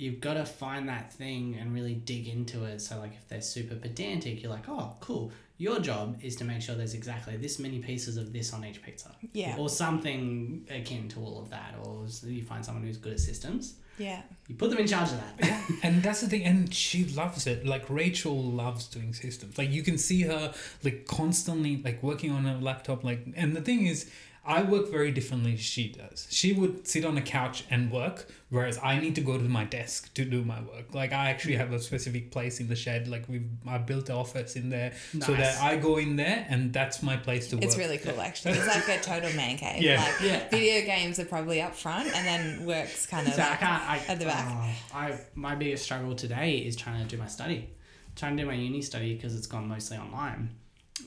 you've 0.00 0.20
got 0.20 0.34
to 0.34 0.46
find 0.46 0.88
that 0.88 1.12
thing 1.12 1.56
and 1.60 1.74
really 1.74 1.94
dig 1.94 2.26
into 2.26 2.64
it. 2.64 2.80
So, 2.80 2.98
like, 2.98 3.12
if 3.14 3.28
they're 3.28 3.42
super 3.42 3.74
pedantic, 3.74 4.42
you're 4.42 4.50
like, 4.50 4.68
oh, 4.68 4.96
cool. 5.00 5.30
Your 5.58 5.78
job 5.78 6.18
is 6.22 6.36
to 6.36 6.44
make 6.44 6.62
sure 6.62 6.74
there's 6.74 6.94
exactly 6.94 7.36
this 7.36 7.58
many 7.58 7.80
pieces 7.80 8.16
of 8.16 8.32
this 8.32 8.54
on 8.54 8.64
each 8.64 8.82
pizza. 8.82 9.14
Yeah. 9.34 9.56
Or 9.58 9.68
something 9.68 10.66
akin 10.70 11.08
to 11.10 11.20
all 11.20 11.42
of 11.42 11.50
that. 11.50 11.74
Or 11.84 12.06
you 12.24 12.42
find 12.42 12.64
someone 12.64 12.82
who's 12.82 12.96
good 12.96 13.12
at 13.12 13.20
systems, 13.20 13.74
yeah, 13.98 14.22
you 14.48 14.54
put 14.54 14.70
them 14.70 14.78
in 14.78 14.86
charge 14.86 15.10
of 15.10 15.18
that. 15.18 15.46
Yeah. 15.46 15.62
and 15.82 16.02
that's 16.02 16.22
the 16.22 16.28
thing 16.28 16.44
and 16.44 16.72
she 16.72 17.04
loves 17.04 17.46
it 17.46 17.66
like 17.66 17.90
rachel 17.90 18.42
loves 18.42 18.86
doing 18.86 19.12
systems 19.12 19.58
like 19.58 19.70
you 19.70 19.82
can 19.82 19.98
see 19.98 20.22
her 20.22 20.54
like 20.82 21.06
constantly 21.06 21.82
like 21.84 22.02
working 22.02 22.30
on 22.30 22.46
a 22.46 22.58
laptop 22.58 23.04
like 23.04 23.26
and 23.36 23.54
the 23.54 23.60
thing 23.60 23.86
is 23.86 24.10
i 24.44 24.62
work 24.62 24.90
very 24.90 25.10
differently 25.10 25.56
she 25.56 25.88
does 25.92 26.26
she 26.30 26.52
would 26.52 26.86
sit 26.86 27.04
on 27.04 27.16
a 27.16 27.22
couch 27.22 27.64
and 27.70 27.90
work 27.92 28.26
whereas 28.48 28.78
i 28.82 28.98
need 28.98 29.14
to 29.14 29.20
go 29.20 29.36
to 29.36 29.44
my 29.44 29.64
desk 29.64 30.12
to 30.14 30.24
do 30.24 30.42
my 30.44 30.60
work 30.62 30.94
like 30.94 31.12
i 31.12 31.28
actually 31.30 31.56
have 31.56 31.72
a 31.72 31.78
specific 31.78 32.30
place 32.30 32.58
in 32.60 32.68
the 32.68 32.74
shed 32.76 33.06
like 33.08 33.28
we 33.28 33.42
i 33.66 33.76
built 33.78 34.08
an 34.08 34.16
office 34.16 34.56
in 34.56 34.70
there 34.70 34.92
so 35.20 35.32
that 35.34 35.60
i 35.62 35.76
go 35.76 35.96
in 35.98 36.16
there 36.16 36.46
and 36.48 36.72
that's 36.72 37.02
my 37.02 37.16
place 37.16 37.48
to 37.48 37.56
it's 37.56 37.64
work 37.64 37.64
It's 37.64 37.76
really 37.76 37.98
cool 37.98 38.20
actually. 38.20 38.54
It's 38.54 38.66
like 38.66 38.88
a 38.88 39.02
total 39.02 39.32
man 39.36 39.56
cave. 39.58 39.82
Yeah. 39.82 40.00
like 40.00 40.20
Yeah. 40.22 40.48
video 40.48 40.84
games 40.86 41.18
are 41.20 41.24
probably 41.24 41.60
up 41.62 41.74
front, 41.74 42.06
and 42.16 42.26
then 42.26 42.66
works 42.66 43.06
kind 43.06 43.26
of 43.28 43.34
So 43.34 43.42
I 43.42 43.48
like 43.50 43.58
can't. 43.60 43.82
I, 43.82 43.96
at 44.08 44.18
the 44.18 44.24
back. 44.24 44.46
oh, 44.48 44.96
I 44.98 45.20
my 45.34 45.54
biggest 45.54 45.84
struggle 45.84 46.14
today 46.14 46.58
is 46.58 46.76
trying 46.76 47.02
to 47.02 47.08
do 47.08 47.16
my 47.16 47.26
study, 47.28 47.68
trying 48.16 48.36
to 48.36 48.42
do 48.42 48.46
my 48.48 48.54
uni 48.54 48.82
study 48.82 49.14
because 49.14 49.36
it's 49.36 49.46
gone 49.46 49.68
mostly 49.68 49.96
online. 49.98 50.50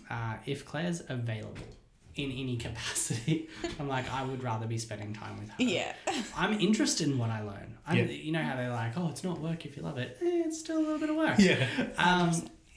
Uh, 0.10 0.36
if 0.46 0.66
Claire's 0.66 1.02
available 1.10 1.68
in 2.16 2.32
any 2.32 2.58
capacity, 2.58 3.50
I'm 3.80 3.88
like 3.88 4.12
I 4.12 4.24
would 4.24 4.44
rather 4.44 4.68
be 4.68 4.78
spending 4.78 5.14
time 5.14 5.38
with 5.40 5.50
her. 5.50 5.56
yeah, 5.60 5.94
I'm 6.38 6.60
interested 6.60 7.08
in 7.08 7.18
what 7.18 7.30
I 7.30 7.42
learn. 7.42 7.78
I'm, 7.88 7.98
Yeah. 7.98 8.04
You 8.06 8.32
know 8.32 8.44
how 8.44 8.56
they're 8.56 8.70
like, 8.70 8.98
oh, 8.98 9.10
it's 9.10 9.24
not 9.24 9.40
work 9.40 9.66
if 9.66 9.76
you 9.78 9.84
love 9.84 9.98
it. 9.98 10.18
Eh, 10.22 10.44
it's 10.46 10.60
still 10.60 10.78
a 10.78 10.84
little 10.84 11.00
bit 11.00 11.10
of 11.10 11.16
work. 11.16 11.36
yeah 11.40 11.68
Um, 11.98 12.32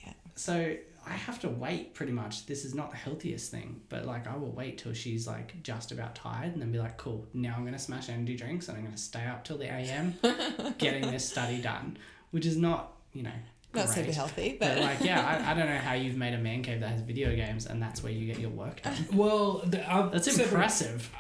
Yeah. 0.05 0.13
so 0.35 0.77
I 1.09 1.13
have 1.13 1.39
to 1.41 1.49
wait 1.49 1.95
pretty 1.95 2.11
much. 2.13 2.47
This 2.47 2.65
is 2.65 2.75
not 2.75 2.91
the 2.91 2.97
healthiest 2.97 3.51
thing, 3.53 3.81
but 3.89 4.05
like 4.07 4.27
I 4.27 4.37
will 4.37 4.51
wait 4.51 4.79
till 4.79 4.93
she's 4.93 5.27
like 5.27 5.63
just 5.63 5.93
about 5.93 6.15
tired 6.17 6.53
and 6.53 6.61
then 6.61 6.73
be 6.73 6.79
like, 6.81 6.97
cool, 6.97 7.27
now 7.33 7.55
I'm 7.57 7.65
gonna 7.65 7.79
smash 7.79 8.09
energy 8.09 8.35
drinks 8.37 8.69
and 8.69 8.77
I'm 8.77 8.85
gonna 8.85 8.97
stay 8.97 9.25
up 9.25 9.45
till 9.45 9.57
the 9.59 9.67
AM 9.73 10.15
getting 10.79 11.09
this 11.11 11.29
study 11.29 11.61
done, 11.61 11.97
which 12.33 12.45
is 12.47 12.57
not, 12.57 12.93
you 13.13 13.23
know, 13.23 13.39
not 13.77 13.87
great. 13.87 13.97
super 14.07 14.13
healthy, 14.13 14.57
But 14.59 14.75
but 14.77 14.83
like, 14.83 15.01
yeah, 15.01 15.25
I, 15.25 15.51
I 15.51 15.55
don't 15.55 15.67
know 15.69 15.79
how 15.79 15.93
you've 15.95 16.17
made 16.17 16.35
a 16.35 16.39
man 16.39 16.63
cave 16.63 16.81
that 16.81 16.89
has 16.91 17.03
video 17.03 17.35
games 17.37 17.67
and 17.67 17.81
that's 17.83 18.03
where 18.03 18.13
you 18.13 18.27
get 18.27 18.39
your 18.41 18.51
work 18.51 18.83
done. 18.83 18.95
well 19.13 19.59
the, 19.65 19.79
I've 19.91 20.13
That's 20.13 20.27
separate- 20.31 20.47
impressive. 20.49 21.11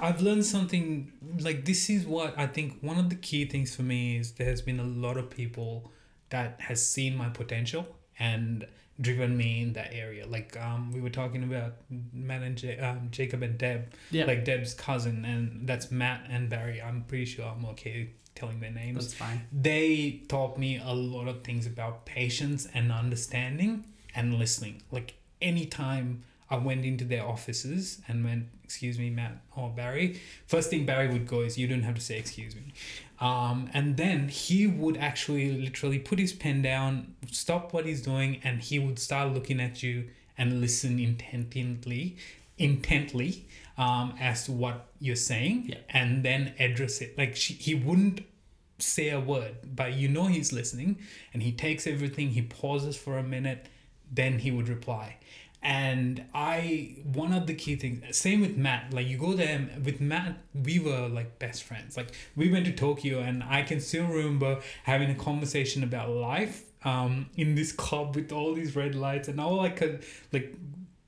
I've 0.00 0.20
learned 0.20 0.44
something 0.46 1.12
like 1.40 1.64
this 1.64 1.90
is 1.90 2.06
what 2.06 2.38
I 2.38 2.46
think 2.46 2.78
one 2.80 2.98
of 2.98 3.08
the 3.10 3.16
key 3.16 3.44
things 3.44 3.74
for 3.74 3.82
me 3.82 4.16
is 4.18 4.32
there 4.32 4.46
has 4.48 4.62
been 4.62 4.80
a 4.80 4.84
lot 4.84 5.16
of 5.16 5.30
people 5.30 5.90
that 6.30 6.60
has 6.60 6.84
seen 6.84 7.16
my 7.16 7.28
potential 7.28 7.86
and 8.18 8.66
driven 9.00 9.34
me 9.36 9.62
in 9.62 9.72
that 9.72 9.94
area. 9.94 10.26
Like 10.26 10.56
um, 10.60 10.92
we 10.92 11.00
were 11.00 11.08
talking 11.10 11.42
about 11.42 11.76
Matt 12.12 12.42
and 12.42 12.56
J- 12.56 12.78
um, 12.78 13.08
Jacob 13.10 13.42
and 13.42 13.56
Deb, 13.56 13.92
Yeah, 14.10 14.26
like 14.26 14.44
Deb's 14.44 14.74
cousin, 14.74 15.24
and 15.24 15.66
that's 15.66 15.90
Matt 15.90 16.26
and 16.28 16.48
Barry. 16.50 16.82
I'm 16.82 17.04
pretty 17.04 17.24
sure 17.24 17.46
I'm 17.46 17.64
okay 17.70 18.10
telling 18.40 18.58
their 18.60 18.70
names 18.82 18.96
that's 18.98 19.14
fine. 19.14 19.38
they 19.52 20.20
taught 20.28 20.58
me 20.58 20.80
a 20.82 20.94
lot 20.94 21.26
of 21.28 21.44
things 21.44 21.66
about 21.66 21.94
patience 22.06 22.66
and 22.74 22.90
understanding 22.90 23.84
and 24.14 24.26
listening. 24.42 24.82
Like 24.90 25.14
anytime 25.40 26.24
I 26.50 26.56
went 26.56 26.84
into 26.84 27.04
their 27.04 27.24
offices 27.34 28.00
and 28.08 28.24
went, 28.24 28.46
excuse 28.64 28.98
me, 28.98 29.08
Matt 29.10 29.34
or 29.56 29.68
Barry, 29.70 30.20
first 30.48 30.68
thing 30.70 30.84
Barry 30.84 31.08
would 31.14 31.26
go 31.34 31.42
is, 31.42 31.56
you 31.56 31.68
don't 31.68 31.82
have 31.84 31.94
to 31.94 32.00
say 32.00 32.18
excuse 32.18 32.54
me. 32.56 32.72
Um, 33.20 33.68
and 33.74 33.96
then 33.96 34.28
he 34.28 34.66
would 34.66 34.96
actually 34.96 35.52
literally 35.52 35.98
put 35.98 36.18
his 36.18 36.32
pen 36.32 36.62
down, 36.62 37.14
stop 37.30 37.72
what 37.74 37.84
he's 37.86 38.02
doing, 38.02 38.40
and 38.42 38.60
he 38.62 38.78
would 38.78 38.98
start 38.98 39.32
looking 39.32 39.60
at 39.60 39.82
you 39.84 40.08
and 40.38 40.60
listen 40.60 40.98
intently, 40.98 42.16
intently 42.58 43.46
um, 43.76 44.14
as 44.20 44.44
to 44.46 44.52
what 44.52 44.86
you're 45.00 45.16
saying, 45.16 45.66
Yeah. 45.68 45.76
and 45.90 46.24
then 46.24 46.54
address 46.58 47.00
it. 47.00 47.16
Like 47.16 47.36
she, 47.36 47.54
he 47.54 47.74
wouldn't 47.74 48.22
say 48.82 49.10
a 49.10 49.20
word, 49.20 49.56
but 49.74 49.94
you 49.94 50.08
know 50.08 50.26
he's 50.26 50.52
listening, 50.52 50.98
and 51.32 51.42
he 51.42 51.52
takes 51.52 51.86
everything. 51.86 52.30
He 52.30 52.42
pauses 52.42 52.96
for 52.96 53.18
a 53.18 53.22
minute, 53.22 53.66
then 54.10 54.38
he 54.40 54.50
would 54.50 54.68
reply. 54.68 55.16
And 55.62 56.24
I, 56.34 56.96
one 57.04 57.34
of 57.34 57.46
the 57.46 57.54
key 57.54 57.76
things, 57.76 58.16
same 58.16 58.40
with 58.40 58.56
Matt. 58.56 58.94
Like 58.94 59.06
you 59.06 59.18
go 59.18 59.34
there 59.34 59.68
with 59.84 60.00
Matt, 60.00 60.38
we 60.54 60.78
were 60.78 61.06
like 61.08 61.38
best 61.38 61.64
friends. 61.64 61.96
Like 61.96 62.12
we 62.34 62.50
went 62.50 62.64
to 62.64 62.72
Tokyo, 62.72 63.20
and 63.20 63.42
I 63.44 63.62
can 63.62 63.80
still 63.80 64.06
remember 64.06 64.60
having 64.84 65.10
a 65.10 65.14
conversation 65.14 65.84
about 65.84 66.08
life 66.08 66.62
um, 66.84 67.26
in 67.36 67.56
this 67.56 67.72
club 67.72 68.16
with 68.16 68.32
all 68.32 68.54
these 68.54 68.74
red 68.74 68.94
lights, 68.94 69.28
and 69.28 69.38
all 69.38 69.60
I 69.60 69.68
could 69.68 70.02
like 70.32 70.54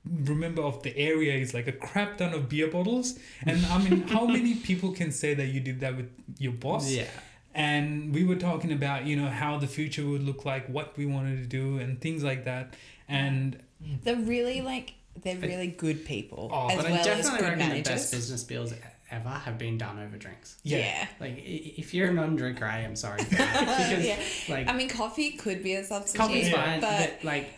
remember 0.05 0.61
of 0.61 0.83
the 0.83 0.95
area 0.97 1.33
is 1.33 1.53
like 1.53 1.67
a 1.67 1.71
crap 1.71 2.17
ton 2.17 2.33
of 2.33 2.49
beer 2.49 2.67
bottles. 2.67 3.17
And 3.45 3.65
I 3.65 3.77
mean, 3.79 4.07
how 4.07 4.25
many 4.25 4.55
people 4.55 4.91
can 4.91 5.11
say 5.11 5.33
that 5.33 5.47
you 5.47 5.61
did 5.61 5.79
that 5.79 5.97
with 5.97 6.11
your 6.37 6.53
boss? 6.53 6.89
Yeah. 6.89 7.07
And 7.55 8.13
we 8.13 8.23
were 8.23 8.35
talking 8.35 8.71
about 8.71 9.05
you 9.05 9.15
know 9.15 9.27
how 9.29 9.57
the 9.57 9.67
future 9.67 10.05
would 10.05 10.23
look 10.23 10.45
like 10.45 10.67
what 10.67 10.97
we 10.97 11.05
wanted 11.05 11.37
to 11.37 11.45
do 11.45 11.77
and 11.79 11.99
things 12.01 12.23
like 12.23 12.45
that 12.45 12.73
and 13.07 13.61
they're 14.03 14.15
really 14.15 14.61
like 14.61 14.93
they're 15.23 15.37
really 15.37 15.67
good 15.67 16.05
people 16.05 16.49
Oh, 16.51 16.69
as 16.69 16.75
But 16.77 16.85
well 16.85 16.93
I 16.95 16.97
as 16.99 17.05
definitely 17.05 17.39
good 17.39 17.59
reckon 17.59 17.69
the 17.77 17.81
best 17.83 18.11
business 18.11 18.43
deals 18.43 18.73
ever 19.11 19.29
have 19.29 19.59
been 19.59 19.77
done 19.77 19.99
over 19.99 20.17
drinks. 20.17 20.57
Yeah. 20.63 21.07
Like 21.19 21.39
if 21.45 21.93
you're 21.93 22.09
a 22.09 22.13
non-drinker, 22.13 22.65
I 22.65 22.79
am 22.79 22.95
sorry 22.95 23.23
because 23.29 24.03
Yeah. 24.03 24.17
like 24.49 24.67
I 24.67 24.73
mean, 24.73 24.89
coffee 24.89 25.33
could 25.33 25.61
be 25.61 25.75
a 25.75 25.83
substitute. 25.83 26.19
coffee's 26.19 26.49
Yeah. 26.49 26.55
fine, 26.65 26.81
but 26.81 27.19
but 27.19 27.23
like 27.23 27.53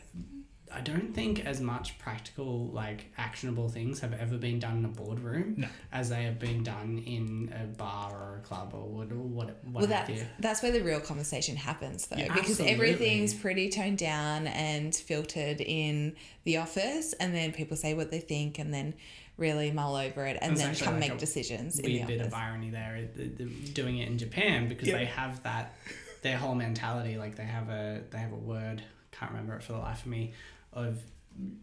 I 0.70 0.82
don't 0.82 1.14
think 1.16 1.46
as 1.46 1.62
much 1.62 1.98
practical 1.98 2.68
like 2.74 3.06
actionable 3.18 3.70
things 3.70 4.02
have 4.02 4.12
ever 4.12 4.36
been 4.38 4.60
done 4.60 4.80
in 4.80 4.84
a 4.84 4.90
boardroom 4.90 5.54
No. 5.60 5.68
as 5.94 6.10
they 6.10 6.24
have 6.24 6.38
been 6.40 6.62
done 6.64 7.02
in 7.06 7.54
a 7.55 7.55
bar 7.55 7.55
or 7.55 7.55
a 7.55 7.55
club 8.46 8.72
or 8.74 8.88
what 8.88 9.12
what, 9.12 9.48
what 9.48 9.58
well, 9.74 9.88
that's 9.88 10.10
you. 10.10 10.26
that's 10.40 10.62
where 10.64 10.72
the 10.72 10.82
real 10.82 11.00
conversation 11.00 11.56
happens, 11.56 12.08
though, 12.08 12.18
Yeah, 12.18 12.34
because 12.34 12.52
absolutely. 12.52 12.74
everything's 12.74 13.34
pretty 13.34 13.70
toned 13.70 13.98
down 13.98 14.48
and 14.48 14.94
filtered 14.96 15.62
in 15.62 16.16
the 16.44 16.58
office, 16.58 17.14
and 17.14 17.34
then 17.36 17.52
people 17.52 17.76
say 17.78 17.94
what 17.94 18.12
they 18.12 18.20
think, 18.20 18.60
and 18.60 18.74
then 18.74 18.94
really 19.38 19.72
mull 19.72 19.96
over 19.96 20.26
it, 20.26 20.38
and 20.42 20.54
It's 20.54 20.62
then 20.62 20.76
come 20.76 20.94
like 20.94 21.10
make 21.10 21.12
a 21.14 21.18
decisions 21.18 21.80
in 21.80 21.86
the 21.92 22.04
bit 22.04 22.22
office. 22.22 22.28
of 22.28 22.34
irony 22.34 22.70
there 22.70 22.96
it- 22.96 23.16
the- 23.18 23.44
the- 23.44 23.70
doing 23.72 23.98
it 23.98 24.08
in 24.08 24.18
Japan 24.18 24.70
because 24.70 24.88
Yeah. 24.88 24.98
they 24.98 25.06
have 25.06 25.44
that 25.44 25.76
their 26.22 26.38
whole 26.38 26.56
mentality 26.56 27.18
like 27.18 27.36
they 27.36 27.44
have 27.44 27.70
a 27.70 28.02
they 28.12 28.18
have 28.18 28.32
a 28.32 28.36
word 28.54 28.82
can't 29.12 29.32
remember 29.32 29.56
it 29.56 29.62
for 29.64 29.74
the 29.74 29.78
life 29.80 30.02
of 30.02 30.08
me 30.08 30.34
of 30.74 31.00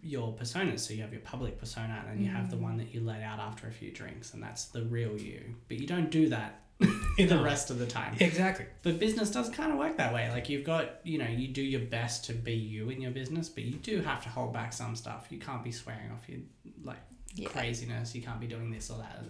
your 0.02 0.32
persona. 0.34 0.76
so 0.78 0.92
you 0.94 1.00
have 1.02 1.12
your 1.12 1.22
public 1.22 1.58
persona 1.58 2.04
and 2.06 2.18
then 2.18 2.24
you 2.24 2.30
have 2.30 2.50
the 2.50 2.56
mm. 2.56 2.60
one 2.68 2.76
that 2.76 2.94
you 2.94 3.00
let 3.00 3.22
out 3.22 3.38
after 3.40 3.66
a 3.66 3.72
few 3.72 3.90
drinks 3.90 4.34
and 4.34 4.42
that's 4.42 4.66
the 4.66 4.82
real 4.84 5.18
you 5.18 5.42
but 5.68 5.78
you 5.80 5.86
don't 5.86 6.10
do 6.10 6.28
that 6.28 6.60
the 7.16 7.26
No. 7.26 7.42
rest 7.42 7.70
of 7.70 7.78
the 7.78 7.86
time 7.86 8.16
Exactly. 8.20 8.66
but 8.82 8.98
business 8.98 9.30
does 9.30 9.48
kind 9.50 9.70
of 9.72 9.78
work 9.78 9.96
that 9.98 10.12
way 10.14 10.30
like 10.30 10.48
you've 10.48 10.64
got 10.64 11.00
you 11.04 11.18
know 11.18 11.26
you 11.28 11.48
do 11.48 11.62
your 11.62 11.80
best 11.82 12.24
to 12.26 12.32
be 12.32 12.54
you 12.54 12.88
in 12.90 13.00
your 13.00 13.10
business 13.12 13.48
but 13.48 13.64
you 13.64 13.74
do 13.74 14.00
have 14.00 14.22
to 14.24 14.28
hold 14.28 14.52
back 14.52 14.72
some 14.72 14.96
stuff 14.96 15.26
you 15.30 15.38
can't 15.38 15.62
be 15.62 15.70
swearing 15.72 16.10
off 16.12 16.28
your 16.28 16.40
like 16.84 16.98
Yeah. 17.34 17.48
craziness 17.48 18.14
you 18.14 18.22
can't 18.22 18.40
be 18.40 18.46
doing 18.46 18.70
this 18.70 18.90
or 18.90 18.98
that 18.98 19.22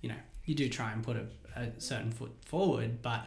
you 0.00 0.08
know 0.08 0.16
you 0.44 0.54
do 0.54 0.68
try 0.68 0.92
and 0.92 1.02
put 1.04 1.16
a, 1.16 1.26
a 1.56 1.80
certain 1.80 2.10
foot 2.10 2.32
forward 2.46 3.02
but 3.02 3.26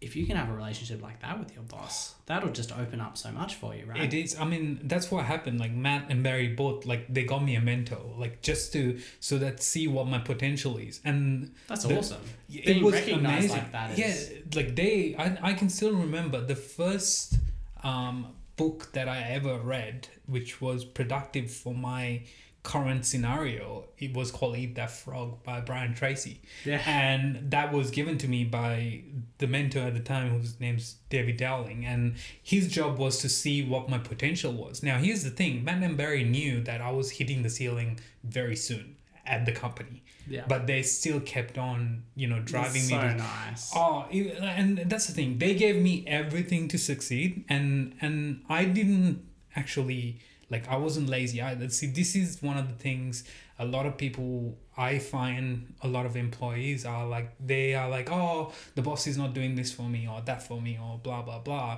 if 0.00 0.16
you 0.16 0.26
can 0.26 0.36
have 0.36 0.48
a 0.50 0.52
relationship 0.52 1.00
like 1.00 1.22
that 1.22 1.38
with 1.38 1.54
your 1.54 1.62
boss 1.64 2.14
that'll 2.26 2.50
just 2.50 2.76
open 2.76 3.00
up 3.00 3.16
so 3.16 3.30
much 3.30 3.54
for 3.54 3.74
you 3.74 3.86
right 3.86 4.02
It 4.02 4.12
is. 4.14 4.36
I 4.36 4.44
mean, 4.44 4.80
that's 4.84 5.10
what 5.10 5.24
happened. 5.24 5.60
Like 5.60 5.72
Matt 5.72 6.06
and 6.10 6.22
Barry 6.24 6.48
both, 6.48 6.86
like 6.86 7.12
they 7.12 7.22
got 7.24 7.44
me 7.44 7.54
a 7.54 7.60
mentor, 7.60 8.00
like 8.18 8.42
just 8.42 8.72
to 8.72 8.98
so 9.20 9.38
that 9.38 9.62
see 9.62 9.86
what 9.86 10.06
my 10.08 10.18
potential 10.18 10.76
is, 10.78 11.00
and 11.04 11.54
that's 11.68 11.84
the- 11.84 11.96
awesome 11.98 12.20
it 12.52 12.66
Being 12.66 12.84
was 12.84 12.94
amazing. 13.08 13.50
like 13.50 13.72
that 13.72 13.96
yeah, 13.98 14.14
like 14.54 14.74
they, 14.76 15.14
I, 15.18 15.38
I 15.50 15.52
can 15.54 15.68
still 15.68 15.94
remember 15.94 16.40
the 16.44 16.56
first 16.56 17.36
um, 17.82 18.26
book 18.56 18.92
that 18.92 19.08
I 19.08 19.20
ever 19.22 19.58
read, 19.58 20.08
which 20.26 20.60
was 20.60 20.84
productive 20.84 21.50
for 21.50 21.74
my 21.74 22.22
current 22.64 23.06
scenario. 23.06 23.84
It 23.98 24.14
was 24.14 24.32
called 24.32 24.56
Eat 24.56 24.74
That 24.74 24.90
Frog 24.90 25.44
by 25.44 25.60
Brian 25.60 25.94
Tracy. 25.94 26.40
Yeah. 26.64 26.82
And 26.86 27.50
that 27.52 27.72
was 27.72 27.90
given 27.92 28.18
to 28.18 28.26
me 28.26 28.42
by 28.42 29.02
the 29.38 29.46
mentor 29.46 29.82
at 29.82 29.94
the 29.94 30.00
time, 30.00 30.30
whose 30.30 30.58
name's 30.58 30.96
David 31.10 31.36
Dowling. 31.36 31.86
And 31.86 32.16
his 32.42 32.66
job 32.68 32.98
was 32.98 33.18
to 33.18 33.28
see 33.28 33.64
what 33.64 33.88
my 33.88 33.98
potential 33.98 34.52
was. 34.52 34.82
Now, 34.82 34.98
here's 34.98 35.22
the 35.22 35.30
thing 35.30 35.62
Matt 35.62 35.82
and 35.82 35.96
Barry 35.96 36.24
knew 36.24 36.60
that 36.62 36.80
I 36.80 36.90
was 36.90 37.12
hitting 37.12 37.42
the 37.42 37.50
ceiling 37.50 38.00
very 38.24 38.56
soon 38.56 38.96
at 39.26 39.46
the 39.46 39.52
company. 39.52 40.02
Yeah. 40.26 40.44
But 40.48 40.66
they 40.66 40.82
still 40.82 41.20
kept 41.20 41.58
on, 41.58 42.04
you 42.14 42.26
know, 42.26 42.40
driving 42.40 42.88
That's 42.88 42.90
me 42.90 42.96
so 42.96 43.00
to 43.00 43.14
nice 43.14 43.72
Oh, 43.76 44.06
and 44.10 44.78
that's 44.86 45.06
the 45.06 45.12
thing. 45.12 45.38
They 45.38 45.54
gave 45.54 45.76
me 45.76 46.04
everything 46.06 46.66
to 46.68 46.78
succeed, 46.78 47.44
and 47.48 47.94
and 48.00 48.42
I 48.48 48.64
didn't 48.64 49.22
actually 49.54 50.20
like. 50.54 50.64
I 50.76 50.76
wasn't 50.86 51.08
lazy 51.16 51.38
either. 51.50 51.68
See, 51.78 51.88
this 52.00 52.10
is 52.22 52.28
one 52.50 52.56
of 52.62 52.66
the 52.72 52.78
things. 52.88 53.24
A 53.58 53.64
lot 53.76 53.84
of 53.86 53.92
people, 54.04 54.56
I 54.76 54.98
find, 55.14 55.46
a 55.82 55.88
lot 55.96 56.04
of 56.10 56.16
employees 56.26 56.80
are 56.94 57.06
like 57.16 57.28
they 57.52 57.74
are 57.80 57.88
like, 57.96 58.08
oh, 58.20 58.52
the 58.76 58.82
boss 58.88 59.06
is 59.06 59.16
not 59.22 59.30
doing 59.38 59.52
this 59.60 59.70
for 59.78 59.86
me 59.94 60.02
or 60.10 60.20
that 60.30 60.40
for 60.48 60.58
me 60.66 60.72
or 60.84 60.98
blah 61.06 61.22
blah 61.22 61.38
blah. 61.48 61.72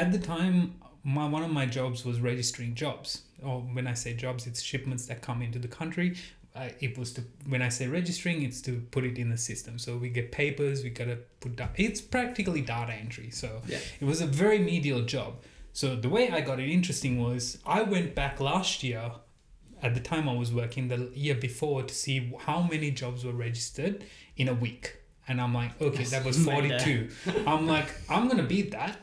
At 0.00 0.12
the 0.14 0.18
time, 0.34 0.56
my 1.16 1.26
one 1.36 1.42
of 1.48 1.50
my 1.60 1.66
jobs 1.78 2.04
was 2.04 2.16
registering 2.20 2.74
jobs. 2.74 3.22
Or 3.48 3.56
when 3.76 3.86
I 3.92 3.94
say 3.94 4.10
jobs, 4.14 4.46
it's 4.46 4.62
shipments 4.70 5.04
that 5.08 5.18
come 5.28 5.42
into 5.42 5.58
the 5.58 5.68
country. 5.80 6.08
Uh, 6.54 6.68
it 6.86 6.96
was 6.98 7.12
to 7.14 7.22
when 7.52 7.62
I 7.68 7.70
say 7.70 7.88
registering, 7.88 8.42
it's 8.42 8.60
to 8.68 8.72
put 8.94 9.02
it 9.10 9.16
in 9.18 9.28
the 9.34 9.38
system. 9.50 9.78
So 9.84 9.96
we 9.96 10.08
get 10.18 10.30
papers, 10.30 10.76
we 10.84 10.90
gotta 10.90 11.18
put 11.40 11.56
da- 11.56 11.74
It's 11.86 12.00
practically 12.00 12.60
data 12.60 12.92
entry. 13.04 13.30
So 13.30 13.48
Yeah. 13.66 13.78
it 14.02 14.04
was 14.12 14.20
a 14.20 14.26
very 14.44 14.58
medial 14.72 15.02
job. 15.16 15.32
So 15.72 15.96
the 15.96 16.08
way 16.08 16.30
I 16.30 16.40
got 16.40 16.60
it 16.60 16.68
interesting 16.68 17.22
was 17.22 17.58
I 17.66 17.82
went 17.82 18.14
back 18.14 18.40
last 18.40 18.82
year. 18.82 19.12
At 19.82 19.94
the 19.94 20.00
time 20.00 20.28
I 20.28 20.34
was 20.34 20.52
working, 20.52 20.86
the 20.88 21.10
year 21.14 21.34
before, 21.34 21.82
to 21.82 21.92
see 21.94 22.32
how 22.40 22.62
many 22.62 22.92
jobs 22.92 23.24
were 23.24 23.32
registered 23.32 24.04
in 24.36 24.48
a 24.48 24.54
week. 24.54 24.96
And 25.26 25.40
I'm 25.40 25.52
like, 25.54 25.80
okay, 25.80 26.04
that 26.04 26.24
was 26.24 26.44
42. 26.44 27.08
I'm 27.46 27.66
like, 27.66 27.86
I'm 28.08 28.28
gonna 28.28 28.44
beat 28.44 28.70
that. 28.72 28.98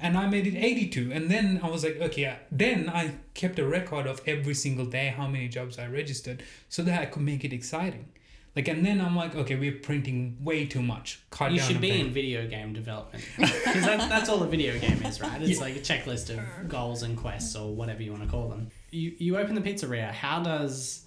And 0.00 0.16
I 0.16 0.26
made 0.28 0.46
it 0.46 0.56
82. 0.56 1.12
And 1.12 1.30
then 1.30 1.60
I 1.62 1.68
was 1.68 1.84
like, 1.84 2.00
okay, 2.00 2.36
then 2.50 2.88
I 2.88 3.12
kept 3.34 3.58
a 3.58 3.66
record 3.66 4.06
of 4.06 4.20
every 4.26 4.54
single 4.54 4.86
day 4.86 5.14
how 5.16 5.28
many 5.28 5.48
jobs 5.48 5.78
I 5.78 5.86
registered 5.86 6.42
so 6.68 6.82
that 6.82 7.00
I 7.00 7.06
could 7.06 7.22
make 7.22 7.44
it 7.44 7.52
exciting. 7.52 8.06
Like, 8.54 8.68
and 8.68 8.84
then 8.84 9.00
I'm 9.00 9.16
like, 9.16 9.34
okay, 9.34 9.56
we're 9.56 9.72
printing 9.72 10.36
way 10.42 10.66
too 10.66 10.82
much. 10.82 11.22
Cut 11.30 11.52
you 11.52 11.58
down 11.58 11.68
should 11.68 11.80
be 11.80 11.90
bit. 11.90 12.00
in 12.00 12.12
video 12.12 12.46
game 12.46 12.74
development 12.74 13.24
because 13.38 13.84
that, 13.84 14.10
that's 14.10 14.28
all 14.28 14.42
a 14.42 14.46
video 14.46 14.78
game 14.78 15.02
is, 15.04 15.20
right? 15.22 15.40
It's 15.40 15.60
like 15.60 15.76
a 15.76 15.80
checklist 15.80 16.30
of 16.36 16.68
goals 16.68 17.02
and 17.02 17.16
quests 17.16 17.56
or 17.56 17.74
whatever 17.74 18.02
you 18.02 18.10
want 18.12 18.24
to 18.24 18.28
call 18.28 18.48
them. 18.48 18.70
You 18.90 19.14
you 19.18 19.38
open 19.38 19.54
the 19.54 19.62
pizzeria. 19.62 20.10
How 20.12 20.42
does 20.42 21.06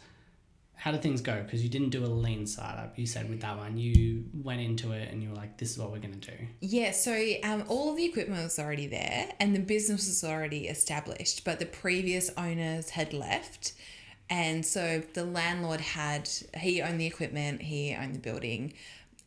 how 0.75 0.91
do 0.91 0.97
things 0.97 1.21
go? 1.21 1.41
Because 1.41 1.63
you 1.63 1.69
didn't 1.69 1.89
do 1.89 2.03
a 2.03 2.07
lean 2.07 2.45
startup. 2.45 2.97
You 2.97 3.05
said 3.05 3.29
with 3.29 3.41
that 3.41 3.57
one, 3.57 3.77
you 3.77 4.25
went 4.43 4.61
into 4.61 4.91
it 4.91 5.11
and 5.11 5.21
you 5.21 5.29
were 5.29 5.35
like, 5.35 5.57
"This 5.57 5.71
is 5.71 5.77
what 5.77 5.91
we're 5.91 5.99
gonna 5.99 6.15
do." 6.15 6.33
Yeah, 6.61 6.91
so 6.91 7.15
um, 7.43 7.63
all 7.67 7.91
of 7.91 7.97
the 7.97 8.05
equipment 8.05 8.43
was 8.43 8.59
already 8.59 8.87
there 8.87 9.29
and 9.39 9.55
the 9.55 9.59
business 9.59 10.07
was 10.07 10.23
already 10.23 10.67
established, 10.67 11.43
but 11.43 11.59
the 11.59 11.65
previous 11.65 12.29
owners 12.37 12.91
had 12.91 13.13
left. 13.13 13.73
And 14.29 14.65
so 14.65 15.03
the 15.13 15.23
landlord 15.23 15.81
had, 15.81 16.29
he 16.57 16.81
owned 16.81 16.99
the 16.99 17.05
equipment, 17.05 17.61
he 17.61 17.95
owned 17.95 18.15
the 18.15 18.19
building, 18.19 18.73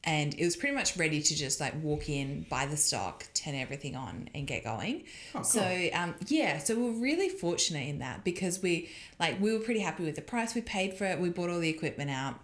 and 0.04 0.34
it 0.34 0.44
was 0.44 0.56
pretty 0.56 0.74
much 0.74 0.96
ready 0.96 1.20
to 1.20 1.36
just 1.36 1.60
like 1.60 1.74
walk 1.82 2.08
in, 2.08 2.46
buy 2.48 2.66
the 2.66 2.76
stock, 2.76 3.26
turn 3.34 3.54
everything 3.54 3.94
on, 3.94 4.28
and 4.34 4.46
get 4.46 4.64
going. 4.64 5.04
Oh, 5.34 5.40
cool. 5.40 5.44
So 5.44 5.88
um, 5.92 6.14
yeah, 6.26 6.58
so 6.58 6.74
we 6.74 6.82
we're 6.82 7.00
really 7.00 7.28
fortunate 7.28 7.86
in 7.88 7.98
that 7.98 8.24
because 8.24 8.62
we 8.62 8.88
like 9.20 9.40
we 9.40 9.52
were 9.52 9.58
pretty 9.58 9.80
happy 9.80 10.04
with 10.04 10.16
the 10.16 10.22
price 10.22 10.54
we 10.54 10.62
paid 10.62 10.94
for 10.94 11.04
it. 11.04 11.20
We 11.20 11.30
bought 11.30 11.50
all 11.50 11.60
the 11.60 11.68
equipment 11.68 12.10
out 12.10 12.40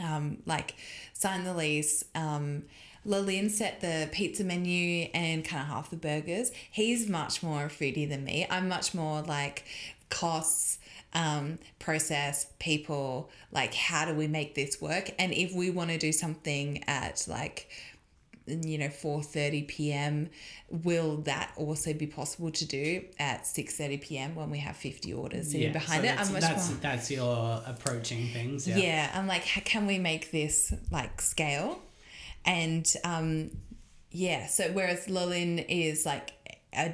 um, 0.00 0.38
like 0.46 0.74
signed 1.12 1.46
the 1.46 1.54
lease. 1.54 2.04
Um, 2.14 2.64
Lillian 3.04 3.50
set 3.50 3.80
the 3.80 4.08
pizza 4.12 4.44
menu 4.44 5.08
and 5.12 5.44
kind 5.44 5.62
of 5.62 5.68
half 5.68 5.90
the 5.90 5.96
burgers. 5.96 6.52
He's 6.70 7.08
much 7.08 7.42
more 7.42 7.68
foodie 7.68 8.08
than 8.08 8.24
me. 8.24 8.46
I'm 8.48 8.68
much 8.68 8.94
more 8.94 9.22
like 9.22 9.64
costs, 10.08 10.78
um, 11.14 11.58
process, 11.78 12.46
people, 12.58 13.30
like 13.50 13.74
how 13.74 14.04
do 14.04 14.14
we 14.14 14.26
make 14.26 14.54
this 14.54 14.80
work? 14.80 15.10
And 15.18 15.32
if 15.32 15.52
we 15.54 15.70
want 15.70 15.90
to 15.90 15.98
do 15.98 16.12
something 16.12 16.82
at 16.86 17.24
like 17.28 17.68
you 18.46 18.78
know 18.78 18.88
4:30 18.88 19.68
p.m. 19.68 20.28
will 20.68 21.18
that 21.18 21.52
also 21.56 21.92
be 21.92 22.06
possible 22.06 22.50
to 22.50 22.66
do 22.66 23.04
at 23.18 23.44
6:30 23.44 24.00
p.m. 24.00 24.34
when 24.34 24.50
we 24.50 24.58
have 24.58 24.76
50 24.76 25.12
orders 25.12 25.52
sitting 25.52 25.72
behind 25.72 26.04
so 26.04 26.08
it? 26.12 26.16
That's, 26.16 26.28
I'm 26.28 26.40
that's, 26.40 26.70
more 26.70 26.78
that's 26.80 27.10
your 27.10 27.62
approaching 27.66 28.28
things. 28.28 28.66
Yeah. 28.66 28.76
yeah. 28.78 29.10
i'm 29.14 29.26
like 29.26 29.44
how 29.44 29.60
can 29.60 29.86
we 29.86 29.98
make 29.98 30.30
this 30.30 30.72
like 30.90 31.20
scale 31.20 31.80
and 32.44 32.86
um 33.04 33.50
yeah 34.10 34.46
so 34.46 34.70
whereas 34.72 35.08
Lillian 35.08 35.58
is 35.58 36.04
like 36.04 36.32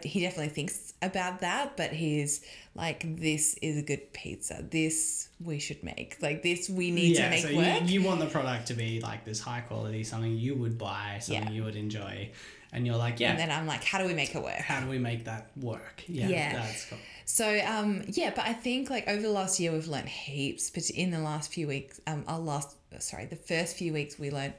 he 0.02 0.20
definitely 0.20 0.48
thinks 0.48 0.92
about 1.02 1.40
that 1.40 1.76
but 1.76 1.92
he's 1.92 2.40
like 2.74 3.04
this 3.20 3.54
is 3.62 3.78
a 3.78 3.82
good 3.82 4.12
pizza 4.12 4.64
this 4.70 5.28
we 5.44 5.58
should 5.60 5.82
make 5.84 6.16
like 6.20 6.42
this 6.42 6.68
we 6.68 6.90
need 6.90 7.14
to 7.14 7.28
make 7.30 7.44
so 7.46 7.54
work 7.56 7.82
You, 7.82 8.00
you 8.00 8.02
want 8.02 8.18
the 8.20 8.26
product 8.26 8.66
to 8.68 8.74
be 8.74 9.00
like 9.00 9.24
this 9.24 9.40
high 9.40 9.60
quality, 9.60 10.02
something 10.02 10.36
you 10.36 10.54
would 10.56 10.76
buy, 10.78 11.18
something 11.20 11.44
Yeah. 11.46 11.50
you 11.52 11.62
would 11.64 11.76
enjoy, 11.76 12.30
and 12.72 12.86
you're 12.86 12.96
like, 12.96 13.20
yeah, 13.20 13.30
and 13.30 13.38
then 13.38 13.50
i'm 13.52 13.66
like 13.68 13.84
how 13.84 13.98
do 13.98 14.06
we 14.06 14.14
make 14.14 14.34
it 14.34 14.42
work 14.42 14.58
how 14.58 14.80
do 14.80 14.88
we 14.88 14.98
make 14.98 15.24
that 15.26 15.50
work? 15.56 16.02
Yeah, 16.08 16.28
Yeah. 16.28 16.52
that's 16.54 16.84
cool. 16.86 16.98
So 17.24 17.60
um 17.64 18.02
yeah, 18.08 18.30
but 18.34 18.46
I 18.46 18.54
think 18.54 18.90
like 18.90 19.06
over 19.06 19.22
the 19.22 19.30
last 19.30 19.60
year 19.60 19.70
we've 19.72 19.86
learned 19.86 20.08
heaps. 20.08 20.70
But 20.70 20.88
in 20.90 21.10
the 21.10 21.18
last 21.20 21.52
few 21.52 21.68
weeks, 21.68 22.00
um, 22.06 22.24
our 22.26 22.38
last 22.40 22.74
sorry, 23.00 23.26
the 23.26 23.36
first 23.36 23.76
few 23.76 23.92
weeks 23.92 24.18
we 24.18 24.30
learned 24.30 24.54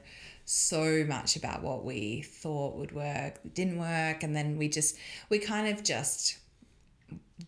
so 0.52 1.04
much 1.06 1.36
about 1.36 1.62
what 1.62 1.84
we 1.84 2.22
thought 2.22 2.76
would 2.76 2.90
work, 2.90 3.40
that 3.42 3.54
didn't 3.54 3.78
work, 3.78 4.24
and 4.24 4.34
then 4.34 4.58
we 4.58 4.68
just 4.68 4.96
we 5.28 5.38
kind 5.38 5.68
of 5.68 5.84
just 5.84 6.38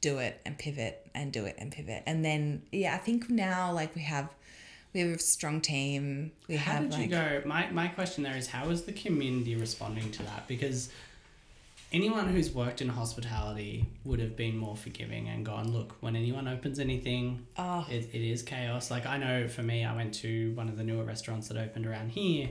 do 0.00 0.18
it 0.18 0.40
and 0.46 0.56
pivot 0.56 1.10
and 1.12 1.32
do 1.32 1.44
it 1.44 1.56
and 1.58 1.72
pivot, 1.72 2.04
and 2.06 2.24
then 2.24 2.62
yeah, 2.70 2.94
I 2.94 2.98
think 2.98 3.28
now 3.28 3.72
like 3.72 3.94
we 3.96 4.02
have 4.02 4.28
we 4.94 5.00
have 5.00 5.10
a 5.10 5.18
strong 5.18 5.60
team. 5.60 6.30
We 6.46 6.56
How 6.56 6.74
have 6.74 6.82
did 6.82 6.92
like 6.92 7.02
you 7.02 7.08
go? 7.08 7.42
My, 7.44 7.68
my 7.70 7.88
question 7.88 8.22
there 8.22 8.36
is 8.36 8.46
how 8.46 8.68
is 8.68 8.82
the 8.82 8.92
community 8.92 9.56
responding 9.56 10.10
to 10.12 10.22
that? 10.22 10.46
Because 10.46 10.90
anyone 11.92 12.28
who's 12.28 12.52
worked 12.52 12.82
in 12.82 12.88
hospitality 12.88 13.86
would 14.04 14.20
have 14.20 14.36
been 14.36 14.56
more 14.56 14.76
forgiving 14.76 15.28
and 15.28 15.44
gone, 15.44 15.72
look, 15.72 15.96
when 16.00 16.14
anyone 16.14 16.46
opens 16.46 16.78
anything, 16.78 17.46
Oh. 17.58 17.84
it, 17.90 18.10
it 18.12 18.22
is 18.22 18.42
chaos. 18.42 18.90
Like 18.90 19.06
I 19.06 19.16
know 19.16 19.48
for 19.48 19.62
me, 19.62 19.84
I 19.84 19.96
went 19.96 20.14
to 20.14 20.52
one 20.54 20.68
of 20.68 20.76
the 20.76 20.84
newer 20.84 21.04
restaurants 21.04 21.48
that 21.48 21.56
opened 21.56 21.86
around 21.86 22.10
here. 22.10 22.50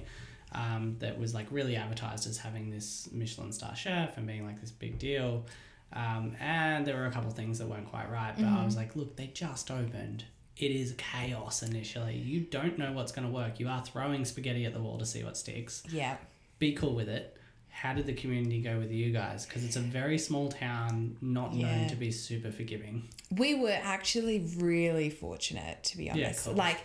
Um, 0.53 0.97
that 0.99 1.17
was 1.17 1.33
like 1.33 1.47
really 1.49 1.75
advertised 1.77 2.27
as 2.27 2.37
having 2.37 2.69
this 2.71 3.07
Michelin 3.13 3.51
star 3.53 3.73
chef 3.75 4.17
and 4.17 4.27
being 4.27 4.45
like 4.45 4.59
this 4.59 4.71
big 4.71 4.99
deal. 4.99 5.45
Um, 5.93 6.35
and 6.39 6.85
there 6.85 6.95
were 6.97 7.05
a 7.05 7.11
couple 7.11 7.29
of 7.29 7.35
things 7.35 7.59
that 7.59 7.67
weren't 7.67 7.89
quite 7.89 8.09
right, 8.11 8.33
but 8.37 8.45
I 8.45 8.63
was 8.65 8.75
like, 8.75 8.95
look, 8.95 9.15
they 9.15 9.27
just 9.27 9.71
opened. 9.71 10.25
It 10.57 10.71
is 10.71 10.93
chaos 10.97 11.63
initially. 11.63 12.15
You 12.17 12.41
don't 12.41 12.77
know 12.77 12.91
what's 12.91 13.11
going 13.11 13.27
to 13.27 13.33
work. 13.33 13.59
You 13.59 13.67
are 13.69 13.83
throwing 13.83 14.25
spaghetti 14.25 14.65
at 14.65 14.73
the 14.73 14.81
wall 14.81 14.97
to 14.99 15.05
see 15.05 15.23
what 15.23 15.37
sticks 15.37 15.83
Yeah. 15.89 16.17
be 16.59 16.73
cool 16.73 16.95
with 16.95 17.09
it. 17.09 17.37
How 17.69 17.93
did 17.93 18.05
the 18.05 18.13
community 18.13 18.61
go 18.61 18.77
with 18.77 18.91
you 18.91 19.11
guys? 19.11 19.45
Because 19.45 19.63
it's 19.63 19.77
a 19.77 19.79
very 19.81 20.17
small 20.17 20.49
town, 20.49 21.15
not 21.21 21.55
known 21.55 21.87
to 21.87 21.95
be 21.95 22.11
super 22.11 22.51
forgiving. 22.51 23.07
We 23.31 23.55
were 23.55 23.79
actually 23.81 24.45
really 24.57 25.09
fortunate, 25.09 25.81
to 25.85 25.97
be 25.97 26.05
Yeah, 26.05 26.13
honest. 26.13 26.45
cool. 26.45 26.53
Like, 26.55 26.79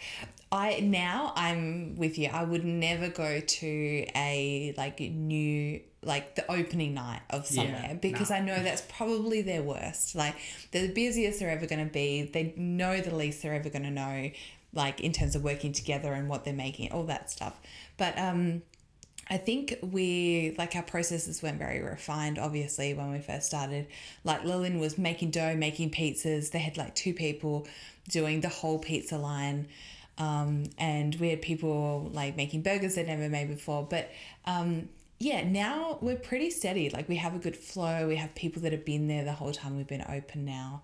I 0.52 0.81
now 0.81 1.32
I'm 1.35 1.97
with 1.97 2.18
you. 2.18 2.28
I 2.32 2.44
would 2.44 2.64
never 2.64 3.09
go 3.09 3.40
to 3.40 4.06
a 4.14 4.74
like 4.77 5.01
new 5.01 5.81
like 6.02 6.36
the 6.36 6.51
opening 6.51 6.94
night 6.94 7.23
of 7.31 7.51
Yeah, 7.51 7.64
somewhere 7.64 7.98
because 8.01 8.31
no. 8.31 8.36
I 8.36 8.40
know 8.40 8.62
that's 8.62 8.82
probably 8.82 9.43
their 9.43 9.62
worst. 9.62 10.14
Like, 10.14 10.36
they're 10.70 10.86
the 10.86 10.93
busiest 10.93 11.40
they're 11.40 11.51
ever 11.51 11.66
going 11.66 11.85
to 11.85 11.93
be. 11.93 12.31
They 12.32 12.55
know 12.56 13.01
the 13.01 13.14
least 13.14 13.43
they're 13.43 13.55
ever 13.55 13.68
going 13.68 13.82
to 13.82 13.90
know, 13.90 14.31
like 14.73 15.01
in 15.01 15.12
terms 15.12 15.35
of 15.35 15.43
working 15.43 15.73
together 15.73 16.12
and 16.12 16.28
what 16.28 16.44
they're 16.44 16.55
making, 16.55 16.93
all 16.93 17.05
that 17.05 17.28
stuff. 17.31 17.59
But 17.97 18.16
um, 18.18 18.62
I 19.28 19.36
think 19.39 19.77
we 19.82 20.55
like 20.56 20.77
our 20.77 20.82
processes 20.82 21.43
weren't 21.43 21.59
very 21.59 21.82
refined 21.82 22.39
obviously 22.39 22.94
when 22.94 23.10
we 23.10 23.18
first 23.18 23.47
started. 23.47 23.89
Like 24.23 24.44
Lillian 24.44 24.78
was 24.78 24.97
making 24.97 25.32
dough, 25.32 25.56
making 25.56 25.90
pizzas. 25.90 26.52
They 26.52 26.60
had 26.60 26.77
like 26.77 26.94
two 26.94 27.12
people 27.14 27.66
doing 28.09 28.40
the 28.40 28.48
whole 28.48 28.78
pizza 28.78 29.18
line. 29.18 29.66
Um, 30.18 30.64
and 30.78 31.14
we 31.16 31.30
had 31.30 31.43
people 31.43 32.10
like 32.12 32.36
making 32.36 32.62
burgers 32.62 32.94
they'd 32.94 33.06
never 33.06 33.28
made 33.28 33.48
before. 33.48 33.84
But 33.84 34.10
um, 34.47 34.88
yeah, 35.18 35.47
now 35.47 35.98
we're 36.01 36.16
pretty 36.16 36.51
steady. 36.51 36.90
Like 36.90 37.09
we 37.09 37.16
have 37.16 37.34
a 37.34 37.38
good 37.38 37.56
flow. 37.56 38.09
We 38.09 38.16
have 38.16 38.34
people 38.34 38.62
that 38.62 38.72
have 38.72 38.84
been 38.84 39.09
there 39.09 39.24
the 39.24 39.32
whole 39.32 39.52
time 39.52 39.76
we've 39.76 39.86
been 39.86 40.05
open 40.09 40.44
now. 40.44 40.82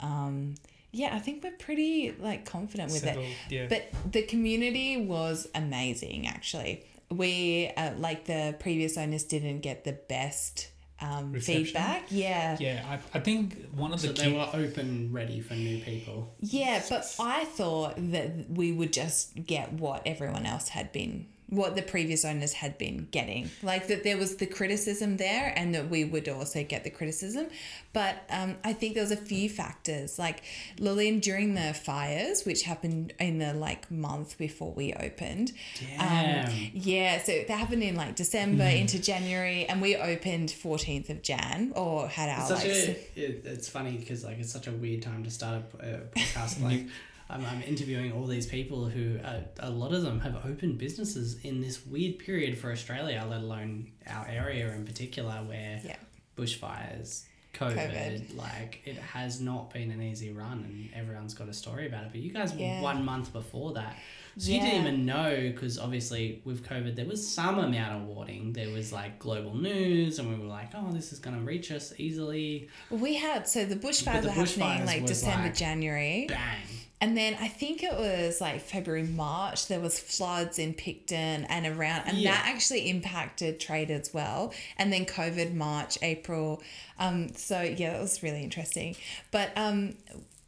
Um, 0.00 0.54
yeah, 0.92 1.14
I 1.14 1.18
think 1.18 1.42
we're 1.44 1.50
pretty 1.52 2.14
like 2.18 2.44
confident 2.44 2.90
with 2.92 3.02
Settled, 3.02 3.26
it. 3.26 3.36
yeah. 3.50 3.66
But 3.68 3.92
the 4.10 4.22
community 4.22 4.96
was 4.96 5.48
amazing, 5.54 6.26
actually. 6.26 6.84
We, 7.10 7.70
uh, 7.76 7.92
like 7.98 8.24
the 8.24 8.54
previous 8.58 8.96
owners, 8.96 9.24
didn't 9.24 9.60
get 9.60 9.84
the 9.84 9.92
best 9.92 10.68
um, 11.00 11.34
feedback. 11.40 12.04
Yeah. 12.10 12.56
Yeah, 12.58 12.84
I, 12.88 13.18
I 13.18 13.20
think 13.20 13.68
one 13.72 13.92
of 13.92 14.00
So 14.00 14.08
the 14.08 14.12
they 14.14 14.30
key. 14.30 14.36
were 14.36 14.48
open, 14.52 15.10
ready 15.12 15.40
for 15.40 15.54
new 15.54 15.80
people. 15.80 16.34
Yeah, 16.40 16.82
but 16.88 17.14
I 17.20 17.44
thought 17.44 17.94
that 18.12 18.50
we 18.50 18.72
would 18.72 18.92
just 18.92 19.44
get 19.46 19.72
what 19.74 20.02
everyone 20.06 20.44
else 20.46 20.68
had 20.70 20.90
been, 20.92 21.26
what 21.50 21.76
the 21.76 21.82
previous 21.82 22.24
owners 22.24 22.52
had 22.52 22.76
been 22.76 23.08
getting. 23.10 23.50
Like 23.62 23.88
that 23.88 24.04
there 24.04 24.18
was 24.18 24.36
the 24.36 24.46
criticism 24.46 25.16
there 25.16 25.52
and 25.56 25.74
that 25.74 25.88
we 25.88 26.04
would 26.04 26.28
also 26.28 26.62
get 26.62 26.84
the 26.84 26.90
criticism. 26.90 27.46
But 27.94 28.22
um, 28.28 28.56
I 28.64 28.74
think 28.74 28.94
there 28.94 29.02
was 29.02 29.12
a 29.12 29.16
few 29.16 29.48
factors. 29.48 30.18
Like 30.18 30.42
Lillian 30.78 31.20
during 31.20 31.54
the 31.54 31.72
fires, 31.72 32.44
which 32.44 32.64
happened 32.64 33.14
in 33.18 33.38
the 33.38 33.54
like 33.54 33.90
month 33.90 34.36
before 34.36 34.72
we 34.72 34.92
opened. 34.92 35.52
Damn. 35.80 36.48
Um, 36.48 36.54
yeah, 36.74 37.22
so 37.22 37.32
that 37.32 37.58
happened 37.58 37.82
in 37.82 37.96
like 37.96 38.14
December 38.14 38.64
into 38.64 38.98
January 38.98 39.64
and 39.66 39.80
we 39.80 39.96
opened 39.96 40.50
14th 40.50 41.08
of 41.08 41.22
Jan 41.22 41.72
or 41.74 42.08
had 42.08 42.28
our 42.28 42.40
It's 42.40 42.50
like 42.50 42.64
a, 42.64 42.90
it, 43.20 43.42
it's 43.46 43.68
funny 43.68 43.96
because 43.96 44.22
like 44.22 44.38
it's 44.38 44.52
such 44.52 44.66
a 44.66 44.72
weird 44.72 45.00
time 45.02 45.24
to 45.24 45.30
start 45.30 45.62
a, 45.80 45.86
a 45.86 45.98
podcast. 46.16 46.62
like 46.62 46.86
I'm, 47.30 47.44
I'm 47.44 47.62
interviewing 47.62 48.12
all 48.12 48.26
these 48.26 48.46
people 48.46 48.86
who 48.86 49.18
uh, 49.18 49.40
a 49.60 49.70
lot 49.70 49.92
of 49.92 50.02
them 50.02 50.20
have 50.20 50.36
opened 50.46 50.78
businesses 50.78 51.38
in 51.44 51.60
this 51.60 51.84
weird 51.86 52.18
period 52.18 52.56
for 52.56 52.72
Australia, 52.72 53.24
let 53.28 53.40
alone 53.40 53.92
our 54.08 54.26
area 54.28 54.72
in 54.72 54.84
particular, 54.86 55.34
where 55.46 55.80
Yeah. 55.84 55.96
bushfires, 56.36 57.24
COVID, 57.54 57.74
COVID. 57.74 58.36
like 58.36 58.80
it 58.84 58.96
has 58.96 59.40
not 59.40 59.72
been 59.72 59.90
an 59.90 60.00
easy 60.02 60.32
run, 60.32 60.64
and 60.64 60.88
everyone's 60.94 61.34
got 61.34 61.48
a 61.48 61.52
story 61.52 61.86
about 61.86 62.04
it. 62.04 62.10
But 62.12 62.20
you 62.20 62.32
guys 62.32 62.54
were 62.54 62.80
one 62.80 63.04
month 63.04 63.32
before 63.32 63.74
that. 63.74 63.96
So 64.36 64.52
you 64.52 64.60
didn't 64.60 64.82
even 64.82 65.04
know 65.04 65.34
because 65.52 65.80
obviously 65.80 66.40
with 66.44 66.64
COVID 66.64 66.94
there 66.94 67.06
was 67.06 67.26
some 67.28 67.58
amount 67.58 68.02
of 68.02 68.06
warning. 68.08 68.52
There 68.52 68.70
was 68.70 68.92
like 68.92 69.18
global 69.18 69.56
news, 69.56 70.20
and 70.20 70.28
we 70.28 70.38
were 70.38 70.46
like, 70.48 70.70
"Oh, 70.74 70.92
this 70.92 71.12
is 71.12 71.18
gonna 71.18 71.40
reach 71.40 71.72
us 71.72 71.92
easily." 71.98 72.68
We 72.88 73.16
had 73.16 73.48
so 73.48 73.64
the 73.64 73.74
bushfires 73.74 74.22
the 74.22 74.28
were 74.28 74.34
happening 74.34 74.86
like 74.86 75.06
December, 75.06 75.44
like- 75.48 75.56
January, 75.56 76.26
Bang! 76.28 76.60
And 77.00 77.16
then 77.16 77.36
I 77.40 77.48
think 77.48 77.82
it 77.82 77.92
was 77.92 78.40
like 78.40 78.60
February, 78.60 79.04
March. 79.04 79.68
There 79.68 79.80
was 79.80 79.98
floods 79.98 80.58
in 80.58 80.74
Picton 80.74 81.44
and 81.44 81.66
around, 81.66 82.02
and 82.06 82.18
Yeah. 82.18 82.32
that 82.32 82.46
actually 82.48 82.88
impacted 82.90 83.60
trade 83.60 83.90
as 83.90 84.12
well. 84.12 84.52
And 84.76 84.92
then 84.92 85.04
COVID, 85.06 85.54
March, 85.54 85.98
April. 86.02 86.62
Um, 86.98 87.32
so 87.34 87.62
yeah, 87.62 87.92
that 87.92 88.00
was 88.00 88.22
really 88.22 88.42
interesting. 88.42 88.96
But 89.30 89.50
um, 89.56 89.94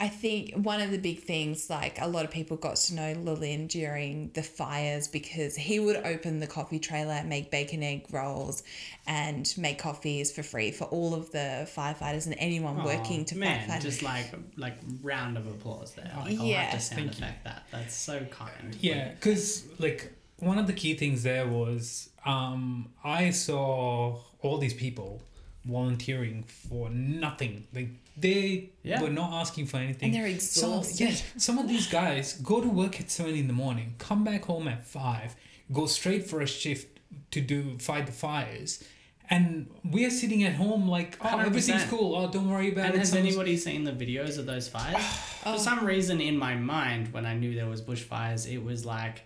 I 0.03 0.09
think 0.09 0.55
one 0.55 0.81
of 0.81 0.91
the 0.91 0.97
big 0.99 1.25
things, 1.25 1.69
like 1.69 2.01
a 2.01 2.09
lot 2.09 2.25
of 2.25 2.31
people 2.31 2.57
got 2.57 2.77
to 2.77 2.95
know 2.95 3.13
Lillian 3.13 3.67
during 3.67 4.31
the 4.33 4.43
fires 4.43 5.07
because 5.09 5.55
he 5.57 5.79
would 5.79 5.97
open 6.07 6.41
the 6.41 6.47
coffee 6.47 6.79
trailer, 6.79 7.23
make 7.25 7.51
bacon 7.51 7.83
egg 7.83 8.07
rolls, 8.11 8.63
and 9.07 9.53
make 9.59 9.79
coffees 9.79 10.33
for 10.33 10.43
free 10.43 10.71
for 10.71 10.85
all 10.85 11.13
of 11.15 11.31
the 11.33 11.69
firefighters 11.77 12.25
and 12.25 12.35
anyone 12.39 12.83
working 12.83 13.27
to 13.27 13.37
man, 13.37 13.69
firefight. 13.69 13.83
just 13.83 14.03
like 14.03 14.33
like 14.57 14.79
round 15.03 15.37
of 15.37 15.47
applause 15.47 15.93
there. 15.93 16.11
Like 16.17 16.39
I'll 16.39 16.47
Yeah. 16.47 16.63
have 16.63 16.73
to 16.73 16.81
sound 16.81 17.01
Thank 17.15 17.21
you. 17.21 17.27
that. 17.45 17.65
That's 17.71 17.95
so 17.95 18.25
kind. 18.31 18.75
Yeah, 18.81 19.11
because 19.11 19.65
like 19.79 20.13
one 20.39 20.59
of 20.59 20.67
the 20.67 20.73
key 20.73 20.95
things 20.95 21.25
there 21.25 21.47
was 21.47 22.09
um, 22.25 22.89
I 23.05 23.31
saw 23.31 24.19
all 24.41 24.57
these 24.57 24.73
people 24.75 25.21
volunteering 25.67 26.45
for 26.45 26.89
nothing. 26.91 27.67
Like 27.75 27.89
they 28.21 28.71
Yeah. 28.83 29.01
were 29.03 29.11
not 29.11 29.33
asking 29.41 29.67
for 29.67 29.79
anything. 29.79 30.07
And 30.07 30.15
they're 30.15 30.41
Some, 30.41 30.81
exhausted. 30.81 31.01
yeah, 31.11 31.17
some 31.37 31.59
of 31.59 31.69
these 31.69 31.87
guys 31.87 32.35
go 32.35 32.61
to 32.61 32.69
work 32.69 33.01
at 33.01 33.11
seven 33.11 33.35
in 33.35 33.47
the 33.47 33.53
morning, 33.53 33.95
come 33.99 34.25
back 34.25 34.45
home 34.45 34.69
at 34.69 34.87
five, 34.87 35.37
go 35.73 35.87
straight 35.87 36.27
for 36.29 36.41
a 36.41 36.47
shift 36.47 36.99
to 37.33 37.41
do 37.41 37.79
fight 37.79 38.07
the 38.07 38.13
fires. 38.13 38.83
And 39.33 39.69
we're 39.85 40.11
sitting 40.11 40.43
at 40.43 40.55
home 40.55 40.89
like, 40.89 41.17
oh, 41.21 41.29
100%. 41.29 41.47
everything's 41.47 41.85
cool. 41.85 42.17
Oh, 42.17 42.29
don't 42.31 42.49
worry 42.51 42.73
about 42.73 42.87
And 42.87 42.95
it. 42.95 42.95
And 42.95 42.99
has 43.01 43.11
Someone's- 43.11 43.29
anybody 43.37 43.57
seen 43.57 43.85
the 43.85 43.93
videos 43.93 44.39
of 44.39 44.47
those 44.47 44.69
fires? 44.69 44.97
Oh. 44.99 45.55
For 45.57 45.59
some 45.59 45.85
reason, 45.87 46.21
in 46.21 46.37
my 46.37 46.57
mind, 46.57 47.13
when 47.13 47.25
I 47.27 47.35
knew 47.35 47.55
there 47.55 47.69
was 47.69 47.81
bushfires, 47.81 48.51
it 48.53 48.63
was 48.65 48.85
like, 48.85 49.23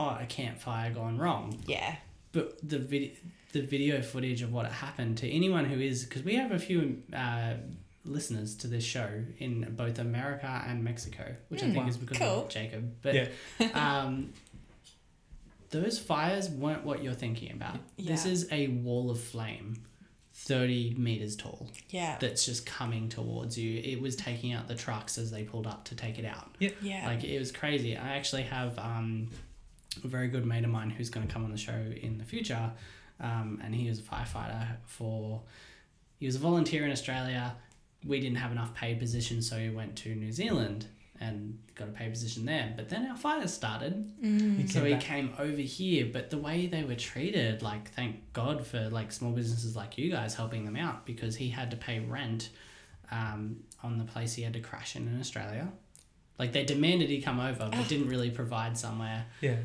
oh, 0.00 0.18
a 0.20 0.26
campfire 0.26 0.92
gone 0.92 1.18
wrong. 1.18 1.60
yeah. 1.68 1.96
But 2.32 2.58
the 2.68 2.80
video, 2.80 3.12
the 3.52 3.62
video 3.62 4.02
footage 4.02 4.42
of 4.42 4.52
what 4.52 4.66
happened 4.66 5.18
to 5.18 5.30
anyone 5.30 5.66
who 5.66 5.78
is, 5.78 6.04
because 6.04 6.24
we 6.24 6.34
have 6.34 6.50
a 6.50 6.58
few 6.58 7.00
uh, 7.12 7.54
listeners 8.04 8.54
to 8.56 8.66
this 8.66 8.84
show 8.84 9.08
in 9.38 9.74
both 9.76 9.98
America 9.98 10.62
and 10.68 10.84
Mexico, 10.84 11.34
which 11.48 11.62
I 11.62 11.66
think 11.66 11.78
Wow. 11.78 11.88
is 11.88 11.96
because 11.96 12.18
Cool. 12.18 12.42
of 12.44 12.48
Jacob. 12.48 12.94
But 13.02 13.14
Yeah. 13.14 13.28
um, 13.74 14.32
those 15.70 15.98
fires 15.98 16.48
weren't 16.48 16.84
what 16.84 17.02
you're 17.02 17.14
thinking 17.14 17.52
about. 17.52 17.78
This 17.98 18.26
is 18.26 18.46
a 18.52 18.68
wall 18.68 19.10
of 19.10 19.20
flame, 19.20 19.82
thirty 20.32 20.94
meters 20.96 21.34
tall 21.36 21.68
Yeah. 21.90 22.16
that's 22.20 22.44
just 22.44 22.64
coming 22.66 23.08
towards 23.08 23.58
you. 23.58 23.80
It 23.80 24.00
was 24.00 24.14
taking 24.14 24.52
out 24.52 24.68
the 24.68 24.74
trucks 24.76 25.18
as 25.18 25.30
they 25.30 25.42
pulled 25.42 25.66
up 25.66 25.84
to 25.86 25.94
take 25.96 26.18
it 26.18 26.24
out. 26.24 26.56
yeah. 26.60 27.06
Like 27.06 27.24
it 27.24 27.38
was 27.38 27.50
crazy. 27.50 27.96
I 27.96 28.16
actually 28.16 28.42
have 28.42 28.78
um, 28.78 29.28
a 30.02 30.06
very 30.06 30.28
good 30.28 30.44
mate 30.46 30.64
of 30.64 30.70
mine 30.70 30.90
who's 30.90 31.10
going 31.10 31.26
to 31.26 31.32
come 31.32 31.44
on 31.44 31.50
the 31.50 31.58
show 31.58 31.72
in 32.02 32.18
the 32.18 32.24
future, 32.24 32.70
um, 33.20 33.60
and 33.64 33.74
he 33.74 33.88
was 33.88 33.98
a 33.98 34.02
firefighter 34.02 34.76
for. 34.86 35.42
He 36.20 36.26
was 36.26 36.36
a 36.36 36.40
volunteer 36.40 36.84
in 36.84 36.92
Australia. 36.92 37.56
We 38.06 38.20
didn't 38.20 38.36
have 38.38 38.52
enough 38.52 38.74
paid 38.74 38.98
positions, 38.98 39.48
so 39.48 39.58
he 39.58 39.70
went 39.70 39.96
to 39.96 40.14
New 40.14 40.30
Zealand 40.32 40.86
and 41.20 41.58
got 41.74 41.88
a 41.88 41.92
paid 41.92 42.10
position 42.10 42.44
there. 42.44 42.72
But 42.76 42.88
then 42.88 43.06
our 43.06 43.16
fires 43.16 43.52
started, 43.52 44.04
He 44.20 44.66
so 44.66 44.80
came 44.80 44.86
he 44.86 44.92
back. 44.94 45.00
came 45.02 45.32
over 45.38 45.60
here. 45.62 46.10
But 46.12 46.30
the 46.30 46.38
way 46.38 46.66
they 46.66 46.82
were 46.84 46.96
treated, 46.96 47.62
like 47.62 47.90
thank 47.92 48.16
God 48.32 48.66
for 48.66 48.88
like 48.90 49.12
small 49.12 49.30
businesses 49.32 49.74
like 49.76 49.96
you 49.96 50.10
guys 50.10 50.34
helping 50.34 50.64
them 50.64 50.76
out 50.76 51.06
because 51.06 51.36
he 51.36 51.48
had 51.50 51.70
to 51.70 51.76
pay 51.76 52.00
rent 52.00 52.50
um, 53.10 53.58
on 53.82 53.98
the 53.98 54.04
place 54.04 54.34
he 54.34 54.42
had 54.42 54.52
to 54.54 54.60
crash 54.60 54.96
in 54.96 55.06
in 55.08 55.18
Australia. 55.20 55.68
Like 56.38 56.52
they 56.52 56.64
demanded 56.64 57.08
he 57.10 57.22
come 57.22 57.38
over, 57.38 57.68
but 57.70 57.88
didn't 57.88 58.08
really 58.08 58.30
provide 58.30 58.76
somewhere 58.76 59.26
Yeah. 59.40 59.56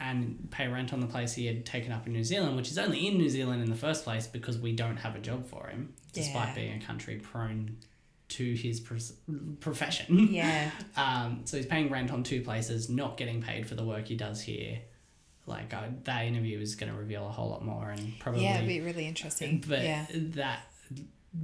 And 0.00 0.48
pay 0.50 0.68
rent 0.68 0.92
on 0.92 1.00
the 1.00 1.06
place 1.06 1.32
he 1.34 1.46
had 1.46 1.66
taken 1.66 1.90
up 1.92 2.06
in 2.06 2.12
New 2.12 2.22
Zealand, 2.24 2.56
which 2.56 2.70
is 2.70 2.78
only 2.78 3.06
in 3.08 3.18
New 3.18 3.28
Zealand 3.28 3.62
in 3.62 3.68
the 3.70 3.76
first 3.76 4.04
place 4.04 4.26
because 4.26 4.56
we 4.58 4.72
don't 4.72 4.96
have 4.98 5.16
a 5.16 5.18
job 5.18 5.46
for 5.46 5.66
him, 5.68 5.92
despite 6.12 6.48
Yeah. 6.48 6.54
being 6.54 6.82
a 6.82 6.84
country 6.86 7.16
prone 7.16 7.76
to 8.28 8.54
his 8.54 8.80
profession. 9.60 10.28
yeah. 10.30 10.70
Um, 10.96 11.42
so 11.44 11.56
he's 11.56 11.66
paying 11.66 11.90
rent 11.90 12.10
on 12.12 12.22
two 12.22 12.42
places, 12.42 12.88
not 12.88 13.16
getting 13.16 13.40
paid 13.42 13.66
for 13.66 13.74
the 13.74 13.84
work 13.84 14.06
he 14.08 14.16
does 14.16 14.40
here. 14.40 14.80
Like 15.46 15.72
uh, 15.72 15.84
that 16.04 16.26
interview 16.26 16.58
is 16.60 16.74
going 16.74 16.92
to 16.92 16.98
reveal 16.98 17.26
a 17.26 17.30
whole 17.30 17.48
lot 17.50 17.64
more, 17.64 17.88
and 17.90 18.12
probably 18.18 18.42
Yeah, 18.44 18.56
it'd 18.56 18.68
be 18.68 18.80
really 18.80 19.06
interesting. 19.06 19.64
but 19.66 19.82
yeah. 19.82 20.06
that 20.12 20.60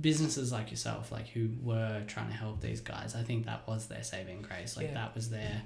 businesses 0.00 0.52
like 0.52 0.70
yourself, 0.70 1.10
like 1.10 1.28
who 1.28 1.50
were 1.62 2.02
trying 2.06 2.28
to 2.28 2.34
help 2.34 2.60
these 2.60 2.80
guys, 2.80 3.14
I 3.14 3.22
think 3.22 3.46
that 3.46 3.66
was 3.66 3.86
their 3.88 4.02
saving 4.02 4.42
grace. 4.42 4.76
Like 4.76 4.88
Yeah. 4.88 4.94
that 4.94 5.14
was 5.14 5.30
their, 5.30 5.62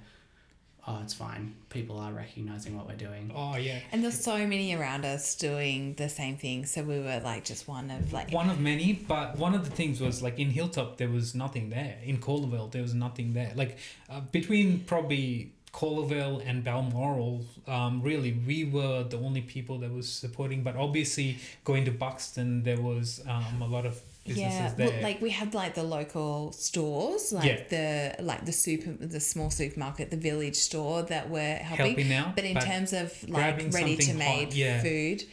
oh, 0.89 1.01
it's 1.02 1.15
fine. 1.15 1.55
People 1.69 1.98
are 1.98 2.12
recognizing 2.12 2.77
what 2.77 2.86
we're 2.89 2.97
doing. 2.97 3.31
Oh 3.35 3.56
yeah. 3.56 3.78
And 3.93 4.02
there's 4.02 4.19
so 4.19 4.39
many 4.47 4.74
around 4.74 5.05
us 5.05 5.35
doing 5.35 5.94
the 5.94 6.09
same 6.09 6.36
thing. 6.36 6.65
So 6.65 6.82
we 6.82 7.01
were 7.01 7.20
like 7.23 7.44
just 7.44 7.69
one 7.69 7.90
of 7.90 8.12
like 8.12 8.32
One 8.32 8.48
of 8.48 8.59
many, 8.59 8.94
but 8.94 9.36
one 9.36 9.55
of 9.55 9.65
the 9.65 9.70
things 9.70 10.01
was 10.01 10.23
like 10.23 10.39
in 10.39 10.51
Hilltop 10.51 10.97
there 10.97 11.09
was 11.09 11.35
nothing 11.35 11.70
there. 11.70 11.98
In 12.02 12.19
Colo 12.19 12.47
Vale 12.47 12.69
there 12.69 12.82
was 12.82 12.94
nothing 12.94 13.35
there. 13.35 13.52
Like 13.55 13.78
uh, 14.10 14.20
between 14.32 14.81
probably 14.81 15.52
Colo 15.73 16.05
Vale 16.05 16.43
and 16.44 16.65
Balmoral, 16.65 17.44
um, 17.66 18.01
really 18.02 18.32
we 18.47 18.65
were 18.65 19.05
the 19.05 19.19
only 19.19 19.43
people 19.43 19.78
that 19.81 19.93
was 19.93 20.10
supporting. 20.10 20.62
But 20.62 20.77
obviously 20.77 21.39
going 21.65 21.85
to 21.85 21.90
Buxton 21.90 22.62
there 22.62 22.81
was 22.81 23.20
um, 23.28 23.60
a 23.60 23.66
lot 23.66 23.85
of 23.85 24.01
businesses 24.07 24.07
yeah, 24.37 24.73
well, 24.79 24.93
like 25.03 25.21
we 25.21 25.31
had 25.31 25.55
like 25.55 25.75
the 25.75 25.83
local 25.83 26.53
stores, 26.53 27.33
like 27.33 27.69
the 27.69 28.15
like 28.21 28.45
the 28.45 28.53
super, 28.53 28.93
the 28.93 29.21
small 29.21 29.51
supermarket, 29.51 30.11
the 30.11 30.17
village 30.17 30.57
store 30.57 31.03
that 31.05 31.31
were 31.31 31.55
helping. 31.55 31.87
Helping 31.87 32.13
out, 32.13 32.35
but 32.35 32.45
in 32.45 32.55
but 32.55 32.65
terms 32.65 32.93
of 32.93 33.29
like 33.29 33.73
ready 33.73 33.97
to 33.97 34.15
made 34.15 34.53
yeah. 34.53 34.83
food, 34.83 35.25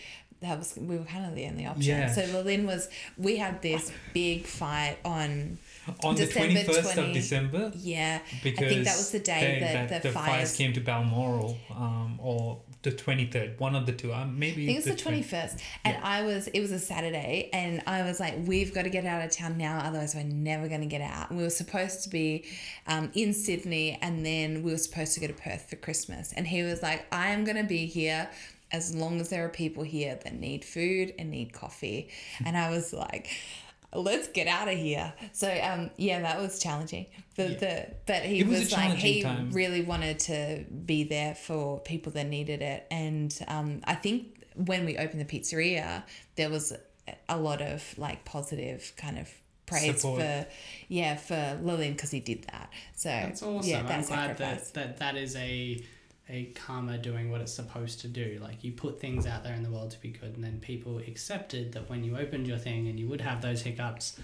that 0.42 0.58
was 0.58 0.78
we 0.78 0.98
were 0.98 1.06
kind 1.06 1.26
of 1.26 1.36
the 1.36 1.46
only 1.48 1.66
option. 1.66 1.84
Yeah. 1.84 2.12
So 2.12 2.32
Berlin 2.32 2.66
was 2.66 2.90
we 3.18 3.38
had 3.38 3.62
this 3.62 3.92
big 4.14 4.46
fight 4.46 4.98
on 5.04 5.58
on 6.04 6.16
the 6.16 6.26
21st 6.26 6.94
20 6.94 7.10
of 7.10 7.14
December 7.14 7.72
yeah. 7.76 8.20
because 8.44 8.66
I 8.66 8.70
think 8.70 8.86
that 8.86 8.98
was 8.98 9.12
the 9.12 9.20
day 9.20 9.60
they- 9.60 9.88
that, 9.88 10.04
the, 10.04 10.12
fires 10.12 10.28
fires. 10.28 10.56
came 10.56 10.74
to 10.74 10.80
Balmoral 10.80 11.58
um, 11.72 12.20
or 12.22 12.62
the 12.86 12.91
23rd 12.91 13.60
one 13.60 13.76
of 13.76 13.86
the 13.86 13.91
two 13.91 14.14
um, 14.14 14.38
maybe 14.40 14.64
I 14.64 14.68
think 14.68 14.78
it's 14.78 14.86
the 14.86 14.91
20 14.95 15.02
twenty 15.02 15.24
first, 15.24 15.64
and 15.84 15.95
Yeah. 15.95 16.02
I 16.03 16.22
was. 16.24 16.48
It 16.48 16.62
was 16.62 16.72
a 16.72 16.80
Saturday, 16.80 17.49
and 17.52 17.82
I 17.88 18.03
was 18.03 18.20
like, 18.20 18.36
"We've 18.45 18.74
got 18.74 18.84
to 18.84 18.90
get 18.90 19.06
out 19.06 19.24
of 19.26 19.32
town 19.32 19.57
now, 19.57 19.80
otherwise 19.80 20.14
we're 20.16 20.24
never 20.24 20.68
going 20.68 20.82
to 20.82 20.88
get 20.88 21.02
out." 21.02 21.30
And 21.30 21.38
we 21.38 21.44
were 21.44 21.49
supposed 21.49 22.03
to 22.03 22.10
be 22.10 22.45
um, 22.88 23.12
in 23.14 23.34
Sydney, 23.34 23.98
and 24.02 24.26
then 24.26 24.64
we 24.64 24.72
were 24.72 24.78
supposed 24.78 25.14
to 25.16 25.20
go 25.20 25.28
to 25.28 25.34
Perth 25.34 25.70
for 25.70 25.76
Christmas. 25.76 26.34
And 26.34 26.48
he 26.48 26.64
was 26.64 26.82
like, 26.82 27.06
"I 27.12 27.30
am 27.30 27.44
going 27.44 27.57
to 27.57 27.64
be 27.64 27.86
here 27.88 28.30
as 28.72 28.95
long 28.95 29.20
as 29.22 29.30
there 29.30 29.44
are 29.45 29.49
people 29.49 29.84
here 29.84 30.20
that 30.24 30.34
need 30.34 30.64
food 30.64 31.14
and 31.18 31.30
need 31.32 31.53
coffee." 31.53 32.10
and 32.45 32.56
I 32.57 32.70
was 32.70 32.94
like. 32.94 33.28
Let's 33.96 34.28
get 34.30 34.48
out 34.48 34.68
of 34.68 34.78
here. 34.78 35.14
So 35.32 35.48
um 35.64 35.90
yeah, 35.98 36.22
that 36.22 36.40
was 36.40 36.60
challenging. 36.60 37.06
The 37.36 37.44
Yeah. 37.52 37.58
the 37.60 37.88
but 38.06 38.22
he 38.24 38.40
It 38.40 38.48
was 38.48 38.58
a 38.58 38.62
was, 38.62 38.72
like 38.74 38.94
he 38.98 39.22
time. 39.24 39.52
really 39.52 39.82
wanted 39.82 40.20
to 40.20 40.66
be 40.86 41.04
there 41.04 41.36
for 41.36 41.80
people 41.80 42.12
that 42.14 42.28
needed 42.28 42.62
it. 42.62 42.86
And 42.92 43.38
um, 43.48 43.82
I 43.86 43.96
think 43.96 44.44
when 44.56 44.86
we 44.86 44.98
opened 44.98 45.20
the 45.22 45.26
pizzeria, 45.26 46.04
there 46.36 46.50
was 46.50 46.74
a 47.30 47.38
lot 47.38 47.62
of 47.62 47.84
like 47.98 48.26
positive 48.26 48.94
kind 48.98 49.18
of 49.20 49.30
praise 49.66 50.02
Support. 50.02 50.22
for 50.22 50.48
yeah 50.90 51.16
for 51.16 51.58
Lillian 51.62 51.94
because 51.94 52.12
he 52.12 52.20
did 52.20 52.44
that. 52.52 52.70
So 52.96 53.10
That's 53.10 53.42
awesome. 53.44 53.70
yeah, 53.70 53.80
I'm 53.80 53.86
that 53.88 54.08
glad 54.08 54.38
sacrifice. 54.38 54.70
that, 54.72 54.98
that 54.98 54.98
that 55.00 55.16
is 55.18 55.36
a 55.36 55.84
a 56.30 56.45
karma 56.56 56.97
doing 56.97 57.30
what 57.30 57.41
it's 57.41 57.53
supposed 57.53 58.02
to 58.02 58.07
do. 58.07 58.39
Like 58.41 58.64
you 58.64 58.72
put 58.72 58.99
things 58.99 59.27
out 59.27 59.43
there 59.43 59.53
in 59.53 59.64
the 59.64 59.69
world 59.69 59.91
to 59.91 60.02
be 60.02 60.10
good, 60.10 60.35
and 60.35 60.43
then 60.43 60.60
people 60.60 60.97
accepted 60.97 61.73
that 61.73 61.89
when 61.89 62.03
you 62.03 62.18
opened 62.18 62.47
your 62.47 62.57
thing 62.57 62.88
and 62.88 62.99
you 62.99 63.07
would 63.07 63.22
have 63.22 63.41
those 63.41 63.61
hiccups, 63.61 64.19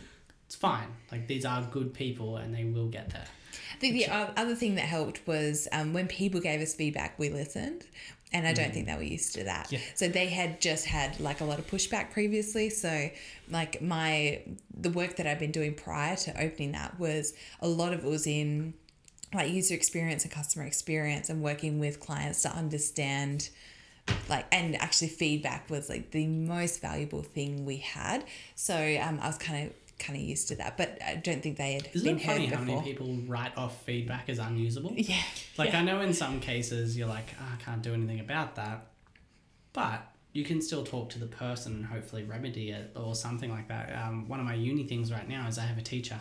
it's 0.46 0.56
fine. 0.56 0.88
Like 1.12 1.28
these 1.28 1.46
are 1.46 1.62
good 1.72 1.94
people, 1.94 2.38
and 2.38 2.54
they 2.54 2.66
will 2.66 2.88
get 2.88 3.10
there. 3.12 3.28
I 3.74 3.78
think 3.78 3.96
the 3.96 4.08
other 4.08 4.56
thing 4.56 4.76
that 4.76 4.86
helped 4.86 5.26
was 5.28 5.68
um, 5.72 5.94
when 5.94 6.08
people 6.08 6.40
gave 6.40 6.62
us 6.62 6.74
feedback, 6.74 7.18
we 7.20 7.30
listened. 7.30 7.86
And 8.34 8.48
I 8.48 8.54
don't 8.54 8.74
think 8.74 8.86
they 8.86 8.96
were 8.96 9.04
used 9.04 9.34
to 9.36 9.44
that. 9.44 9.70
Yeah. 9.74 9.80
So 9.94 10.08
they 10.08 10.28
had 10.28 10.62
just 10.62 10.86
had 10.86 11.20
like 11.20 11.42
a 11.42 11.44
lot 11.44 11.60
of 11.60 11.68
pushback 11.68 12.12
previously. 12.12 12.70
So 12.70 13.10
like 13.50 13.82
my 13.82 14.42
the 14.74 14.90
work 14.90 15.18
that 15.18 15.28
I've 15.28 15.40
been 15.40 15.52
doing 15.52 15.74
prior 15.74 16.16
to 16.16 16.42
opening 16.42 16.72
that 16.72 16.98
was 16.98 17.34
a 17.60 17.68
lot 17.68 17.92
of 17.92 18.06
it 18.06 18.10
was 18.10 18.26
in 18.28 18.74
like 19.34 19.52
user 19.52 19.74
experience 19.74 20.24
and 20.24 20.32
customer 20.32 20.66
experience 20.66 21.30
and 21.30 21.42
working 21.42 21.80
with 21.80 22.00
clients 22.00 22.42
to 22.42 22.50
understand 22.50 23.50
like 24.30 24.46
and 24.52 24.76
actually 24.82 25.08
feedback 25.08 25.70
was 25.70 25.90
like 25.90 26.12
the 26.12 26.28
most 26.28 26.82
valuable 26.82 27.22
thing 27.22 27.66
we 27.66 27.78
had. 27.78 28.26
So 28.56 28.76
um, 28.76 29.20
I 29.22 29.28
was 29.28 29.38
kind 29.38 29.68
of 29.68 29.74
kind 30.00 30.18
of 30.18 30.24
used 30.24 30.48
to 30.48 30.56
that, 30.56 30.78
but 30.78 30.98
I 31.06 31.16
don't 31.16 31.44
think 31.44 31.58
they 31.58 31.74
had 31.74 31.90
Isn't 31.94 32.08
been 32.08 32.18
it 32.18 32.26
funny 32.26 32.46
how 32.48 32.60
before. 32.60 32.76
many 32.78 32.92
people 32.92 33.16
write 33.28 33.56
off 33.58 33.84
feedback 33.84 34.30
as 34.30 34.40
unusable? 34.40 34.94
Yeah. 34.96 35.22
Like 35.58 35.74
yeah. 35.74 35.80
I 35.80 35.84
know 35.84 36.02
in 36.02 36.14
some 36.14 36.40
cases 36.40 36.98
you're 36.98 37.08
like, 37.08 37.28
oh, 37.40 37.46
I 37.54 37.62
can't 37.62 37.82
do 37.82 37.94
anything 37.94 38.20
about 38.20 38.56
that, 38.56 38.88
but 39.74 40.08
you 40.34 40.44
can 40.44 40.62
still 40.62 40.84
talk 40.84 41.10
to 41.12 41.20
the 41.20 41.28
person 41.28 41.74
and 41.74 41.86
hopefully 41.86 42.24
remedy 42.24 42.72
it 42.72 42.92
or 42.96 43.16
something 43.16 43.52
like 43.52 43.68
that. 43.68 43.96
Um, 43.96 44.28
one 44.28 44.40
of 44.40 44.46
my 44.46 44.56
uni 44.56 44.86
things 44.88 45.12
right 45.12 45.28
now 45.28 45.48
is 45.48 45.60
I 45.60 45.64
have 45.64 45.78
a 45.78 45.84
teacher. 45.84 46.20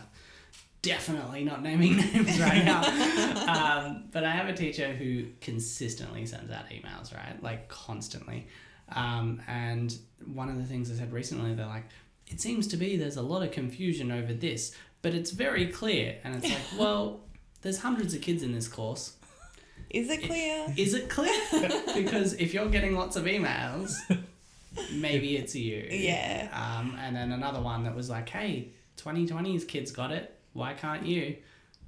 Definitely 0.81 1.43
not 1.43 1.61
naming 1.61 1.95
names 1.97 2.39
right 2.39 2.65
now, 2.65 2.81
um, 3.87 4.05
but 4.11 4.23
I 4.23 4.31
have 4.31 4.47
a 4.47 4.53
teacher 4.53 4.93
who 4.93 5.25
consistently 5.39 6.25
sends 6.25 6.51
out 6.51 6.69
emails, 6.69 7.15
right? 7.15 7.41
Like 7.41 7.67
constantly. 7.67 8.47
Um, 8.93 9.41
and 9.47 9.95
one 10.25 10.49
of 10.49 10.57
the 10.57 10.63
things 10.63 10.91
I 10.91 10.95
said 10.95 11.13
recently, 11.13 11.53
they're 11.53 11.65
like, 11.65 11.85
it 12.27 12.41
seems 12.41 12.67
to 12.67 12.77
be 12.77 12.97
there's 12.97 13.17
a 13.17 13.21
lot 13.21 13.43
of 13.43 13.51
confusion 13.51 14.11
over 14.11 14.33
this, 14.33 14.75
but 15.01 15.13
it's 15.13 15.31
very 15.31 15.67
clear. 15.67 16.17
And 16.23 16.35
it's 16.35 16.49
like, 16.49 16.63
well, 16.79 17.21
there's 17.61 17.79
hundreds 17.79 18.13
of 18.13 18.21
kids 18.21 18.43
in 18.43 18.53
this 18.53 18.67
course. 18.67 19.17
Is 19.89 20.09
it 20.09 20.23
clear? 20.23 20.73
Is 20.77 20.93
it 20.93 21.09
clear? 21.09 21.33
because 21.93 22.33
if 22.33 22.53
you're 22.53 22.69
getting 22.69 22.95
lots 22.95 23.17
of 23.17 23.25
emails, 23.25 23.93
maybe 24.93 25.35
it's 25.35 25.53
you. 25.53 25.85
Yeah. 25.89 26.47
Um, 26.53 26.97
and 26.99 27.15
then 27.15 27.33
another 27.33 27.59
one 27.59 27.83
that 27.83 27.95
was 27.95 28.09
like, 28.09 28.29
hey, 28.29 28.69
2020's 28.97 29.65
kids 29.65 29.91
got 29.91 30.11
it. 30.11 30.37
Why 30.53 30.73
can't 30.73 31.05
you? 31.05 31.37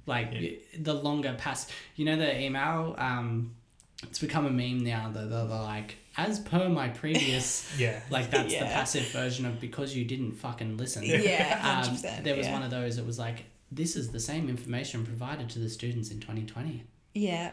Like 0.06 0.28
Yeah. 0.32 0.50
the 0.78 0.94
longer 0.94 1.34
pass, 1.38 1.70
you 1.96 2.04
know, 2.04 2.16
the 2.16 2.40
email, 2.40 2.94
um, 2.98 3.54
it's 4.02 4.18
become 4.18 4.44
a 4.46 4.50
meme 4.50 4.84
now. 4.84 5.10
The, 5.10 5.20
the, 5.20 5.46
the 5.46 5.62
like, 5.62 5.96
as 6.16 6.38
per 6.40 6.68
my 6.68 6.88
previous, 6.88 7.66
yeah 7.78 8.00
like 8.10 8.30
that's 8.30 8.52
the 8.52 8.60
passive 8.60 9.06
version 9.08 9.46
of 9.46 9.60
because 9.60 9.96
you 9.96 10.04
didn't 10.04 10.32
fucking 10.32 10.76
listen. 10.76 11.04
Yeah, 11.04 11.82
Um, 11.86 11.96
100%. 11.96 12.22
there 12.22 12.36
was 12.36 12.46
yeah. 12.46 12.52
one 12.52 12.62
of 12.62 12.70
those 12.70 12.96
that 12.96 13.06
was 13.06 13.18
like, 13.18 13.44
this 13.72 13.96
is 13.96 14.10
the 14.10 14.20
same 14.20 14.48
information 14.48 15.04
provided 15.06 15.48
to 15.50 15.58
the 15.58 15.68
students 15.70 16.10
in 16.10 16.20
2020. 16.20 16.84
Yeah. 17.14 17.52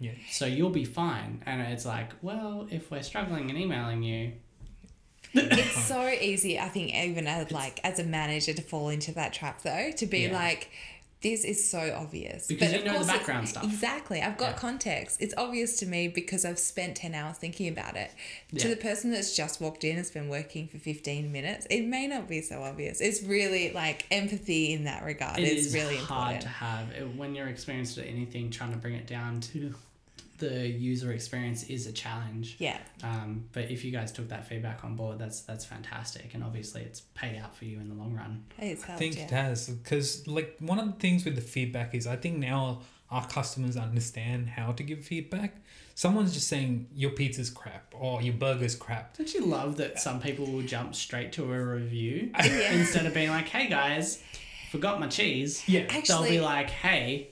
yeah 0.00 0.12
So 0.30 0.46
you'll 0.46 0.70
be 0.70 0.84
fine. 0.86 1.42
And 1.46 1.60
it's 1.60 1.84
like, 1.84 2.12
well, 2.22 2.66
if 2.70 2.90
we're 2.90 3.02
struggling 3.02 3.50
and 3.50 3.58
emailing 3.58 4.02
you, 4.02 4.32
It's 5.34 5.84
so 5.84 6.08
easy, 6.08 6.58
I 6.58 6.68
think, 6.68 6.94
even 6.94 7.26
as 7.26 7.50
like 7.50 7.80
as 7.84 7.98
a 7.98 8.04
manager 8.04 8.52
to 8.54 8.62
fall 8.62 8.88
into 8.88 9.12
that 9.12 9.32
trap 9.32 9.62
though, 9.62 9.90
to 9.96 10.06
be 10.06 10.20
Yeah. 10.20 10.32
like, 10.32 10.70
this 11.22 11.42
is 11.42 11.70
so 11.70 11.94
obvious. 11.98 12.46
Because 12.48 12.72
you 12.72 12.80
of 12.80 12.84
know 12.84 12.92
the 12.92 12.98
course 12.98 13.08
it- 13.08 13.12
background 13.18 13.48
stuff. 13.48 13.64
Exactly. 13.64 14.20
I've 14.20 14.36
got 14.36 14.50
Yeah. 14.52 14.58
context. 14.58 15.16
It's 15.22 15.32
obvious 15.38 15.78
to 15.78 15.86
me 15.86 16.06
because 16.06 16.44
I've 16.44 16.58
spent 16.58 16.96
10 16.96 17.14
hours 17.14 17.38
thinking 17.38 17.66
about 17.68 17.96
it. 17.96 18.10
To 18.58 18.68
the 18.68 18.76
person 18.76 19.10
that's 19.10 19.34
just 19.34 19.58
walked 19.58 19.84
in, 19.84 19.96
has 19.96 20.10
been 20.10 20.28
working 20.28 20.68
for 20.68 20.78
15 20.78 21.32
minutes, 21.32 21.66
it 21.70 21.82
may 21.86 22.06
not 22.06 22.28
be 22.28 22.42
so 22.42 22.62
obvious. 22.62 23.00
It's 23.00 23.22
really 23.22 23.72
like 23.72 24.04
empathy 24.10 24.74
in 24.74 24.84
that 24.84 25.02
regard. 25.02 25.38
it 25.38 25.44
it's 25.44 25.68
is 25.68 25.74
really 25.74 25.96
hard 25.96 26.34
important. 26.36 26.42
to 26.42 26.48
have. 26.48 26.90
It- 26.90 27.16
When 27.16 27.34
you're 27.34 27.48
experienced 27.48 27.96
at 27.96 28.06
anything, 28.06 28.50
trying 28.50 28.72
to 28.72 28.76
bring 28.78 28.94
it 28.94 29.06
down 29.06 29.40
to 29.52 29.74
the 30.38 30.66
user 30.68 31.12
experience 31.12 31.64
is 31.64 31.86
a 31.86 31.92
challenge. 31.92 32.56
Yeah. 32.58 32.78
Um, 33.02 33.44
but 33.52 33.70
if 33.70 33.84
you 33.84 33.90
guys 33.92 34.10
took 34.12 34.28
that 34.28 34.46
feedback 34.48 34.84
on 34.84 34.96
board, 34.96 35.18
that's 35.18 35.42
that's 35.42 35.64
fantastic, 35.64 36.34
and 36.34 36.42
obviously 36.42 36.82
it's 36.82 37.00
paid 37.14 37.38
out 37.38 37.54
for 37.54 37.64
you 37.64 37.78
in 37.78 37.88
the 37.88 37.94
long 37.94 38.14
run. 38.14 38.44
It's 38.58 38.82
helped, 38.82 38.96
I 38.96 38.98
think 38.98 39.16
yeah. 39.16 39.24
it 39.24 39.30
has 39.30 39.68
because 39.68 40.26
like 40.26 40.56
one 40.58 40.78
of 40.78 40.86
the 40.86 40.92
things 41.00 41.24
with 41.24 41.36
the 41.36 41.40
feedback 41.40 41.94
is 41.94 42.06
I 42.06 42.16
think 42.16 42.38
now 42.38 42.80
our 43.10 43.26
customers 43.26 43.76
understand 43.76 44.48
how 44.48 44.72
to 44.72 44.82
give 44.82 45.04
feedback. 45.04 45.56
Someone's 45.94 46.34
just 46.34 46.48
saying 46.48 46.88
your 46.92 47.10
pizza's 47.10 47.50
crap 47.50 47.94
or 47.96 48.20
your 48.20 48.34
burger's 48.34 48.74
crap. 48.74 49.16
Don't 49.16 49.32
you 49.32 49.44
love 49.44 49.76
that 49.76 50.00
some 50.00 50.20
people 50.20 50.46
will 50.46 50.62
jump 50.62 50.96
straight 50.96 51.32
to 51.34 51.44
a 51.52 51.64
review 51.64 52.32
Yeah. 52.44 52.72
instead 52.72 53.06
of 53.06 53.14
being 53.14 53.28
like, 53.30 53.48
"Hey 53.48 53.68
guys, 53.68 54.20
forgot 54.72 54.98
my 54.98 55.06
cheese." 55.06 55.62
Yeah, 55.68 55.86
They'll 56.08 56.24
be 56.24 56.40
like, 56.40 56.70
"Hey, 56.70 57.30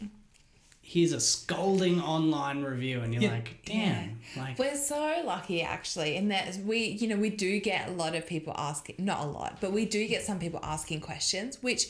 here's 0.92 1.12
a 1.12 1.20
scolding 1.20 2.00
online 2.00 2.62
review," 2.62 3.00
and 3.00 3.12
you're 3.14 3.22
Yeah. 3.22 3.30
like, 3.30 3.56
"Damn!" 3.64 4.18
Like, 4.36 4.58
We're 4.58 4.76
so 4.76 5.22
lucky 5.24 5.62
actually 5.62 6.16
in 6.16 6.28
that 6.28 6.56
we, 6.64 6.84
you 6.84 7.08
know, 7.08 7.16
we 7.16 7.30
do 7.30 7.60
get 7.60 7.88
a 7.88 7.92
lot 7.92 8.14
of 8.14 8.26
people 8.26 8.54
asking, 8.56 8.96
not 8.98 9.24
a 9.24 9.26
lot, 9.28 9.58
but 9.60 9.72
we 9.72 9.84
do 9.84 10.06
get 10.06 10.22
some 10.24 10.38
people 10.38 10.60
asking 10.62 11.00
questions, 11.00 11.62
which 11.62 11.88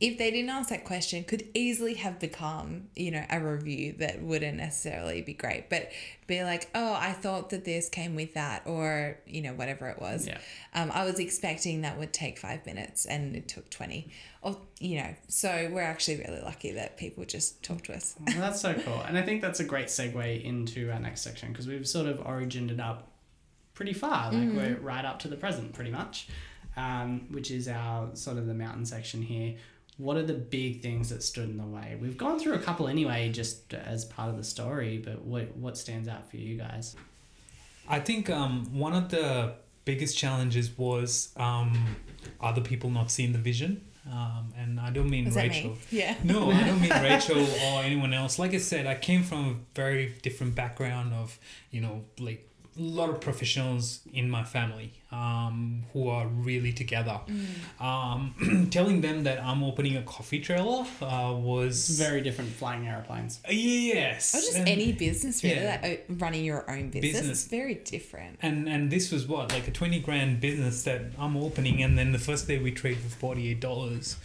if 0.00 0.16
they 0.16 0.30
didn't 0.30 0.48
ask 0.48 0.70
that 0.70 0.84
question 0.86 1.24
could 1.24 1.46
easily 1.52 1.94
have 1.94 2.18
become, 2.18 2.88
you 2.96 3.10
know, 3.10 3.22
a 3.28 3.38
review 3.38 3.94
that 3.98 4.22
wouldn't 4.22 4.56
necessarily 4.56 5.20
be 5.20 5.34
great. 5.34 5.68
But 5.68 5.90
be 6.26 6.42
like, 6.42 6.70
oh, 6.74 6.94
I 6.94 7.12
thought 7.12 7.50
that 7.50 7.66
this 7.66 7.90
came 7.90 8.16
with 8.16 8.32
that, 8.34 8.62
or, 8.66 9.18
you 9.26 9.42
know, 9.42 9.52
whatever 9.52 9.88
it 9.88 10.00
was. 10.00 10.26
Yeah. 10.26 10.38
Um, 10.74 10.90
I 10.94 11.04
was 11.04 11.18
expecting 11.18 11.82
that 11.82 11.98
would 11.98 12.14
take 12.14 12.38
five 12.38 12.64
minutes 12.64 13.04
and 13.04 13.36
it 13.36 13.46
took 13.46 13.68
20. 13.68 14.10
Or, 14.40 14.56
you 14.78 14.96
know, 15.02 15.14
so 15.28 15.68
we're 15.70 15.82
actually 15.82 16.16
really 16.26 16.40
lucky 16.40 16.72
that 16.72 16.96
people 16.96 17.26
just 17.26 17.62
talk 17.62 17.82
to 17.84 17.94
us. 17.94 18.16
Well, 18.26 18.36
that's 18.38 18.60
so 18.62 18.72
cool. 18.72 19.02
And 19.06 19.18
I 19.18 19.22
think 19.22 19.42
that's 19.42 19.60
a 19.60 19.64
great 19.64 19.88
segue 19.88 20.42
into 20.42 20.90
our 20.90 20.98
next 20.98 21.20
section 21.20 21.52
because 21.52 21.66
we've 21.66 21.86
sort 21.86 22.06
of 22.06 22.20
origined 22.26 22.70
it 22.70 22.80
up 22.80 23.10
pretty 23.74 23.92
far. 23.92 24.32
Like 24.32 24.48
we're 24.54 24.78
right 24.80 25.04
up 25.04 25.18
to 25.20 25.28
the 25.28 25.36
present, 25.36 25.74
pretty 25.74 25.90
much. 25.90 26.28
um, 26.76 27.26
which 27.30 27.50
is 27.50 27.68
our 27.68 28.08
sort 28.14 28.38
of 28.38 28.46
the 28.46 28.54
mountain 28.54 28.86
section 28.86 29.20
here. 29.22 29.56
What 30.00 30.16
are 30.16 30.22
the 30.22 30.34
big 30.34 30.80
things 30.80 31.10
that 31.10 31.22
stood 31.22 31.50
in 31.50 31.58
the 31.58 31.64
way? 31.64 31.98
We've 32.00 32.16
gone 32.16 32.38
through 32.38 32.54
a 32.54 32.58
couple 32.58 32.88
anyway, 32.88 33.30
just 33.30 33.74
as 33.74 34.06
part 34.06 34.30
of 34.30 34.36
the 34.38 34.44
story. 34.44 34.96
But 34.96 35.22
what 35.22 35.54
what 35.56 35.76
stands 35.76 36.08
out 36.08 36.30
for 36.30 36.38
you 36.38 36.56
guys? 36.56 36.96
I 37.86 38.00
think 38.00 38.30
um, 38.30 38.66
one 38.72 38.94
of 38.94 39.10
the 39.10 39.54
biggest 39.84 40.16
challenges 40.16 40.76
was 40.78 41.34
um, 41.36 41.96
other 42.40 42.60
people 42.60 42.88
not 42.88 43.10
seeing 43.10 43.32
the 43.32 43.38
vision. 43.38 43.84
Um, 44.10 44.54
and 44.56 44.80
I 44.80 44.90
don't 44.90 45.10
mean 45.10 45.30
Rachel. 45.32 45.72
me? 45.72 45.78
Yeah. 45.90 46.14
No, 46.24 46.50
I 46.50 46.64
don't 46.64 46.80
mean 46.80 46.90
Rachel 47.02 47.38
or 47.38 47.82
anyone 47.82 48.14
else. 48.14 48.38
Like 48.38 48.54
I 48.54 48.58
said, 48.58 48.86
I 48.86 48.94
came 48.94 49.22
from 49.22 49.48
a 49.50 49.54
very 49.74 50.14
different 50.22 50.54
background 50.54 51.12
of, 51.12 51.38
you 51.70 51.80
know, 51.80 52.04
like 52.18 52.48
a 52.78 52.80
lot 52.80 53.10
of 53.10 53.20
professionals 53.20 54.00
in 54.12 54.30
my 54.30 54.44
family 54.44 54.99
um, 55.12 55.84
who 55.92 56.08
are 56.08 56.26
really 56.26 56.72
together. 56.72 57.20
Um, 57.80 58.68
telling 58.70 59.00
them 59.00 59.24
that 59.24 59.42
I'm 59.42 59.62
opening 59.62 59.96
a 59.96 60.02
coffee 60.02 60.40
trailer 60.40 60.84
uh, 61.02 61.34
was 61.34 61.98
Very 61.98 62.20
different 62.20 62.50
flying 62.50 62.86
airplanes. 62.86 63.40
yes. 63.48 64.34
Or 64.34 64.38
just 64.38 64.56
and- 64.56 64.68
any 64.68 64.92
business 64.92 65.42
really, 65.42 65.56
yeah. 65.56 65.80
like 65.82 66.06
uh, 66.08 66.14
running 66.14 66.44
your 66.44 66.70
own 66.70 66.90
business. 66.90 67.12
Business. 67.12 67.42
It's 67.42 67.50
very 67.50 67.74
different. 67.74 68.38
And 68.42 68.68
and 68.68 68.90
this 68.90 69.10
was 69.10 69.26
what 69.26 69.52
like 69.52 69.66
a 69.68 69.72
twenty 69.72 69.98
grand 70.00 70.40
business 70.40 70.82
that 70.84 71.02
I'm 71.18 71.36
opening, 71.36 71.82
and 71.82 71.98
then 71.98 72.12
the 72.12 72.18
first 72.18 72.46
day 72.46 72.58
we 72.58 72.70
trade 72.70 72.98
for 72.98 73.08
forty 73.08 73.48
eight 73.50 73.60
dollars. 73.60 74.16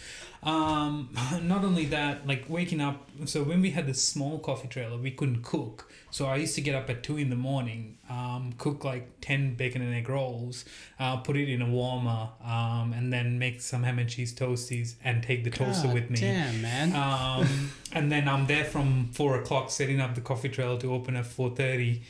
Um, 0.44 1.10
not 1.42 1.64
only 1.64 1.86
that, 1.86 2.28
like 2.28 2.46
waking 2.48 2.80
up. 2.82 3.10
So 3.26 3.44
when 3.44 3.62
we 3.62 3.72
had 3.72 3.88
this 3.88 4.04
small 4.04 4.38
coffee 4.40 4.68
trailer, 4.68 4.98
we 4.98 5.12
couldn't 5.12 5.42
cook. 5.44 5.90
So 6.12 6.28
I 6.28 6.38
used 6.38 6.56
to 6.56 6.62
get 6.62 6.76
up 6.76 6.90
at 6.90 7.04
two 7.04 7.18
in 7.18 7.30
the 7.30 7.36
morning, 7.36 7.98
um, 8.10 8.54
cook 8.58 8.84
like 8.84 9.10
ten 9.22 9.56
bacon 9.56 9.82
and 9.82 9.94
egg 9.94 10.08
rolls, 10.08 10.64
uh, 11.00 11.18
put 11.18 11.36
it 11.36 11.50
in 11.50 11.62
a 11.62 11.70
warmer, 11.70 12.30
um, 12.44 12.94
and 12.94 13.12
then 13.12 13.38
make 13.38 13.62
some 13.62 13.84
ham 13.84 14.00
and 14.00 14.10
cheese 14.10 14.34
toasties 14.34 14.96
and 15.04 15.22
take 15.24 15.44
the 15.44 15.50
toaster 15.50 15.88
God 15.88 15.94
with 15.94 16.10
me. 16.10 16.20
Damn, 16.20 16.62
man. 16.62 16.96
Um, 16.96 17.72
and 17.92 18.12
then 18.12 18.28
I'm 18.28 18.48
there 18.48 18.66
from 18.66 19.10
four 19.12 19.40
o'clock 19.40 19.70
setting 19.70 20.00
up 20.00 20.16
the 20.16 20.22
coffee 20.22 20.50
trailer 20.50 20.80
to 20.80 20.94
open 20.94 21.16
at 21.16 21.26
four 21.26 21.50
thirty. 21.50 22.04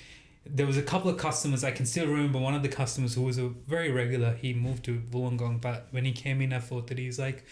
There 0.48 0.68
was 0.68 0.78
a 0.78 0.84
couple 0.84 1.10
of 1.10 1.18
customers 1.18 1.64
I 1.64 1.72
can 1.72 1.88
still 1.88 2.06
remember. 2.06 2.38
One 2.38 2.54
of 2.54 2.62
the 2.62 2.70
customers 2.70 3.16
who 3.16 3.24
was 3.24 3.40
a 3.40 3.48
very 3.48 3.92
regular. 3.92 4.34
He 4.34 4.54
moved 4.54 4.86
to 4.86 5.02
Wollongong, 5.12 5.60
but 5.62 5.88
when 5.90 6.06
he 6.06 6.12
came 6.12 6.42
in 6.42 6.54
at 6.54 6.64
four 6.64 6.82
thirty, 6.82 7.06
he's 7.06 7.18
like, 7.18 7.44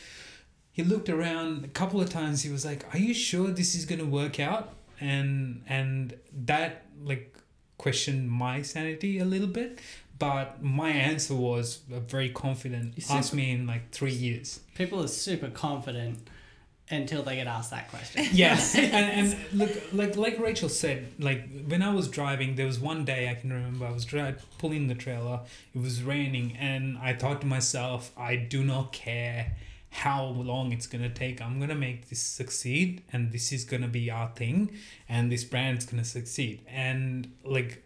he 0.72 0.84
looked 0.84 1.10
around 1.10 1.66
a 1.66 1.70
couple 1.70 2.00
of 2.02 2.10
times. 2.10 2.44
He 2.44 2.52
was 2.52 2.64
like, 2.64 2.86
"Are 2.94 3.00
you 3.00 3.14
sure 3.14 3.48
this 3.48 3.74
is 3.74 3.86
gonna 3.86 4.06
work 4.06 4.40
out?" 4.40 4.74
And 5.00 5.64
and 5.68 6.16
that 6.46 6.86
like 7.04 7.34
questioned 7.78 8.30
my 8.30 8.62
sanity 8.62 9.20
a 9.20 9.26
little 9.26 9.48
bit. 9.48 9.80
But 10.20 10.64
my 10.64 10.90
answer 10.90 11.36
was 11.36 11.82
very 11.88 12.30
confident. 12.30 12.98
You 12.98 13.04
Ask 13.10 13.34
me 13.34 13.52
in 13.52 13.68
like 13.68 13.92
three 13.92 14.14
years. 14.14 14.60
People 14.76 15.04
are 15.04 15.08
super 15.08 15.50
confident 15.50 16.30
until 16.90 17.24
they 17.24 17.36
get 17.36 17.48
asked 17.48 17.72
that 17.72 17.90
question. 17.90 18.26
yes 18.34 18.76
and, 18.76 18.94
and 18.94 19.38
look 19.54 19.72
like 19.94 20.16
like 20.18 20.40
rachel 20.40 20.70
said 20.70 21.12
like 21.18 21.48
when 21.66 21.82
i 21.82 21.94
was 21.94 22.08
driving 22.08 22.56
there 22.56 22.66
was 22.66 22.80
one 22.80 23.06
day 23.06 23.30
i 23.30 23.34
can 23.34 23.52
remember 23.52 23.86
i 23.86 23.92
was 23.92 24.06
dri- 24.06 24.36
pulling 24.58 24.88
the 24.88 24.96
trailer 24.96 25.40
it 25.74 25.82
was 25.82 26.04
raining 26.04 26.56
and 26.58 26.98
i 26.98 27.14
thought 27.14 27.42
to 27.42 27.48
myself 27.48 28.12
i 28.18 28.36
do 28.36 28.64
not 28.64 28.92
care 28.92 29.54
how 29.90 30.26
long 30.26 30.72
it's 30.72 30.88
going 30.88 31.02
to 31.04 31.10
take 31.10 31.42
i'm 31.42 31.58
going 31.58 31.70
to 31.70 31.76
make 31.76 32.10
this 32.10 32.22
succeed 32.22 33.02
and 33.14 33.32
this 33.32 33.52
is 33.52 33.64
going 33.64 33.82
to 33.82 33.88
be 33.88 34.12
our 34.12 34.30
thing 34.36 34.70
and 35.08 35.32
this 35.32 35.44
brand's 35.44 35.86
going 35.86 36.02
to 36.02 36.08
succeed 36.08 36.62
and 36.68 37.32
like 37.46 37.84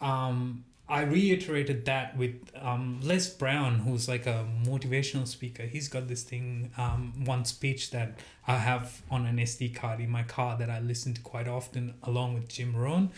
um 0.00 0.64
I 0.90 1.02
reiterated 1.02 1.84
that 1.84 2.16
with 2.16 2.50
um, 2.54 3.00
Les 3.02 3.28
Brown, 3.28 3.80
who's 3.80 4.08
like 4.08 4.26
a 4.26 4.46
motivational 4.64 5.28
speaker. 5.28 5.64
He's 5.64 5.86
got 5.86 6.08
this 6.08 6.22
thing, 6.22 6.70
um, 6.78 7.12
one 7.26 7.44
speech 7.44 7.90
that 7.90 8.18
I 8.46 8.56
have 8.56 9.02
on 9.10 9.26
an 9.26 9.36
SD 9.36 9.74
card 9.74 10.00
in 10.00 10.08
my 10.08 10.22
car 10.22 10.56
that 10.56 10.70
I 10.70 10.80
listen 10.80 11.12
to 11.12 11.20
quite 11.20 11.46
often, 11.46 11.94
along 12.02 12.34
with 12.34 12.48
Jim 12.48 12.74
Rohn. 12.74 13.10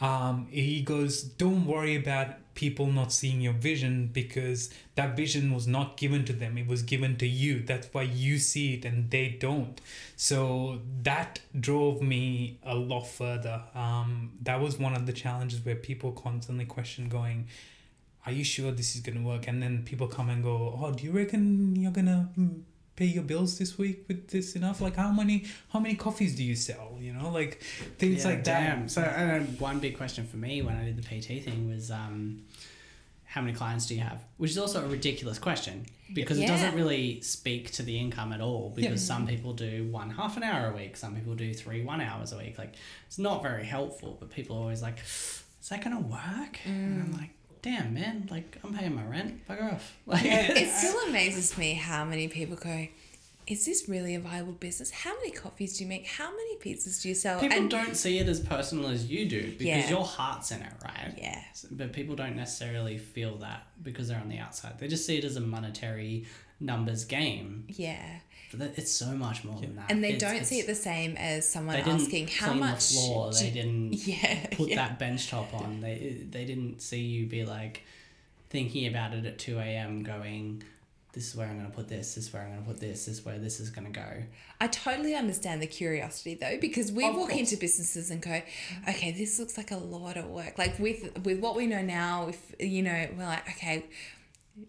Um, 0.00 0.48
he 0.50 0.82
goes, 0.82 1.22
Don't 1.22 1.66
worry 1.66 1.96
about 1.96 2.36
people 2.54 2.86
not 2.86 3.12
seeing 3.12 3.40
your 3.40 3.52
vision 3.52 4.08
because 4.12 4.70
that 4.94 5.16
vision 5.16 5.52
was 5.52 5.66
not 5.66 5.96
given 5.96 6.24
to 6.24 6.32
them, 6.32 6.56
it 6.56 6.66
was 6.66 6.82
given 6.82 7.16
to 7.16 7.26
you. 7.26 7.60
That's 7.60 7.88
why 7.92 8.02
you 8.02 8.38
see 8.38 8.74
it 8.74 8.84
and 8.84 9.10
they 9.10 9.28
don't. 9.28 9.80
So 10.16 10.80
that 11.02 11.40
drove 11.58 12.00
me 12.00 12.58
a 12.62 12.74
lot 12.74 13.06
further. 13.06 13.62
Um, 13.74 14.32
that 14.42 14.60
was 14.60 14.78
one 14.78 14.94
of 14.94 15.06
the 15.06 15.12
challenges 15.12 15.64
where 15.64 15.76
people 15.76 16.12
constantly 16.12 16.64
question, 16.64 17.08
going, 17.08 17.48
Are 18.26 18.32
you 18.32 18.44
sure 18.44 18.70
this 18.72 18.94
is 18.94 19.00
going 19.00 19.18
to 19.18 19.24
work? 19.24 19.48
And 19.48 19.62
then 19.62 19.82
people 19.84 20.06
come 20.06 20.30
and 20.30 20.42
go, 20.42 20.78
Oh, 20.80 20.92
do 20.92 21.04
you 21.04 21.12
reckon 21.12 21.76
you're 21.76 21.92
going 21.92 22.06
to 22.06 22.28
pay 22.96 23.06
your 23.06 23.24
bills 23.24 23.58
this 23.58 23.76
week 23.76 24.04
with 24.06 24.28
this 24.28 24.54
enough 24.54 24.80
like 24.80 24.94
how 24.96 25.10
many 25.10 25.44
how 25.72 25.80
many 25.80 25.94
coffees 25.96 26.36
do 26.36 26.44
you 26.44 26.54
sell 26.54 26.96
you 27.00 27.12
know 27.12 27.28
like 27.30 27.60
things 27.98 28.22
Yeah, 28.24 28.30
like 28.30 28.44
damn. 28.44 28.82
that 28.82 28.90
So 28.90 29.02
uh, 29.02 29.40
one 29.58 29.80
big 29.80 29.96
question 29.96 30.26
for 30.26 30.36
me 30.36 30.62
when 30.62 30.76
I 30.76 30.84
did 30.84 30.96
the 30.96 31.02
PT 31.02 31.42
thing 31.44 31.68
was, 31.68 31.90
um, 31.90 32.42
how 33.26 33.40
many 33.40 33.52
clients 33.52 33.86
do 33.86 33.96
you 33.96 34.00
have? 34.00 34.22
Which 34.36 34.52
is 34.52 34.58
also 34.58 34.84
a 34.84 34.88
ridiculous 34.88 35.40
question 35.40 35.86
because 36.14 36.38
it 36.38 36.46
doesn't 36.46 36.76
really 36.76 37.20
speak 37.22 37.72
to 37.72 37.82
the 37.82 37.98
income 37.98 38.32
at 38.32 38.40
all. 38.40 38.70
Because 38.76 39.00
Yeah. 39.02 39.14
some 39.16 39.26
people 39.26 39.52
do 39.54 39.88
one 39.90 40.10
half 40.10 40.36
an 40.36 40.44
hour 40.44 40.70
a 40.70 40.76
week, 40.76 40.96
some 40.96 41.16
people 41.16 41.34
do 41.34 41.52
three 41.52 41.82
one 41.82 42.00
hours 42.00 42.30
a 42.32 42.38
week. 42.38 42.58
Like 42.58 42.74
it's 43.08 43.18
not 43.18 43.42
very 43.42 43.64
helpful. 43.64 44.16
But 44.20 44.30
people 44.30 44.56
are 44.56 44.60
always 44.60 44.82
like, 44.82 44.98
"Is 45.00 45.68
that 45.70 45.82
gonna 45.82 45.98
work?" 46.00 46.60
And 46.64 47.02
I'm 47.02 47.12
like, 47.18 47.30
"Damn, 47.64 47.94
man! 47.94 48.28
Like 48.30 48.58
I'm 48.62 48.72
paying 48.74 48.94
my 48.94 49.04
rent. 49.04 49.46
Bugger 49.48 49.72
off!" 49.74 49.96
Like, 50.06 50.22
It 50.24 50.70
still 50.70 50.98
amazes 51.08 51.56
me 51.58 51.74
how 51.74 52.04
many 52.04 52.28
people 52.28 52.56
go, 52.56 52.86
is 53.46 53.66
this 53.66 53.88
really 53.88 54.14
a 54.14 54.20
viable 54.20 54.52
business? 54.52 54.90
How 54.90 55.14
many 55.16 55.30
coffees 55.30 55.76
do 55.76 55.84
you 55.84 55.88
make? 55.88 56.06
How 56.06 56.30
many 56.30 56.56
pizzas 56.58 57.02
do 57.02 57.08
you 57.10 57.14
sell? 57.14 57.40
People 57.40 57.58
and 57.58 57.70
don't 57.70 57.94
see 57.96 58.18
it 58.18 58.26
as 58.28 58.40
personal 58.40 58.88
as 58.88 59.06
you 59.10 59.28
do 59.28 59.42
because 59.50 59.66
Yeah. 59.66 59.88
your 59.90 60.04
heart's 60.04 60.50
in 60.50 60.60
it, 60.62 60.72
right? 60.82 61.12
Yeah. 61.18 61.42
But 61.70 61.92
people 61.92 62.14
don't 62.16 62.36
necessarily 62.36 62.96
feel 62.96 63.36
that 63.38 63.66
because 63.82 64.08
they're 64.08 64.20
on 64.20 64.30
the 64.30 64.38
outside. 64.38 64.78
They 64.78 64.88
just 64.88 65.04
see 65.04 65.18
it 65.18 65.24
as 65.24 65.36
a 65.36 65.40
monetary 65.42 66.24
numbers 66.60 67.04
game. 67.04 67.64
yeah. 67.68 68.20
But 68.58 68.72
it's 68.76 68.90
so 68.92 69.06
much 69.12 69.44
more 69.44 69.60
than 69.60 69.76
that. 69.76 69.90
And 69.90 70.02
they 70.02 70.14
It's- 70.14 70.20
don't 70.32 70.44
see 70.44 70.58
it 70.60 70.66
the 70.66 70.74
same 70.74 71.16
as 71.16 71.46
someone 71.48 71.76
They 71.76 71.82
didn't 71.82 72.02
asking 72.02 72.28
how 72.28 72.48
clean 72.48 72.60
much. 72.60 72.88
the 72.88 72.94
floor. 72.94 73.32
do 73.32 73.38
They 73.38 73.50
didn't 73.50 73.92
Yeah. 74.06 74.46
put 74.52 74.68
yeah. 74.70 74.76
that 74.76 74.98
bench 74.98 75.28
top 75.28 75.52
on. 75.54 75.80
They 75.80 76.18
they 76.30 76.44
didn't 76.44 76.80
see 76.82 77.00
you 77.00 77.26
be 77.26 77.44
like 77.44 77.82
thinking 78.50 78.86
about 78.86 79.14
it 79.14 79.24
at 79.26 79.38
two 79.38 79.58
a.m. 79.58 80.02
going. 80.02 80.62
This 81.12 81.28
is 81.28 81.36
where 81.36 81.46
I'm 81.46 81.56
going 81.60 81.70
to 81.70 81.76
put 81.76 81.86
this. 81.88 82.16
This 82.16 82.26
is 82.26 82.32
where 82.32 82.42
I'm 82.42 82.48
going 82.50 82.62
to 82.64 82.66
put 82.72 82.80
this. 82.80 83.04
This 83.04 83.18
is 83.18 83.24
where 83.24 83.38
this 83.38 83.60
is 83.60 83.70
going 83.70 83.84
to 83.86 83.92
go. 83.92 84.24
I 84.60 84.66
totally 84.66 85.14
understand 85.14 85.62
the 85.62 85.68
curiosity 85.68 86.34
though, 86.34 86.58
because 86.60 86.90
we 86.90 87.06
Of 87.06 87.14
walk 87.14 87.28
course. 87.28 87.38
into 87.38 87.56
businesses 87.56 88.10
and 88.10 88.20
go, 88.20 88.42
okay, 88.88 89.12
this 89.12 89.38
looks 89.38 89.56
like 89.56 89.70
a 89.70 89.76
lot 89.76 90.16
of 90.16 90.26
work. 90.26 90.58
Like 90.58 90.76
with 90.80 91.16
with 91.24 91.38
what 91.38 91.54
we 91.54 91.68
know 91.68 91.82
now, 91.82 92.26
if 92.30 92.40
you 92.58 92.82
know, 92.82 93.06
we're 93.16 93.26
like, 93.26 93.48
okay, 93.48 93.84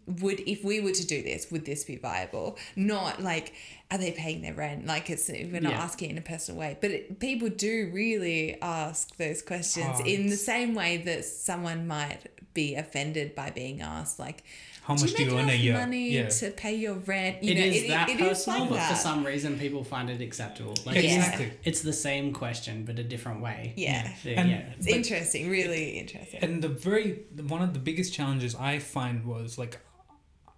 would 0.07 0.39
if 0.41 0.63
we 0.63 0.79
were 0.79 0.91
to 0.91 1.05
do 1.05 1.21
this, 1.21 1.51
would 1.51 1.65
this 1.65 1.83
be 1.83 1.95
viable? 1.95 2.57
Not 2.75 3.21
like, 3.21 3.53
are 3.91 3.97
they 3.97 4.11
paying 4.11 4.41
their 4.41 4.53
rent? 4.53 4.85
Like 4.87 5.09
it's 5.09 5.29
we're 5.29 5.59
not 5.61 5.73
Yeah. 5.73 5.83
asking 5.83 6.09
in 6.11 6.17
a 6.17 6.21
personal 6.21 6.59
way, 6.59 6.77
but 6.81 6.91
it, 6.91 7.19
people 7.19 7.49
do 7.49 7.91
really 7.93 8.59
ask 8.61 9.15
those 9.17 9.41
questions 9.41 9.97
Oh, 9.99 10.03
in 10.05 10.27
the 10.27 10.37
same 10.37 10.73
way 10.73 10.97
that 10.97 11.23
someone 11.25 11.85
might 11.87 12.19
be 12.53 12.75
offended 12.75 13.35
by 13.35 13.49
being 13.51 13.81
asked, 13.81 14.17
like. 14.19 14.43
How 14.85 14.93
do 14.95 15.01
much 15.01 15.11
you 15.11 15.17
do 15.17 15.23
you 15.31 15.39
earn 15.39 15.49
a 15.49 15.53
year? 15.55 15.73
money 15.73 16.11
Yeah. 16.11 16.29
to 16.29 16.51
pay 16.51 16.75
your 16.75 16.93
rent? 16.93 17.43
You 17.43 17.53
It 17.53 17.57
know, 17.57 17.65
is 17.65 17.83
it- 17.83 17.87
that 17.87 18.07
it 18.09 18.19
is 18.19 18.27
personal, 18.27 18.59
like 18.61 18.69
but 18.69 18.75
that. 18.75 18.91
for 18.91 18.95
some 18.97 19.25
reason 19.25 19.57
people 19.57 19.83
find 19.83 20.11
it 20.11 20.21
acceptable. 20.21 20.75
Like 20.85 20.97
Exactly. 20.97 21.45
it's, 21.45 21.55
it's 21.63 21.81
the 21.81 21.93
same 21.93 22.31
question 22.33 22.85
but 22.85 22.99
a 22.99 23.03
different 23.03 23.41
way. 23.41 23.73
Yeah. 23.75 24.11
Yeah. 24.23 24.39
And- 24.41 24.49
yeah. 24.51 24.73
It's 24.77 24.85
But- 24.85 24.95
interesting, 24.95 25.49
really 25.49 25.97
interesting. 25.97 26.39
and 26.43 26.61
the 26.61 26.69
very 26.69 27.21
one 27.55 27.63
of 27.63 27.73
the 27.73 27.79
biggest 27.79 28.13
challenges 28.13 28.53
I 28.55 28.77
find 28.79 29.25
was 29.25 29.57
like 29.57 29.79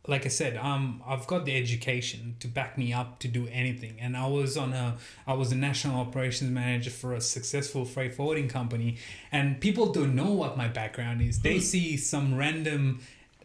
like 0.09 0.25
I 0.25 0.29
said, 0.29 0.55
um, 0.55 1.03
I've 1.05 1.27
got 1.27 1.43
the 1.43 1.53
education 1.57 2.37
to 2.39 2.47
back 2.47 2.77
me 2.77 2.93
up 2.93 3.19
to 3.19 3.27
do 3.27 3.45
anything, 3.51 3.97
and 3.99 4.15
I 4.15 4.25
was 4.27 4.55
on 4.55 4.71
a, 4.71 4.95
I 5.27 5.33
was 5.33 5.51
a 5.51 5.55
national 5.55 5.99
operations 5.99 6.49
manager 6.49 6.91
for 6.91 7.13
a 7.13 7.19
successful 7.19 7.83
freight 7.83 8.15
forwarding 8.15 8.47
company, 8.47 8.95
and 9.33 9.59
people 9.59 9.91
don't 9.91 10.15
know 10.15 10.31
what 10.31 10.55
my 10.55 10.69
background 10.69 11.21
is. 11.21 11.41
They 11.41 11.59
see 11.59 11.97
some 11.97 12.35
random, 12.35 13.01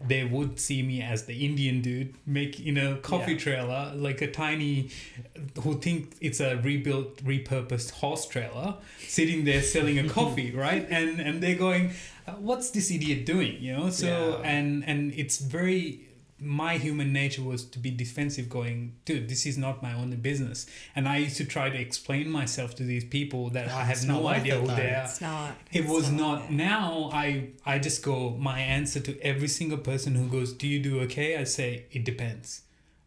they 0.06 0.24
would 0.24 0.58
see 0.58 0.82
me 0.82 1.00
as 1.02 1.24
the 1.26 1.44
Indian 1.44 1.80
dude 1.82 2.14
make 2.26 2.58
in 2.60 2.76
a 2.78 2.96
coffee 2.96 3.32
Yeah. 3.32 3.38
trailer, 3.38 3.92
like 3.94 4.20
a 4.22 4.30
tiny, 4.30 4.90
who 5.62 5.78
think 5.80 6.14
it's 6.20 6.40
a 6.40 6.56
rebuilt, 6.56 7.22
repurposed 7.24 7.90
horse 7.92 8.26
trailer, 8.26 8.76
sitting 9.06 9.44
there 9.44 9.62
selling 9.62 9.98
a 9.98 10.08
coffee, 10.08 10.50
right? 10.66 10.86
And 10.90 11.20
and 11.20 11.42
they're 11.42 11.54
going, 11.68 11.92
"Uh, 12.26 12.32
what's 12.32 12.70
this 12.70 12.90
idiot 12.90 13.26
doing? 13.26 13.56
You 13.60 13.72
know. 13.76 13.90
So 13.90 14.06
Yeah. 14.42 14.48
and 14.50 14.84
and 14.86 15.12
it's 15.14 15.38
very 15.38 16.00
my 16.42 16.76
human 16.76 17.12
nature 17.12 17.42
was 17.42 17.64
to 17.64 17.78
be 17.78 17.90
defensive 17.90 18.48
going 18.48 18.94
dude 19.04 19.28
this 19.28 19.46
is 19.46 19.56
not 19.56 19.82
my 19.82 19.92
only 19.94 20.16
business 20.16 20.66
and 20.96 21.08
i 21.08 21.16
used 21.18 21.36
to 21.36 21.44
try 21.44 21.70
to 21.70 21.78
explain 21.78 22.28
myself 22.28 22.74
to 22.74 22.82
these 22.82 23.04
people 23.04 23.50
that 23.50 23.68
i 23.68 23.84
have 23.84 24.04
no 24.06 24.26
idea 24.26 24.56
who 24.58 24.66
they 24.66 24.90
are 24.90 25.04
It's 25.04 25.20
not. 25.20 25.52
it 25.72 25.86
was 25.86 26.10
not 26.10 26.50
yeah. 26.50 26.56
now 26.56 27.10
i 27.12 27.48
i 27.64 27.78
just 27.78 28.02
go 28.02 28.30
my 28.30 28.58
answer 28.58 29.00
to 29.00 29.20
every 29.20 29.48
single 29.48 29.78
person 29.78 30.14
who 30.14 30.26
goes 30.26 30.52
do 30.52 30.66
you 30.66 30.80
do 30.80 31.00
okay 31.02 31.36
i 31.36 31.44
say 31.44 31.86
it 31.92 32.04
depends 32.04 32.62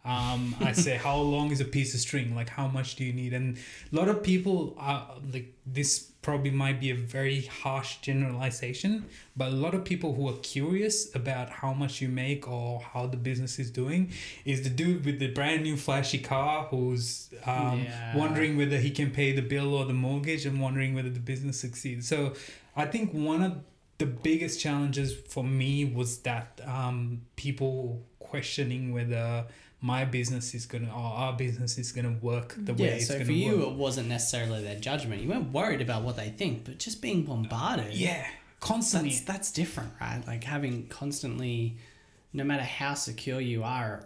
um, 0.06 0.56
I 0.62 0.74
say 0.74 0.98
how 0.98 1.18
long 1.18 1.50
is 1.52 1.60
a 1.62 1.66
piece 1.66 1.96
of 1.96 2.00
string? 2.00 2.36
Like 2.36 2.48
how 2.50 2.68
much 2.68 2.96
do 2.96 3.04
you 3.04 3.12
need? 3.12 3.34
And 3.34 3.58
a 3.92 3.96
lot 3.96 4.08
of 4.08 4.22
people 4.22 4.76
are 4.78 5.16
like 5.34 5.52
this. 5.66 6.12
Probably 6.26 6.50
might 6.50 6.80
be 6.80 6.90
a 6.90 6.96
very 6.96 7.42
harsh 7.62 7.98
generalization, 7.98 9.06
but 9.38 9.50
a 9.50 9.56
lot 9.56 9.76
of 9.76 9.86
people 9.86 10.16
who 10.16 10.28
are 10.28 10.38
curious 10.56 11.14
about 11.14 11.52
how 11.52 11.72
much 11.72 12.02
you 12.02 12.10
make 12.10 12.48
or 12.50 12.82
how 12.82 13.06
the 13.06 13.16
business 13.30 13.60
is 13.60 13.70
doing 13.70 14.12
is 14.44 14.64
the 14.64 14.72
dude 14.72 15.06
with 15.06 15.20
the 15.20 15.28
brand 15.28 15.62
new 15.62 15.78
flashy 15.78 16.18
car 16.18 16.64
who's 16.72 17.30
um, 17.46 17.84
Yeah. 17.84 18.18
wondering 18.18 18.58
whether 18.58 18.78
he 18.80 18.90
can 18.90 19.12
pay 19.12 19.34
the 19.34 19.44
bill 19.44 19.76
or 19.76 19.86
the 19.86 19.94
mortgage 19.94 20.48
and 20.48 20.60
wondering 20.60 20.96
whether 20.96 21.12
the 21.12 21.20
business 21.20 21.60
succeeds. 21.60 22.08
So 22.08 22.34
I 22.76 22.86
think 22.88 23.12
one 23.14 23.44
of 23.44 23.54
the 24.00 24.08
biggest 24.08 24.60
challenges 24.60 25.14
for 25.14 25.44
me 25.44 25.86
was 25.86 26.18
that 26.30 26.60
um, 26.66 27.22
people 27.36 28.02
questioning 28.18 28.92
whether 28.92 29.46
my 29.94 30.04
business 30.04 30.56
is 30.56 30.66
gonna 30.66 30.88
or 30.90 31.10
our 31.24 31.34
business 31.34 31.78
is 31.78 31.92
gonna 31.92 32.18
work 32.30 32.56
the 32.58 32.74
way 32.74 32.86
Yeah, 32.88 32.92
it's 32.96 33.08
so 33.08 33.14
gonna 33.14 33.26
for 33.26 33.32
you, 33.32 33.58
work. 33.60 33.68
it 33.68 33.74
wasn't 33.86 34.08
necessarily 34.10 34.64
their 34.64 34.80
judgment. 34.80 35.22
You 35.22 35.30
weren't 35.30 35.52
worried 35.54 35.82
about 35.88 36.02
what 36.04 36.16
they 36.22 36.30
think, 36.30 36.66
but 36.66 36.80
just 36.80 37.02
being 37.02 37.24
bombarded. 37.24 37.94
Yeah, 37.94 38.26
constantly. 38.60 39.10
that's 39.12 39.22
that's 39.22 39.52
different, 39.52 39.92
right? 40.02 40.22
Like 40.26 40.44
having 40.44 40.88
constantly, 40.88 41.78
no 42.34 42.44
matter 42.44 42.64
how 42.64 42.94
secure 42.96 43.40
you 43.40 43.64
are, 43.64 44.06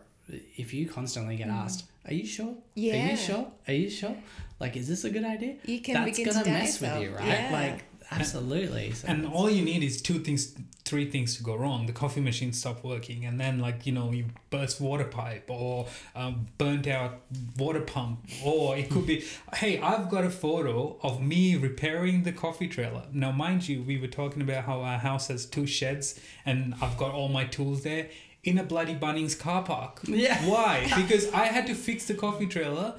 if 0.57 0.73
you 0.73 0.83
constantly 0.87 1.35
get 1.37 1.47
asked, 1.47 1.85
"Are 2.07 2.13
you 2.13 2.25
sure? 2.25 2.53
Are 2.75 2.79
Mm. 2.79 3.11
You 3.11 3.17
sure? 3.17 3.47
Are 3.67 3.73
you 3.73 3.89
sure? 3.89 4.15
Like, 4.59 4.75
is 4.75 4.87
this 4.89 5.03
a 5.05 5.09
good 5.09 5.23
idea?" 5.23 5.55
You 5.65 5.79
can 5.79 5.93
that's 5.95 6.17
begin 6.17 6.25
gonna 6.33 6.43
to 6.43 6.49
doubt 6.49 6.59
mess 6.59 6.81
with 6.81 7.01
you, 7.03 7.09
right? 7.15 7.27
Yeah. 7.27 7.49
Like, 7.61 7.85
absolutely. 8.11 8.91
So 8.91 9.07
and 9.07 9.25
all 9.25 9.49
you 9.49 9.63
need 9.63 9.83
is 9.83 10.01
two 10.01 10.19
things 10.19 10.55
three 10.89 11.07
things 11.07 11.37
to 11.37 11.43
go 11.43 11.55
wrong 11.55 11.85
the 11.85 11.93
coffee 11.93 12.19
machine 12.19 12.51
stopped 12.51 12.83
working 12.83 13.23
and 13.23 13.39
then 13.39 13.59
like 13.59 13.85
you 13.85 13.91
know 13.91 14.11
you 14.11 14.25
burst 14.49 14.81
water 14.81 15.03
pipe 15.03 15.45
or 15.47 15.85
um, 16.15 16.47
burnt 16.57 16.87
out 16.87 17.21
water 17.59 17.81
pump 17.81 18.19
or 18.43 18.75
it 18.75 18.89
could 18.89 19.05
be 19.05 19.23
hey 19.53 19.79
i've 19.81 20.09
got 20.09 20.23
a 20.23 20.29
photo 20.31 20.97
of 21.03 21.21
me 21.21 21.55
repairing 21.55 22.23
the 22.23 22.31
coffee 22.31 22.67
trailer 22.67 23.03
now 23.13 23.31
mind 23.31 23.67
you 23.69 23.83
we 23.83 23.99
were 23.99 24.07
talking 24.07 24.41
about 24.41 24.63
how 24.63 24.81
our 24.81 24.97
house 24.97 25.27
has 25.27 25.45
two 25.45 25.67
sheds 25.67 26.19
and 26.43 26.73
i've 26.81 26.97
got 26.97 27.11
all 27.11 27.29
my 27.29 27.45
tools 27.45 27.83
there 27.83 28.09
in 28.49 28.57
a 28.57 28.63
bloody 28.63 28.95
Bunnings 28.95 29.37
car 29.37 29.63
park. 29.63 29.99
Yeah. 30.03 30.37
Why? 30.49 30.91
Because 30.95 31.31
I 31.31 31.45
had 31.45 31.67
to 31.67 31.75
fix 31.75 32.05
the 32.05 32.15
coffee 32.15 32.47
trailer, 32.47 32.95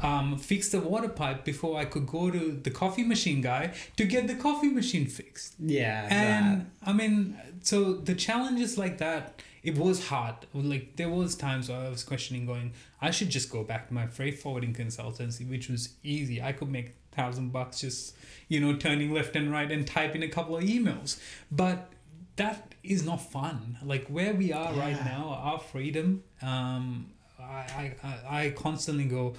um, 0.00 0.38
fix 0.38 0.68
the 0.68 0.80
water 0.80 1.08
pipe 1.08 1.44
before 1.44 1.78
I 1.78 1.84
could 1.84 2.06
go 2.06 2.30
to 2.30 2.52
the 2.62 2.70
coffee 2.70 3.02
machine 3.02 3.40
guy 3.40 3.72
to 3.96 4.04
get 4.04 4.28
the 4.28 4.36
coffee 4.36 4.68
machine 4.68 5.06
fixed. 5.06 5.54
yeah, 5.58 6.06
And 6.10 6.70
I 6.86 6.92
mean, 6.92 7.36
so 7.62 7.94
the 7.94 8.14
challenges 8.14 8.78
like 8.78 8.98
that, 8.98 9.42
it 9.64 9.76
was 9.76 10.08
hard. 10.08 10.36
Like 10.52 10.96
there 10.96 11.08
was 11.08 11.34
times 11.34 11.68
where 11.68 11.78
I 11.78 11.88
was 11.88 12.04
questioning, 12.04 12.46
going, 12.46 12.72
I 13.02 13.10
should 13.10 13.30
just 13.30 13.50
go 13.50 13.64
back 13.64 13.88
to 13.88 13.94
my 13.94 14.06
freight 14.06 14.38
forwarding 14.38 14.74
consultancy, 14.74 15.48
which 15.48 15.68
was 15.68 15.94
easy. 16.04 16.40
I 16.40 16.52
could 16.52 16.70
make 16.70 16.94
thousand 17.12 17.50
bucks 17.50 17.80
just, 17.80 18.14
you 18.48 18.60
know, 18.60 18.76
turning 18.76 19.12
left 19.12 19.34
and 19.34 19.50
right 19.50 19.70
and 19.70 19.86
typing 19.86 20.22
a 20.22 20.28
couple 20.28 20.56
of 20.56 20.64
emails. 20.64 21.18
But 21.50 21.88
that 22.36 22.74
is 22.82 23.04
not 23.04 23.18
fun. 23.18 23.78
Like 23.82 24.06
where 24.08 24.34
we 24.34 24.52
are 24.52 24.72
right 24.74 25.02
now, 25.04 25.38
our 25.40 25.58
freedom. 25.58 26.22
Um, 26.42 27.06
I, 27.40 27.94
I, 28.02 28.18
I 28.28 28.50
constantly 28.50 29.04
go. 29.04 29.34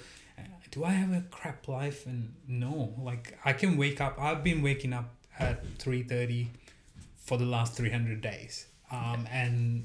Do 0.70 0.84
I 0.84 0.90
have 0.90 1.12
a 1.12 1.22
crap 1.30 1.68
life? 1.68 2.06
And 2.06 2.34
no, 2.46 2.94
like 2.98 3.38
I 3.44 3.52
can 3.52 3.76
wake 3.76 4.00
up. 4.00 4.20
I've 4.20 4.44
been 4.44 4.62
waking 4.62 4.92
up 4.92 5.14
at 5.38 5.64
three 5.78 6.02
thirty 6.02 6.48
for 7.26 7.36
the 7.36 7.44
last 7.44 7.76
300 7.76 8.20
days. 8.20 8.66
Um, 8.90 9.26
and 9.32 9.84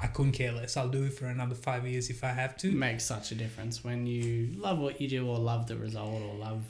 I 0.00 0.06
couldn't 0.06 0.32
care 0.32 0.52
less. 0.52 0.76
I'll 0.76 0.88
do 0.88 1.02
it 1.04 1.12
for 1.12 1.26
another 1.26 1.56
five 1.56 1.84
years 1.86 2.08
if 2.08 2.22
I 2.22 2.28
have 2.28 2.52
it 2.52 2.58
to. 2.60 2.70
makes 2.70 3.04
such 3.04 3.32
a 3.32 3.34
difference 3.34 3.82
when 3.82 4.06
you 4.06 4.52
love 4.56 4.78
what 4.78 5.00
you 5.00 5.08
do 5.08 5.28
or 5.28 5.38
love 5.38 5.66
the 5.66 5.76
result 5.76 6.22
or 6.22 6.34
love 6.36 6.62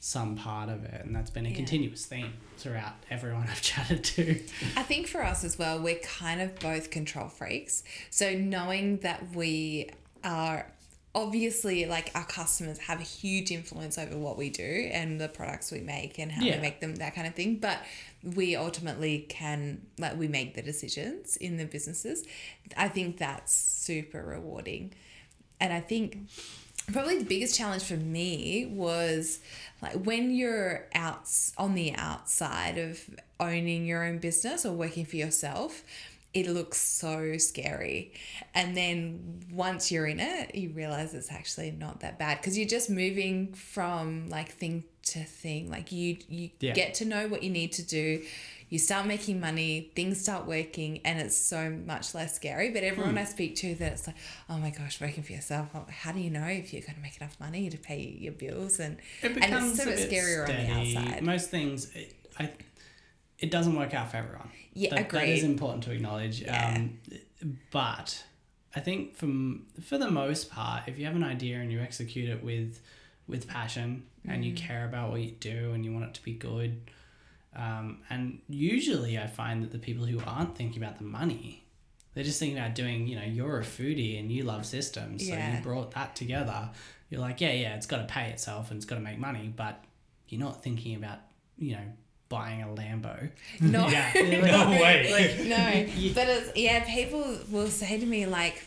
some 0.00 0.36
part 0.36 0.68
of 0.68 0.84
it, 0.84 1.04
and 1.04 1.14
that's 1.14 1.30
been 1.30 1.46
a 1.46 1.48
Yeah. 1.50 1.56
continuous 1.56 2.06
theme 2.06 2.32
throughout 2.56 2.94
everyone 3.10 3.46
I've 3.50 3.60
chatted 3.62 4.04
to. 4.04 4.40
I 4.76 4.82
think 4.82 5.06
for 5.08 5.22
us 5.24 5.42
as 5.44 5.58
well, 5.58 5.80
we're 5.80 5.98
kind 5.98 6.40
of 6.40 6.58
both 6.60 6.90
control 6.90 7.28
freaks. 7.28 7.82
So 8.10 8.34
knowing 8.34 8.98
that 8.98 9.34
we 9.34 9.90
are 10.24 10.70
obviously 11.14 11.86
like 11.86 12.12
our 12.14 12.24
customers 12.24 12.78
have 12.78 13.00
a 13.00 13.04
huge 13.04 13.50
influence 13.50 13.98
over 13.98 14.16
what 14.16 14.36
we 14.36 14.50
do 14.50 14.88
and 14.92 15.20
the 15.20 15.28
products 15.28 15.72
we 15.72 15.80
make 15.80 16.18
and 16.18 16.30
how 16.30 16.44
Yeah. 16.44 16.56
we 16.56 16.62
make 16.62 16.80
them, 16.80 16.94
that 16.96 17.14
kind 17.14 17.26
of 17.26 17.34
thing. 17.34 17.56
But 17.56 17.78
we 18.22 18.54
ultimately 18.54 19.26
can 19.28 19.80
like 19.98 20.16
we 20.16 20.28
make 20.28 20.54
the 20.54 20.62
decisions 20.62 21.36
in 21.36 21.56
the 21.56 21.64
businesses. 21.64 22.24
I 22.76 22.88
think 22.88 23.16
that's 23.16 23.52
super 23.54 24.22
rewarding. 24.22 24.92
And 25.60 25.72
I 25.72 25.80
think 25.80 26.18
probably 26.92 27.18
the 27.18 27.24
biggest 27.24 27.56
challenge 27.56 27.82
for 27.84 27.96
me 27.96 28.66
was 28.66 29.40
like 29.82 29.94
when 30.04 30.30
you're 30.34 30.86
out 30.94 31.28
on 31.56 31.74
the 31.74 31.94
outside 31.94 32.78
of 32.78 32.98
owning 33.40 33.86
your 33.86 34.04
own 34.04 34.18
business 34.18 34.64
or 34.66 34.72
working 34.72 35.04
for 35.04 35.16
yourself 35.16 35.82
it 36.34 36.46
looks 36.46 36.76
so 36.78 37.38
scary. 37.38 38.12
And 38.54 38.76
then 38.76 39.40
once 39.50 39.90
you're 39.90 40.06
in 40.06 40.20
it 40.20 40.54
you 40.54 40.68
realize 40.70 41.14
it's 41.14 41.32
actually 41.32 41.70
not 41.70 42.00
that 42.00 42.18
bad 42.18 42.38
because 42.38 42.56
you're 42.58 42.68
just 42.68 42.90
moving 42.90 43.54
from 43.54 44.28
like 44.28 44.50
thing 44.50 44.84
to 45.04 45.24
thing. 45.24 45.70
Like 45.70 45.90
you 45.90 46.18
you 46.28 46.50
Yeah. 46.60 46.74
get 46.74 46.94
to 46.94 47.06
know 47.06 47.28
what 47.28 47.42
you 47.42 47.50
need 47.50 47.72
to 47.72 47.82
do 47.82 48.22
you 48.70 48.78
start 48.78 49.06
making 49.06 49.40
money 49.40 49.90
things 49.96 50.20
start 50.20 50.46
working 50.46 51.00
and 51.04 51.20
it's 51.20 51.36
so 51.36 51.70
much 51.70 52.14
less 52.14 52.34
scary 52.34 52.70
but 52.70 52.82
everyone 52.84 53.12
Hmm. 53.12 53.18
i 53.18 53.24
speak 53.24 53.56
to 53.56 53.74
that 53.76 53.92
it's 53.92 54.06
like 54.06 54.16
oh 54.50 54.58
my 54.58 54.70
gosh 54.70 55.00
working 55.00 55.22
for 55.22 55.32
yourself 55.32 55.68
how 55.88 56.12
do 56.12 56.20
you 56.20 56.30
know 56.30 56.44
if 56.46 56.72
you're 56.72 56.82
going 56.82 56.94
to 56.96 57.00
make 57.00 57.16
enough 57.18 57.38
money 57.40 57.70
to 57.70 57.78
pay 57.78 58.00
your 58.18 58.32
bills 58.32 58.78
and 58.80 58.98
It 59.22 59.26
and 59.32 59.34
becomes 59.36 59.72
it's 59.72 59.82
so 59.84 59.90
a 59.90 59.94
bit 59.96 60.10
scarier 60.10 60.48
on 60.48 60.54
the 60.94 60.98
outside 61.00 61.22
Most 61.22 61.50
things, 61.50 61.94
it, 61.94 62.14
I, 62.38 62.50
it 63.38 63.50
doesn't 63.50 63.74
work 63.76 63.94
out 63.94 64.10
for 64.10 64.16
everyone. 64.18 64.50
Yeah, 64.74 64.90
that, 64.96 65.10
That 65.10 65.28
is 65.28 65.44
important 65.44 65.84
to 65.84 65.92
acknowledge. 65.92 66.40
Yeah. 66.42 66.74
Um, 66.76 66.98
but 67.70 68.24
I 68.74 68.80
think 68.80 69.16
from 69.16 69.66
for 69.82 69.96
the 69.98 70.10
most 70.10 70.50
part, 70.50 70.88
if 70.88 70.98
you 70.98 71.06
have 71.06 71.16
an 71.16 71.24
idea 71.24 71.58
and 71.58 71.70
you 71.72 71.80
execute 71.80 72.28
it 72.28 72.42
with 72.44 72.80
with 73.26 73.46
passion 73.48 74.04
and 74.26 74.42
Mm. 74.42 74.46
you 74.46 74.52
care 74.54 74.84
about 74.84 75.10
what 75.10 75.20
you 75.20 75.30
do 75.32 75.72
and 75.72 75.84
you 75.84 75.92
want 75.92 76.04
it 76.06 76.14
to 76.14 76.22
be 76.22 76.32
good, 76.32 76.90
um, 77.58 77.98
and 78.08 78.38
usually 78.48 79.18
I 79.18 79.26
find 79.26 79.62
that 79.62 79.72
the 79.72 79.78
people 79.78 80.06
who 80.06 80.20
aren't 80.26 80.56
thinking 80.56 80.82
about 80.82 80.96
the 80.98 81.04
money. 81.04 81.64
They're 82.14 82.24
just 82.24 82.38
thinking 82.40 82.58
about 82.58 82.74
doing, 82.74 83.06
you 83.06 83.16
know, 83.16 83.24
you're 83.24 83.58
a 83.60 83.64
foodie 83.64 84.18
and 84.18 84.30
you 84.32 84.42
love 84.44 84.64
systems. 84.66 85.26
So 85.28 85.34
Yeah. 85.34 85.56
you 85.56 85.62
brought 85.62 85.90
that 85.92 86.16
together. 86.16 86.70
You're 87.10 87.20
like, 87.20 87.40
yeah, 87.40 87.52
yeah, 87.52 87.74
it's 87.76 87.86
got 87.86 87.98
to 87.98 88.04
pay 88.12 88.30
itself 88.30 88.70
and 88.70 88.78
it's 88.78 88.86
got 88.86 88.96
to 88.96 89.00
make 89.00 89.18
money, 89.18 89.52
but 89.54 89.84
you're 90.28 90.40
not 90.40 90.62
thinking 90.62 90.94
about, 90.96 91.18
you 91.58 91.72
know, 91.72 91.84
buying 92.28 92.62
a 92.62 92.66
Lambo. 92.66 93.30
no 93.60 93.88
Yeah, 93.88 94.10
no 94.14 94.70
way. 94.70 95.44
no 95.48 96.12
but 96.14 96.28
it's 96.28 96.56
yeah 96.56 96.84
people 96.84 97.38
will 97.50 97.68
say 97.68 97.98
to 97.98 98.06
me 98.06 98.26
like 98.26 98.64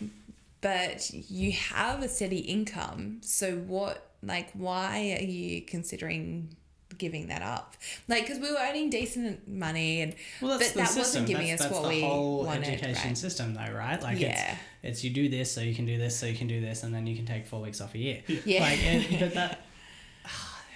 but 0.62 1.10
you 1.12 1.52
have 1.52 2.02
a 2.04 2.08
steady 2.10 2.40
income 2.40 3.20
so 3.22 3.58
what 3.58 4.12
like 4.24 4.50
why 4.54 5.18
are 5.20 5.24
you 5.24 5.62
considering 5.62 6.56
giving 6.98 7.28
that 7.28 7.42
up 7.42 7.76
like 8.08 8.24
because 8.24 8.40
we 8.40 8.52
were 8.52 8.58
earning 8.60 8.90
decent 8.90 9.48
money 9.48 10.02
and 10.02 10.16
Well, 10.42 10.58
that's 10.58 10.72
but 10.74 10.80
that 10.80 10.88
system. 10.88 11.02
wasn't 11.24 11.28
giving 11.28 11.48
that's, 11.48 11.62
us 11.62 11.68
that's 11.70 11.80
what 11.80 11.84
the 11.90 11.96
we 11.96 12.02
whole 12.02 12.44
wanted 12.46 12.68
education 12.68 13.10
right? 13.10 13.18
system, 13.18 13.54
though, 13.54 13.72
right? 13.74 14.02
Like 14.02 14.20
Yeah. 14.20 14.52
it's 14.84 15.00
it's 15.00 15.04
you 15.04 15.10
do 15.12 15.30
this 15.30 15.52
so 15.52 15.62
you 15.62 15.74
can 15.76 15.86
do 15.86 15.98
this 15.98 16.18
so 16.18 16.26
you 16.26 16.36
can 16.36 16.48
do 16.48 16.60
this, 16.62 16.84
and 16.84 16.94
then 16.94 17.06
you 17.08 17.16
can 17.16 17.26
take 17.26 17.46
four 17.48 17.62
weeks 17.62 17.82
off 17.82 17.94
a 17.96 17.98
year. 17.98 18.22
Yeah. 18.46 18.62
Like, 18.64 18.84
and, 18.84 19.20
but 19.20 19.34
that. 19.36 19.62
I 20.26 20.30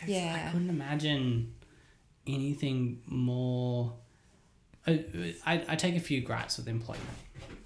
yeah 0.07 0.51
couldn't 0.51 0.69
imagine 0.69 1.53
anything 2.27 3.01
more. 3.05 3.93
I, 4.87 5.03
I, 5.45 5.63
I 5.69 5.75
take 5.75 5.95
a 5.95 5.99
few 5.99 6.21
gripes 6.21 6.57
with 6.57 6.67
employment. 6.67 7.03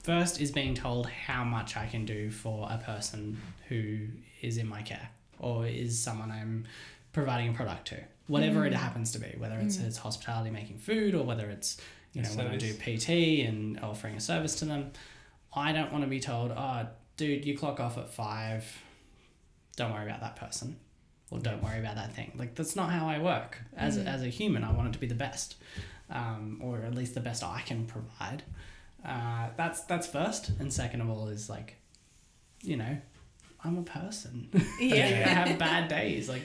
First 0.03 0.39
is 0.39 0.51
being 0.51 0.73
told 0.73 1.07
how 1.07 1.43
much 1.43 1.76
I 1.76 1.85
can 1.85 2.05
do 2.05 2.31
for 2.31 2.67
a 2.71 2.77
person 2.77 3.41
who 3.67 4.07
is 4.41 4.57
in 4.57 4.67
my 4.67 4.81
care 4.81 5.09
or 5.39 5.65
is 5.67 5.99
someone 5.99 6.31
I'm 6.31 6.65
providing 7.11 7.49
a 7.49 7.53
product 7.53 7.88
to, 7.89 7.97
whatever 8.30 8.65
it 8.65 8.73
happens 8.73 9.11
to 9.11 9.19
be, 9.19 9.35
whether 9.38 9.57
it's, 9.57 9.77
it's 9.77 9.97
hospitality 9.97 10.51
making 10.51 10.77
food 10.77 11.15
or 11.15 11.23
whether 11.23 11.49
it's 11.49 11.77
you 12.14 12.22
know 12.22 12.30
when 12.30 12.47
I 12.47 12.57
do 12.57 12.73
PT 12.73 13.10
and 13.47 13.80
offering 13.81 14.15
a 14.15 14.19
service 14.19 14.56
to 14.56 14.65
them. 14.65 14.91
I 15.53 15.73
don't 15.73 15.91
want 15.91 16.03
to 16.03 16.10
be 16.10 16.19
told, 16.19 16.51
oh, 16.51 16.88
dude, 17.18 17.43
you 17.43 17.57
clock 17.57 17.80
off 17.80 17.97
at 17.97 18.14
five. 18.14 18.65
Don't 19.76 19.91
worry 19.91 20.06
about 20.06 20.22
that 20.22 20.35
person 20.35 20.77
or 21.31 21.39
don't 21.39 21.64
worry 21.64 21.80
about 21.80 21.95
that 21.95 22.15
thing. 22.15 22.31
Like 22.38 22.56
that's 22.56 22.76
not 22.76 22.91
how 22.91 23.07
I 23.07 23.19
work 23.19 23.60
as 23.76 23.97
a, 23.97 24.01
as 24.01 24.22
a 24.22 24.27
human. 24.27 24.64
I 24.64 24.72
want 24.72 24.89
it 24.89 24.93
to 24.93 24.99
be 24.99 25.07
the 25.07 25.15
best, 25.15 25.56
um, 26.10 26.60
or 26.61 26.81
at 26.81 26.95
least 26.95 27.14
the 27.14 27.19
best 27.19 27.43
I 27.43 27.61
can 27.65 27.85
provide. 27.85 28.43
Uh, 29.06 29.47
that's 29.56 29.81
that's 29.84 30.07
first, 30.07 30.51
and 30.60 30.72
second 30.73 31.01
of 31.01 31.10
all 31.10 31.27
is 31.30 31.49
like, 31.49 31.77
you 32.61 32.77
know, 32.77 32.97
I'm 33.64 33.77
a 33.77 33.84
person. 33.84 34.49
Yeah. 34.80 35.26
I 35.26 35.30
have 35.30 35.60
bad 35.60 35.88
days. 35.88 36.30
Like 36.30 36.43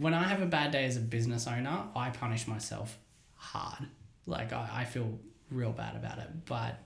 when 0.00 0.14
I 0.14 0.24
have 0.24 0.42
a 0.42 0.46
bad 0.46 0.70
day 0.72 0.84
as 0.84 0.96
a 0.96 1.00
business 1.00 1.46
owner, 1.46 1.84
I 1.94 2.10
punish 2.10 2.46
myself 2.46 2.98
hard. 3.34 3.86
Like 4.26 4.52
I, 4.52 4.68
I 4.72 4.84
feel 4.84 5.18
real 5.50 5.72
bad 5.72 5.96
about 5.96 6.18
it, 6.18 6.28
but 6.46 6.78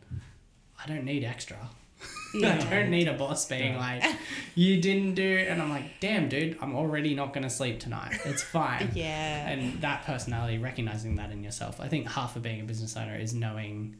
I 0.83 0.87
don't 0.87 1.05
need 1.05 1.25
extra. 1.25 1.57
I 2.45 2.57
don't 2.71 2.91
need 2.91 3.09
a 3.09 3.13
boss 3.15 3.47
being 3.47 3.75
Yeah. 3.75 3.79
like, 3.79 4.17
you 4.55 4.81
didn't 4.81 5.15
do, 5.15 5.45
and 5.49 5.61
I'm 5.61 5.69
like, 5.69 6.01
damn, 6.01 6.29
dude, 6.29 6.57
I'm 6.61 6.75
already 6.75 7.15
not 7.15 7.33
gonna 7.35 7.51
sleep 7.51 7.81
tonight. 7.81 8.19
It's 8.25 8.43
fine. 8.43 8.91
Yeah. 8.95 9.49
And 9.49 9.81
that 9.83 10.05
personality, 10.05 10.59
recognizing 10.59 11.17
that 11.17 11.31
in 11.31 11.43
yourself, 11.43 11.81
I 11.81 11.89
think 11.89 12.07
half 12.09 12.37
of 12.37 12.43
being 12.43 12.61
a 12.61 12.65
business 12.65 12.97
owner 12.97 13.17
is 13.17 13.35
knowing 13.35 13.97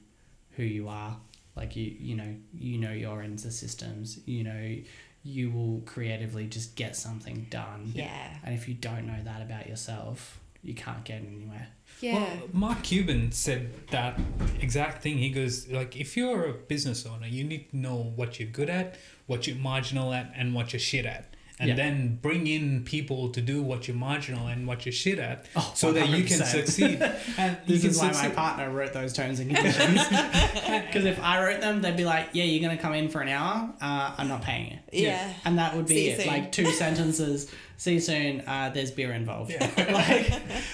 who 0.53 0.63
you 0.63 0.89
are. 0.89 1.17
Like 1.57 1.77
you, 1.77 1.95
you 1.99 2.15
know, 2.15 2.35
you 2.55 2.79
know 2.79 2.93
you're 2.93 3.23
into 3.23 3.51
systems. 3.51 4.19
You 4.25 4.45
know, 4.45 4.77
you 5.23 5.51
will 5.51 5.83
creatively 5.85 6.47
just 6.47 6.77
get 6.77 6.97
something 6.97 7.47
done. 7.51 7.93
Yeah. 7.95 8.37
And 8.45 8.55
if 8.55 8.69
you 8.69 8.75
don't 8.75 9.07
know 9.07 9.23
that 9.23 9.43
about 9.43 9.69
yourself, 9.69 10.41
you 10.63 10.75
can't 10.75 11.05
get 11.05 11.23
anywhere. 11.23 11.69
Yeah. 12.01 12.15
Well, 12.15 12.49
Mark 12.53 12.83
Cuban 12.83 13.33
said 13.33 13.89
that 13.89 14.19
exact 14.61 15.03
thing. 15.03 15.19
He 15.19 15.31
goes 15.31 15.69
like, 15.69 15.97
if 15.97 16.17
you're 16.17 16.47
a 16.47 16.53
business 16.55 17.05
owner, 17.05 17.27
you 17.27 17.45
need 17.45 17.71
to 17.71 17.77
know 17.77 18.13
what 18.17 18.41
you're 18.41 18.49
good 18.49 18.71
at, 18.71 18.97
what 19.27 19.47
you're 19.47 19.57
marginal 19.57 20.13
at, 20.13 20.33
and 20.35 20.55
what 20.55 20.73
you're 20.73 20.81
shit 20.81 21.05
at. 21.05 21.35
And 21.61 21.69
Yeah. 21.69 21.75
then 21.77 22.19
bring 22.23 22.47
in 22.47 22.85
people 22.85 23.29
to 23.31 23.41
do 23.43 23.63
what 23.63 23.87
you're 23.87 23.97
marginal 23.97 24.47
and 24.47 24.67
what 24.67 24.87
you're 24.87 24.93
shit 24.95 25.19
at, 25.19 25.45
Oh, 25.55 25.71
so 25.75 25.93
that 25.93 26.09
you 26.09 26.25
can 26.25 26.39
succeed. 26.43 27.01
And 27.39 27.57
you 27.67 27.75
This 27.75 27.83
can 27.83 27.91
is 27.91 27.99
why 27.99 28.13
my 28.13 28.31
partner 28.31 28.71
wrote 28.71 28.95
those 28.95 29.13
terms 29.13 29.41
and 29.41 29.55
conditions. 29.55 30.01
Because 30.87 31.05
if 31.05 31.21
I 31.23 31.45
wrote 31.45 31.61
them, 31.61 31.83
they'd 31.83 31.97
be 31.97 32.05
like, 32.05 32.31
"Yeah, 32.33 32.45
you're 32.45 32.63
gonna 32.67 32.81
come 32.81 32.95
in 32.95 33.09
for 33.11 33.21
an 33.21 33.29
hour. 33.29 33.73
Uh, 33.81 34.15
I'm 34.19 34.27
not 34.29 34.43
paying 34.43 34.79
you." 34.93 35.03
Yeah. 35.07 35.33
and 35.45 35.59
that 35.59 35.77
would 35.77 35.87
be 35.87 36.09
it. 36.09 36.21
soon. 36.21 36.27
Like 36.29 36.51
two 36.51 36.71
sentences. 36.73 37.51
See 37.77 37.95
you 37.95 38.01
soon. 38.01 38.41
Uh, 38.47 38.71
there's 38.75 38.91
beer 38.91 39.13
involved. 39.13 39.53
like, 39.77 40.33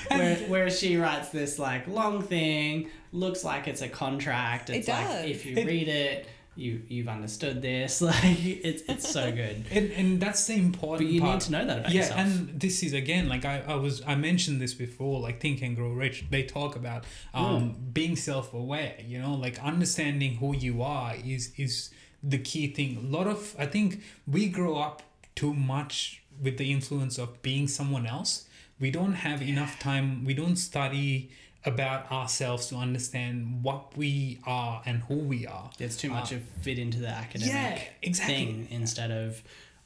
where, 0.09 0.37
whereas 0.49 0.79
she 0.79 0.97
writes 0.97 1.29
this 1.31 1.59
like 1.59 1.87
long 1.89 2.23
thing, 2.23 2.89
looks 3.13 3.45
like 3.45 3.69
it's 3.69 3.83
a 3.83 3.89
contract. 3.89 4.71
It's 4.71 4.89
like 4.89 5.07
does. 5.07 5.25
if 5.27 5.45
you 5.47 5.57
It- 5.57 5.67
read 5.67 5.89
it, 5.89 6.29
you 6.57 6.83
you've 6.89 7.09
understood 7.09 7.63
this. 7.63 8.01
Like 8.07 8.45
it's 8.45 8.83
it's 8.89 9.09
so 9.09 9.31
good. 9.33 9.67
And, 9.71 9.91
and 9.93 10.21
that's 10.21 10.47
the 10.47 10.55
important 10.55 10.81
part. 10.81 10.99
But 10.99 11.07
you 11.07 11.21
part. 11.21 11.35
need 11.35 11.41
to 11.43 11.53
know 11.53 11.65
that 11.67 11.79
about 11.81 11.93
yeah, 11.93 12.01
yourself. 12.03 12.21
and 12.21 12.61
this 12.61 12.83
is 12.83 12.93
again 12.93 13.29
like 13.29 13.45
I, 13.45 13.63
I 13.67 13.75
was 13.75 14.03
I 14.07 14.15
mentioned 14.15 14.61
this 14.61 14.75
before, 14.75 15.21
like 15.21 15.41
Think 15.41 15.63
and 15.63 15.77
Grow 15.77 15.91
Rich. 15.91 16.27
They 16.31 16.43
talk 16.45 16.77
about 16.77 17.05
um, 17.35 17.77
being 17.93 18.17
self 18.17 18.55
aware. 18.55 18.95
You 19.05 19.21
know, 19.21 19.35
like 19.35 19.59
understanding 19.63 20.37
who 20.37 20.55
you 20.57 20.83
are 20.83 21.15
is 21.25 21.53
is 21.57 21.91
the 22.23 22.39
key 22.39 22.69
thing. 22.69 22.97
A 22.97 23.17
lot 23.17 23.27
of 23.27 23.55
I 23.59 23.67
think 23.67 24.03
we 24.27 24.49
grow 24.49 24.77
up 24.77 25.03
too 25.35 25.53
much 25.53 26.23
with 26.43 26.59
the 26.59 26.73
influence 26.73 27.19
of 27.19 27.43
being 27.43 27.69
someone 27.69 28.07
else. 28.07 28.47
We 28.79 28.91
don't 28.91 29.15
have 29.15 29.41
enough 29.41 29.79
time. 29.79 30.25
We 30.25 30.35
don't 30.35 30.57
study 30.57 31.31
about 31.67 32.11
ourselves 32.13 32.69
to 32.69 32.77
understand 32.77 33.63
what 33.63 33.97
we 33.97 34.39
are 34.47 34.83
and 34.87 35.03
who 35.09 35.17
we 35.17 35.47
are. 35.47 35.71
It's 35.79 35.97
too 35.97 36.11
much 36.11 36.33
uh, 36.33 36.37
of 36.37 36.43
fit 36.63 36.79
into 36.79 37.01
the 37.01 37.09
academic 37.09 37.53
Yeah, 37.55 37.81
exactly. 38.03 38.35
thing 38.37 38.69
instead 38.71 39.11
of, 39.11 39.43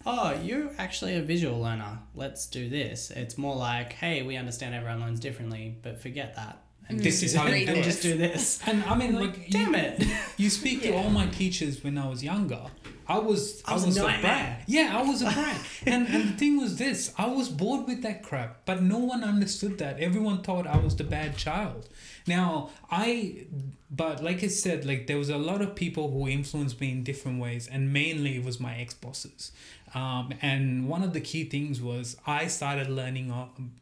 oh, 0.06 0.38
you're 0.42 0.70
actually 0.78 1.16
a 1.16 1.22
visual 1.22 1.58
learner. 1.60 1.98
Let's 2.14 2.46
do 2.46 2.68
this. 2.68 3.10
It's 3.10 3.38
more 3.38 3.56
like, 3.56 3.94
hey, 3.94 4.22
we 4.22 4.36
understand 4.36 4.74
everyone 4.74 5.00
learns 5.00 5.20
differently, 5.20 5.76
but 5.82 6.00
forget 6.00 6.36
that. 6.36 6.58
And 6.88 7.00
This 7.00 7.22
is 7.22 7.34
how 7.34 7.46
you 7.48 7.66
do 7.66 7.72
it. 7.72 7.84
just 7.84 8.02
do 8.02 8.16
this. 8.16 8.60
And 8.66 8.82
I 8.84 8.94
mean, 8.96 9.14
Like, 9.14 9.48
damn 9.50 9.72
you, 9.74 9.78
it. 9.80 10.06
You 10.36 10.50
speak 10.50 10.82
to 10.82 10.92
all 10.94 11.08
my 11.10 11.26
teachers 11.26 11.82
when 11.84 11.96
I 11.98 12.08
was 12.08 12.22
younger. 12.24 12.62
I 13.10 13.18
was 13.18 13.60
I 13.66 13.74
was 13.74 13.96
a 13.96 14.02
nightmare. 14.02 14.20
brat. 14.20 14.62
Yeah, 14.68 14.96
I 14.96 15.02
was 15.02 15.20
a 15.20 15.24
brat. 15.24 15.60
and 15.86 16.06
and 16.06 16.28
the 16.28 16.36
thing 16.36 16.58
was 16.58 16.76
this: 16.76 17.12
I 17.18 17.26
was 17.26 17.48
bored 17.48 17.88
with 17.88 18.02
that 18.02 18.22
crap, 18.22 18.64
but 18.66 18.82
no 18.82 18.98
one 18.98 19.24
understood 19.24 19.78
that. 19.78 19.98
Everyone 19.98 20.42
thought 20.42 20.64
I 20.64 20.78
was 20.78 20.94
the 20.94 21.02
bad 21.02 21.36
child. 21.36 21.88
Now 22.28 22.70
I, 22.88 23.46
but 23.90 24.22
like 24.22 24.44
I 24.44 24.46
said, 24.46 24.84
like 24.84 25.08
there 25.08 25.18
was 25.18 25.28
a 25.28 25.38
lot 25.38 25.60
of 25.60 25.74
people 25.74 26.12
who 26.12 26.28
influenced 26.28 26.80
me 26.80 26.92
in 26.92 27.02
different 27.02 27.40
ways, 27.40 27.66
and 27.66 27.92
mainly 27.92 28.36
it 28.36 28.44
was 28.44 28.60
my 28.60 28.76
ex 28.76 28.94
bosses. 28.94 29.50
Um, 29.92 30.32
and 30.40 30.88
one 30.88 31.02
of 31.02 31.12
the 31.12 31.20
key 31.20 31.44
things 31.44 31.82
was 31.82 32.16
I 32.28 32.46
started 32.46 32.88
learning 32.88 33.34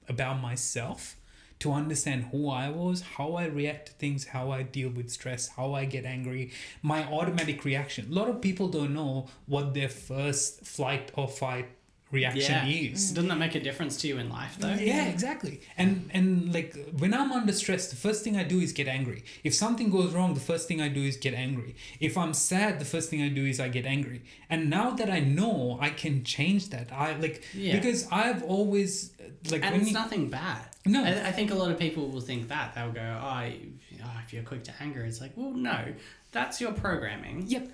about 0.08 0.40
myself 0.40 1.16
to 1.60 1.72
understand 1.72 2.24
who 2.30 2.50
I 2.50 2.68
was, 2.68 3.00
how 3.00 3.34
I 3.34 3.46
react 3.46 3.86
to 3.86 3.92
things, 3.94 4.26
how 4.26 4.50
I 4.50 4.62
deal 4.62 4.90
with 4.90 5.10
stress, 5.10 5.48
how 5.48 5.74
I 5.74 5.84
get 5.84 6.04
angry, 6.04 6.52
my 6.82 7.04
automatic 7.04 7.64
reaction. 7.64 8.08
A 8.10 8.14
lot 8.14 8.28
of 8.28 8.40
people 8.40 8.68
don't 8.68 8.94
know 8.94 9.26
what 9.46 9.74
their 9.74 9.88
first 9.88 10.64
flight 10.64 11.10
or 11.14 11.26
fight 11.26 11.68
reaction 12.10 12.66
yeah. 12.68 12.90
is. 12.92 13.12
Mm. 13.12 13.14
Doesn't 13.14 13.28
that 13.28 13.38
make 13.38 13.54
a 13.54 13.60
difference 13.60 13.96
to 13.98 14.08
you 14.08 14.18
in 14.18 14.28
life, 14.30 14.56
though? 14.58 14.72
Yeah, 14.74 15.04
exactly. 15.06 15.60
And 15.76 16.10
and 16.12 16.52
like 16.54 16.76
when 16.98 17.12
I'm 17.14 17.32
under 17.32 17.52
stress, 17.52 17.88
the 17.90 17.96
first 17.96 18.24
thing 18.24 18.36
I 18.36 18.44
do 18.44 18.60
is 18.60 18.72
get 18.72 18.88
angry. 18.88 19.24
If 19.44 19.54
something 19.54 19.90
goes 19.90 20.14
wrong, 20.14 20.34
the 20.34 20.40
first 20.40 20.68
thing 20.68 20.80
I 20.80 20.88
do 20.88 21.02
is 21.02 21.16
get 21.16 21.34
angry. 21.34 21.76
If 22.00 22.16
I'm 22.16 22.34
sad, 22.34 22.78
the 22.78 22.84
first 22.84 23.10
thing 23.10 23.22
I 23.22 23.28
do 23.28 23.44
is 23.44 23.60
I 23.60 23.68
get 23.68 23.86
angry. 23.86 24.22
And 24.48 24.70
now 24.70 24.90
that 24.92 25.10
I 25.10 25.20
know, 25.20 25.78
I 25.80 25.90
can 25.90 26.24
change 26.24 26.70
that. 26.70 26.92
I 26.92 27.16
like 27.16 27.44
Yeah. 27.54 27.76
because 27.76 28.06
I've 28.10 28.42
always 28.42 29.12
like 29.50 29.62
And 29.64 29.72
when 29.72 29.80
it's 29.82 29.90
you, 29.90 29.94
nothing 29.94 30.28
bad. 30.30 30.62
No. 30.86 31.04
I, 31.04 31.28
I 31.28 31.32
think 31.32 31.50
a 31.50 31.54
lot 31.54 31.70
of 31.70 31.78
people 31.78 32.08
will 32.08 32.20
think 32.22 32.48
that. 32.48 32.74
They'll 32.74 32.92
go, 32.92 33.20
oh, 33.22 33.40
you- 33.42 33.72
oh, 34.02 34.20
if 34.24 34.32
you're 34.32 34.42
quick 34.42 34.64
to 34.64 34.72
anger, 34.80 35.04
it's 35.04 35.20
like, 35.20 35.32
well, 35.36 35.52
no, 35.52 35.94
that's 36.32 36.60
your 36.60 36.72
programming. 36.72 37.44
Yep. 37.46 37.68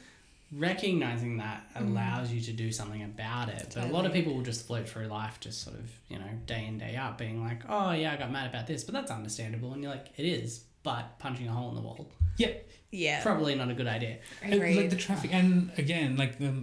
Recognizing 0.57 1.39
that 1.39 1.65
mm. 1.75 1.89
allows 1.89 2.33
you 2.33 2.41
to 2.41 2.53
do 2.53 2.71
something 2.71 3.03
about 3.03 3.49
it. 3.49 3.73
But 3.75 3.85
a 3.85 3.89
lot 3.89 4.07
of 4.07 4.13
people 4.13 4.35
will 4.35 4.43
just 4.43 4.67
float 4.67 4.89
through 4.89 5.07
life, 5.07 5.41
just 5.41 5.63
sort 5.63 5.77
of, 5.77 5.91
you 6.09 6.19
know, 6.19 6.29
day 6.47 6.67
in, 6.67 6.79
day 6.79 6.97
out, 6.97 7.19
being 7.19 7.43
like, 7.43 7.63
oh, 7.69 7.93
yeah, 7.93 8.13
I 8.13 8.17
got 8.17 8.31
mad 8.31 8.49
about 8.49 8.67
this, 8.67 8.85
but 8.85 8.95
that's 8.95 9.11
understandable. 9.11 9.73
And 9.73 9.83
you're 9.83 9.93
like, 9.93 10.09
it 10.17 10.25
is, 10.25 10.65
but 10.83 11.19
punching 11.19 11.49
a 11.49 11.53
hole 11.53 11.71
in 11.71 11.75
the 11.75 11.81
wall, 11.81 12.09
Yeah. 12.37 12.53
Yeah. 12.91 13.23
probably 13.23 13.57
not 13.57 13.71
a 13.71 13.75
good 13.75 13.89
idea. 13.89 14.19
And, 14.41 14.55
Agreed. 14.55 14.77
like 14.77 14.91
the 14.91 14.97
traffic 14.97 15.35
and 15.35 15.73
again 15.77 16.17
like 16.17 16.39
the 16.39 16.55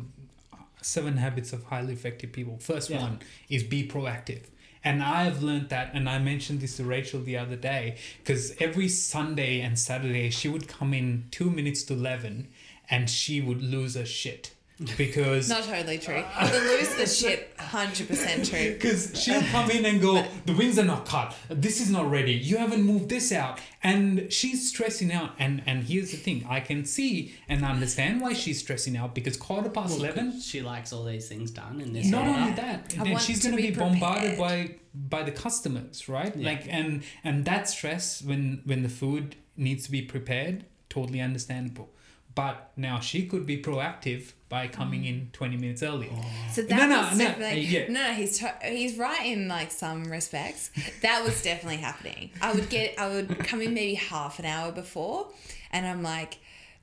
seven 0.82 1.18
habits 1.18 1.52
of 1.52 1.66
highly 1.66 1.94
effective 1.94 2.32
people 2.32 2.58
first 2.58 2.90
Yeah. 2.90 3.02
one 3.02 3.20
is 3.50 3.64
be 3.64 3.88
proactive 3.88 4.44
and 4.84 5.04
i've 5.04 5.44
learned 5.44 5.70
that 5.70 5.92
and 5.94 6.10
i 6.10 6.18
mentioned 6.18 6.62
this 6.62 6.78
to 6.78 6.84
rachel 6.84 7.22
the 7.22 7.38
other 7.38 7.56
day 7.56 7.98
because 8.18 8.56
every 8.60 8.88
sunday 8.90 9.62
and 9.62 9.78
saturday 9.78 10.30
she 10.30 10.50
would 10.50 10.68
come 10.68 10.94
in 10.94 11.26
two 11.30 11.52
minutes 11.52 11.84
to 11.84 11.94
11 11.94 12.48
and 12.92 13.10
she 13.10 13.42
would 13.42 13.64
lose 13.64 13.96
her 13.96 14.06
shit 14.06 14.52
because 14.98 15.48
Not 15.50 15.64
totally 15.64 15.98
true. 16.00 16.24
The 16.40 16.60
lose 16.60 16.96
the 16.96 17.06
shit, 17.06 17.54
hundred 17.60 18.08
percent 18.08 18.50
true. 18.50 18.74
because 18.74 19.12
she'll 19.22 19.42
come 19.44 19.70
in 19.70 19.86
and 19.86 20.02
go, 20.02 20.26
the 20.46 20.54
wings 20.54 20.80
are 20.80 20.86
not 20.86 21.06
cut. 21.06 21.36
This 21.50 21.80
is 21.80 21.92
not 21.92 22.10
ready. 22.10 22.34
You 22.34 22.58
haven't 22.58 22.82
moved 22.82 23.10
this 23.10 23.32
out, 23.32 23.60
and 23.84 24.32
she's 24.34 24.68
stressing 24.70 25.12
out. 25.14 25.32
And 25.38 25.62
and 25.66 25.84
here's 25.84 26.12
the 26.12 26.18
thing: 26.18 26.46
I 26.50 26.60
can 26.62 26.86
see 26.86 27.36
and 27.48 27.64
understand 27.64 28.22
why 28.22 28.34
she's 28.34 28.60
stressing 28.60 28.98
out 28.98 29.14
because 29.14 29.38
quarter 29.38 29.70
past 29.70 29.98
eleven. 30.00 30.40
She 30.42 30.62
likes 30.62 30.92
all 30.92 31.06
these 31.06 31.28
things 31.28 31.52
done 31.52 31.80
And 31.82 31.96
this 31.96 32.08
Not 32.08 32.28
order. 32.28 32.40
only 32.40 32.54
that, 32.54 32.96
I 33.00 33.04
then 33.04 33.18
she's 33.20 33.44
going 33.44 33.56
to 33.56 33.62
be 33.62 33.70
be 33.72 33.76
bombarded 33.78 34.38
by 34.38 34.76
by 34.96 35.24
the 35.24 35.32
customers, 35.32 36.10
right? 36.10 36.36
Yeah. 36.36 36.50
Like 36.50 36.68
and 36.68 37.04
and 37.24 37.46
that 37.46 37.70
stress 37.70 38.22
when 38.24 38.62
when 38.66 38.82
the 38.82 38.90
food 38.90 39.36
needs 39.56 39.86
to 39.86 39.92
be 39.92 40.02
prepared, 40.02 40.66
totally 40.90 41.22
understandable. 41.22 41.90
But 42.34 42.72
now 42.78 43.00
she 43.00 43.26
could 43.26 43.46
be 43.46 43.62
proactive 43.62 44.32
by 44.48 44.68
coming 44.68 45.06
in 45.06 45.30
twenty 45.34 45.58
minutes 45.58 45.84
earlier. 45.84 46.12
So 46.52 46.62
that 46.62 46.78
No, 46.78 46.88
no, 46.88 47.10
was 47.10 47.18
no, 47.18 47.26
definitely 47.26 47.62
yeah. 47.62 47.88
no, 47.88 48.08
no. 48.08 48.14
He's 48.14 48.40
to- 48.40 48.56
he's 48.64 48.98
right 48.98 49.26
in 49.26 49.48
like 49.48 49.72
some 49.72 50.06
respects. 50.06 50.72
That 51.02 51.24
was 51.26 51.42
definitely 51.44 51.78
happening. 51.78 52.32
I 52.42 52.54
would 52.54 52.70
get 52.70 52.98
I 53.00 53.10
would 53.10 53.40
come 53.40 53.62
in 53.62 53.74
maybe 53.74 53.96
half 53.96 54.40
an 54.40 54.46
hour 54.46 54.72
before, 54.72 55.28
and 55.72 55.86
I'm 55.86 56.04
like, 56.04 56.40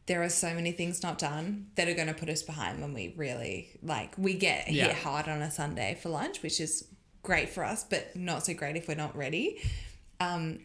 there 0.06 0.22
are 0.22 0.28
so 0.28 0.52
many 0.54 0.72
things 0.72 1.02
not 1.02 1.18
done 1.18 1.68
that 1.76 1.88
are 1.88 1.94
going 1.94 2.08
to 2.08 2.14
put 2.14 2.28
us 2.28 2.42
behind 2.42 2.80
when 2.82 2.92
we 2.92 3.14
really 3.16 3.70
like 3.82 4.12
we 4.18 4.34
get 4.34 4.70
Yeah. 4.70 4.88
hit 4.88 4.96
hard 4.96 5.28
on 5.28 5.40
a 5.40 5.50
Sunday 5.50 5.96
for 6.02 6.08
lunch, 6.10 6.42
which 6.42 6.60
is 6.60 6.86
great 7.22 7.48
for 7.48 7.64
us, 7.64 7.84
but 7.84 8.14
not 8.16 8.44
so 8.44 8.52
great 8.54 8.76
if 8.76 8.86
we're 8.88 8.94
not 8.96 9.16
ready. 9.16 9.60
Um, 10.20 10.60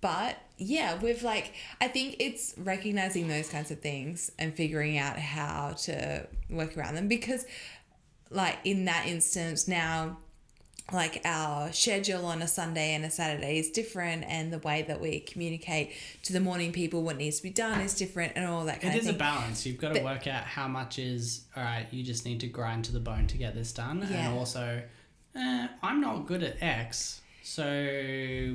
but 0.00 0.36
yeah, 0.62 0.98
we've 1.00 1.22
like 1.22 1.52
I 1.80 1.88
think 1.88 2.16
it's 2.18 2.54
recognizing 2.58 3.28
those 3.28 3.48
kinds 3.48 3.70
of 3.70 3.80
things 3.80 4.30
and 4.38 4.54
figuring 4.54 4.98
out 4.98 5.18
how 5.18 5.72
to 5.84 6.26
work 6.50 6.76
around 6.76 6.94
them 6.94 7.08
because 7.08 7.44
like 8.30 8.58
in 8.64 8.86
that 8.86 9.06
instance 9.06 9.68
now 9.68 10.18
like 10.92 11.22
our 11.24 11.72
schedule 11.72 12.26
on 12.26 12.42
a 12.42 12.48
Sunday 12.48 12.94
and 12.94 13.04
a 13.04 13.10
Saturday 13.10 13.58
is 13.58 13.70
different 13.70 14.24
and 14.26 14.52
the 14.52 14.58
way 14.58 14.82
that 14.82 15.00
we 15.00 15.20
communicate 15.20 15.92
to 16.24 16.32
the 16.32 16.40
morning 16.40 16.72
people 16.72 17.02
what 17.02 17.16
needs 17.16 17.36
to 17.36 17.42
be 17.44 17.50
done 17.50 17.80
is 17.80 17.94
different 17.94 18.32
and 18.36 18.44
all 18.46 18.64
that 18.64 18.80
kind 18.80 18.92
It 18.94 18.98
of 18.98 19.04
is 19.04 19.08
a 19.10 19.12
balance. 19.14 19.64
You've 19.64 19.78
got 19.78 19.88
to 19.90 19.94
But- 19.94 20.04
work 20.04 20.26
out 20.26 20.44
how 20.44 20.66
much 20.68 20.98
is 20.98 21.42
all 21.56 21.62
right. 21.62 21.86
You 21.92 22.02
just 22.02 22.24
need 22.26 22.40
to 22.40 22.48
grind 22.48 22.84
to 22.86 22.92
the 22.92 23.00
bone 23.00 23.26
to 23.28 23.38
get 23.38 23.54
this 23.54 23.72
done, 23.72 24.00
Yeah. 24.10 24.28
and 24.30 24.38
also, 24.38 24.82
eh, 25.36 25.68
I'm 25.82 26.00
not 26.00 26.26
good 26.26 26.42
at 26.42 26.60
X. 26.60 27.21
So 27.42 27.64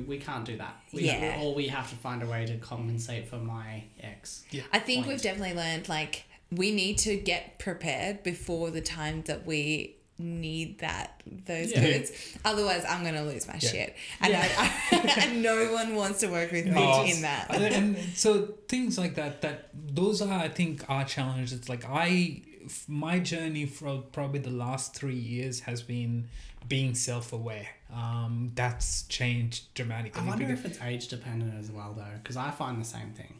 we 0.06 0.18
can't 0.18 0.44
do 0.44 0.56
that. 0.58 0.76
We, 0.92 1.04
Yeah. 1.04 1.40
Or 1.42 1.54
we 1.54 1.68
have 1.68 1.88
to 1.90 1.96
find 1.96 2.22
a 2.22 2.26
way 2.26 2.46
to 2.46 2.56
compensate 2.58 3.28
for 3.28 3.36
my 3.36 3.84
ex. 4.00 4.44
Yeah. 4.50 4.62
I 4.72 4.78
think 4.78 5.04
point. 5.04 5.14
we've 5.14 5.22
definitely 5.22 5.54
learned 5.54 5.88
like 5.88 6.24
we 6.50 6.72
need 6.72 6.98
to 6.98 7.16
get 7.16 7.58
prepared 7.58 8.22
before 8.22 8.70
the 8.70 8.80
time 8.80 9.22
that 9.26 9.46
we 9.46 9.96
need 10.20 10.78
that 10.80 11.22
those 11.46 11.70
Yeah. 11.70 11.80
goods. 11.80 12.10
Otherwise, 12.44 12.84
I'm 12.88 13.04
gonna 13.04 13.22
lose 13.24 13.46
my 13.46 13.58
Yeah. 13.60 13.70
shit, 13.70 13.96
and 14.20 14.32
Yeah. 14.32 14.48
I, 14.58 14.96
I, 14.96 15.24
and 15.26 15.42
no 15.42 15.72
one 15.72 15.94
wants 15.94 16.20
to 16.20 16.28
work 16.28 16.50
with 16.50 16.66
me 16.66 16.72
Oh. 16.76 17.04
in 17.04 17.22
that. 17.22 17.54
and, 17.54 17.64
and 17.96 17.98
so 18.16 18.54
things 18.68 18.98
like 18.98 19.14
that 19.14 19.42
that 19.42 19.68
those 19.74 20.20
are 20.20 20.40
i 20.40 20.48
think 20.48 20.84
our 20.88 21.04
challenges 21.04 21.68
like 21.68 21.84
I, 21.88 22.42
my 22.88 23.18
journey 23.20 23.64
for 23.66 23.98
probably 24.12 24.40
the 24.40 24.50
last 24.50 24.94
three 24.94 25.14
years 25.14 25.60
has 25.60 25.82
been 25.82 26.28
being 26.68 26.94
self-aware 26.94 27.66
um 27.92 28.52
that's 28.54 29.04
changed 29.04 29.72
dramatically 29.74 30.20
I 30.22 30.24
wonder 30.26 30.46
because- 30.46 30.60
if 30.64 30.70
it's 30.72 30.80
age 30.82 31.08
dependent 31.08 31.54
as 31.58 31.70
well, 31.70 31.94
though, 31.96 32.14
because 32.22 32.36
I 32.36 32.50
find 32.50 32.80
the 32.80 32.84
same 32.96 33.10
thing. 33.20 33.34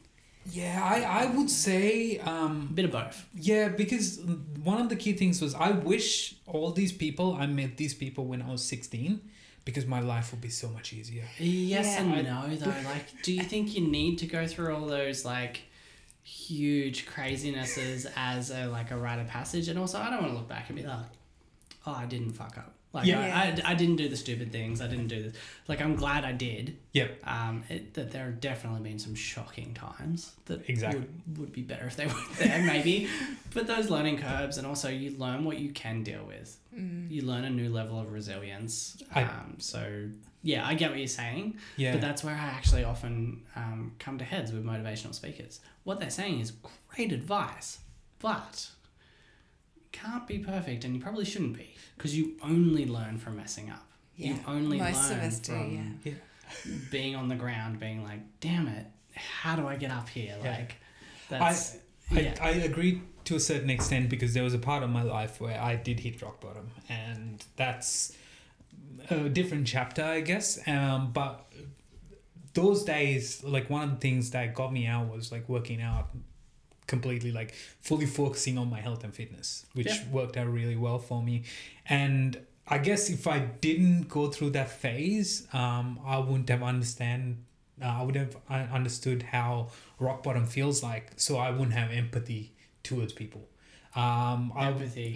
yeah 0.50 0.80
i 0.94 0.96
i 1.22 1.26
would 1.36 1.50
say 1.50 2.16
A 2.18 2.28
um 2.34 2.54
bit 2.74 2.84
of 2.88 2.92
both. 2.92 3.18
yeah 3.34 3.68
because 3.82 4.06
one 4.72 4.80
of 4.84 4.88
the 4.92 4.96
key 5.02 5.12
things 5.22 5.36
was 5.44 5.52
i 5.54 5.70
wish 5.92 6.08
all 6.46 6.70
these 6.80 6.92
people 7.04 7.28
i 7.34 7.46
met 7.60 7.76
these 7.82 7.92
people 8.02 8.22
when 8.30 8.40
i 8.46 8.50
was 8.56 8.62
16 8.64 9.20
because 9.66 9.84
my 9.96 10.00
life 10.12 10.26
would 10.32 10.40
be 10.40 10.54
so 10.62 10.68
much 10.76 10.88
easier 10.98 11.26
Yes 11.38 11.86
Yeah. 11.86 12.00
and 12.00 12.08
I- 12.14 12.22
no, 12.30 12.56
though. 12.56 12.74
Like, 12.94 13.06
do 13.26 13.30
you 13.38 13.42
think 13.52 13.64
you 13.76 13.82
need 13.98 14.14
to 14.22 14.26
go 14.36 14.42
through 14.52 14.70
all 14.74 14.86
those 14.86 15.18
like 15.34 15.54
huge 16.22 17.06
crazinesses 17.06 18.10
as 18.16 18.50
a 18.50 18.66
like 18.66 18.90
a 18.90 18.96
rite 18.96 19.18
of 19.18 19.28
passage? 19.28 19.68
And 19.68 19.78
also, 19.78 19.98
I 19.98 20.10
don't 20.10 20.20
want 20.22 20.32
to 20.32 20.38
look 20.38 20.48
back 20.48 20.64
and 20.68 20.76
be 20.76 20.84
like, 20.86 21.10
oh, 21.86 21.92
I 21.92 22.06
didn't 22.06 22.32
fuck 22.32 22.56
up. 22.58 22.72
Like, 22.98 23.06
Yeah. 23.06 23.20
I, 23.64 23.68
I, 23.68 23.72
I 23.72 23.74
didn't 23.74 23.96
do 23.96 24.08
the 24.08 24.16
stupid 24.16 24.52
things. 24.52 24.80
I 24.80 24.86
didn't 24.86 25.08
do 25.08 25.22
this. 25.24 25.34
Like, 25.66 25.80
I'm 25.80 25.96
glad 25.96 26.24
I 26.24 26.32
did. 26.32 26.76
yep 26.92 27.18
Um, 27.26 27.64
it, 27.68 27.94
that 27.94 28.10
there 28.12 28.24
have 28.26 28.40
definitely 28.40 28.80
been 28.88 28.98
some 28.98 29.14
shocking 29.14 29.74
times 29.74 30.32
that 30.46 30.68
Exactly. 30.68 31.00
would, 31.00 31.38
would 31.38 31.52
be 31.52 31.62
better 31.62 31.86
if 31.86 31.96
they 31.96 32.06
were 32.14 32.14
there, 32.38 32.62
maybe. 32.62 33.08
but 33.54 33.66
those 33.66 33.90
learning 33.90 34.18
curves, 34.18 34.58
and 34.58 34.66
also 34.66 34.88
you 34.88 35.10
learn 35.18 35.44
what 35.44 35.58
you 35.58 35.70
can 35.72 36.02
deal 36.02 36.24
with. 36.26 36.56
You 37.10 37.22
learn 37.22 37.44
a 37.44 37.50
new 37.50 37.70
level 37.70 37.98
of 38.00 38.12
resilience. 38.12 39.02
I- 39.14 39.22
um, 39.24 39.56
so 39.58 40.08
yeah, 40.44 40.64
I 40.64 40.74
get 40.74 40.90
what 40.90 40.98
you're 41.00 41.08
saying. 41.08 41.56
yeah 41.76 41.92
But 41.92 42.00
that's 42.00 42.22
where 42.22 42.34
I 42.34 42.38
actually 42.58 42.84
often 42.84 43.42
um, 43.56 43.92
come 43.98 44.18
to 44.18 44.24
heads 44.24 44.52
with 44.52 44.64
motivational 44.64 45.12
speakers. 45.12 45.58
What 45.82 45.98
they're 45.98 46.10
saying 46.10 46.38
is 46.40 46.52
great 46.94 47.10
advice, 47.12 47.78
but 48.20 48.68
you 48.70 48.77
can't 49.92 50.26
be 50.26 50.38
perfect, 50.38 50.84
and 50.84 50.94
you 50.94 51.00
probably 51.00 51.24
shouldn't 51.24 51.56
be 51.56 51.74
because 51.96 52.16
you 52.16 52.32
only 52.42 52.86
learn 52.86 53.18
from 53.18 53.36
messing 53.36 53.70
up. 53.70 53.86
You 54.16 54.34
Yeah. 54.34 54.38
only 54.46 54.78
Most 54.78 55.10
of 55.10 55.18
learn 55.18 55.26
us 55.26 55.38
do, 55.38 55.52
from 55.52 56.00
yeah. 56.04 56.12
being 56.90 57.14
on 57.16 57.28
the 57.28 57.36
ground, 57.36 57.78
being 57.80 58.02
like, 58.02 58.20
"Damn 58.40 58.68
it, 58.68 58.86
how 59.14 59.56
do 59.56 59.66
I 59.66 59.76
get 59.76 59.90
up 59.90 60.08
here?" 60.08 60.36
Yeah. 60.42 60.50
Like, 60.56 60.76
that's 61.28 61.76
I, 62.10 62.20
yeah. 62.20 62.34
I 62.40 62.50
agree 62.50 63.02
to 63.24 63.36
a 63.36 63.40
certain 63.40 63.70
extent 63.70 64.08
because 64.08 64.32
there 64.34 64.42
was 64.42 64.54
a 64.54 64.58
part 64.58 64.82
of 64.82 64.90
my 64.90 65.02
life 65.02 65.40
where 65.40 65.60
I 65.60 65.76
did 65.76 66.00
hit 66.00 66.20
rock 66.22 66.40
bottom, 66.40 66.70
and 66.88 67.44
that's 67.56 68.16
a 69.10 69.28
different 69.28 69.66
chapter, 69.66 70.02
I 70.02 70.20
guess. 70.22 70.58
Um, 70.66 71.12
but 71.12 71.44
those 72.54 72.82
days, 72.84 73.44
like 73.44 73.68
one 73.70 73.82
of 73.82 73.90
the 73.90 73.96
things 73.96 74.30
that 74.30 74.54
got 74.54 74.72
me 74.72 74.86
out 74.86 75.08
was 75.14 75.30
like 75.30 75.48
working 75.48 75.80
out 75.82 76.08
completely, 76.88 77.30
like 77.30 77.54
fully 77.80 78.06
focusing 78.06 78.58
on 78.58 78.68
my 78.68 78.80
health 78.80 79.04
and 79.04 79.14
fitness, 79.14 79.64
which 79.74 79.86
Yeah. 79.86 80.08
worked 80.10 80.36
out 80.36 80.48
really 80.52 80.74
well 80.76 80.98
for 80.98 81.22
me. 81.22 81.44
And 81.86 82.40
I 82.66 82.78
guess 82.78 83.08
if 83.08 83.26
I 83.28 83.38
didn't 83.38 84.08
go 84.08 84.28
through 84.30 84.50
that 84.50 84.70
phase, 84.70 85.46
um, 85.52 86.00
I 86.04 86.18
wouldn't 86.18 86.48
have 86.48 86.62
understand. 86.64 87.44
Uh, 87.80 87.84
I 88.00 88.02
would 88.02 88.16
have 88.16 88.36
understood 88.50 89.22
how 89.22 89.68
rock 90.00 90.24
bottom 90.24 90.44
feels 90.46 90.82
like, 90.82 91.12
so 91.16 91.36
I 91.38 91.50
wouldn't 91.52 91.74
have 91.74 91.92
empathy 91.92 92.52
towards 92.82 93.12
people. 93.12 93.48
Um, 93.98 94.52
I, 94.54 94.68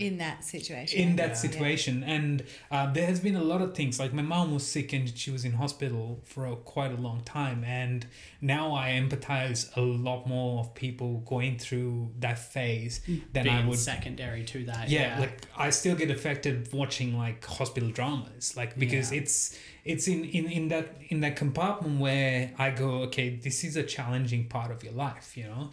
in 0.08 0.18
that 0.18 0.38
situation. 0.44 0.96
in 1.04 1.10
that 1.20 1.28
Yeah. 1.34 1.34
situation 1.46 1.94
and 2.16 2.42
uh, 2.74 2.86
there 2.96 3.06
has 3.12 3.20
been 3.26 3.36
a 3.44 3.46
lot 3.52 3.60
of 3.66 3.70
things 3.78 3.94
like 4.02 4.12
my 4.20 4.26
mom 4.34 4.46
was 4.56 4.66
sick 4.66 4.88
and 4.96 5.04
she 5.22 5.30
was 5.36 5.44
in 5.48 5.52
hospital 5.64 6.04
for 6.32 6.42
a, 6.46 6.56
quite 6.74 6.92
a 6.98 7.00
long 7.08 7.20
time 7.38 7.60
and 7.82 8.00
now 8.40 8.74
i 8.84 8.86
empathize 9.02 9.60
a 9.76 9.80
lot 10.08 10.20
more 10.34 10.52
of 10.62 10.66
people 10.84 11.10
going 11.34 11.54
through 11.64 11.92
that 12.24 12.38
phase 12.54 12.94
than 13.34 13.44
being 13.44 13.56
i 13.56 13.68
would 13.68 13.78
secondary 13.78 14.42
to 14.52 14.58
that. 14.70 14.84
yeah, 14.88 15.20
like 15.24 15.36
i 15.56 15.68
still 15.70 15.94
get 16.02 16.10
affected 16.10 16.54
watching 16.72 17.10
like 17.24 17.38
hospital 17.58 17.90
dramas 17.98 18.44
like 18.56 18.72
because 18.84 19.12
Yeah. 19.12 19.20
it's 19.20 19.36
it's 19.84 20.04
in, 20.08 20.20
in 20.24 20.44
in 20.58 20.64
that 20.68 20.86
in 21.12 21.18
that 21.24 21.34
compartment 21.36 22.00
where 22.00 22.50
i 22.58 22.68
go 22.70 22.88
okay 23.06 23.26
this 23.46 23.58
is 23.68 23.76
a 23.76 23.84
challenging 23.96 24.42
part 24.56 24.70
of 24.74 24.78
your 24.86 24.96
life 25.06 25.26
you 25.36 25.44
know 25.52 25.64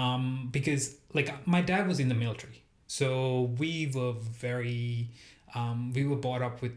um 0.00 0.48
because 0.56 0.84
like 1.14 1.46
my 1.46 1.60
dad 1.60 1.86
was 1.86 1.98
in 2.00 2.08
the 2.08 2.14
military 2.14 2.62
so 2.86 3.52
we 3.58 3.90
were 3.94 4.12
very 4.12 5.08
um 5.54 5.92
we 5.92 6.04
were 6.04 6.16
brought 6.16 6.42
up 6.42 6.60
with 6.62 6.72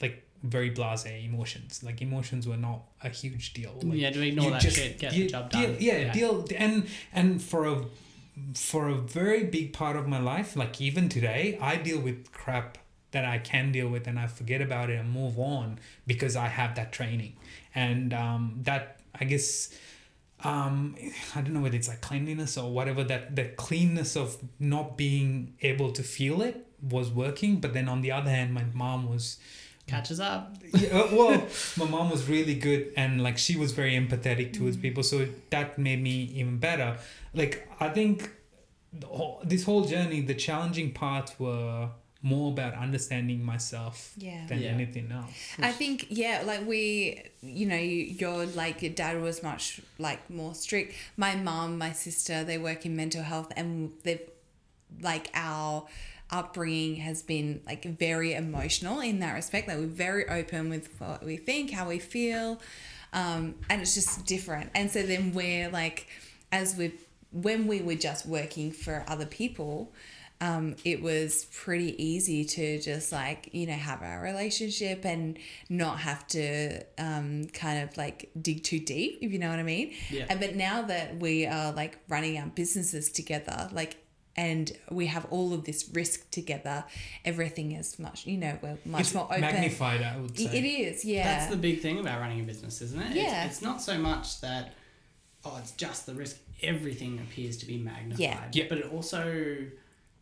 like 0.00 0.22
very 0.42 0.70
blasé 0.70 1.24
emotions 1.24 1.82
like 1.82 2.00
emotions 2.02 2.46
were 2.46 2.56
not 2.56 2.82
a 3.02 3.08
huge 3.08 3.52
deal 3.54 3.74
like, 3.82 3.98
yeah, 3.98 4.10
to 4.10 4.20
ignore 4.22 4.50
that 4.50 4.60
just 4.60 4.76
shit, 4.76 4.98
get 4.98 5.12
deal- 5.12 5.24
the 5.26 5.28
job 5.30 5.50
deal- 5.50 5.62
done. 5.72 5.76
yeah, 5.80 6.12
deal 6.12 6.44
and 6.56 6.86
and 7.12 7.42
for 7.42 7.66
a 7.66 7.84
for 8.54 8.88
a 8.88 8.94
very 8.94 9.44
big 9.44 9.72
part 9.72 9.96
of 9.96 10.06
my 10.06 10.20
life, 10.20 10.56
like 10.56 10.78
even 10.78 11.08
today, 11.08 11.58
I 11.60 11.76
deal 11.76 11.98
with 11.98 12.30
crap 12.32 12.76
that 13.12 13.24
I 13.24 13.38
can 13.38 13.72
deal 13.72 13.88
with, 13.88 14.06
and 14.06 14.18
I 14.18 14.26
forget 14.26 14.60
about 14.60 14.90
it 14.90 14.96
and 15.00 15.10
move 15.10 15.38
on 15.38 15.78
because 16.06 16.36
I 16.36 16.48
have 16.48 16.74
that 16.74 16.92
training, 16.92 17.32
and 17.74 18.12
um, 18.12 18.58
that 18.64 19.00
I 19.18 19.24
guess. 19.24 19.70
Um, 20.46 20.96
I 21.34 21.40
don't 21.40 21.54
know 21.54 21.60
whether 21.60 21.76
it's 21.76 21.88
like 21.88 22.00
cleanliness 22.00 22.56
or 22.56 22.70
whatever 22.70 23.02
that 23.04 23.34
the 23.34 23.44
cleanness 23.44 24.16
of 24.16 24.36
not 24.60 24.96
being 24.96 25.54
able 25.62 25.90
to 25.92 26.02
feel 26.02 26.42
it 26.42 26.66
was 26.80 27.10
working, 27.10 27.60
but 27.60 27.74
then 27.74 27.88
on 27.88 28.00
the 28.00 28.12
other 28.12 28.30
hand, 28.30 28.54
my 28.54 28.64
mom 28.72 29.08
was 29.08 29.38
Catches 29.86 30.18
up. 30.18 30.56
yeah, 30.74 30.98
uh, 30.98 31.08
well, 31.12 31.46
my 31.76 31.84
mom 31.84 32.10
was 32.10 32.28
really 32.28 32.54
good 32.54 32.92
and 32.96 33.22
like 33.22 33.38
she 33.38 33.56
was 33.56 33.70
very 33.70 33.92
empathetic 33.92 34.52
towards 34.52 34.76
people, 34.76 35.04
so 35.04 35.28
that 35.50 35.78
made 35.78 36.02
me 36.02 36.24
even 36.34 36.58
better. 36.58 36.98
Like 37.34 37.68
I 37.78 37.90
think 37.90 38.30
the 38.92 39.06
whole, 39.06 39.40
this 39.44 39.62
whole 39.64 39.84
journey, 39.84 40.22
the 40.22 40.34
challenging 40.34 40.92
parts 40.92 41.38
were 41.38 41.90
more 42.22 42.50
about 42.50 42.74
understanding 42.74 43.44
myself 43.44 44.12
Yeah. 44.16 44.46
than 44.46 44.60
Yeah. 44.60 44.70
anything 44.70 45.12
else. 45.12 45.30
I 45.58 45.70
think 45.72 46.06
yeah, 46.08 46.42
like 46.44 46.66
we, 46.66 47.22
you 47.42 47.66
know, 47.66 47.76
you, 47.76 48.04
your 48.04 48.46
like 48.46 48.82
your 48.82 48.92
dad 48.92 49.20
was 49.20 49.42
much 49.42 49.80
like 49.98 50.28
more 50.30 50.54
strict. 50.54 50.94
My 51.16 51.36
mom, 51.36 51.78
my 51.78 51.92
sister, 51.92 52.42
they 52.42 52.58
work 52.58 52.84
in 52.86 52.96
mental 52.96 53.22
health, 53.22 53.52
and 53.56 53.92
they've 54.02 54.20
like 55.00 55.30
our 55.34 55.86
upbringing 56.30 56.96
has 56.96 57.22
been 57.22 57.60
like 57.66 57.84
very 57.84 58.34
emotional 58.34 59.00
in 59.00 59.20
that 59.20 59.34
respect. 59.34 59.68
Like 59.68 59.78
we're 59.78 59.86
very 59.86 60.28
open 60.28 60.70
with 60.70 60.88
what 60.98 61.22
we 61.24 61.36
think, 61.36 61.70
how 61.70 61.88
we 61.88 61.98
feel, 62.00 62.60
um, 63.12 63.54
and 63.70 63.80
it's 63.82 63.94
just 63.94 64.26
different. 64.26 64.70
And 64.74 64.90
so 64.90 65.02
then 65.02 65.32
we're 65.32 65.68
like, 65.70 66.08
as 66.50 66.76
we 66.76 66.92
when 67.32 67.66
we 67.66 67.82
were 67.82 67.94
just 67.94 68.26
working 68.26 68.72
for 68.72 69.04
other 69.06 69.26
people 69.26 69.92
um, 70.40 70.76
it 70.84 71.00
was 71.02 71.46
pretty 71.46 72.00
easy 72.02 72.44
to 72.44 72.78
just 72.80 73.10
like 73.12 73.48
you 73.52 73.66
know 73.66 73.72
have 73.72 74.02
our 74.02 74.20
relationship 74.22 75.04
and 75.04 75.38
not 75.68 75.98
have 76.00 76.26
to 76.28 76.82
um, 76.98 77.46
kind 77.54 77.82
of 77.88 77.96
like 77.96 78.30
dig 78.40 78.62
too 78.62 78.78
deep 78.78 79.18
if 79.22 79.32
you 79.32 79.38
know 79.38 79.48
what 79.50 79.58
i 79.58 79.62
mean 79.62 79.92
Yeah. 80.10 80.26
and 80.28 80.38
but 80.40 80.54
now 80.56 80.82
that 80.82 81.18
we 81.20 81.46
are 81.46 81.72
like 81.72 81.98
running 82.08 82.38
our 82.38 82.46
businesses 82.46 83.10
together 83.10 83.68
like 83.72 83.96
and 84.38 84.70
we 84.90 85.06
have 85.06 85.24
all 85.30 85.54
of 85.54 85.64
this 85.64 85.88
risk 85.94 86.30
together 86.30 86.84
everything 87.24 87.72
is 87.72 87.98
much 87.98 88.26
you 88.26 88.36
know 88.36 88.58
we're 88.60 88.76
much 88.84 89.00
it's 89.00 89.14
more 89.14 89.24
open 89.24 89.40
magnified, 89.40 90.02
I 90.02 90.18
would 90.18 90.36
say. 90.36 90.44
it 90.44 90.64
is 90.66 91.02
yeah 91.06 91.24
That's 91.38 91.50
the 91.50 91.56
big 91.56 91.80
thing 91.80 91.98
about 91.98 92.20
running 92.20 92.40
a 92.40 92.42
business, 92.42 92.82
isn't 92.82 93.00
it? 93.00 93.16
Yeah. 93.16 93.44
It's, 93.46 93.54
it's 93.54 93.62
not 93.62 93.80
so 93.80 93.96
much 93.96 94.42
that, 94.42 94.74
oh, 95.46 95.56
it's 95.58 95.70
just 95.72 96.04
the 96.04 96.12
risk. 96.14 96.36
Everything 96.62 97.18
appears 97.20 97.56
to 97.58 97.66
be 97.66 97.78
magnified. 97.78 98.20
Yeah. 98.20 98.44
Yeah. 98.52 98.64
But 98.68 98.78
it 98.78 98.92
also 98.92 99.56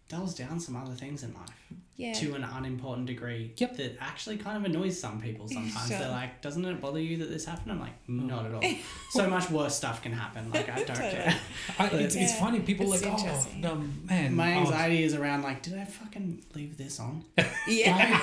dulls 0.08 0.34
down 0.34 0.60
some 0.60 0.76
other 0.76 0.92
things 0.94 1.22
in 1.22 1.32
life 1.34 1.50
yeah 1.96 2.12
to 2.12 2.34
an 2.34 2.42
unimportant 2.44 3.06
degree 3.06 3.52
Yep. 3.56 3.76
that 3.76 3.96
actually 4.00 4.36
kind 4.36 4.56
of 4.56 4.64
annoys 4.64 4.98
some 4.98 5.20
people 5.20 5.46
sometimes. 5.56 5.88
Sure. 5.88 5.98
They're 5.98 6.08
like, 6.10 6.42
doesn't 6.42 6.64
it 6.64 6.80
bother 6.80 6.98
you 7.00 7.18
that 7.18 7.30
this 7.30 7.44
happened? 7.44 7.70
I'm 7.72 7.78
like, 7.80 7.92
not 8.08 8.46
at 8.46 8.52
all. 8.54 8.62
so 9.10 9.28
much 9.30 9.48
worse 9.48 9.76
stuff 9.76 10.02
can 10.02 10.10
happen. 10.12 10.50
Like, 10.50 10.68
I 10.68 10.82
don't 10.82 10.96
care. 10.96 11.36
I, 11.78 11.86
it's, 11.86 12.16
it's 12.16 12.32
Yeah. 12.34 12.40
funny. 12.40 12.60
People 12.60 12.92
It's 12.92 13.04
like, 13.04 13.14
oh, 13.16 13.46
no, 13.58 13.76
man. 14.04 14.34
My 14.34 14.54
oh, 14.56 14.60
anxiety 14.62 15.04
is 15.04 15.14
around 15.14 15.42
like, 15.42 15.62
did 15.62 15.78
I 15.78 15.84
fucking 15.84 16.42
leave 16.56 16.76
this 16.76 16.98
on? 16.98 17.24
yeah 17.68 18.20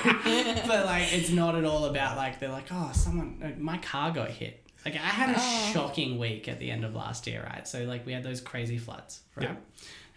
but 0.66 0.84
like, 0.84 1.10
it's 1.12 1.30
not 1.30 1.54
at 1.54 1.64
all 1.64 1.86
about 1.86 2.16
like 2.18 2.38
they're 2.40 2.50
like, 2.52 2.66
oh, 2.70 2.90
someone, 2.92 3.40
uh, 3.42 3.58
my 3.58 3.78
car 3.78 4.10
got 4.10 4.28
hit. 4.30 4.62
Like 4.84 4.94
I 4.96 4.98
had 4.98 5.30
a 5.30 5.38
Oh. 5.38 5.70
shocking 5.72 6.18
week 6.18 6.46
at 6.48 6.58
the 6.58 6.70
end 6.70 6.84
of 6.84 6.94
last 6.94 7.26
year, 7.26 7.42
right? 7.50 7.66
So 7.66 7.84
like 7.84 8.04
we 8.04 8.12
had 8.12 8.22
those 8.22 8.40
crazy 8.42 8.76
floods, 8.78 9.20
right? 9.34 9.48
Yeah. 9.50 9.54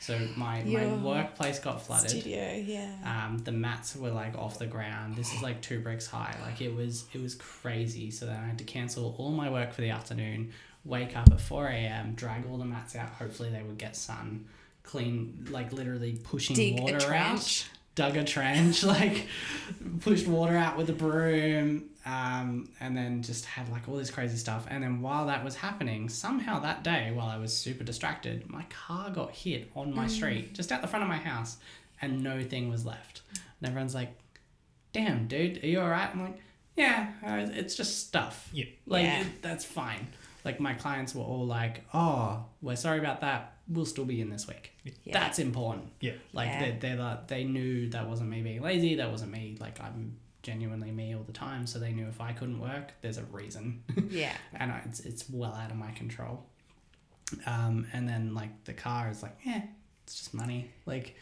So 0.05 0.19
my, 0.35 0.61
my 0.61 0.85
workplace 0.97 1.57
got 1.57 1.81
flooded. 1.81 2.11
Studio, 2.11 2.53
yeah. 2.63 2.91
Um, 3.03 3.39
the 3.39 3.51
mats 3.51 3.95
were 3.95 4.11
like 4.11 4.37
off 4.37 4.59
the 4.59 4.67
ground. 4.67 5.15
This 5.15 5.33
is 5.33 5.41
like 5.41 5.61
two 5.61 5.79
bricks 5.79 6.05
high. 6.05 6.37
Like 6.43 6.61
it 6.61 6.75
was 6.75 7.05
it 7.11 7.19
was 7.23 7.33
crazy. 7.33 8.11
So 8.11 8.27
then 8.27 8.35
I 8.35 8.45
had 8.45 8.59
to 8.59 8.63
cancel 8.63 9.15
all 9.17 9.31
my 9.31 9.49
work 9.49 9.73
for 9.73 9.81
the 9.81 9.89
afternoon. 9.89 10.51
Wake 10.83 11.17
up 11.17 11.31
at 11.31 11.41
four 11.41 11.65
a.m. 11.65 12.13
Drag 12.13 12.45
all 12.45 12.59
the 12.59 12.65
mats 12.65 12.95
out. 12.95 13.09
Hopefully 13.09 13.49
they 13.49 13.63
would 13.63 13.79
get 13.79 13.95
sun. 13.95 14.45
Clean 14.83 15.47
like 15.49 15.73
literally 15.73 16.19
pushing 16.23 16.55
Dig 16.55 16.79
a 16.79 16.83
water 16.83 17.11
out. 17.11 17.67
Dug 17.95 18.15
a 18.15 18.23
trench. 18.23 18.83
Like 18.83 19.25
pushed 20.01 20.27
water 20.27 20.55
out 20.55 20.77
with 20.77 20.87
a 20.91 20.93
broom. 20.93 21.85
Um, 22.05 22.69
and 22.79 22.95
then 22.95 23.23
just 23.23 23.45
had 23.45 23.67
like 23.69 23.89
all 23.89 23.95
this 23.95 24.11
crazy 24.11 24.37
stuff. 24.37 24.67
And 24.69 24.83
then 24.83 25.01
while 25.01 25.25
that 25.25 25.43
was 25.43 25.55
happening, 25.55 26.07
somehow 26.07 26.59
that 26.59 26.83
day, 26.83 27.11
while 27.11 27.27
I 27.27 27.37
was 27.37 27.55
super 27.55 27.83
distracted, 27.83 28.47
my 28.49 28.63
car 28.69 29.09
got 29.09 29.31
hit 29.31 29.71
on 29.75 29.93
my 29.95 30.05
street, 30.07 30.53
just 30.53 30.71
out 30.71 30.81
the 30.81 30.87
front 30.87 31.01
of 31.03 31.09
my 31.09 31.17
house, 31.17 31.57
and 32.01 32.21
no 32.23 32.43
thing 32.43 32.69
was 32.69 32.85
left. 32.85 33.23
And 33.59 33.67
everyone's 33.69 33.95
like, 33.95 34.15
"Damn, 34.93 35.27
dude, 35.27 35.63
are 35.63 35.67
you 35.67 35.79
all 35.81 35.89
right?" 35.89 36.09
I'm 36.13 36.21
like, 36.21 36.37
"Yeah, 36.75 37.11
uh, 37.25 37.47
it's 37.53 37.75
just 37.75 38.05
stuff. 38.07 38.49
Yeah. 38.53 38.65
like 38.85 39.03
Yeah. 39.03 39.21
it- 39.21 39.41
that's 39.41 39.65
fine." 39.65 40.07
Like 40.43 40.59
my 40.59 40.73
clients 40.75 41.15
were 41.15 41.23
all 41.23 41.47
like, 41.47 41.85
"Oh, 41.91 42.45
we're 42.61 42.75
sorry 42.75 42.99
about 42.99 43.21
that. 43.21 43.53
We'll 43.67 43.87
still 43.87 44.05
be 44.05 44.21
in 44.21 44.29
this 44.29 44.47
week." 44.47 44.73
Yeah. 45.03 45.13
That's 45.13 45.39
important. 45.39 45.87
Yeah. 46.01 46.13
Like 46.33 46.49
Yeah. 46.49 46.59
they 46.71 46.77
they 46.77 46.95
like, 46.95 47.27
they 47.27 47.43
knew 47.45 47.89
that 47.89 48.07
wasn't 48.07 48.29
me 48.29 48.43
being 48.43 48.61
lazy. 48.61 48.93
That 48.95 49.09
wasn't 49.09 49.31
me. 49.31 49.57
Like 49.59 49.81
I'm 49.81 50.17
genuinely 50.45 50.91
me 50.91 51.15
all 51.15 51.23
the 51.23 51.33
time. 51.33 51.65
So 51.67 51.79
they 51.79 51.91
knew 51.91 52.07
if 52.07 52.21
I 52.21 52.31
couldn't 52.31 52.59
work, 52.61 52.93
there's 53.01 53.17
a 53.17 53.23
reason, 53.25 53.83
Yeah. 54.09 54.33
and 54.53 54.71
I, 54.71 54.81
it's 54.85 54.99
it's 55.01 55.29
well 55.29 55.53
out 55.53 55.71
of 55.71 55.77
my 55.77 55.91
control. 55.91 56.45
Um, 57.47 57.87
and 57.91 58.07
then 58.07 58.33
like 58.35 58.63
the 58.65 58.73
car 58.73 59.09
is 59.09 59.23
like, 59.23 59.35
yeah, 59.45 59.63
it's 60.03 60.15
just 60.19 60.33
money. 60.33 60.69
Like 60.85 61.15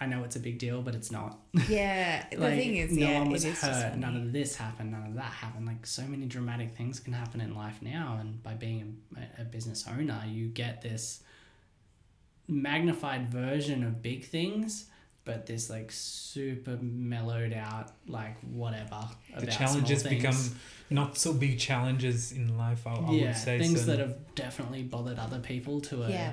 I 0.00 0.06
know 0.06 0.22
it's 0.22 0.36
a 0.36 0.40
big 0.40 0.58
deal, 0.58 0.80
but 0.80 0.94
it's 0.94 1.10
not. 1.10 1.38
Yeah. 1.68 2.24
The 2.30 2.36
thing 2.38 2.76
is, 2.76 2.92
no 2.96 3.06
yeah, 3.08 3.18
one 3.18 3.30
was 3.30 3.44
it 3.44 3.50
is 3.54 3.60
hurt. 3.60 3.96
None 3.96 4.16
of 4.16 4.32
this 4.32 4.54
happened. 4.56 4.92
None 4.92 5.06
of 5.08 5.14
that 5.16 5.32
happened. 5.42 5.66
Like 5.66 5.84
so 5.84 6.02
many 6.02 6.26
dramatic 6.26 6.76
things 6.76 7.00
can 7.00 7.12
happen 7.12 7.40
in 7.40 7.54
life 7.56 7.78
now, 7.82 8.16
and 8.20 8.40
by 8.42 8.54
being 8.54 8.98
a, 9.16 9.42
a 9.42 9.44
business 9.44 9.84
owner, 9.88 10.22
you 10.26 10.46
get 10.46 10.80
this 10.82 11.22
magnified 12.46 13.28
version 13.28 13.82
of 13.84 14.00
big 14.02 14.24
things, 14.24 14.86
but 15.28 15.44
this 15.46 15.68
like 15.68 15.92
super 15.92 16.78
mellowed 16.80 17.52
out, 17.52 17.92
like 18.06 18.36
whatever. 18.40 19.00
The 19.38 19.46
challenges 19.46 20.00
small 20.00 20.14
become 20.14 20.36
not 20.90 21.18
so 21.18 21.34
big 21.34 21.58
challenges 21.58 22.32
in 22.32 22.56
life. 22.56 22.86
I, 22.86 22.94
I 22.94 23.10
yeah 23.12 23.26
would 23.26 23.36
say 23.36 23.58
things 23.58 23.80
so. 23.82 23.86
that 23.90 23.98
have 23.98 24.16
definitely 24.34 24.82
bothered 24.82 25.18
other 25.18 25.38
people 25.38 25.80
to 25.82 26.02
a 26.04 26.08
Yeah. 26.10 26.32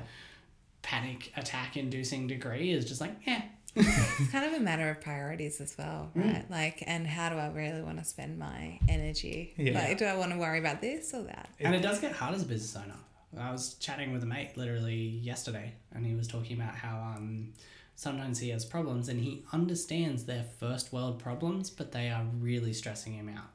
panic 0.82 1.32
attack 1.36 1.76
inducing 1.78 2.28
degree 2.28 2.72
is 2.72 2.86
just 2.86 3.02
like 3.02 3.16
yeah 3.28 3.42
It's 3.76 4.32
kind 4.36 4.46
of 4.46 4.54
a 4.54 4.60
matter 4.64 4.90
of 4.90 5.02
priorities 5.02 5.60
as 5.60 5.76
well, 5.78 6.10
Mm. 6.16 6.24
right? 6.34 6.46
Like, 6.50 6.78
and 6.88 7.06
how 7.06 7.28
do 7.28 7.36
I 7.36 7.50
really 7.50 7.82
want 7.82 7.98
to 8.00 8.06
spend 8.06 8.40
my 8.40 8.80
energy? 8.88 9.54
Yeah. 9.58 9.74
Like, 9.78 9.98
do 9.98 10.06
I 10.06 10.16
want 10.16 10.32
to 10.32 10.38
worry 10.38 10.60
about 10.60 10.80
this 10.80 11.14
or 11.14 11.24
that? 11.24 11.50
And 11.60 11.76
it 11.76 11.82
does 11.82 12.00
get 12.00 12.14
hard 12.14 12.34
as 12.36 12.44
a 12.44 12.46
business 12.46 12.74
owner. 12.82 12.96
I 13.38 13.52
was 13.52 13.74
chatting 13.86 14.14
with 14.14 14.24
a 14.24 14.26
mate 14.26 14.56
literally 14.56 14.96
yesterday, 15.32 15.74
and 15.94 16.06
he 16.06 16.16
was 16.16 16.26
talking 16.26 16.56
about 16.62 16.74
how 16.76 16.96
um, 17.18 17.52
sometimes 17.96 18.40
he 18.40 18.50
has 18.50 18.66
problems 18.66 19.08
and 19.10 19.22
he 19.22 19.44
understands 19.54 20.26
their 20.26 20.44
first 20.60 20.92
world 20.92 21.18
problems, 21.20 21.70
but 21.70 21.92
they 21.94 22.10
are 22.10 22.26
really 22.40 22.74
stressing 22.74 23.14
him 23.14 23.30
out. 23.30 23.52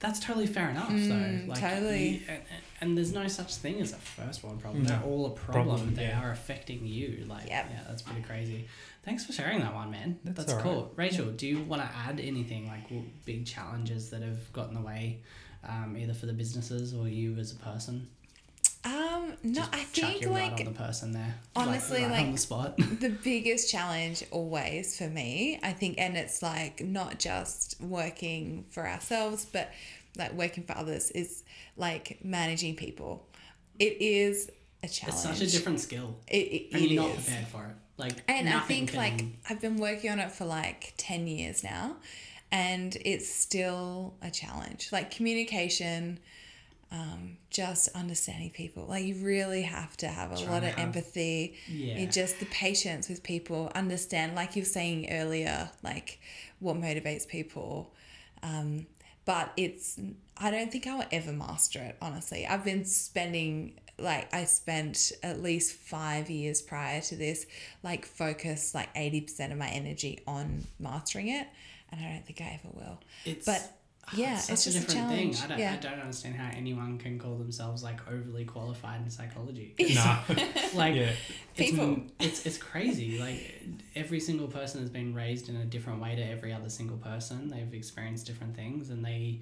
That's 0.00 0.18
totally 0.18 0.48
fair 0.48 0.68
enough, 0.70 0.90
though. 0.90 1.40
Like, 1.46 1.60
totally. 1.60 2.08
you- 2.08 2.20
and, 2.28 2.42
and 2.80 2.96
there's 2.98 3.12
no 3.12 3.28
such 3.28 3.54
thing 3.54 3.80
as 3.80 3.92
a 3.92 3.96
first 3.96 4.42
world 4.42 4.60
problem. 4.60 4.82
No. 4.82 4.88
They're 4.88 5.02
all 5.04 5.26
a 5.26 5.30
problem. 5.30 5.66
Problem, 5.68 5.94
they 5.94 6.06
yeah. 6.06 6.20
are 6.22 6.32
affecting 6.32 6.84
you. 6.84 7.24
Like, 7.28 7.46
Yep. 7.48 7.66
yeah, 7.70 7.80
that's 7.86 8.02
pretty 8.02 8.22
crazy. 8.22 8.66
Thanks 9.04 9.24
for 9.24 9.32
sharing 9.32 9.60
that 9.60 9.74
one, 9.74 9.90
man. 9.92 10.18
That's 10.24 10.38
That's, 10.38 10.50
all 10.52 10.56
right. 10.58 10.64
cool. 10.64 10.92
Rachel, 10.96 11.26
do 11.30 11.46
you 11.46 11.60
want 11.62 11.82
to 11.82 11.88
add 11.96 12.18
anything 12.20 12.66
like 12.66 12.84
w- 12.84 13.04
big 13.24 13.46
challenges 13.46 14.10
that 14.10 14.22
have 14.22 14.52
gotten 14.52 14.76
in 14.76 14.82
the 14.82 14.86
way, 14.86 15.20
um, 15.68 15.96
either 15.96 16.14
for 16.14 16.26
the 16.26 16.32
businesses 16.32 16.94
or 16.94 17.08
you 17.08 17.36
as 17.36 17.52
a 17.52 17.56
person? 17.56 18.08
Um, 18.84 19.11
no, 19.42 19.60
Just 19.62 19.74
I 19.74 19.78
think 19.84 20.24
right 20.26 20.50
like 20.50 20.60
on 20.60 20.64
the 20.72 20.78
person 20.78 21.12
there. 21.12 21.34
honestly, 21.56 22.02
like, 22.02 22.10
right 22.10 22.26
on 22.26 22.32
the 22.32 22.38
spot. 22.38 22.76
the 23.00 23.08
biggest 23.24 23.70
challenge 23.70 24.24
always 24.30 24.96
for 24.98 25.08
me, 25.08 25.58
I 25.62 25.72
think, 25.72 25.96
and 25.98 26.16
it's 26.16 26.42
like 26.42 26.80
not 26.82 27.18
just 27.18 27.80
working 27.80 28.64
for 28.70 28.86
ourselves, 28.86 29.44
but 29.44 29.70
like 30.16 30.32
working 30.34 30.64
for 30.64 30.76
others, 30.76 31.10
is 31.12 31.42
like 31.76 32.18
managing 32.22 32.76
people. 32.76 33.26
It 33.78 34.00
is 34.00 34.50
a 34.82 34.88
challenge. 34.88 35.14
it's 35.30 35.38
such 35.38 35.48
a 35.48 35.50
different 35.50 35.80
skill, 35.80 36.16
It, 36.26 36.36
it, 36.36 36.68
and 36.74 36.82
it 36.84 36.90
you're 36.90 37.02
not 37.04 37.14
prepared 37.14 37.46
for 37.48 37.64
it. 37.66 37.76
Like, 37.98 38.22
And 38.28 38.48
I 38.48 38.60
think 38.60 38.90
can- 38.90 38.98
like 38.98 39.24
I've 39.48 39.60
been 39.60 39.76
working 39.76 40.10
on 40.10 40.18
it 40.18 40.32
for 40.32 40.44
like 40.44 40.94
10 40.96 41.26
years 41.28 41.62
now 41.62 41.96
and 42.50 42.96
it's 43.04 43.32
still 43.32 44.14
a 44.20 44.30
challenge. 44.30 44.88
Like 44.92 45.10
communication, 45.10 46.18
um, 46.92 47.38
just 47.50 47.88
understanding 47.96 48.50
people. 48.50 48.84
Like 48.86 49.04
you 49.04 49.16
really 49.24 49.62
have 49.62 49.96
to 49.98 50.08
have 50.08 50.30
a 50.30 50.44
lot 50.44 50.62
of 50.62 50.78
empathy. 50.78 51.56
Yeah. 51.66 51.94
and 51.96 52.12
just 52.12 52.38
the 52.38 52.46
patience 52.46 53.08
with 53.08 53.22
people, 53.22 53.72
understand 53.74 54.34
like 54.34 54.54
you 54.54 54.62
were 54.62 54.66
saying 54.66 55.10
earlier, 55.10 55.70
like 55.82 56.20
what 56.60 56.76
motivates 56.76 57.26
people. 57.26 57.94
Um, 58.42 58.86
but 59.24 59.52
it's 59.56 59.98
I 60.36 60.50
don't 60.50 60.70
think 60.70 60.86
I'll 60.86 61.06
ever 61.10 61.32
master 61.32 61.78
it, 61.78 61.96
honestly. 62.02 62.46
I've 62.46 62.64
been 62.64 62.84
spending 62.84 63.80
like 63.98 64.32
I 64.34 64.44
spent 64.44 65.12
at 65.22 65.42
least 65.42 65.74
five 65.74 66.28
years 66.28 66.60
prior 66.60 67.00
to 67.00 67.16
this, 67.16 67.46
like 67.82 68.04
focus 68.04 68.74
like 68.74 68.90
eighty 68.94 69.22
percent 69.22 69.52
of 69.52 69.58
my 69.58 69.68
energy 69.68 70.20
on 70.26 70.66
mastering 70.78 71.28
it, 71.28 71.46
and 71.90 72.04
I 72.04 72.12
don't 72.12 72.26
think 72.26 72.42
I 72.42 72.60
ever 72.62 72.74
will. 72.74 73.00
It's, 73.24 73.46
but 73.46 73.78
Ah, 74.08 74.14
yeah, 74.16 74.34
it's 74.34 74.48
it's 74.50 74.66
a 74.66 74.70
just 74.72 74.84
a 74.84 74.86
different 74.88 75.08
thing. 75.10 75.34
I 75.44 75.46
don't, 75.46 75.58
Yeah. 75.58 75.72
I 75.74 75.76
don't 75.76 76.00
understand 76.00 76.34
how 76.34 76.50
anyone 76.56 76.98
can 76.98 77.18
call 77.18 77.36
themselves 77.36 77.82
like 77.84 78.00
overly 78.10 78.44
qualified 78.44 79.00
in 79.02 79.10
psychology. 79.10 79.74
nah. 79.94 80.18
like 80.74 80.94
yeah. 80.96 81.12
it's, 81.56 81.70
People. 81.70 82.00
it's 82.18 82.44
it's 82.46 82.58
crazy 82.58 83.18
like 83.18 83.62
every 83.94 84.18
single 84.20 84.48
person 84.48 84.80
has 84.80 84.90
been 84.90 85.14
raised 85.14 85.48
in 85.48 85.56
a 85.56 85.64
different 85.64 86.00
way 86.00 86.16
to 86.16 86.22
every 86.22 86.52
other 86.52 86.68
single 86.68 86.96
person 86.96 87.48
they've 87.50 87.72
experienced 87.74 88.26
different 88.26 88.56
things 88.56 88.90
and 88.90 89.04
they 89.04 89.40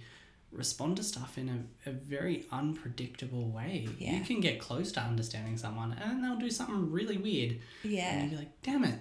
respond 0.53 0.97
to 0.97 1.03
stuff 1.05 1.39
in 1.39 1.49
a, 1.87 1.89
a 1.89 1.93
very 1.93 2.45
unpredictable 2.51 3.49
way 3.51 3.89
Yeah. 3.99 4.15
you 4.17 4.25
can 4.25 4.41
get 4.41 4.59
close 4.59 4.91
to 4.93 5.01
understanding 5.01 5.57
someone 5.57 5.93
and 5.93 6.25
they'll 6.25 6.37
do 6.39 6.51
something 6.51 6.91
really 6.91 7.17
weird 7.19 7.61
Yeah. 7.85 8.11
and 8.13 8.23
you'll 8.23 8.41
be 8.41 8.47
like 8.47 8.61
damn 8.63 8.83
it 8.85 8.99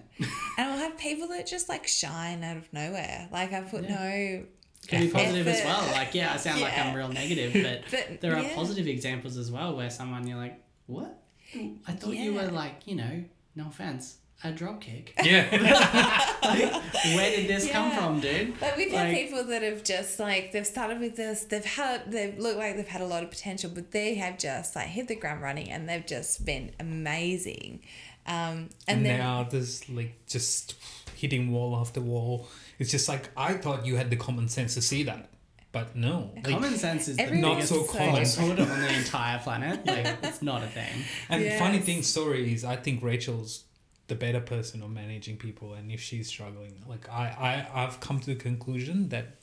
And 0.60 0.72
I'll 0.72 0.78
have 0.78 0.98
people 1.00 1.28
that 1.30 1.48
just 1.48 1.68
like 1.68 1.88
shine 1.88 2.44
out 2.44 2.58
of 2.58 2.72
nowhere. 2.72 3.28
Like 3.32 3.52
I 3.54 3.62
put 3.62 3.90
no 3.90 4.44
can 4.88 5.06
be 5.06 5.12
positive 5.12 5.48
as 5.48 5.64
well. 5.64 5.82
Like 5.92 6.16
yeah 6.16 6.34
i 6.34 6.38
sound 6.38 6.62
like 6.62 6.78
i'm 6.78 6.96
real 6.96 7.10
negative 7.10 7.54
but, 7.64 7.84
But, 7.92 8.22
there 8.22 8.36
are 8.36 8.44
yeah. 8.44 8.56
positive 8.56 8.88
examples 8.88 9.38
as 9.38 9.52
well 9.52 9.76
where 9.76 9.90
someone 9.90 10.26
you're 10.28 10.38
like 10.38 10.62
what? 10.88 11.22
I 11.56 11.92
thought 11.94 12.16
you 12.16 12.34
were 12.34 12.48
like 12.48 12.88
you 12.88 12.96
know 12.96 13.24
no 13.56 13.68
offense 13.68 14.18
a 14.44 14.52
dropkick 14.54 15.10
Yeah. 15.22 15.50
where 17.16 17.36
did 17.36 17.50
this 17.50 17.70
come 17.70 17.92
from 17.92 18.22
dude? 18.22 18.60
Like 18.62 18.78
we've 18.78 18.92
had 18.92 19.14
people 19.14 19.44
that 19.44 19.64
have 19.64 19.84
just 19.84 20.18
like 20.20 20.54
they've 20.54 20.66
started 20.66 21.00
with 21.00 21.18
this, 21.18 21.44
they've 21.44 21.66
had 21.66 22.10
they 22.10 22.34
look 22.38 22.56
like 22.56 22.78
they've 22.78 22.88
had 22.88 23.02
a 23.02 23.06
lot 23.06 23.22
of 23.24 23.32
potential, 23.32 23.70
but 23.74 23.92
they 23.92 24.16
have 24.16 24.38
just 24.38 24.78
like 24.78 24.88
hit 24.88 25.10
the 25.10 25.16
ground 25.16 25.42
running 25.42 25.70
and 25.70 25.90
they've 25.90 26.06
just 26.06 26.46
been 26.46 26.72
amazing. 26.80 27.82
Um, 28.26 28.70
and, 28.88 29.00
and 29.00 29.06
then 29.06 29.20
now 29.20 29.44
there's 29.44 29.90
like 29.90 30.14
just 30.28 30.76
hitting 31.20 31.52
wall 31.52 31.76
after 31.78 32.02
wall. 32.02 32.48
It's 32.80 32.92
just 32.92 33.08
like 33.10 33.30
I 33.36 33.54
thought 33.54 33.86
you 33.86 33.96
had 33.98 34.10
the 34.10 34.16
common 34.16 34.48
sense 34.48 34.74
to 34.76 34.82
see 34.82 35.04
that, 35.04 35.30
but 35.72 35.96
no. 35.96 36.32
Like, 36.36 36.46
Common 36.54 36.78
sense 36.78 37.08
is 37.08 37.18
the 37.18 37.24
Everyone's 37.24 37.70
biggest 37.70 37.74
so 37.74 37.84
common. 37.98 38.16
falsehood 38.16 38.60
on 38.74 38.80
the 38.82 38.94
entire 38.94 39.40
planet. 39.40 39.86
Like 39.86 40.18
it's 40.24 40.42
not 40.42 40.64
a 40.64 40.68
thing. 40.68 41.04
and 41.30 41.60
funny 41.60 41.80
thing, 41.80 42.02
story 42.04 42.54
is 42.54 42.64
I 42.64 42.76
think 42.76 43.04
Rachel's 43.04 43.64
the 44.08 44.16
better 44.16 44.40
person 44.42 44.82
of 44.82 44.90
managing 44.90 45.38
people, 45.38 45.74
and 45.74 45.92
if 45.92 46.02
she's 46.02 46.28
struggling, 46.28 46.74
like 46.88 47.08
I, 47.10 47.68
I 47.74 47.84
I've 47.84 48.00
come 48.00 48.20
to 48.22 48.26
the 48.34 48.36
conclusion 48.36 49.10
that 49.10 49.36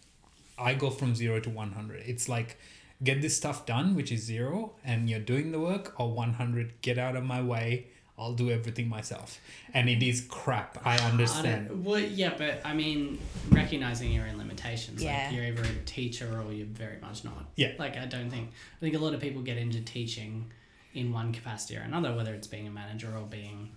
I 0.58 0.74
go 0.74 0.90
from 0.90 1.14
zero 1.14 1.38
to 1.40 1.50
one 1.50 1.72
hundred. 1.72 2.02
It's 2.06 2.28
like 2.28 2.58
get 3.04 3.20
this 3.22 3.36
stuff 3.36 3.66
done, 3.66 3.94
which 3.94 4.10
is 4.10 4.22
zero, 4.22 4.74
and 4.84 5.08
you're 5.10 5.20
doing 5.20 5.52
the 5.52 5.60
work, 5.60 5.94
or 6.00 6.10
one 6.12 6.32
hundred. 6.32 6.80
Get 6.80 6.98
out 6.98 7.14
of 7.14 7.24
my 7.24 7.42
way. 7.42 7.86
I'll 8.18 8.32
do 8.32 8.50
everything 8.50 8.88
myself, 8.88 9.40
and 9.74 9.88
it 9.88 10.02
is 10.02 10.22
crap. 10.22 10.78
I 10.84 10.96
I 10.96 10.98
understand. 11.10 11.68
don't, 11.68 11.84
well, 11.84 12.00
yeah, 12.00 12.32
but 12.36 12.62
I 12.64 12.72
mean, 12.72 13.18
recognizing 13.50 14.10
your 14.10 14.26
own 14.26 14.38
limitations. 14.38 15.02
Yeah. 15.02 15.26
Like 15.26 15.36
you're 15.36 15.44
either 15.44 15.62
a 15.62 15.84
teacher 15.84 16.40
or 16.40 16.50
you're 16.52 16.66
very 16.66 16.98
much 17.00 17.24
not. 17.24 17.44
Yeah. 17.56 17.72
Like 17.78 17.96
I 17.96 18.06
don't 18.06 18.30
think 18.30 18.50
I 18.50 18.80
think 18.80 18.94
a 18.94 18.98
lot 18.98 19.12
of 19.12 19.20
people 19.20 19.42
get 19.42 19.58
into 19.58 19.80
teaching 19.82 20.50
in 20.94 21.12
one 21.12 21.32
capacity 21.32 21.76
or 21.76 21.82
another, 21.82 22.14
whether 22.14 22.32
it's 22.32 22.46
being 22.46 22.66
a 22.66 22.70
manager 22.70 23.12
or 23.14 23.26
being 23.26 23.70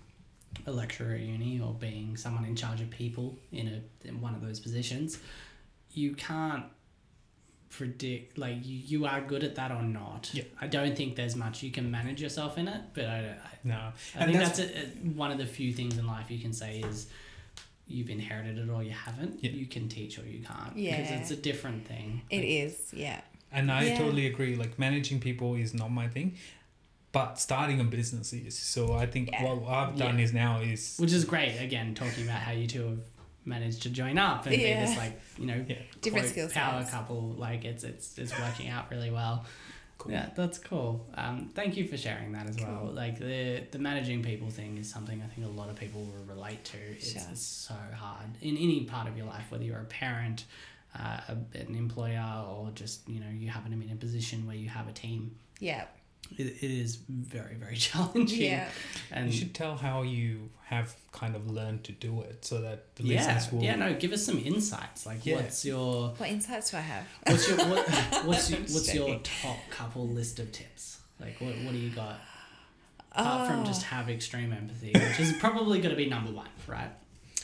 a 0.66 0.72
lecturer 0.72 1.14
at 1.14 1.20
uni 1.20 1.60
or 1.60 1.74
being 1.74 2.16
someone 2.16 2.46
in 2.46 2.56
charge 2.56 2.82
of 2.82 2.90
people 2.90 3.38
in 3.52 3.68
a 3.68 4.08
in 4.08 4.22
one 4.22 4.34
of 4.34 4.42
those 4.42 4.60
positions. 4.60 5.20
You 5.92 6.14
can't 6.16 6.64
predict 7.70 8.38
like 8.38 8.58
you, 8.66 8.78
you 8.78 9.06
are 9.06 9.22
good 9.22 9.44
at 9.44 9.56
that 9.56 9.72
or 9.72 9.82
not. 9.84 10.30
Yeah. 10.34 10.44
I 10.60 10.68
don't 10.68 10.96
think 10.98 11.16
there's 11.16 11.36
much 11.36 11.62
you 11.64 11.72
can 11.72 11.90
manage 11.92 12.22
yourself 12.22 12.58
in 12.58 12.68
it, 12.68 12.82
but 12.94 13.06
I, 13.06 13.18
I, 13.20 13.36
No, 13.64 13.76
I 13.76 13.92
and 14.16 14.26
think 14.32 14.44
that's, 14.44 14.58
that's, 14.58 14.72
a, 14.72 14.80
a, 14.82 15.10
one 15.16 15.32
of 15.32 15.38
the 15.38 15.46
few 15.46 15.72
things 15.74 15.98
in 15.98 16.08
life 16.08 16.30
you 16.32 16.40
can 16.40 16.52
say 16.54 16.80
is 16.80 17.08
you've 17.88 18.10
inherited 18.10 18.58
it 18.58 18.70
or 18.70 18.84
you 18.84 18.92
haven't. 18.92 19.44
Yeah. 19.44 19.52
You 19.52 19.66
can 19.66 19.88
teach 19.88 20.18
or 20.20 20.26
you 20.26 20.40
can't. 20.44 20.76
Yeah. 20.76 20.98
Because 21.02 21.12
it's 21.22 21.32
a 21.32 21.36
different 21.36 21.88
thing. 21.88 22.22
It 22.30 22.38
Like, 22.38 22.46
is, 22.46 22.90
yeah. 22.94 23.22
and 23.52 23.72
I 23.72 23.84
Yeah. 23.84 23.98
totally 24.00 24.26
agree. 24.28 24.56
Like 24.56 24.78
managing 24.80 25.20
people 25.20 25.56
is 25.56 25.74
not 25.74 25.92
my 25.92 26.08
thing, 26.08 26.36
but 27.12 27.40
starting 27.40 27.80
a 27.80 27.84
business 27.84 28.34
is. 28.34 28.58
So 28.58 28.94
I 28.94 29.06
think 29.06 29.32
Yeah. 29.32 29.44
what 29.44 29.68
I've 29.72 29.96
done 29.98 30.18
Yeah. 30.18 30.26
is 30.26 30.34
now 30.34 30.62
is 30.62 30.98
Which 30.98 31.14
is 31.14 31.24
great. 31.26 31.58
Again, 31.60 31.94
talking 31.96 32.24
about 32.24 32.42
how 32.42 32.52
you 32.52 32.68
two 32.68 32.84
have 32.88 33.00
managed 33.50 33.82
to 33.84 33.90
join 33.90 34.18
up 34.18 34.46
and 34.46 34.56
be 34.56 34.64
this 34.64 34.96
like 34.98 35.20
you 35.38 35.46
know 35.48 35.66
Yeah. 35.68 35.76
Different 36.02 36.26
quote, 36.28 36.32
skill 36.32 36.50
power 36.50 36.82
sets. 36.82 36.92
couple. 36.94 37.22
Like 37.38 37.66
it's 37.66 37.84
it's 37.84 38.18
it's 38.18 38.34
working 38.40 38.70
out 38.70 38.90
really 38.92 39.12
well. 39.12 39.46
Cool. 39.98 40.14
Yeah, 40.14 40.30
that's 40.34 40.58
cool. 40.60 41.06
Um, 41.16 41.50
thank 41.54 41.76
you 41.76 41.86
for 41.86 41.98
sharing 41.98 42.32
that 42.32 42.48
as 42.48 42.58
well. 42.58 42.90
Like 42.94 43.20
the 43.20 43.64
the 43.72 43.80
managing 43.80 44.24
people 44.24 44.50
thing 44.50 44.78
is 44.78 44.90
something 44.90 45.22
I 45.22 45.28
think 45.28 45.46
a 45.46 45.50
lot 45.50 45.70
of 45.70 45.76
people 45.76 46.00
will 46.02 46.24
relate 46.36 46.64
to. 46.66 46.78
It's, 46.78 47.12
Sure. 47.12 47.22
it's 47.32 47.42
so 47.42 47.74
hard 47.94 48.30
in 48.42 48.56
any 48.56 48.86
part 48.86 49.10
of 49.10 49.18
your 49.18 49.26
life, 49.26 49.44
whether 49.50 49.66
you're 49.66 49.82
a 49.82 49.84
parent, 50.04 50.46
uh, 50.98 51.20
a, 51.28 51.34
an 51.58 51.76
employer, 51.76 52.46
or 52.50 52.70
just 52.76 53.10
you 53.10 53.20
know 53.20 53.28
you 53.30 53.50
happen 53.50 53.72
to 53.72 53.78
be 53.78 53.88
in 53.88 53.92
a 53.92 53.96
position 53.98 54.48
where 54.48 54.56
you 54.56 54.70
have 54.70 54.88
a 54.88 54.94
team. 54.94 55.36
Yeah. 55.60 55.84
It, 56.38 56.48
it 56.64 56.72
is 56.72 56.98
very 57.10 57.56
very 57.56 57.76
challenging. 57.88 58.42
Yeah. 58.52 58.70
and 59.12 59.28
you 59.28 59.38
should 59.38 59.54
tell 59.54 59.76
how 59.76 60.04
you 60.04 60.50
have 60.66 60.96
kind 61.12 61.36
of 61.36 61.50
learned 61.50 61.84
to 61.86 61.92
do 61.92 62.22
it 62.22 62.46
so 62.46 62.62
that 62.62 62.96
the 62.96 63.04
yeah, 63.04 63.18
listeners 63.18 63.52
will 63.52 63.64
yeah. 63.64 63.76
No, 63.76 63.94
give 63.96 64.12
us 64.12 64.24
some 64.24 64.38
insights. 64.38 65.06
Like, 65.08 65.26
Yeah. 65.26 65.38
what's 65.38 65.66
your 65.66 66.10
What 66.18 66.30
insights 66.30 66.70
do 66.72 66.78
I 66.78 66.82
have? 66.82 67.06
what's 67.26 67.48
your 67.50 67.58
what, 67.58 67.90
what's 68.26 68.50
your, 68.52 68.60
I'm 68.60 68.66
what's 68.66 68.94
your 68.94 69.20
top 69.24 69.58
couple 69.72 70.08
list 70.08 70.40
of 70.40 70.52
tips? 70.52 71.00
Like, 71.20 71.40
what 71.42 71.56
what 71.64 71.72
do 71.74 71.78
you 71.80 71.90
got? 71.90 72.18
Apart 73.12 73.48
from 73.50 73.62
Oh. 73.62 73.66
just 73.66 73.84
have 73.84 74.10
extreme 74.10 74.54
empathy, 74.54 74.92
which 74.94 75.20
is 75.20 75.34
probably 75.34 75.80
going 75.80 75.90
to 75.90 75.96
be 75.98 76.06
number 76.08 76.32
one, 76.32 76.48
right? 76.68 76.92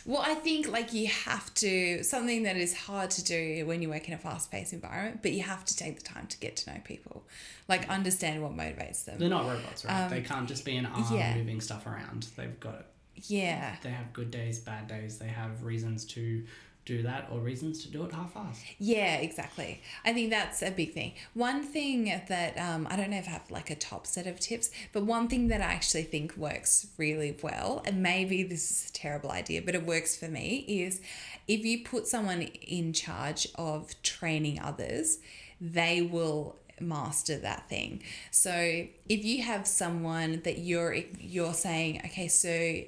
Well, 0.06 0.22
I 0.22 0.36
think 0.36 0.68
like 0.72 0.94
you 0.94 1.07
have 1.07 1.53
to 1.56 2.03
something 2.03 2.44
that 2.44 2.57
is 2.57 2.76
hard 2.76 3.10
to 3.11 3.23
do 3.23 3.65
when 3.65 3.82
you 3.82 3.90
work 3.90 4.07
in 4.07 4.14
a 4.14 4.18
fast-paced 4.18 4.72
environment, 4.72 5.22
but 5.23 5.32
you 5.32 5.41
have 5.41 5.65
to 5.65 5.76
take 5.76 5.98
the 5.98 6.03
time 6.03 6.27
to 6.27 6.38
get 6.38 6.56
to 6.57 6.73
know 6.73 6.80
people, 6.84 7.23
like 7.68 7.90
understand 7.90 8.44
what 8.44 8.56
motivates 8.56 9.06
them. 9.06 9.18
They're 9.18 9.30
not 9.30 9.48
robots, 9.48 9.84
right? 9.84 10.03
Um, 10.03 10.10
they 10.11 10.22
can't 10.22 10.48
just 10.48 10.64
be 10.64 10.77
an 10.77 10.86
arm 10.86 11.15
yeah. 11.15 11.36
moving 11.36 11.60
stuff 11.60 11.88
around. 11.88 12.27
They've 12.36 12.60
got 12.60 12.86
Yeah, 13.15 13.76
they 13.82 13.90
have 13.90 14.14
good 14.14 14.30
days, 14.30 14.60
bad 14.60 14.88
days. 14.88 15.18
They 15.18 15.27
have 15.27 15.64
reasons 15.64 16.06
to 16.06 16.44
do 16.86 17.02
that 17.02 17.28
or 17.32 17.40
reasons 17.40 17.84
to 17.84 17.90
do 17.90 18.03
it 18.03 18.14
half-assed. 18.14 18.64
yeah, 18.78 19.16
exactly. 19.16 19.82
I 20.06 20.14
think 20.14 20.30
that's 20.30 20.62
a 20.62 20.70
big 20.70 20.94
thing. 20.94 21.14
One 21.34 21.64
thing 21.64 22.06
that 22.28 22.57
um, 22.60 22.88
I 22.90 22.95
don't 22.95 23.10
know 23.10 23.18
if 23.18 23.28
I 23.28 23.32
have 23.32 23.49
like 23.49 23.72
a 23.72 23.76
top 23.76 24.06
set 24.06 24.28
of 24.28 24.40
tips, 24.40 24.70
but 24.94 25.03
one 25.03 25.28
thing 25.28 25.48
that 25.48 25.62
I 25.62 25.66
actually 25.66 26.03
think 26.03 26.38
works 26.38 26.88
really 26.98 27.36
well, 27.41 27.82
and 27.86 28.03
maybe 28.03 28.44
this 28.44 28.70
is 28.70 28.90
a 28.90 28.94
terrible 28.94 29.32
idea, 29.32 29.62
but 29.64 29.74
it 29.74 29.86
works 29.86 30.16
for 30.16 30.28
me, 30.28 30.66
is 30.68 31.02
if 31.48 31.66
you 31.66 31.84
put 31.84 32.07
someone 32.07 32.44
in 32.44 32.94
charge 32.94 33.48
of 33.56 33.99
training 34.03 34.60
others, 34.60 35.20
they 35.60 36.02
will 36.02 36.57
master 36.80 37.38
that 37.38 37.70
thing. 37.70 38.03
So 38.32 38.52
if 38.52 39.24
you 39.24 39.44
have 39.44 39.66
someone 39.66 40.41
that 40.44 40.60
you're 40.60 40.94
you're 41.20 41.53
saying, 41.53 42.02
okay, 42.06 42.28
so 42.28 42.84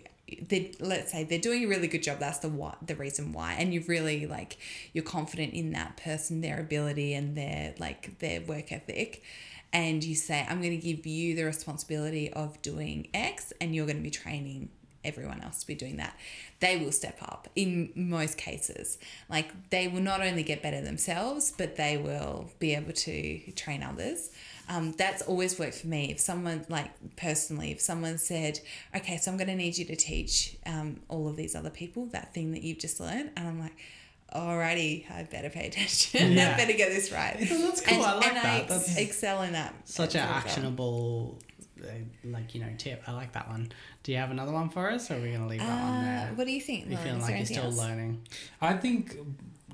they 0.48 0.74
let's 0.80 1.12
say 1.12 1.24
they're 1.24 1.40
doing 1.40 1.64
a 1.64 1.68
really 1.68 1.88
good 1.88 2.04
job 2.04 2.20
that's 2.20 2.40
the 2.40 2.50
what 2.50 2.78
the 2.86 2.96
reason 2.96 3.32
why 3.32 3.54
and 3.54 3.74
you 3.74 3.84
really 3.88 4.26
like 4.26 4.58
you're 4.94 5.04
confident 5.04 5.54
in 5.54 5.72
that 5.72 5.96
person 5.98 6.42
their 6.42 6.60
ability 6.60 7.14
and 7.14 7.38
their 7.38 7.74
like 7.80 8.20
their 8.20 8.42
work 8.42 8.72
ethic 8.72 9.24
and 9.72 10.04
you 10.04 10.16
say 10.16 10.46
i'm 10.50 10.62
going 10.62 10.78
to 10.78 10.78
give 10.78 11.06
you 11.06 11.36
the 11.36 11.44
responsibility 11.44 12.32
of 12.34 12.62
doing 12.62 13.08
x 13.14 13.54
and 13.62 13.74
you're 13.74 13.86
going 13.86 13.98
to 13.98 14.04
be 14.04 14.12
training 14.12 14.70
everyone 15.08 15.42
else 15.42 15.62
to 15.62 15.68
be 15.68 15.76
doing 15.76 15.98
that. 15.98 16.16
They 16.60 16.78
will 16.78 16.92
step 16.92 17.18
up 17.22 17.48
in 17.56 17.92
most 17.96 18.38
cases. 18.38 18.98
Like 19.30 19.70
they 19.70 19.88
will 19.88 20.02
not 20.02 20.22
only 20.22 20.44
get 20.44 20.62
better 20.62 20.82
themselves 20.82 21.54
but 21.58 21.78
they 21.78 21.98
will 21.98 22.52
be 22.60 22.76
able 22.76 22.94
to 22.94 23.52
train 23.54 23.82
others 23.82 24.30
um, 24.70 24.92
that's 24.94 25.22
always 25.22 25.58
worked 25.58 25.76
for 25.76 25.88
me 25.88 26.12
if 26.12 26.20
someone 26.20 26.66
like 26.70 26.92
personally 27.16 27.72
if 27.72 27.80
someone 27.82 28.18
said 28.18 28.60
okay 28.96 29.18
so 29.18 29.32
i'm 29.32 29.38
going 29.38 29.48
to 29.48 29.56
need 29.56 29.78
you 29.78 29.86
to 29.86 29.96
teach 29.96 30.58
um, 30.66 31.00
all 31.08 31.28
of 31.28 31.36
these 31.36 31.56
other 31.56 31.70
people 31.70 32.06
that 32.08 32.34
thing 32.34 32.52
that 32.52 32.62
you've 32.64 32.80
just 32.80 33.00
learned 33.00 33.32
and 33.38 33.48
i'm 33.48 33.60
like 33.60 33.76
alrighty 34.36 35.10
i 35.12 35.24
better 35.24 35.50
pay 35.50 35.68
attention 35.72 36.34
Yeah. 36.34 36.54
i 36.54 36.58
better 36.58 36.74
get 36.74 36.90
this 36.90 37.12
right 37.12 37.38
That's 37.40 37.82
cool. 37.82 37.98
and, 37.98 38.06
I 38.06 38.14
like 38.16 38.28
and 38.28 38.36
that. 38.38 38.46
I 38.46 38.58
ex- 38.60 38.68
That's 38.70 38.98
excel 38.98 39.42
in 39.44 39.54
that 39.54 39.74
such 39.88 40.16
an 40.16 40.22
actionable, 40.22 41.40
uh, 41.82 41.88
like 42.26 42.54
you 42.54 42.62
know, 42.62 42.68
tip. 42.78 43.04
I 43.08 43.12
like 43.14 43.34
that 43.34 43.48
one. 43.50 43.72
Do 44.04 44.12
you 44.12 44.18
have 44.18 44.32
another 44.32 44.52
one 44.52 44.70
for 44.70 44.90
us, 44.92 45.10
or 45.12 45.16
are 45.16 45.22
we 45.22 45.30
going 45.30 45.42
to 45.44 45.48
leave 45.48 45.60
that 45.60 45.84
one 45.84 45.94
Uh, 45.94 46.04
there? 46.26 46.32
what 46.36 46.46
do 46.48 46.52
you 46.52 46.60
think 46.62 46.90
You 46.90 46.98
feeling 46.98 47.22
like 47.22 47.36
you're 47.38 47.46
still 47.46 47.66
else? 47.66 47.78
learning? 47.78 48.28
I 48.62 48.74
think, 48.74 49.16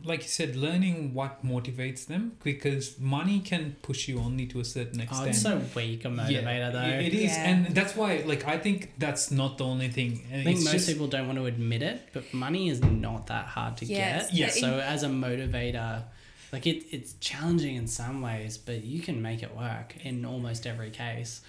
like 0.06 0.22
you 0.24 0.28
said, 0.28 0.56
learning 0.56 1.14
what 1.14 1.46
motivates 1.46 2.06
them 2.08 2.34
because 2.44 3.00
money 3.00 3.40
can 3.40 3.76
push 3.82 4.08
you 4.10 4.20
only 4.20 4.46
to 4.48 4.60
a 4.60 4.66
certain 4.66 5.00
Oh, 5.00 5.04
extent. 5.04 5.30
it's 5.30 5.42
so 5.42 5.62
weak 5.76 6.04
a 6.06 6.10
motivator 6.10 6.72
though. 6.74 6.84
It 7.08 7.14
is, 7.14 7.32
Yeah. 7.32 7.50
and 7.50 7.68
that's 7.76 7.96
why, 7.96 8.22
like, 8.26 8.46
I 8.46 8.58
think 8.58 8.94
that's 8.98 9.32
not 9.32 9.58
the 9.58 9.66
only 9.66 9.88
thing. 9.90 10.26
I 10.32 10.44
think 10.44 10.58
It's 10.58 10.66
most 10.66 10.74
just- 10.74 10.88
people 10.90 11.08
don't 11.08 11.28
want 11.28 11.40
to 11.40 11.46
admit 11.46 11.82
it, 11.82 12.10
but 12.14 12.34
money 12.34 12.70
is 12.70 12.82
not 12.82 13.28
that 13.28 13.46
hard 13.46 13.78
to 13.78 13.86
Yes, 13.86 14.28
get. 14.32 14.34
Yeah. 14.34 14.50
So 14.50 14.80
as 14.80 15.04
a 15.04 15.08
motivator, 15.08 16.04
like 16.52 16.68
it, 16.68 16.84
it's 16.92 17.14
challenging 17.20 17.76
in 17.76 17.88
some 17.88 18.22
ways, 18.22 18.58
but 18.58 18.84
you 18.84 19.00
can 19.02 19.22
make 19.22 19.42
it 19.42 19.56
work 19.56 19.96
in 20.04 20.26
almost 20.26 20.68
every 20.68 20.92
case. 20.92 21.42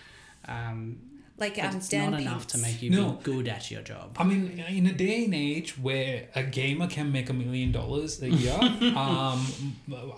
Um, 0.47 0.99
like 1.37 1.57
but 1.57 1.65
um, 1.65 1.77
it's 1.77 1.89
Dan 1.89 2.13
not 2.13 2.21
enough 2.21 2.47
to 2.49 2.59
make 2.59 2.81
you 2.81 2.91
No. 2.91 3.13
be 3.13 3.25
good 3.25 3.49
at 3.49 3.71
your 3.71 3.83
job. 3.83 4.17
I 4.19 4.25
mean, 4.25 4.59
in 4.69 4.87
a 4.87 4.93
day 4.93 5.25
and 5.25 5.35
age 5.35 5.77
where 5.79 6.29
a 6.35 6.43
gamer 6.45 6.87
can 6.87 7.11
make 7.11 7.29
a 7.29 7.33
million 7.33 7.73
dollars 7.73 8.23
a 8.23 8.31
year, 8.31 8.55
um, 8.97 9.45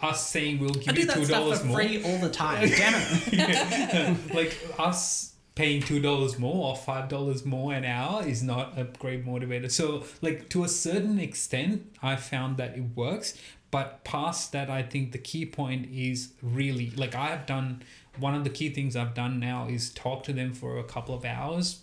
us 0.02 0.28
saying 0.28 0.58
we'll 0.58 0.70
give 0.70 0.94
do 0.94 1.00
you 1.02 1.06
two 1.06 1.26
dollars 1.26 1.64
more, 1.64 1.76
free 1.76 2.02
all 2.04 2.18
the 2.18 2.28
time. 2.30 2.68
Damn 2.68 2.94
it. 3.32 4.16
like 4.34 4.56
us 4.78 5.32
paying 5.54 5.80
two 5.80 6.00
dollars 6.00 6.38
more 6.38 6.68
or 6.68 6.76
five 6.76 7.08
dollars 7.08 7.44
more 7.46 7.72
an 7.72 7.84
hour 7.86 8.22
is 8.26 8.42
not 8.42 8.76
a 8.76 8.84
great 8.84 9.24
motivator. 9.24 9.70
So, 9.70 10.04
like 10.20 10.50
to 10.50 10.64
a 10.64 10.68
certain 10.68 11.18
extent, 11.18 11.96
I 12.02 12.16
found 12.16 12.58
that 12.58 12.76
it 12.76 12.84
works. 12.94 13.34
But 13.72 14.04
past 14.04 14.52
that, 14.52 14.70
I 14.70 14.82
think 14.82 15.12
the 15.12 15.18
key 15.18 15.44
point 15.44 15.88
is 15.90 16.32
really 16.42 16.90
like 16.90 17.14
I 17.14 17.28
have 17.28 17.46
done. 17.46 17.82
One 18.18 18.34
of 18.34 18.44
the 18.44 18.50
key 18.50 18.70
things 18.70 18.96
I've 18.96 19.14
done 19.14 19.38
now 19.40 19.68
is 19.68 19.90
talk 19.90 20.22
to 20.24 20.32
them 20.32 20.52
for 20.52 20.78
a 20.78 20.84
couple 20.84 21.14
of 21.14 21.24
hours 21.24 21.80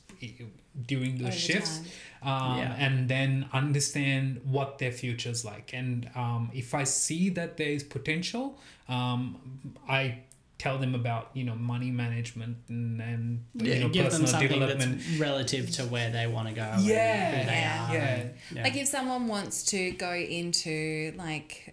during 0.88 1.18
the 1.18 1.26
Over 1.26 1.32
shifts 1.34 1.82
um, 2.24 2.58
Yeah. 2.58 2.76
and 2.80 3.08
then 3.10 3.48
understand 3.54 4.42
what 4.44 4.78
their 4.80 4.92
future's 4.92 5.44
like. 5.46 5.72
And 5.74 6.10
um, 6.16 6.50
if 6.54 6.74
I 6.74 6.84
see 6.86 7.30
that 7.32 7.58
there 7.58 7.68
is 7.70 7.84
potential, 7.84 8.58
um, 8.90 9.40
I 9.88 10.20
tell 10.60 10.78
them 10.78 10.96
about 10.96 11.30
you 11.34 11.44
know 11.44 11.56
money 11.56 11.92
management 11.92 12.56
and, 12.70 13.02
and 13.02 13.44
Yeah, 13.56 13.74
you 13.76 13.80
know 13.82 13.90
give 13.90 14.10
them 14.12 14.26
something 14.26 14.48
development. 14.48 15.00
that's 15.00 15.20
relative 15.20 15.70
to 15.72 15.84
where 15.86 16.10
they 16.10 16.26
want 16.26 16.48
to 16.48 16.54
go. 16.54 16.62
and 16.62 16.82
Yeah, 16.84 17.30
who 17.42 17.46
they 17.48 17.52
yeah. 17.52 17.88
are 17.90 17.94
Yeah. 17.94 18.16
and- 18.16 18.34
yeah. 18.56 18.64
Like 18.64 18.78
if 18.78 18.88
someone 18.88 19.28
wants 19.28 19.64
to 19.66 19.92
go 19.92 20.14
into 20.14 21.14
like 21.18 21.73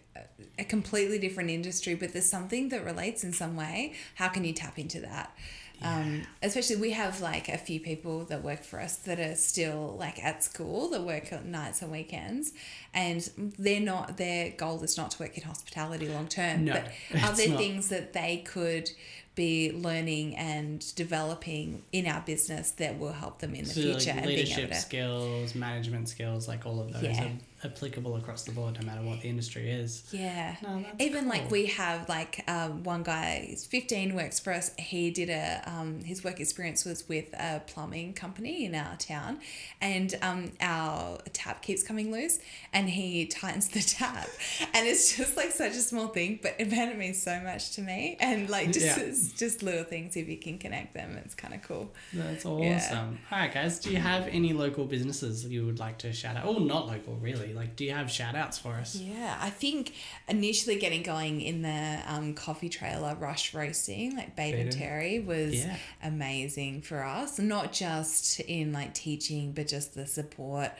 a- 0.60 0.64
completely 0.64 1.18
different 1.18 1.50
industry, 1.50 1.94
but 1.94 2.12
there's 2.12 2.28
something 2.28 2.68
that 2.68 2.84
relates 2.84 3.24
in 3.24 3.32
some 3.32 3.56
way, 3.56 3.94
how 4.16 4.28
can 4.28 4.44
you 4.44 4.52
tap 4.52 4.78
into 4.78 5.00
that? 5.00 5.34
Um, 5.82 6.24
especially 6.42 6.76
we 6.76 6.90
have 6.90 7.22
like 7.22 7.48
a 7.48 7.56
few 7.56 7.80
people 7.80 8.24
that 8.26 8.44
work 8.44 8.64
for 8.64 8.78
us 8.80 8.96
that 8.96 9.18
are 9.18 9.34
still 9.34 9.96
like 9.98 10.22
at 10.22 10.44
school 10.44 10.90
that 10.90 11.00
work 11.02 11.32
on 11.32 11.50
nights 11.50 11.80
and 11.80 11.90
weekends, 11.90 12.52
and 12.92 13.28
they're 13.58 13.80
not 13.80 14.18
their 14.18 14.50
goal 14.50 14.82
is 14.82 14.98
not 14.98 15.12
to 15.12 15.22
work 15.22 15.38
in 15.38 15.44
hospitality 15.44 16.06
long 16.06 16.28
term. 16.28 16.66
No, 16.66 16.74
but 16.74 17.22
are 17.24 17.34
there 17.34 17.48
not. 17.48 17.58
things 17.58 17.88
that 17.88 18.12
they 18.12 18.42
could 18.46 18.90
be 19.34 19.72
learning 19.72 20.36
and 20.36 20.94
developing 20.96 21.82
in 21.92 22.06
our 22.06 22.20
business 22.26 22.72
that 22.72 22.98
will 22.98 23.12
help 23.12 23.38
them 23.38 23.54
in 23.54 23.64
the 23.64 23.70
So, 23.70 23.80
future 23.80 24.10
like 24.10 24.16
and 24.18 24.26
being 24.26 24.38
able 24.38 24.48
leadership 24.50 24.68
to 24.72 24.74
skills, 24.76 25.54
management 25.54 26.10
skills, 26.10 26.46
like 26.46 26.66
all 26.66 26.80
of 26.80 26.92
those 26.92 27.04
Yeah. 27.04 27.28
Applicable 27.62 28.16
across 28.16 28.44
the 28.44 28.52
board, 28.52 28.78
no 28.80 28.86
matter 28.86 29.02
what 29.02 29.20
the 29.20 29.28
industry 29.28 29.70
is. 29.70 30.04
Yeah. 30.12 30.56
No, 30.62 30.84
Even 30.98 31.28
like 31.28 31.50
we 31.50 31.66
have 31.66 32.08
like 32.08 32.42
um, 32.48 32.82
one 32.84 33.02
guy, 33.02 33.46
he's 33.48 33.66
15, 33.66 34.14
works 34.14 34.38
for 34.40 34.52
us. 34.52 34.70
He 34.78 35.10
did 35.10 35.28
a, 35.30 35.62
um, 35.66 36.00
his 36.02 36.24
work 36.24 36.40
experience 36.40 36.84
was 36.84 37.08
with 37.08 37.32
a 37.34 37.62
plumbing 37.66 38.14
company 38.14 38.64
in 38.64 38.74
our 38.74 38.96
town. 38.96 39.40
And 39.80 40.14
um, 40.22 40.52
our 40.60 41.18
tap 41.32 41.62
keeps 41.62 41.82
coming 41.82 42.10
loose 42.10 42.38
and 42.72 42.88
he 42.88 43.26
tightens 43.26 43.68
the 43.68 43.80
tap. 43.80 44.28
And 44.72 44.86
it's 44.86 45.16
just 45.16 45.36
like 45.36 45.50
such 45.50 45.72
a 45.72 45.80
small 45.80 46.08
thing, 46.08 46.38
but 46.42 46.54
it 46.58 46.70
meant 46.70 46.92
it 46.92 46.98
means 46.98 47.20
so 47.20 47.40
much 47.40 47.72
to 47.72 47.82
me. 47.82 48.16
And 48.20 48.48
like 48.48 48.72
just, 48.72 48.86
Yeah. 48.98 49.12
just 49.36 49.62
little 49.62 49.84
things, 49.84 50.16
if 50.16 50.28
you 50.28 50.36
can 50.36 50.58
connect 50.58 50.94
them, 50.94 51.16
it's 51.24 51.34
kind 51.34 51.54
of 51.54 51.62
cool. 51.62 51.90
That's 52.12 52.44
awesome. 52.46 52.62
Yeah. 52.62 53.06
All 53.32 53.38
right, 53.38 53.52
guys. 53.52 53.78
Do 53.80 53.90
you 53.90 53.98
have 53.98 54.26
any 54.28 54.52
local 54.52 54.84
businesses 54.86 55.44
you 55.44 55.66
would 55.66 55.78
like 55.78 55.98
to 55.98 56.12
shout 56.12 56.36
out? 56.36 56.44
Oh, 56.46 56.58
not 56.58 56.86
local, 56.86 57.16
really. 57.16 57.49
Like, 57.52 57.76
do 57.76 57.84
you 57.84 57.92
have 57.92 58.10
shout 58.10 58.34
outs 58.34 58.58
for 58.58 58.72
us? 58.74 58.94
Yeah, 58.96 59.36
I 59.40 59.50
think 59.50 59.92
initially 60.28 60.76
getting 60.76 61.02
going 61.02 61.40
in 61.40 61.62
the 61.62 61.98
um, 62.06 62.34
coffee 62.34 62.68
trailer, 62.68 63.14
Rush 63.14 63.54
Roasting, 63.54 64.16
like 64.16 64.36
Bade 64.36 64.54
and 64.54 64.62
and- 64.68 64.72
Terry, 64.72 65.20
was 65.20 65.54
Yeah. 65.54 65.76
amazing 66.02 66.82
for 66.82 67.02
us. 67.02 67.38
Not 67.38 67.72
just 67.72 68.40
in 68.40 68.72
like 68.72 68.94
teaching, 68.94 69.52
but 69.52 69.68
just 69.68 69.94
the 69.94 70.06
support 70.06 70.70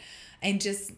and 0.43 0.61
just, 0.61 0.91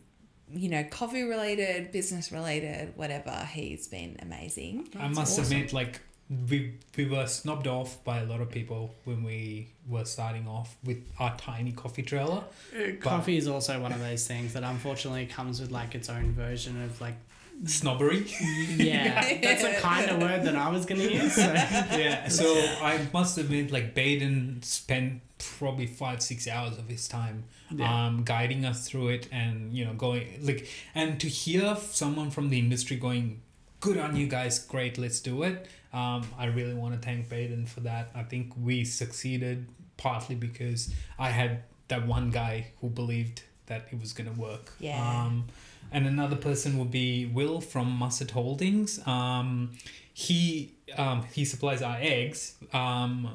you 0.53 0.69
know, 0.69 0.85
coffee 0.85 1.23
related, 1.23 1.93
business 1.93 2.31
related, 2.33 2.93
whatever. 2.97 3.49
He's 3.53 3.89
been 3.89 4.17
amazing. 4.21 4.89
I 4.99 5.09
must 5.09 5.39
admit, 5.39 5.73
like 5.73 6.01
we 6.49 6.75
we 6.97 7.05
were 7.07 7.27
snubbed 7.27 7.67
off 7.67 8.03
by 8.05 8.21
a 8.21 8.25
lot 8.25 8.41
of 8.41 8.51
people 8.51 8.95
when 9.05 9.23
we 9.23 9.69
were 9.89 10.05
starting 10.05 10.47
off 10.49 10.77
with 10.85 10.99
our 11.19 11.37
tiny 11.37 11.73
coffee 11.73 12.03
trailer. 12.03 12.45
Uh, 12.75 12.93
Coffee 13.01 13.37
is 13.37 13.47
also 13.49 13.81
one 13.81 13.93
of 13.93 14.01
those 14.01 14.27
things 14.27 14.55
that 14.55 14.63
unfortunately 14.63 15.27
comes 15.27 15.61
with 15.61 15.71
like 15.71 15.95
its 15.95 16.09
own 16.09 16.33
version 16.33 16.83
of 16.83 17.01
like, 17.01 17.17
Snobbery. 17.67 18.25
yeah, 18.77 19.39
that's 19.43 19.63
a 19.63 19.75
kind 19.81 20.11
of 20.11 20.21
word 20.21 20.43
that 20.45 20.57
I 20.57 20.71
was 20.71 20.87
going 20.87 21.01
to 21.03 21.13
use. 21.13 21.35
So. 21.35 21.43
yeah. 21.43 22.29
So 22.29 22.47
I 22.81 23.07
must 23.13 23.37
admit, 23.37 23.71
like 23.71 23.95
Baden 23.95 24.63
spent 24.63 25.21
probably 25.59 25.87
five 25.87 26.23
six 26.23 26.49
hours 26.49 26.79
of 26.79 26.89
his 26.89 27.09
time 27.09 27.45
Yeah. 27.71 28.07
um 28.07 28.23
guiding 28.25 28.65
us 28.65 28.89
through 28.89 29.09
it 29.09 29.29
and 29.33 29.75
you 29.75 29.85
know 29.85 29.93
going 29.93 30.39
like 30.41 30.69
and 30.95 31.19
to 31.21 31.27
hear 31.29 31.77
someone 31.77 32.31
from 32.31 32.49
the 32.51 32.59
industry 32.61 32.97
going 32.97 33.41
good 33.81 33.99
on 33.99 34.15
you 34.15 34.29
guys 34.29 34.61
great 34.61 34.99
let's 34.99 35.19
do 35.19 35.43
it 35.43 35.67
um 35.93 36.23
i 36.39 36.47
really 36.47 36.75
want 36.75 36.93
to 36.95 37.01
thank 37.07 37.29
baden 37.29 37.67
for 37.67 37.81
that 37.81 38.11
i 38.15 38.23
think 38.23 38.53
we 38.61 38.85
succeeded 38.85 39.67
partly 39.97 40.35
because 40.35 40.93
i 41.19 41.29
had 41.29 41.63
that 41.89 42.07
one 42.07 42.31
guy 42.31 42.67
who 42.81 42.89
believed 42.89 43.43
that 43.67 43.87
it 43.93 44.01
was 44.01 44.13
going 44.13 44.33
to 44.33 44.41
work 44.41 44.73
Yeah. 44.81 44.99
um 45.25 45.45
and 45.95 46.07
another 46.07 46.37
person 46.37 46.79
would 46.79 46.91
be 46.91 47.27
will 47.27 47.61
from 47.61 47.91
Musset 47.91 48.31
holdings 48.31 48.99
um 49.07 49.73
he 50.15 50.75
um, 50.99 51.23
he 51.33 51.47
supplies 51.47 51.81
our 51.81 51.97
eggs, 51.99 52.55
um, 52.75 53.27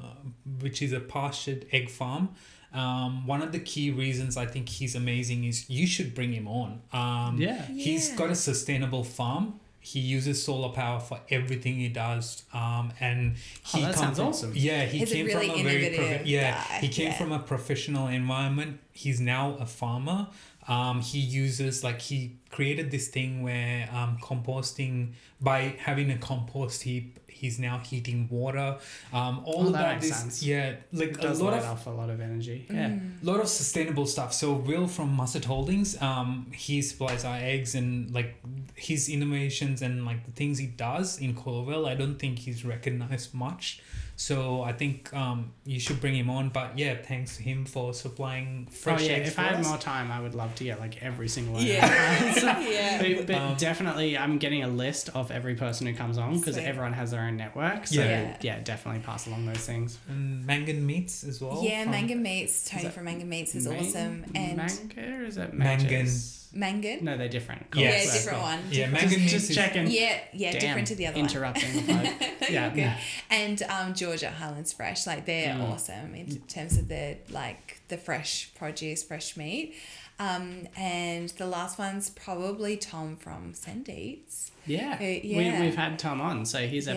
which 0.59 0.79
is 0.83 0.93
a 0.93 0.99
pastured 0.99 1.65
egg 1.71 1.89
farm. 1.89 2.29
Um, 2.71 3.25
one 3.25 3.41
of 3.41 3.51
the 3.51 3.57
key 3.59 3.89
reasons 3.89 4.37
I 4.37 4.45
think 4.45 4.69
he's 4.69 4.93
amazing 4.93 5.43
is 5.45 5.67
you 5.67 5.87
should 5.87 6.13
bring 6.13 6.33
him 6.33 6.47
on. 6.47 6.81
Um, 6.93 7.41
Yeah. 7.41 7.65
He's 7.65 8.09
Yeah. 8.09 8.15
got 8.15 8.29
a 8.29 8.35
sustainable 8.35 9.03
farm. 9.03 9.59
He 9.91 9.99
uses 10.01 10.43
solar 10.43 10.69
power 10.69 10.99
for 10.99 11.19
everything 11.29 11.75
he 11.75 11.87
does, 11.87 12.43
um, 12.53 12.91
and 12.99 13.35
he 13.65 13.79
Oh, 13.79 13.85
that 13.85 13.93
come 13.95 14.03
sounds 14.03 14.17
from- 14.17 14.27
awesome. 14.27 14.51
Yeah, 14.55 14.83
he 14.85 14.99
He's 14.99 15.11
a 15.11 15.15
came 15.15 15.25
really 15.27 15.47
from 15.49 15.59
a 15.59 15.63
very 15.63 15.89
profi- 15.97 16.21
yeah. 16.25 16.51
guy, 16.51 16.79
He 16.81 16.89
came 16.89 17.07
yeah. 17.07 17.17
from 17.17 17.31
a 17.31 17.39
professional 17.39 18.07
environment. 18.07 18.79
He's 18.91 19.19
now 19.21 19.55
a 19.59 19.65
farmer. 19.65 20.27
Um, 20.67 20.99
he 21.01 21.19
uses 21.19 21.83
like 21.83 22.01
he 22.01 22.19
created 22.49 22.91
this 22.91 23.07
thing 23.07 23.41
where 23.43 23.87
um, 23.93 24.17
composting 24.21 25.13
by 25.39 25.75
having 25.79 26.11
a 26.11 26.17
compost 26.17 26.81
heap. 26.83 27.19
He's 27.41 27.57
now 27.59 27.77
heating 27.79 28.27
water. 28.29 28.77
Um, 29.13 29.41
all 29.45 29.65
Oh, 29.65 29.69
about 29.69 29.95
makes 29.95 30.07
this, 30.09 30.17
sense. 30.17 30.43
yeah, 30.43 30.75
like 30.91 31.13
a 31.23 31.27
lot 31.33 31.53
of 31.53 31.63
off 31.65 31.87
a 31.87 31.89
lot 31.91 32.09
of 32.09 32.19
energy. 32.21 32.65
Yeah. 32.69 32.89
Mm. 32.89 33.23
lot 33.23 33.39
of 33.39 33.47
sustainable 33.47 34.05
stuff. 34.05 34.33
So 34.33 34.53
Will 34.53 34.87
from 34.87 35.09
Musset 35.13 35.45
Holdings, 35.45 35.89
um, 36.01 36.47
he 36.53 36.81
supplies 36.81 37.23
our 37.25 37.37
eggs 37.37 37.75
and 37.75 38.11
like 38.13 38.35
his 38.75 39.09
innovations 39.09 39.81
and 39.81 40.05
like 40.05 40.25
the 40.25 40.31
things 40.31 40.57
he 40.57 40.67
does 40.67 41.19
in 41.19 41.35
Colo 41.35 41.63
Vale. 41.63 41.85
I 41.85 41.95
don't 41.95 42.17
think 42.17 42.39
he's 42.39 42.63
recognized 42.65 43.33
much. 43.33 43.81
So 44.19 44.63
I 44.63 44.73
think 44.73 45.13
um, 45.13 45.51
you 45.63 45.79
should 45.79 46.01
bring 46.01 46.15
him 46.15 46.27
on. 46.31 46.49
But 46.49 46.75
yeah, 46.77 46.95
thanks 46.95 47.37
to 47.37 47.43
him 47.43 47.65
for 47.65 47.93
supplying 47.93 48.65
fresh 48.65 49.01
oh 49.01 49.05
yeah, 49.05 49.11
eggs 49.11 49.27
if 49.29 49.35
for 49.35 49.41
I 49.41 49.43
had 49.49 49.59
us. 49.59 49.67
more 49.67 49.77
time, 49.77 50.11
I 50.11 50.19
would 50.19 50.33
love 50.33 50.55
to 50.55 50.63
get 50.63 50.79
like 50.79 51.03
every 51.03 51.27
single 51.27 51.53
one. 51.53 51.63
Yeah. 51.65 52.33
So- 52.33 52.47
yeah. 52.67 52.99
but, 52.99 53.27
but 53.27 53.35
Um, 53.35 53.55
definitely, 53.57 54.17
I'm 54.17 54.39
getting 54.39 54.63
a 54.63 54.67
list 54.67 55.09
of 55.13 55.29
every 55.29 55.53
person 55.53 55.85
who 55.85 55.93
comes 55.93 56.17
on 56.17 56.39
because 56.39 56.57
everyone 56.57 56.93
has 56.93 57.11
their 57.11 57.21
own 57.21 57.37
network. 57.37 57.85
So 57.85 58.01
Yeah. 58.01 58.35
yeah. 58.41 58.59
definitely 58.61 59.01
pass 59.01 59.27
along 59.27 59.45
those 59.45 59.57
things. 59.59 59.99
and 60.09 60.43
Mangan 60.47 60.83
Meats 60.83 61.23
as 61.23 61.39
well. 61.39 61.61
yeah, 61.63 61.83
from- 61.83 61.91
Mangan 61.91 62.23
Meats, 62.23 62.67
Tony 62.69 62.89
from 62.89 63.03
Mangan 63.05 63.29
Meats 63.29 63.53
is 63.53 63.67
Man- 63.67 63.79
awesome. 63.79 64.25
And 64.33 64.57
manga 64.57 65.13
or 65.19 65.23
is 65.25 65.37
it 65.37 65.53
Mangan. 65.53 66.07
Mangas? 66.53 66.83
Mangan? 67.01 67.05
No, 67.05 67.17
they're 67.17 67.29
different. 67.29 67.67
Yes. 67.75 68.05
Yeah, 68.05 68.13
different 68.13 68.41
one. 68.41 68.59
Yeah, 68.71 68.85
different- 68.89 68.93
Mangan 69.11 69.27
Just, 69.27 69.47
just 69.47 69.53
checking. 69.53 69.87
Yeah, 69.87 70.19
yeah, 70.33 70.51
Damn, 70.53 70.61
different 70.61 70.87
to 70.87 70.95
the 70.95 71.07
other 71.07 71.17
one. 71.19 71.25
interrupting 71.29 71.73
the 71.85 71.93
pod. 71.93 72.49
yeah, 72.49 72.73
yeah. 72.73 72.97
And 73.29 73.61
um, 73.63 73.93
Georgia 73.93 74.29
Highlands 74.29 74.73
Fresh, 74.73 75.05
like 75.07 75.25
they're 75.25 75.53
Mm. 75.53 75.69
awesome 75.71 76.15
in 76.15 76.39
terms 76.47 76.77
of 76.77 76.87
the 76.87 77.17
like 77.29 77.81
the 77.87 77.97
fresh 77.97 78.51
produce, 78.55 79.03
fresh 79.03 79.35
meat. 79.37 79.75
Um, 80.19 80.67
and 80.75 81.29
the 81.29 81.45
last 81.45 81.77
one's 81.77 82.09
probably 82.09 82.75
Tom 82.75 83.17
from 83.17 83.53
Send 83.53 83.87
Eats. 83.87 84.49
Yeah. 84.65 84.97
Uh, 84.99 85.03
yeah. 85.03 85.59
We, 85.61 85.67
we've 85.67 85.75
had 85.75 85.99
Tom 85.99 86.19
on, 86.21 86.45
so 86.45 86.65
his 86.67 86.87
Yeah. 86.87 86.93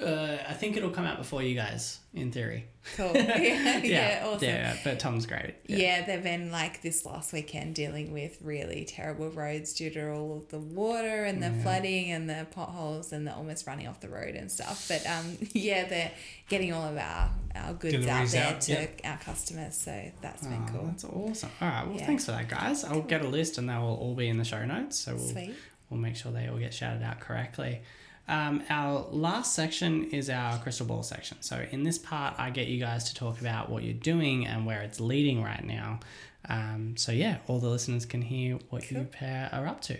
Uh, 0.00 0.36
I 0.46 0.52
think 0.52 0.76
it'll 0.76 0.90
come 0.90 1.06
out 1.06 1.16
before 1.16 1.42
you 1.42 1.54
guys, 1.54 2.00
in 2.12 2.30
theory. 2.30 2.66
Cool. 2.96 3.12
Yeah, 3.16 3.78
yeah, 3.82 4.22
awesome. 4.26 4.46
Yeah, 4.48 4.76
but 4.84 4.98
Tom's 4.98 5.24
great. 5.24 5.54
Yeah. 5.66 6.04
they've 6.04 6.22
been 6.22 6.52
like 6.52 6.82
this 6.82 7.06
last 7.06 7.32
weekend 7.32 7.74
dealing 7.74 8.12
with 8.12 8.36
really 8.42 8.84
terrible 8.84 9.30
roads 9.30 9.72
due 9.72 9.88
to 9.90 10.10
all 10.12 10.36
of 10.38 10.48
the 10.48 10.58
water 10.58 11.24
and 11.24 11.42
the 11.42 11.46
Yeah. 11.48 11.62
flooding 11.62 12.10
and 12.10 12.28
the 12.28 12.46
potholes 12.50 13.12
and 13.12 13.26
the 13.26 13.34
almost 13.34 13.66
running 13.66 13.88
off 13.88 14.00
the 14.00 14.10
road 14.10 14.34
and 14.34 14.52
stuff. 14.52 14.86
But 14.86 15.06
um, 15.06 15.38
yeah, 15.54 15.88
they're 15.88 16.12
getting 16.50 16.74
all 16.74 16.84
of 16.88 16.98
our, 16.98 17.30
our 17.54 17.72
goods 17.72 18.06
out 18.06 18.28
there 18.28 18.46
out, 18.54 18.60
to 18.62 18.72
yeah. 18.72 19.10
our 19.12 19.18
customers. 19.18 19.76
So 19.78 20.12
that's 20.20 20.44
Oh, 20.46 20.50
been 20.50 20.68
cool. 20.68 20.86
That's 20.88 21.04
awesome. 21.04 21.50
All 21.62 21.68
right. 21.68 21.86
Well, 21.86 21.96
Yeah. 21.96 22.06
thanks 22.06 22.26
for 22.26 22.32
that, 22.32 22.48
guys. 22.50 22.84
I'll 22.84 23.00
get 23.00 23.24
a 23.24 23.28
list 23.28 23.56
and 23.56 23.68
they 23.68 23.76
will 23.78 23.96
all 23.96 24.14
be 24.14 24.28
in 24.28 24.36
the 24.36 24.44
show 24.44 24.62
notes. 24.66 24.98
So 24.98 25.14
we'll, 25.14 25.26
Sweet. 25.28 25.54
we'll 25.88 26.00
make 26.00 26.16
sure 26.16 26.32
they 26.32 26.48
all 26.48 26.58
get 26.58 26.74
shouted 26.74 27.02
out 27.02 27.20
correctly. 27.20 27.80
Um, 28.28 28.62
our 28.70 29.06
last 29.10 29.54
section 29.54 30.10
is 30.10 30.28
our 30.28 30.58
crystal 30.58 30.86
ball 30.86 31.02
section. 31.02 31.38
So 31.42 31.64
in 31.70 31.84
this 31.84 31.98
part, 31.98 32.34
I 32.38 32.50
get 32.50 32.66
you 32.66 32.80
guys 32.80 33.04
to 33.04 33.14
talk 33.14 33.40
about 33.40 33.70
what 33.70 33.84
you're 33.84 33.94
doing 33.94 34.46
and 34.46 34.66
where 34.66 34.82
it's 34.82 34.98
leading 34.98 35.42
right 35.42 35.64
now. 35.64 36.00
Um, 36.48 36.96
so 36.96 37.12
yeah, 37.12 37.38
all 37.46 37.58
the 37.58 37.68
listeners 37.68 38.04
can 38.04 38.22
hear 38.22 38.58
what 38.70 38.90
you 38.90 39.04
pair 39.04 39.48
are 39.52 39.66
up 39.66 39.80
to. 39.82 39.96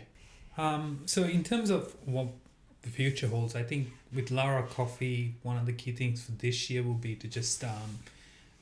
Um, 0.59 1.03
so 1.07 1.23
in 1.23 1.45
terms 1.45 1.71
of 1.71 1.95
what 2.05 2.29
the 2.83 2.89
future 2.89 3.29
holds, 3.29 3.55
I 3.55 3.63
think 3.63 3.89
with 4.13 4.31
Lara 4.31 4.63
Coffee, 4.65 5.35
one 5.43 5.57
of 5.57 5.67
the 5.67 5.73
key 5.73 5.93
things 5.93 6.25
for 6.25 6.33
this 6.33 6.71
year 6.71 6.83
will 6.83 6.95
be 6.95 7.15
to 7.17 7.29
just 7.29 7.63
um, 7.63 7.99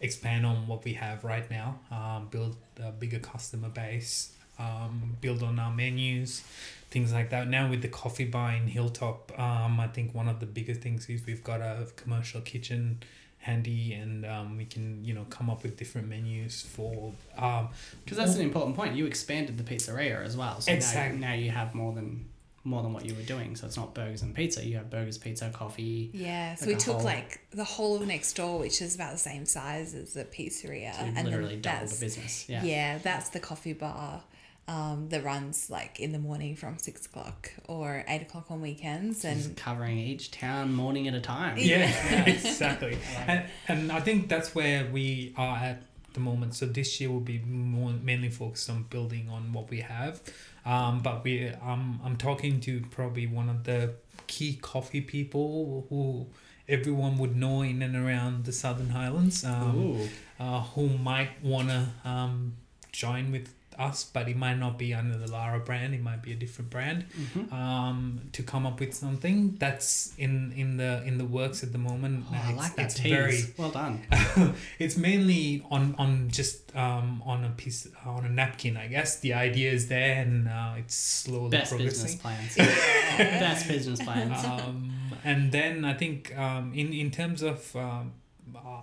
expand 0.00 0.44
on 0.44 0.66
what 0.66 0.84
we 0.84 0.94
have 0.94 1.24
right 1.24 1.48
now, 1.50 1.78
um, 1.90 2.28
build 2.30 2.56
a 2.82 2.90
bigger 2.90 3.18
customer 3.18 3.68
base, 3.68 4.32
um, 4.58 5.16
build 5.20 5.42
on 5.42 5.58
our 5.58 5.70
menus, 5.72 6.42
things 6.90 7.12
like 7.12 7.30
that. 7.30 7.48
Now 7.48 7.68
with 7.68 7.82
the 7.82 7.88
coffee 7.88 8.24
bar 8.24 8.52
in 8.52 8.66
Hilltop, 8.68 9.32
um, 9.38 9.80
I 9.80 9.88
think 9.88 10.14
one 10.14 10.28
of 10.28 10.40
the 10.40 10.46
biggest 10.46 10.80
things 10.80 11.08
is 11.08 11.26
we've 11.26 11.44
got 11.44 11.60
a 11.60 11.86
commercial 11.96 12.40
kitchen 12.40 13.02
handy 13.38 13.92
and 13.92 14.24
um, 14.24 14.56
we 14.56 14.64
can 14.64 15.04
you 15.04 15.12
know 15.12 15.26
come 15.28 15.50
up 15.50 15.62
with 15.62 15.76
different 15.76 16.08
menus 16.08 16.62
for 16.62 17.12
um, 17.36 17.68
Because 18.04 18.16
that's 18.18 18.34
an 18.36 18.40
important 18.42 18.74
point. 18.76 18.94
You 18.94 19.06
expanded 19.06 19.58
the 19.58 19.64
pizzeria 19.64 20.24
as 20.24 20.36
well. 20.36 20.60
So 20.60 20.72
Exactly. 20.72 21.18
now, 21.18 21.28
now 21.28 21.34
you 21.34 21.50
have 21.50 21.74
more 21.74 21.92
than 21.92 22.26
more 22.66 22.82
than 22.82 22.94
what 22.94 23.04
you 23.04 23.14
were 23.14 23.20
doing. 23.22 23.54
So 23.56 23.66
it's 23.66 23.76
not 23.76 23.92
burgers 23.94 24.22
and 24.22 24.34
pizza. 24.34 24.64
You 24.64 24.76
have 24.78 24.88
burgers, 24.88 25.18
pizza, 25.18 25.50
coffee. 25.50 26.10
Yeah, 26.14 26.54
so 26.54 26.64
Like 26.64 26.74
we 26.76 26.80
took 26.80 26.94
whole- 26.94 27.04
like 27.04 27.40
the 27.50 27.64
whole 27.64 27.96
of 27.96 28.06
next 28.06 28.32
door, 28.34 28.58
which 28.58 28.80
is 28.80 28.94
about 28.94 29.12
the 29.12 29.18
same 29.18 29.44
size 29.44 29.92
as 29.94 30.14
the 30.14 30.24
pizzeria, 30.24 30.94
So 30.94 31.00
and 31.04 31.24
literally 31.26 31.56
then 31.56 31.60
doubled 31.60 31.80
that's 31.82 31.98
the 31.98 32.06
business. 32.06 32.48
Yeah. 32.48 32.64
yeah. 32.64 32.98
that's 32.98 33.28
the 33.28 33.40
coffee 33.40 33.74
bar 33.74 34.22
um, 34.68 35.08
that 35.10 35.22
runs 35.24 35.68
like 35.70 36.00
in 36.00 36.12
the 36.12 36.18
morning 36.18 36.56
from 36.56 36.78
six 36.78 37.06
o'clock 37.06 37.52
or 37.68 38.04
eight 38.08 38.22
o'clock 38.22 38.50
on 38.50 38.60
weekends, 38.60 39.22
Just 39.22 39.46
and 39.46 39.56
covering 39.56 39.98
each 39.98 40.30
town 40.30 40.72
morning 40.72 41.06
at 41.08 41.14
a 41.14 41.20
time. 41.20 41.56
yeah, 41.58 42.24
exactly. 42.26 42.98
And, 43.26 43.44
and 43.68 43.92
i 43.92 44.00
think 44.00 44.28
that's 44.28 44.54
where 44.54 44.86
we 44.90 45.32
are 45.36 45.56
at 45.56 45.82
the 46.14 46.20
moment. 46.20 46.54
So 46.54 46.66
this 46.66 47.00
year 47.00 47.10
will 47.10 47.20
be 47.20 47.40
more 47.40 47.90
mainly 47.90 48.30
focused 48.30 48.70
on 48.70 48.84
building 48.84 49.28
on 49.28 49.52
what 49.52 49.68
we 49.68 49.80
have. 49.80 50.22
Um, 50.64 51.00
but 51.02 51.24
we 51.24 51.48
um, 51.48 52.00
i'm 52.04 52.16
talking 52.16 52.60
to 52.60 52.80
probably 52.90 53.26
one 53.26 53.48
of 53.50 53.64
the 53.64 53.94
key 54.26 54.58
coffee 54.62 55.02
people 55.02 55.86
who 55.90 56.26
everyone 56.68 57.18
would 57.18 57.36
know 57.36 57.60
in 57.62 57.82
and 57.82 57.94
around 57.94 58.44
the 58.46 58.52
southern 58.52 58.88
highlands 58.88 59.44
um, 59.44 60.08
uh, 60.40 60.60
who 60.62 60.88
might 60.88 61.42
want 61.42 61.68
to 61.68 61.88
um, 62.08 62.54
join 62.92 63.30
with 63.30 63.53
us 63.78 64.04
but 64.04 64.28
it 64.28 64.36
might 64.36 64.58
not 64.58 64.78
be 64.78 64.92
under 64.94 65.16
the 65.18 65.30
lara 65.30 65.60
brand 65.60 65.94
it 65.94 66.02
might 66.02 66.22
be 66.22 66.32
a 66.32 66.34
different 66.36 66.70
brand 66.70 67.04
Mhm. 67.18 67.52
um, 67.52 68.20
to 68.32 68.42
come 68.42 68.66
up 68.66 68.80
with 68.80 68.94
something 68.94 69.56
that's 69.58 70.12
in 70.18 70.52
in 70.52 70.76
the 70.76 71.02
in 71.04 71.18
the 71.18 71.24
works 71.24 71.62
at 71.62 71.72
the 71.72 71.78
moment. 71.78 72.24
Oh, 72.30 72.34
I 72.34 72.52
like 72.54 72.74
that 72.76 72.86
it's 72.86 72.94
tease. 72.94 73.12
very 73.12 73.40
well 73.56 73.70
done. 73.70 74.00
it's 74.78 74.96
mainly 74.96 75.62
on 75.70 75.94
on 75.98 76.28
just 76.30 76.74
um, 76.76 77.22
on 77.24 77.44
a 77.44 77.50
piece 77.50 77.86
on 78.04 78.24
a 78.24 78.28
napkin, 78.28 78.76
I 78.76 78.88
guess. 78.88 79.20
The 79.20 79.34
idea 79.34 79.70
is 79.72 79.88
there, 79.88 80.20
and 80.22 80.48
uh, 80.48 80.74
it's 80.78 80.94
slowly 80.96 81.50
Best 81.50 81.76
business 81.78 82.16
progressing. 82.16 82.56
plans. 82.56 82.56
Best 83.18 83.68
business 83.68 84.02
plans. 84.02 84.44
um, 84.44 84.92
and 85.24 85.52
then 85.52 85.84
I 85.84 85.94
think 85.94 86.36
um, 86.36 86.72
in 86.74 86.92
in 86.92 87.10
terms 87.10 87.42
of 87.42 87.74
um, 87.76 88.12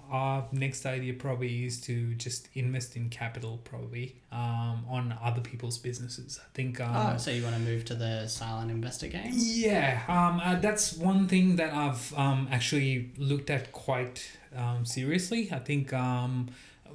our 0.09 0.45
next 0.51 0.85
idea 0.85 1.13
probably 1.13 1.65
is 1.65 1.79
to 1.81 2.13
just 2.15 2.49
invest 2.55 2.95
in 2.95 3.09
capital, 3.09 3.59
probably 3.63 4.15
um, 4.31 4.85
on 4.89 5.17
other 5.21 5.41
people's 5.41 5.77
businesses. 5.77 6.39
I 6.41 6.47
think. 6.53 6.79
Um, 6.81 6.91
Oh, 6.95 7.17
so 7.17 7.31
you 7.31 7.43
want 7.43 7.55
to 7.55 7.61
move 7.61 7.85
to 7.85 7.95
the 7.95 8.27
silent 8.27 8.71
investor 8.71 9.07
game? 9.07 9.31
Yeah, 9.33 10.01
um, 10.07 10.41
uh, 10.43 10.59
that's 10.59 10.93
one 10.93 11.27
thing 11.27 11.55
that 11.57 11.73
I've 11.73 12.13
um, 12.17 12.47
actually 12.51 13.11
looked 13.17 13.49
at 13.49 13.71
quite 13.71 14.29
um, 14.55 14.85
seriously. 14.85 15.49
I 15.51 15.59
think, 15.59 15.93
um, 15.93 16.49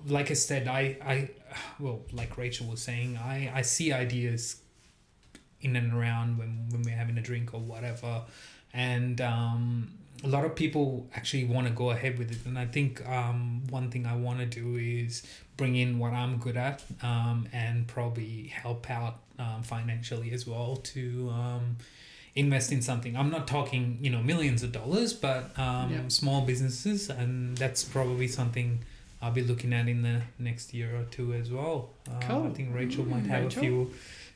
like 0.06 0.30
I 0.30 0.34
said, 0.34 0.68
I, 0.68 0.97
I, 1.05 1.30
well, 1.78 2.02
like 2.12 2.36
Rachel 2.36 2.66
was 2.66 2.82
saying, 2.82 3.16
I, 3.16 3.51
I 3.55 3.62
see 3.62 3.93
ideas 3.93 4.60
in 5.60 5.74
and 5.76 5.93
around 5.93 6.38
when, 6.38 6.68
when 6.70 6.82
we're 6.82 6.97
having 6.97 7.16
a 7.18 7.22
drink 7.22 7.55
or 7.55 7.60
whatever. 7.60 8.22
And 8.74 9.20
um, 9.20 9.93
a 10.24 10.28
lot 10.28 10.44
of 10.44 10.55
people 10.55 11.06
actually 11.14 11.44
want 11.44 11.66
to 11.66 11.72
go 11.72 11.90
ahead 11.90 12.18
with 12.18 12.30
it. 12.30 12.38
And 12.47 12.59
I 12.59 12.66
think 12.66 13.06
um, 13.09 13.62
one 13.70 13.90
thing 13.90 14.06
I 14.06 14.16
want 14.16 14.38
to 14.40 14.47
do 14.47 14.76
is 14.76 15.22
bring 15.56 15.76
in 15.76 15.98
what 15.98 16.12
I'm 16.12 16.38
good 16.38 16.56
at 16.56 16.82
um, 17.02 17.48
and 17.52 17.86
probably 17.86 18.47
help 18.48 18.90
out 18.90 19.18
um, 19.38 19.62
financially 19.62 20.32
as 20.32 20.47
well 20.47 20.76
to 20.76 21.30
um, 21.30 21.76
invest 22.34 22.72
in 22.72 22.82
something. 22.82 23.16
I'm 23.16 23.30
not 23.30 23.47
talking, 23.47 23.98
you 24.01 24.10
know, 24.10 24.22
millions 24.22 24.62
of 24.62 24.72
dollars, 24.72 25.12
but 25.12 25.59
um, 25.59 25.93
Yep. 25.93 26.12
small 26.12 26.40
businesses. 26.43 27.09
And 27.10 27.56
that's 27.56 27.84
probably 27.84 28.28
something 28.28 28.80
I'll 29.22 29.32
be 29.32 29.43
looking 29.43 29.72
at 29.72 29.88
in 29.88 30.02
the 30.02 30.22
next 30.38 30.74
year 30.74 30.94
or 30.97 31.05
two 31.05 31.32
as 31.34 31.51
well. 31.51 31.90
Uh, 32.09 32.44
I 32.44 32.51
think 32.51 32.74
Rachel 32.74 33.05
might 33.06 33.26
have 33.26 33.44
Rachel? 33.44 33.60
a 33.62 33.64
few 33.64 33.94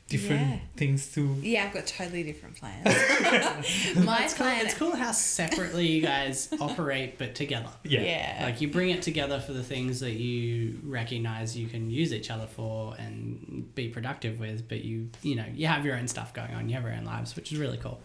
different 0.09 0.41
Yeah. 0.49 0.57
things 0.75 1.07
to. 1.13 1.37
Yeah, 1.41 1.65
I've 1.65 1.73
got 1.73 1.87
totally 1.87 2.23
different 2.23 2.57
plans. 2.57 2.85
My 4.05 4.23
it's 4.25 4.33
cool, 4.33 4.45
plan. 4.45 4.65
it's 4.65 4.73
cool 4.73 4.95
how 4.95 5.11
separately 5.11 5.87
you 5.87 6.01
guys 6.01 6.49
operate 6.59 7.17
but 7.17 7.35
together. 7.35 7.69
Yeah. 7.83 8.01
Yeah. 8.01 8.39
Like 8.45 8.59
you 8.59 8.67
bring 8.69 8.89
it 8.89 9.01
together 9.01 9.39
for 9.39 9.53
the 9.53 9.63
things 9.63 9.99
that 10.01 10.13
you 10.13 10.79
recognize 10.83 11.57
you 11.57 11.67
can 11.67 11.89
use 11.89 12.11
each 12.13 12.29
other 12.31 12.47
for 12.47 12.95
and 12.97 13.73
be 13.75 13.87
productive 13.87 14.39
with, 14.39 14.67
but 14.67 14.83
you 14.83 15.09
you 15.21 15.35
know, 15.35 15.45
you 15.53 15.67
have 15.67 15.85
your 15.85 15.95
own 15.95 16.07
stuff 16.07 16.33
going 16.33 16.53
on, 16.53 16.67
you 16.67 16.75
have 16.75 16.83
your 16.83 16.93
own 16.93 17.05
lives, 17.05 17.35
which 17.35 17.51
is 17.53 17.57
really 17.59 17.77
cool. 17.77 18.01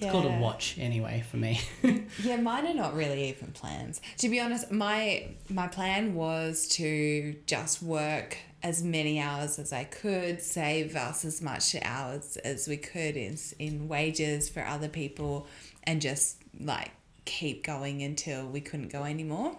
It's 0.00 0.10
cool 0.10 0.22
to 0.22 0.28
Yeah. 0.28 0.40
watch 0.40 0.76
anyway 0.78 1.22
for 1.30 1.36
me. 1.36 1.60
Yeah, 2.22 2.36
mine 2.36 2.66
are 2.66 2.74
not 2.74 2.94
really 2.94 3.28
even 3.28 3.52
plans. 3.52 4.00
To 4.18 4.28
be 4.28 4.40
honest, 4.40 4.70
my 4.72 5.28
my 5.48 5.68
plan 5.68 6.14
was 6.14 6.66
to 6.78 7.34
just 7.46 7.82
work 7.82 8.36
as 8.62 8.82
many 8.82 9.18
hours 9.20 9.58
as 9.58 9.72
I 9.72 9.84
could, 9.84 10.42
save 10.42 10.94
us 10.96 11.24
as 11.24 11.40
much 11.40 11.74
hours 11.82 12.36
as 12.38 12.66
we 12.68 12.76
could 12.76 13.16
in 13.16 13.36
in 13.58 13.88
wages 13.88 14.48
for 14.48 14.64
other 14.66 14.88
people, 14.88 15.46
and 15.84 16.00
just 16.00 16.36
like 16.58 16.90
keep 17.24 17.64
going 17.64 18.02
until 18.02 18.46
we 18.46 18.60
couldn't 18.60 18.88
go 18.92 19.04
anymore. 19.04 19.56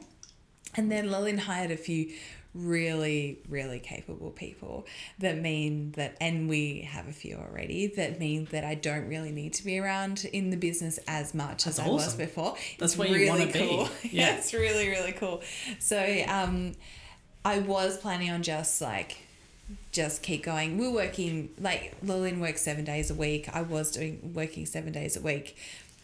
And 0.75 0.91
then 0.91 1.09
Lillian 1.11 1.37
hired 1.37 1.71
a 1.71 1.77
few 1.77 2.11
really, 2.53 3.39
really 3.47 3.79
capable 3.79 4.29
people 4.31 4.85
that 5.19 5.37
mean 5.37 5.91
that, 5.93 6.17
and 6.19 6.49
we 6.49 6.81
have 6.81 7.07
a 7.07 7.13
few 7.13 7.37
already, 7.37 7.87
that 7.87 8.19
mean 8.19 8.45
that 8.51 8.63
I 8.63 8.75
don't 8.75 9.07
really 9.07 9.31
need 9.31 9.53
to 9.53 9.63
be 9.63 9.79
around 9.79 10.25
in 10.33 10.49
the 10.49 10.57
business 10.57 10.99
as 11.07 11.33
much 11.33 11.65
as 11.67 11.77
That's 11.77 11.87
I 11.87 11.91
was 11.91 12.15
before. 12.15 12.55
That's 12.77 12.93
It's 12.93 12.97
where 12.97 13.07
you 13.07 13.29
wanna 13.29 13.47
be. 13.47 13.59
cool. 13.59 13.89
Yeah. 14.11 14.35
it's 14.35 14.53
really, 14.53 14.89
really 14.89 15.13
cool. 15.13 15.41
So, 15.79 16.23
um, 16.27 16.73
I 17.43 17.59
was 17.59 17.97
planning 17.97 18.29
on 18.29 18.43
just 18.43 18.81
like, 18.81 19.17
just 19.93 20.21
keep 20.21 20.43
going. 20.43 20.77
We're 20.77 20.91
working 20.91 21.49
like 21.57 21.95
Lillian 22.03 22.39
works 22.41 22.61
seven 22.61 22.83
days 22.83 23.09
a 23.09 23.15
week. 23.15 23.49
I 23.53 23.61
was 23.61 23.91
doing 23.91 24.33
working 24.33 24.65
seven 24.65 24.91
days 24.91 25.15
a 25.15 25.21
week, 25.21 25.55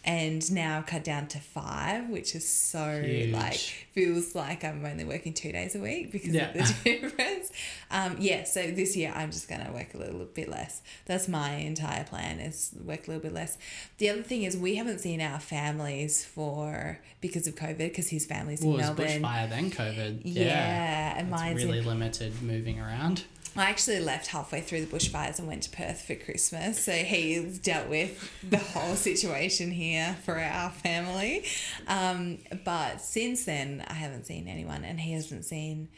and 0.07 0.49
now 0.53 0.81
cut 0.81 1.03
down 1.03 1.27
to 1.27 1.37
five, 1.37 2.09
which 2.09 2.33
is 2.33 2.47
so 2.47 3.01
Huge. 3.03 3.33
like 3.33 3.57
feels 3.91 4.33
like 4.33 4.63
I'm 4.63 4.83
only 4.85 5.03
working 5.03 5.33
two 5.33 5.51
days 5.51 5.75
a 5.75 5.79
week 5.79 6.11
because 6.13 6.29
Yeah. 6.33 6.49
of 6.49 6.53
the 6.83 6.83
difference. 6.99 7.51
Um, 7.91 8.15
yeah, 8.19 8.45
so 8.45 8.71
this 8.71 8.95
year 8.95 9.11
I'm 9.15 9.31
just 9.31 9.49
gonna 9.49 9.69
work 9.73 9.93
a 9.93 9.97
little 9.97 10.23
bit 10.25 10.47
less. 10.49 10.81
That's 11.05 11.27
my 11.27 11.51
entire 11.55 12.05
plan 12.05 12.39
is 12.39 12.71
work 12.83 13.07
a 13.07 13.11
little 13.11 13.21
bit 13.21 13.33
less. 13.33 13.57
The 13.97 14.09
other 14.09 14.23
thing 14.23 14.43
is 14.43 14.55
we 14.55 14.75
haven't 14.75 14.99
seen 14.99 15.19
our 15.21 15.39
families 15.41 16.23
for 16.23 16.99
because 17.19 17.45
of 17.45 17.55
COVID 17.55 17.77
because 17.77 18.07
his 18.09 18.25
family's 18.25 18.61
Well, 18.61 18.75
in 18.75 18.81
Melbourne. 18.81 19.21
bushfire 19.21 19.49
then 19.49 19.71
COVID. 19.71 20.21
Yeah, 20.23 20.43
Yeah. 20.45 21.17
and 21.17 21.29
mine's 21.29 21.61
in 21.61 21.67
really 21.69 21.81
limited 21.83 22.41
moving 22.41 22.79
around. 22.79 23.23
I 23.57 23.69
actually 23.69 23.99
left 23.99 24.27
halfway 24.27 24.61
through 24.61 24.85
the 24.85 24.95
bushfires 24.95 25.39
and 25.39 25.47
went 25.47 25.63
to 25.63 25.69
Perth 25.69 26.01
for 26.03 26.15
Christmas. 26.15 26.83
So 26.83 26.91
he's 26.91 27.57
dealt 27.59 27.87
with 27.89 28.31
the 28.47 28.57
whole 28.57 28.95
situation 28.95 29.71
here 29.71 30.15
for 30.23 30.37
our 30.39 30.69
family. 30.69 31.45
Um, 31.87 32.37
but 32.63 33.01
since 33.01 33.45
then, 33.45 33.83
I 33.87 33.93
haven't 33.93 34.25
seen 34.25 34.47
anyone, 34.47 34.83
and 34.83 34.99
he 34.99 35.13
hasn't 35.13 35.45
seen 35.45 35.89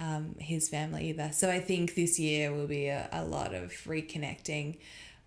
um, 0.00 0.34
his 0.38 0.68
family 0.68 1.10
either. 1.10 1.30
So 1.32 1.50
I 1.50 1.60
think 1.60 1.94
this 1.94 2.18
year 2.18 2.52
will 2.52 2.66
be 2.66 2.86
a, 2.88 3.08
a 3.12 3.24
lot 3.24 3.54
of 3.54 3.70
reconnecting. 3.86 4.78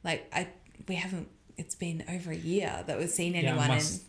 Like 0.04 0.28
I, 0.34 0.48
we 0.88 0.96
haven't. 0.96 1.30
It's 1.58 1.74
been 1.74 2.04
over 2.08 2.32
a 2.32 2.36
year 2.36 2.84
that 2.86 3.00
we've 3.00 3.10
seen 3.10 3.34
Yeah, 3.34 3.40
anyone, 3.50 3.70
must- 3.70 3.92
and 3.94 4.02
uh, 4.02 4.07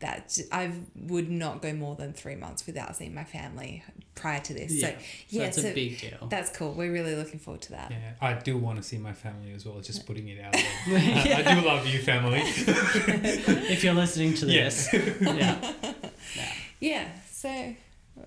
that 0.00 0.38
I 0.52 0.70
would 0.94 1.30
not 1.30 1.62
go 1.62 1.72
more 1.72 1.96
than 1.96 2.12
three 2.12 2.36
months 2.36 2.66
without 2.66 2.94
seeing 2.96 3.14
my 3.14 3.24
family 3.24 3.82
prior 4.14 4.40
to 4.40 4.52
this. 4.54 4.80
So 4.80 4.88
Yeah. 4.88 4.98
So 4.98 5.04
yeah, 5.30 5.42
that's 5.44 5.62
so 5.62 5.68
a 5.68 5.72
big 5.74 6.00
deal. 6.00 6.26
that's 6.28 6.50
cool. 6.56 6.72
We're 6.74 6.92
really 6.92 7.14
looking 7.14 7.38
forward 7.38 7.62
to 7.62 7.70
that. 7.72 7.90
Yeah, 7.90 8.12
I 8.20 8.34
do 8.34 8.58
want 8.58 8.76
to 8.78 8.82
see 8.82 8.98
my 8.98 9.12
family 9.14 9.52
as 9.54 9.64
well. 9.64 9.80
Just 9.80 10.06
putting 10.06 10.28
it 10.28 10.40
out 10.44 10.52
there. 10.52 10.62
I, 10.88 11.44
I 11.50 11.54
do 11.54 11.66
love 11.66 11.86
you, 11.86 12.00
family. 12.00 12.42
if 12.44 13.82
you're 13.84 13.94
listening 13.94 14.34
to 14.34 14.46
Yes. 14.46 14.90
this. 14.90 15.20
yeah. 15.22 15.74
Yeah. 16.80 17.08
So 17.30 17.74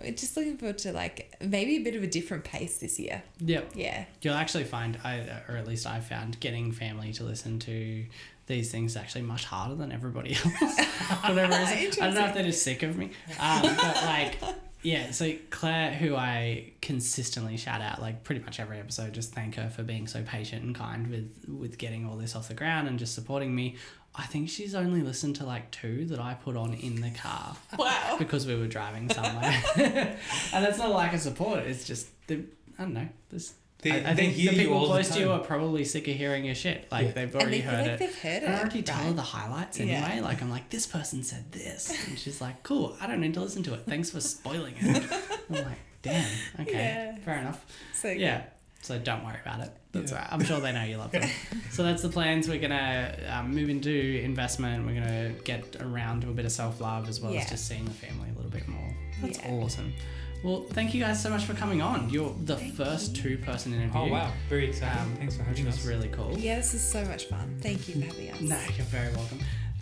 we're 0.02 0.12
just 0.12 0.36
looking 0.36 0.58
forward 0.58 0.78
to 0.80 0.92
like 0.94 1.36
maybe 1.42 1.78
a 1.78 1.80
bit 1.84 1.96
of 1.96 2.04
a 2.04 2.08
different 2.08 2.44
pace 2.44 2.78
this 2.80 3.00
year. 3.00 3.24
Yep. 3.40 3.72
Yeah. 3.76 4.06
You'll 4.22 4.34
actually 4.34 4.64
find, 4.66 4.98
I 5.04 5.20
or 5.48 5.56
at 5.58 5.68
least 5.68 5.86
I 5.86 6.00
found, 6.00 6.40
getting 6.40 6.72
family 6.72 7.14
to 7.14 7.24
listen 7.24 7.60
to 7.60 8.06
these 8.48 8.72
things 8.72 8.96
actually 8.96 9.22
much 9.24 9.46
harder 9.46 9.76
than 9.76 9.92
everybody 9.92 10.32
else. 10.36 10.42
For 10.44 10.50
whatever 11.34 11.54
reason. 11.58 12.04
I 12.04 12.08
don't 12.08 12.16
know 12.16 12.26
if 12.26 12.34
they're 12.34 12.44
just 12.44 12.64
sick 12.64 12.82
of 12.84 12.98
me. 12.98 13.12
Um, 13.40 13.62
but 13.62 13.96
like, 14.06 14.38
yeah. 14.82 15.12
So 15.12 15.32
Claire, 15.50 15.94
who 15.94 16.16
I 16.16 16.72
consistently 16.82 17.58
shout 17.58 17.82
out, 17.82 18.02
like 18.02 18.24
pretty 18.24 18.42
much 18.44 18.60
every 18.60 18.80
episode, 18.80 19.14
just 19.14 19.34
thank 19.34 19.56
her 19.56 19.70
for 19.70 19.84
being 19.84 20.08
so 20.08 20.24
patient 20.24 20.64
and 20.64 20.74
kind 20.74 21.08
with 21.08 21.46
with 21.48 21.78
getting 21.78 22.06
all 22.08 22.16
this 22.18 22.36
off 22.36 22.48
the 22.48 22.54
ground 22.54 22.88
and 22.88 22.98
just 22.98 23.14
supporting 23.14 23.54
me. 23.54 23.76
I 24.20 24.24
think 24.26 24.50
she's 24.50 24.74
only 24.74 25.02
listened 25.02 25.36
to 25.36 25.46
like 25.46 25.70
two 25.70 26.06
that 26.06 26.20
I 26.20 26.34
put 26.34 26.56
on 26.58 26.74
in 26.74 27.02
the 27.02 27.12
car 27.12 27.56
Wow. 27.78 28.16
because 28.18 28.48
we 28.48 28.56
were 28.56 28.66
driving 28.66 29.10
somewhere. 29.12 29.62
and 29.76 30.66
that's 30.66 30.80
not 30.80 30.90
like 30.90 31.14
a 31.14 31.20
support. 31.20 31.60
It's 31.60 31.86
just 31.86 32.08
the 32.28 32.44
I 32.80 32.84
don't 32.84 32.94
know. 32.94 33.08
This 33.30 33.54
They- 33.84 33.92
I, 33.92 34.10
I 34.12 34.14
they 34.14 34.24
think 34.24 34.34
hear 34.34 34.50
the 34.52 34.56
you 34.58 34.62
people 34.64 34.78
all 34.78 34.82
the 34.88 34.94
close 34.94 35.10
to 35.10 35.20
you 35.20 35.32
are 35.32 35.40
probably 35.40 35.86
sick 35.86 36.08
of 36.08 36.16
hearing 36.16 36.44
your 36.46 36.56
shit. 36.56 36.88
Like 36.92 37.08
Yeah. 37.08 37.12
they've 37.12 37.34
And 37.34 37.42
already 37.44 37.58
they 37.58 37.62
feel 37.62 37.72
heard 37.72 37.82
like 37.84 37.92
it. 37.92 38.00
they've 38.00 38.20
heard 38.22 38.44
it. 38.44 38.50
I 38.50 38.60
already 38.60 38.82
tell 38.82 38.98
her 38.98 39.14
the 39.14 39.22
highlights 39.22 39.80
Yeah. 39.80 39.86
anyway. 40.06 40.22
Like 40.22 40.42
I'm 40.42 40.50
like, 40.50 40.70
this 40.70 40.88
person 40.88 41.24
said 41.24 41.52
this, 41.52 42.08
and 42.08 42.18
she's 42.18 42.42
like, 42.42 42.64
cool. 42.64 42.96
I 43.00 43.06
don't 43.08 43.22
need 43.22 43.36
to 43.36 43.40
listen 43.42 43.62
to 43.64 43.74
it. 43.76 43.82
Thanks 43.88 44.10
for 44.10 44.20
spoiling 44.20 44.74
it. 44.80 45.04
I'm 45.50 45.56
like, 45.56 45.80
damn. 46.02 46.28
Okay, 46.62 46.72
Yeah. 46.74 47.18
fair 47.20 47.38
enough. 47.38 47.64
So 47.94 48.10
Yeah. 48.10 48.44
So 48.82 48.98
don't 49.00 49.24
worry 49.26 49.38
about 49.44 49.60
it. 49.62 49.72
That's 49.92 50.12
Yeah. 50.12 50.20
right. 50.20 50.28
I'm 50.32 50.44
sure 50.44 50.60
they 50.60 50.72
know 50.72 50.84
you 50.84 50.98
love 50.98 51.12
them. 51.12 51.30
so 51.72 51.84
that's 51.84 52.02
the 52.02 52.10
plans. 52.10 52.48
We're 52.48 52.60
gonna 52.60 53.16
um, 53.30 53.54
move 53.54 53.70
into 53.70 53.92
investment. 54.24 54.86
We're 54.88 54.94
gonna 54.96 55.34
get 55.44 55.76
around 55.82 56.22
to 56.22 56.30
a 56.30 56.34
bit 56.34 56.46
of 56.46 56.52
self 56.52 56.80
love 56.82 57.10
as 57.10 57.20
well 57.22 57.32
Yeah. 57.34 57.42
as 57.42 57.50
just 57.50 57.68
seeing 57.68 57.86
the 57.86 57.92
family 57.92 58.30
a 58.30 58.34
little 58.36 58.52
bit 58.52 58.68
more. 58.68 58.96
That's 59.22 59.40
Yeah. 59.40 59.50
awesome. 59.52 59.94
Well, 60.44 60.66
thank 60.72 60.94
you 60.94 61.02
guys 61.02 61.22
so 61.22 61.30
much 61.30 61.44
for 61.46 61.54
coming 61.54 61.82
on. 61.82 62.10
You're 62.10 62.36
the 62.44 62.58
first 62.58 63.16
two 63.16 63.38
person 63.40 63.74
interview. 63.74 64.00
Oh 64.00 64.06
wow, 64.08 64.32
very 64.50 64.70
exciting! 64.70 65.00
Um, 65.02 65.16
Thanks 65.16 65.36
for 65.36 65.44
which 65.44 65.50
having 65.58 65.66
was 65.66 65.80
us. 65.80 65.86
really 65.86 66.08
cool. 66.10 66.38
Yeah, 66.38 66.56
this 66.58 66.74
is 66.74 66.82
so 66.82 67.04
much 67.06 67.26
fun. 67.26 67.58
Thank 67.62 67.88
you 67.90 67.96
for 67.96 68.06
having 68.08 68.32
us. 68.32 68.42
No, 68.42 68.60
you're 68.76 68.86
very 68.86 69.14
welcome. 69.16 69.40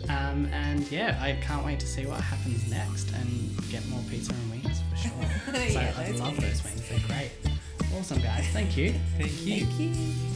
Um, 0.08 0.46
and 0.52 0.90
yeah, 0.90 1.18
I 1.22 1.32
can't 1.42 1.64
wait 1.64 1.80
to 1.80 1.86
see 1.86 2.04
what 2.06 2.20
happens 2.20 2.68
next 2.70 3.10
and 3.12 3.50
get 3.70 3.86
more 3.88 4.00
pizza 4.10 4.32
and 4.32 4.50
wings 4.50 4.80
for 4.90 4.96
sure. 4.96 5.54
so 5.54 5.60
Yeah, 5.80 5.92
I 5.96 6.10
those 6.10 6.20
love 6.20 6.38
wings. 6.38 6.62
those 6.62 6.64
wings. 6.64 6.88
They're 6.88 6.98
great. 7.08 7.30
Awesome, 7.98 8.20
guys. 8.20 8.46
Thank 8.48 8.76
you. 8.76 8.94
Thank 9.18 9.46
you. 9.46 9.66
Thank 9.66 9.80
you. 9.80 10.35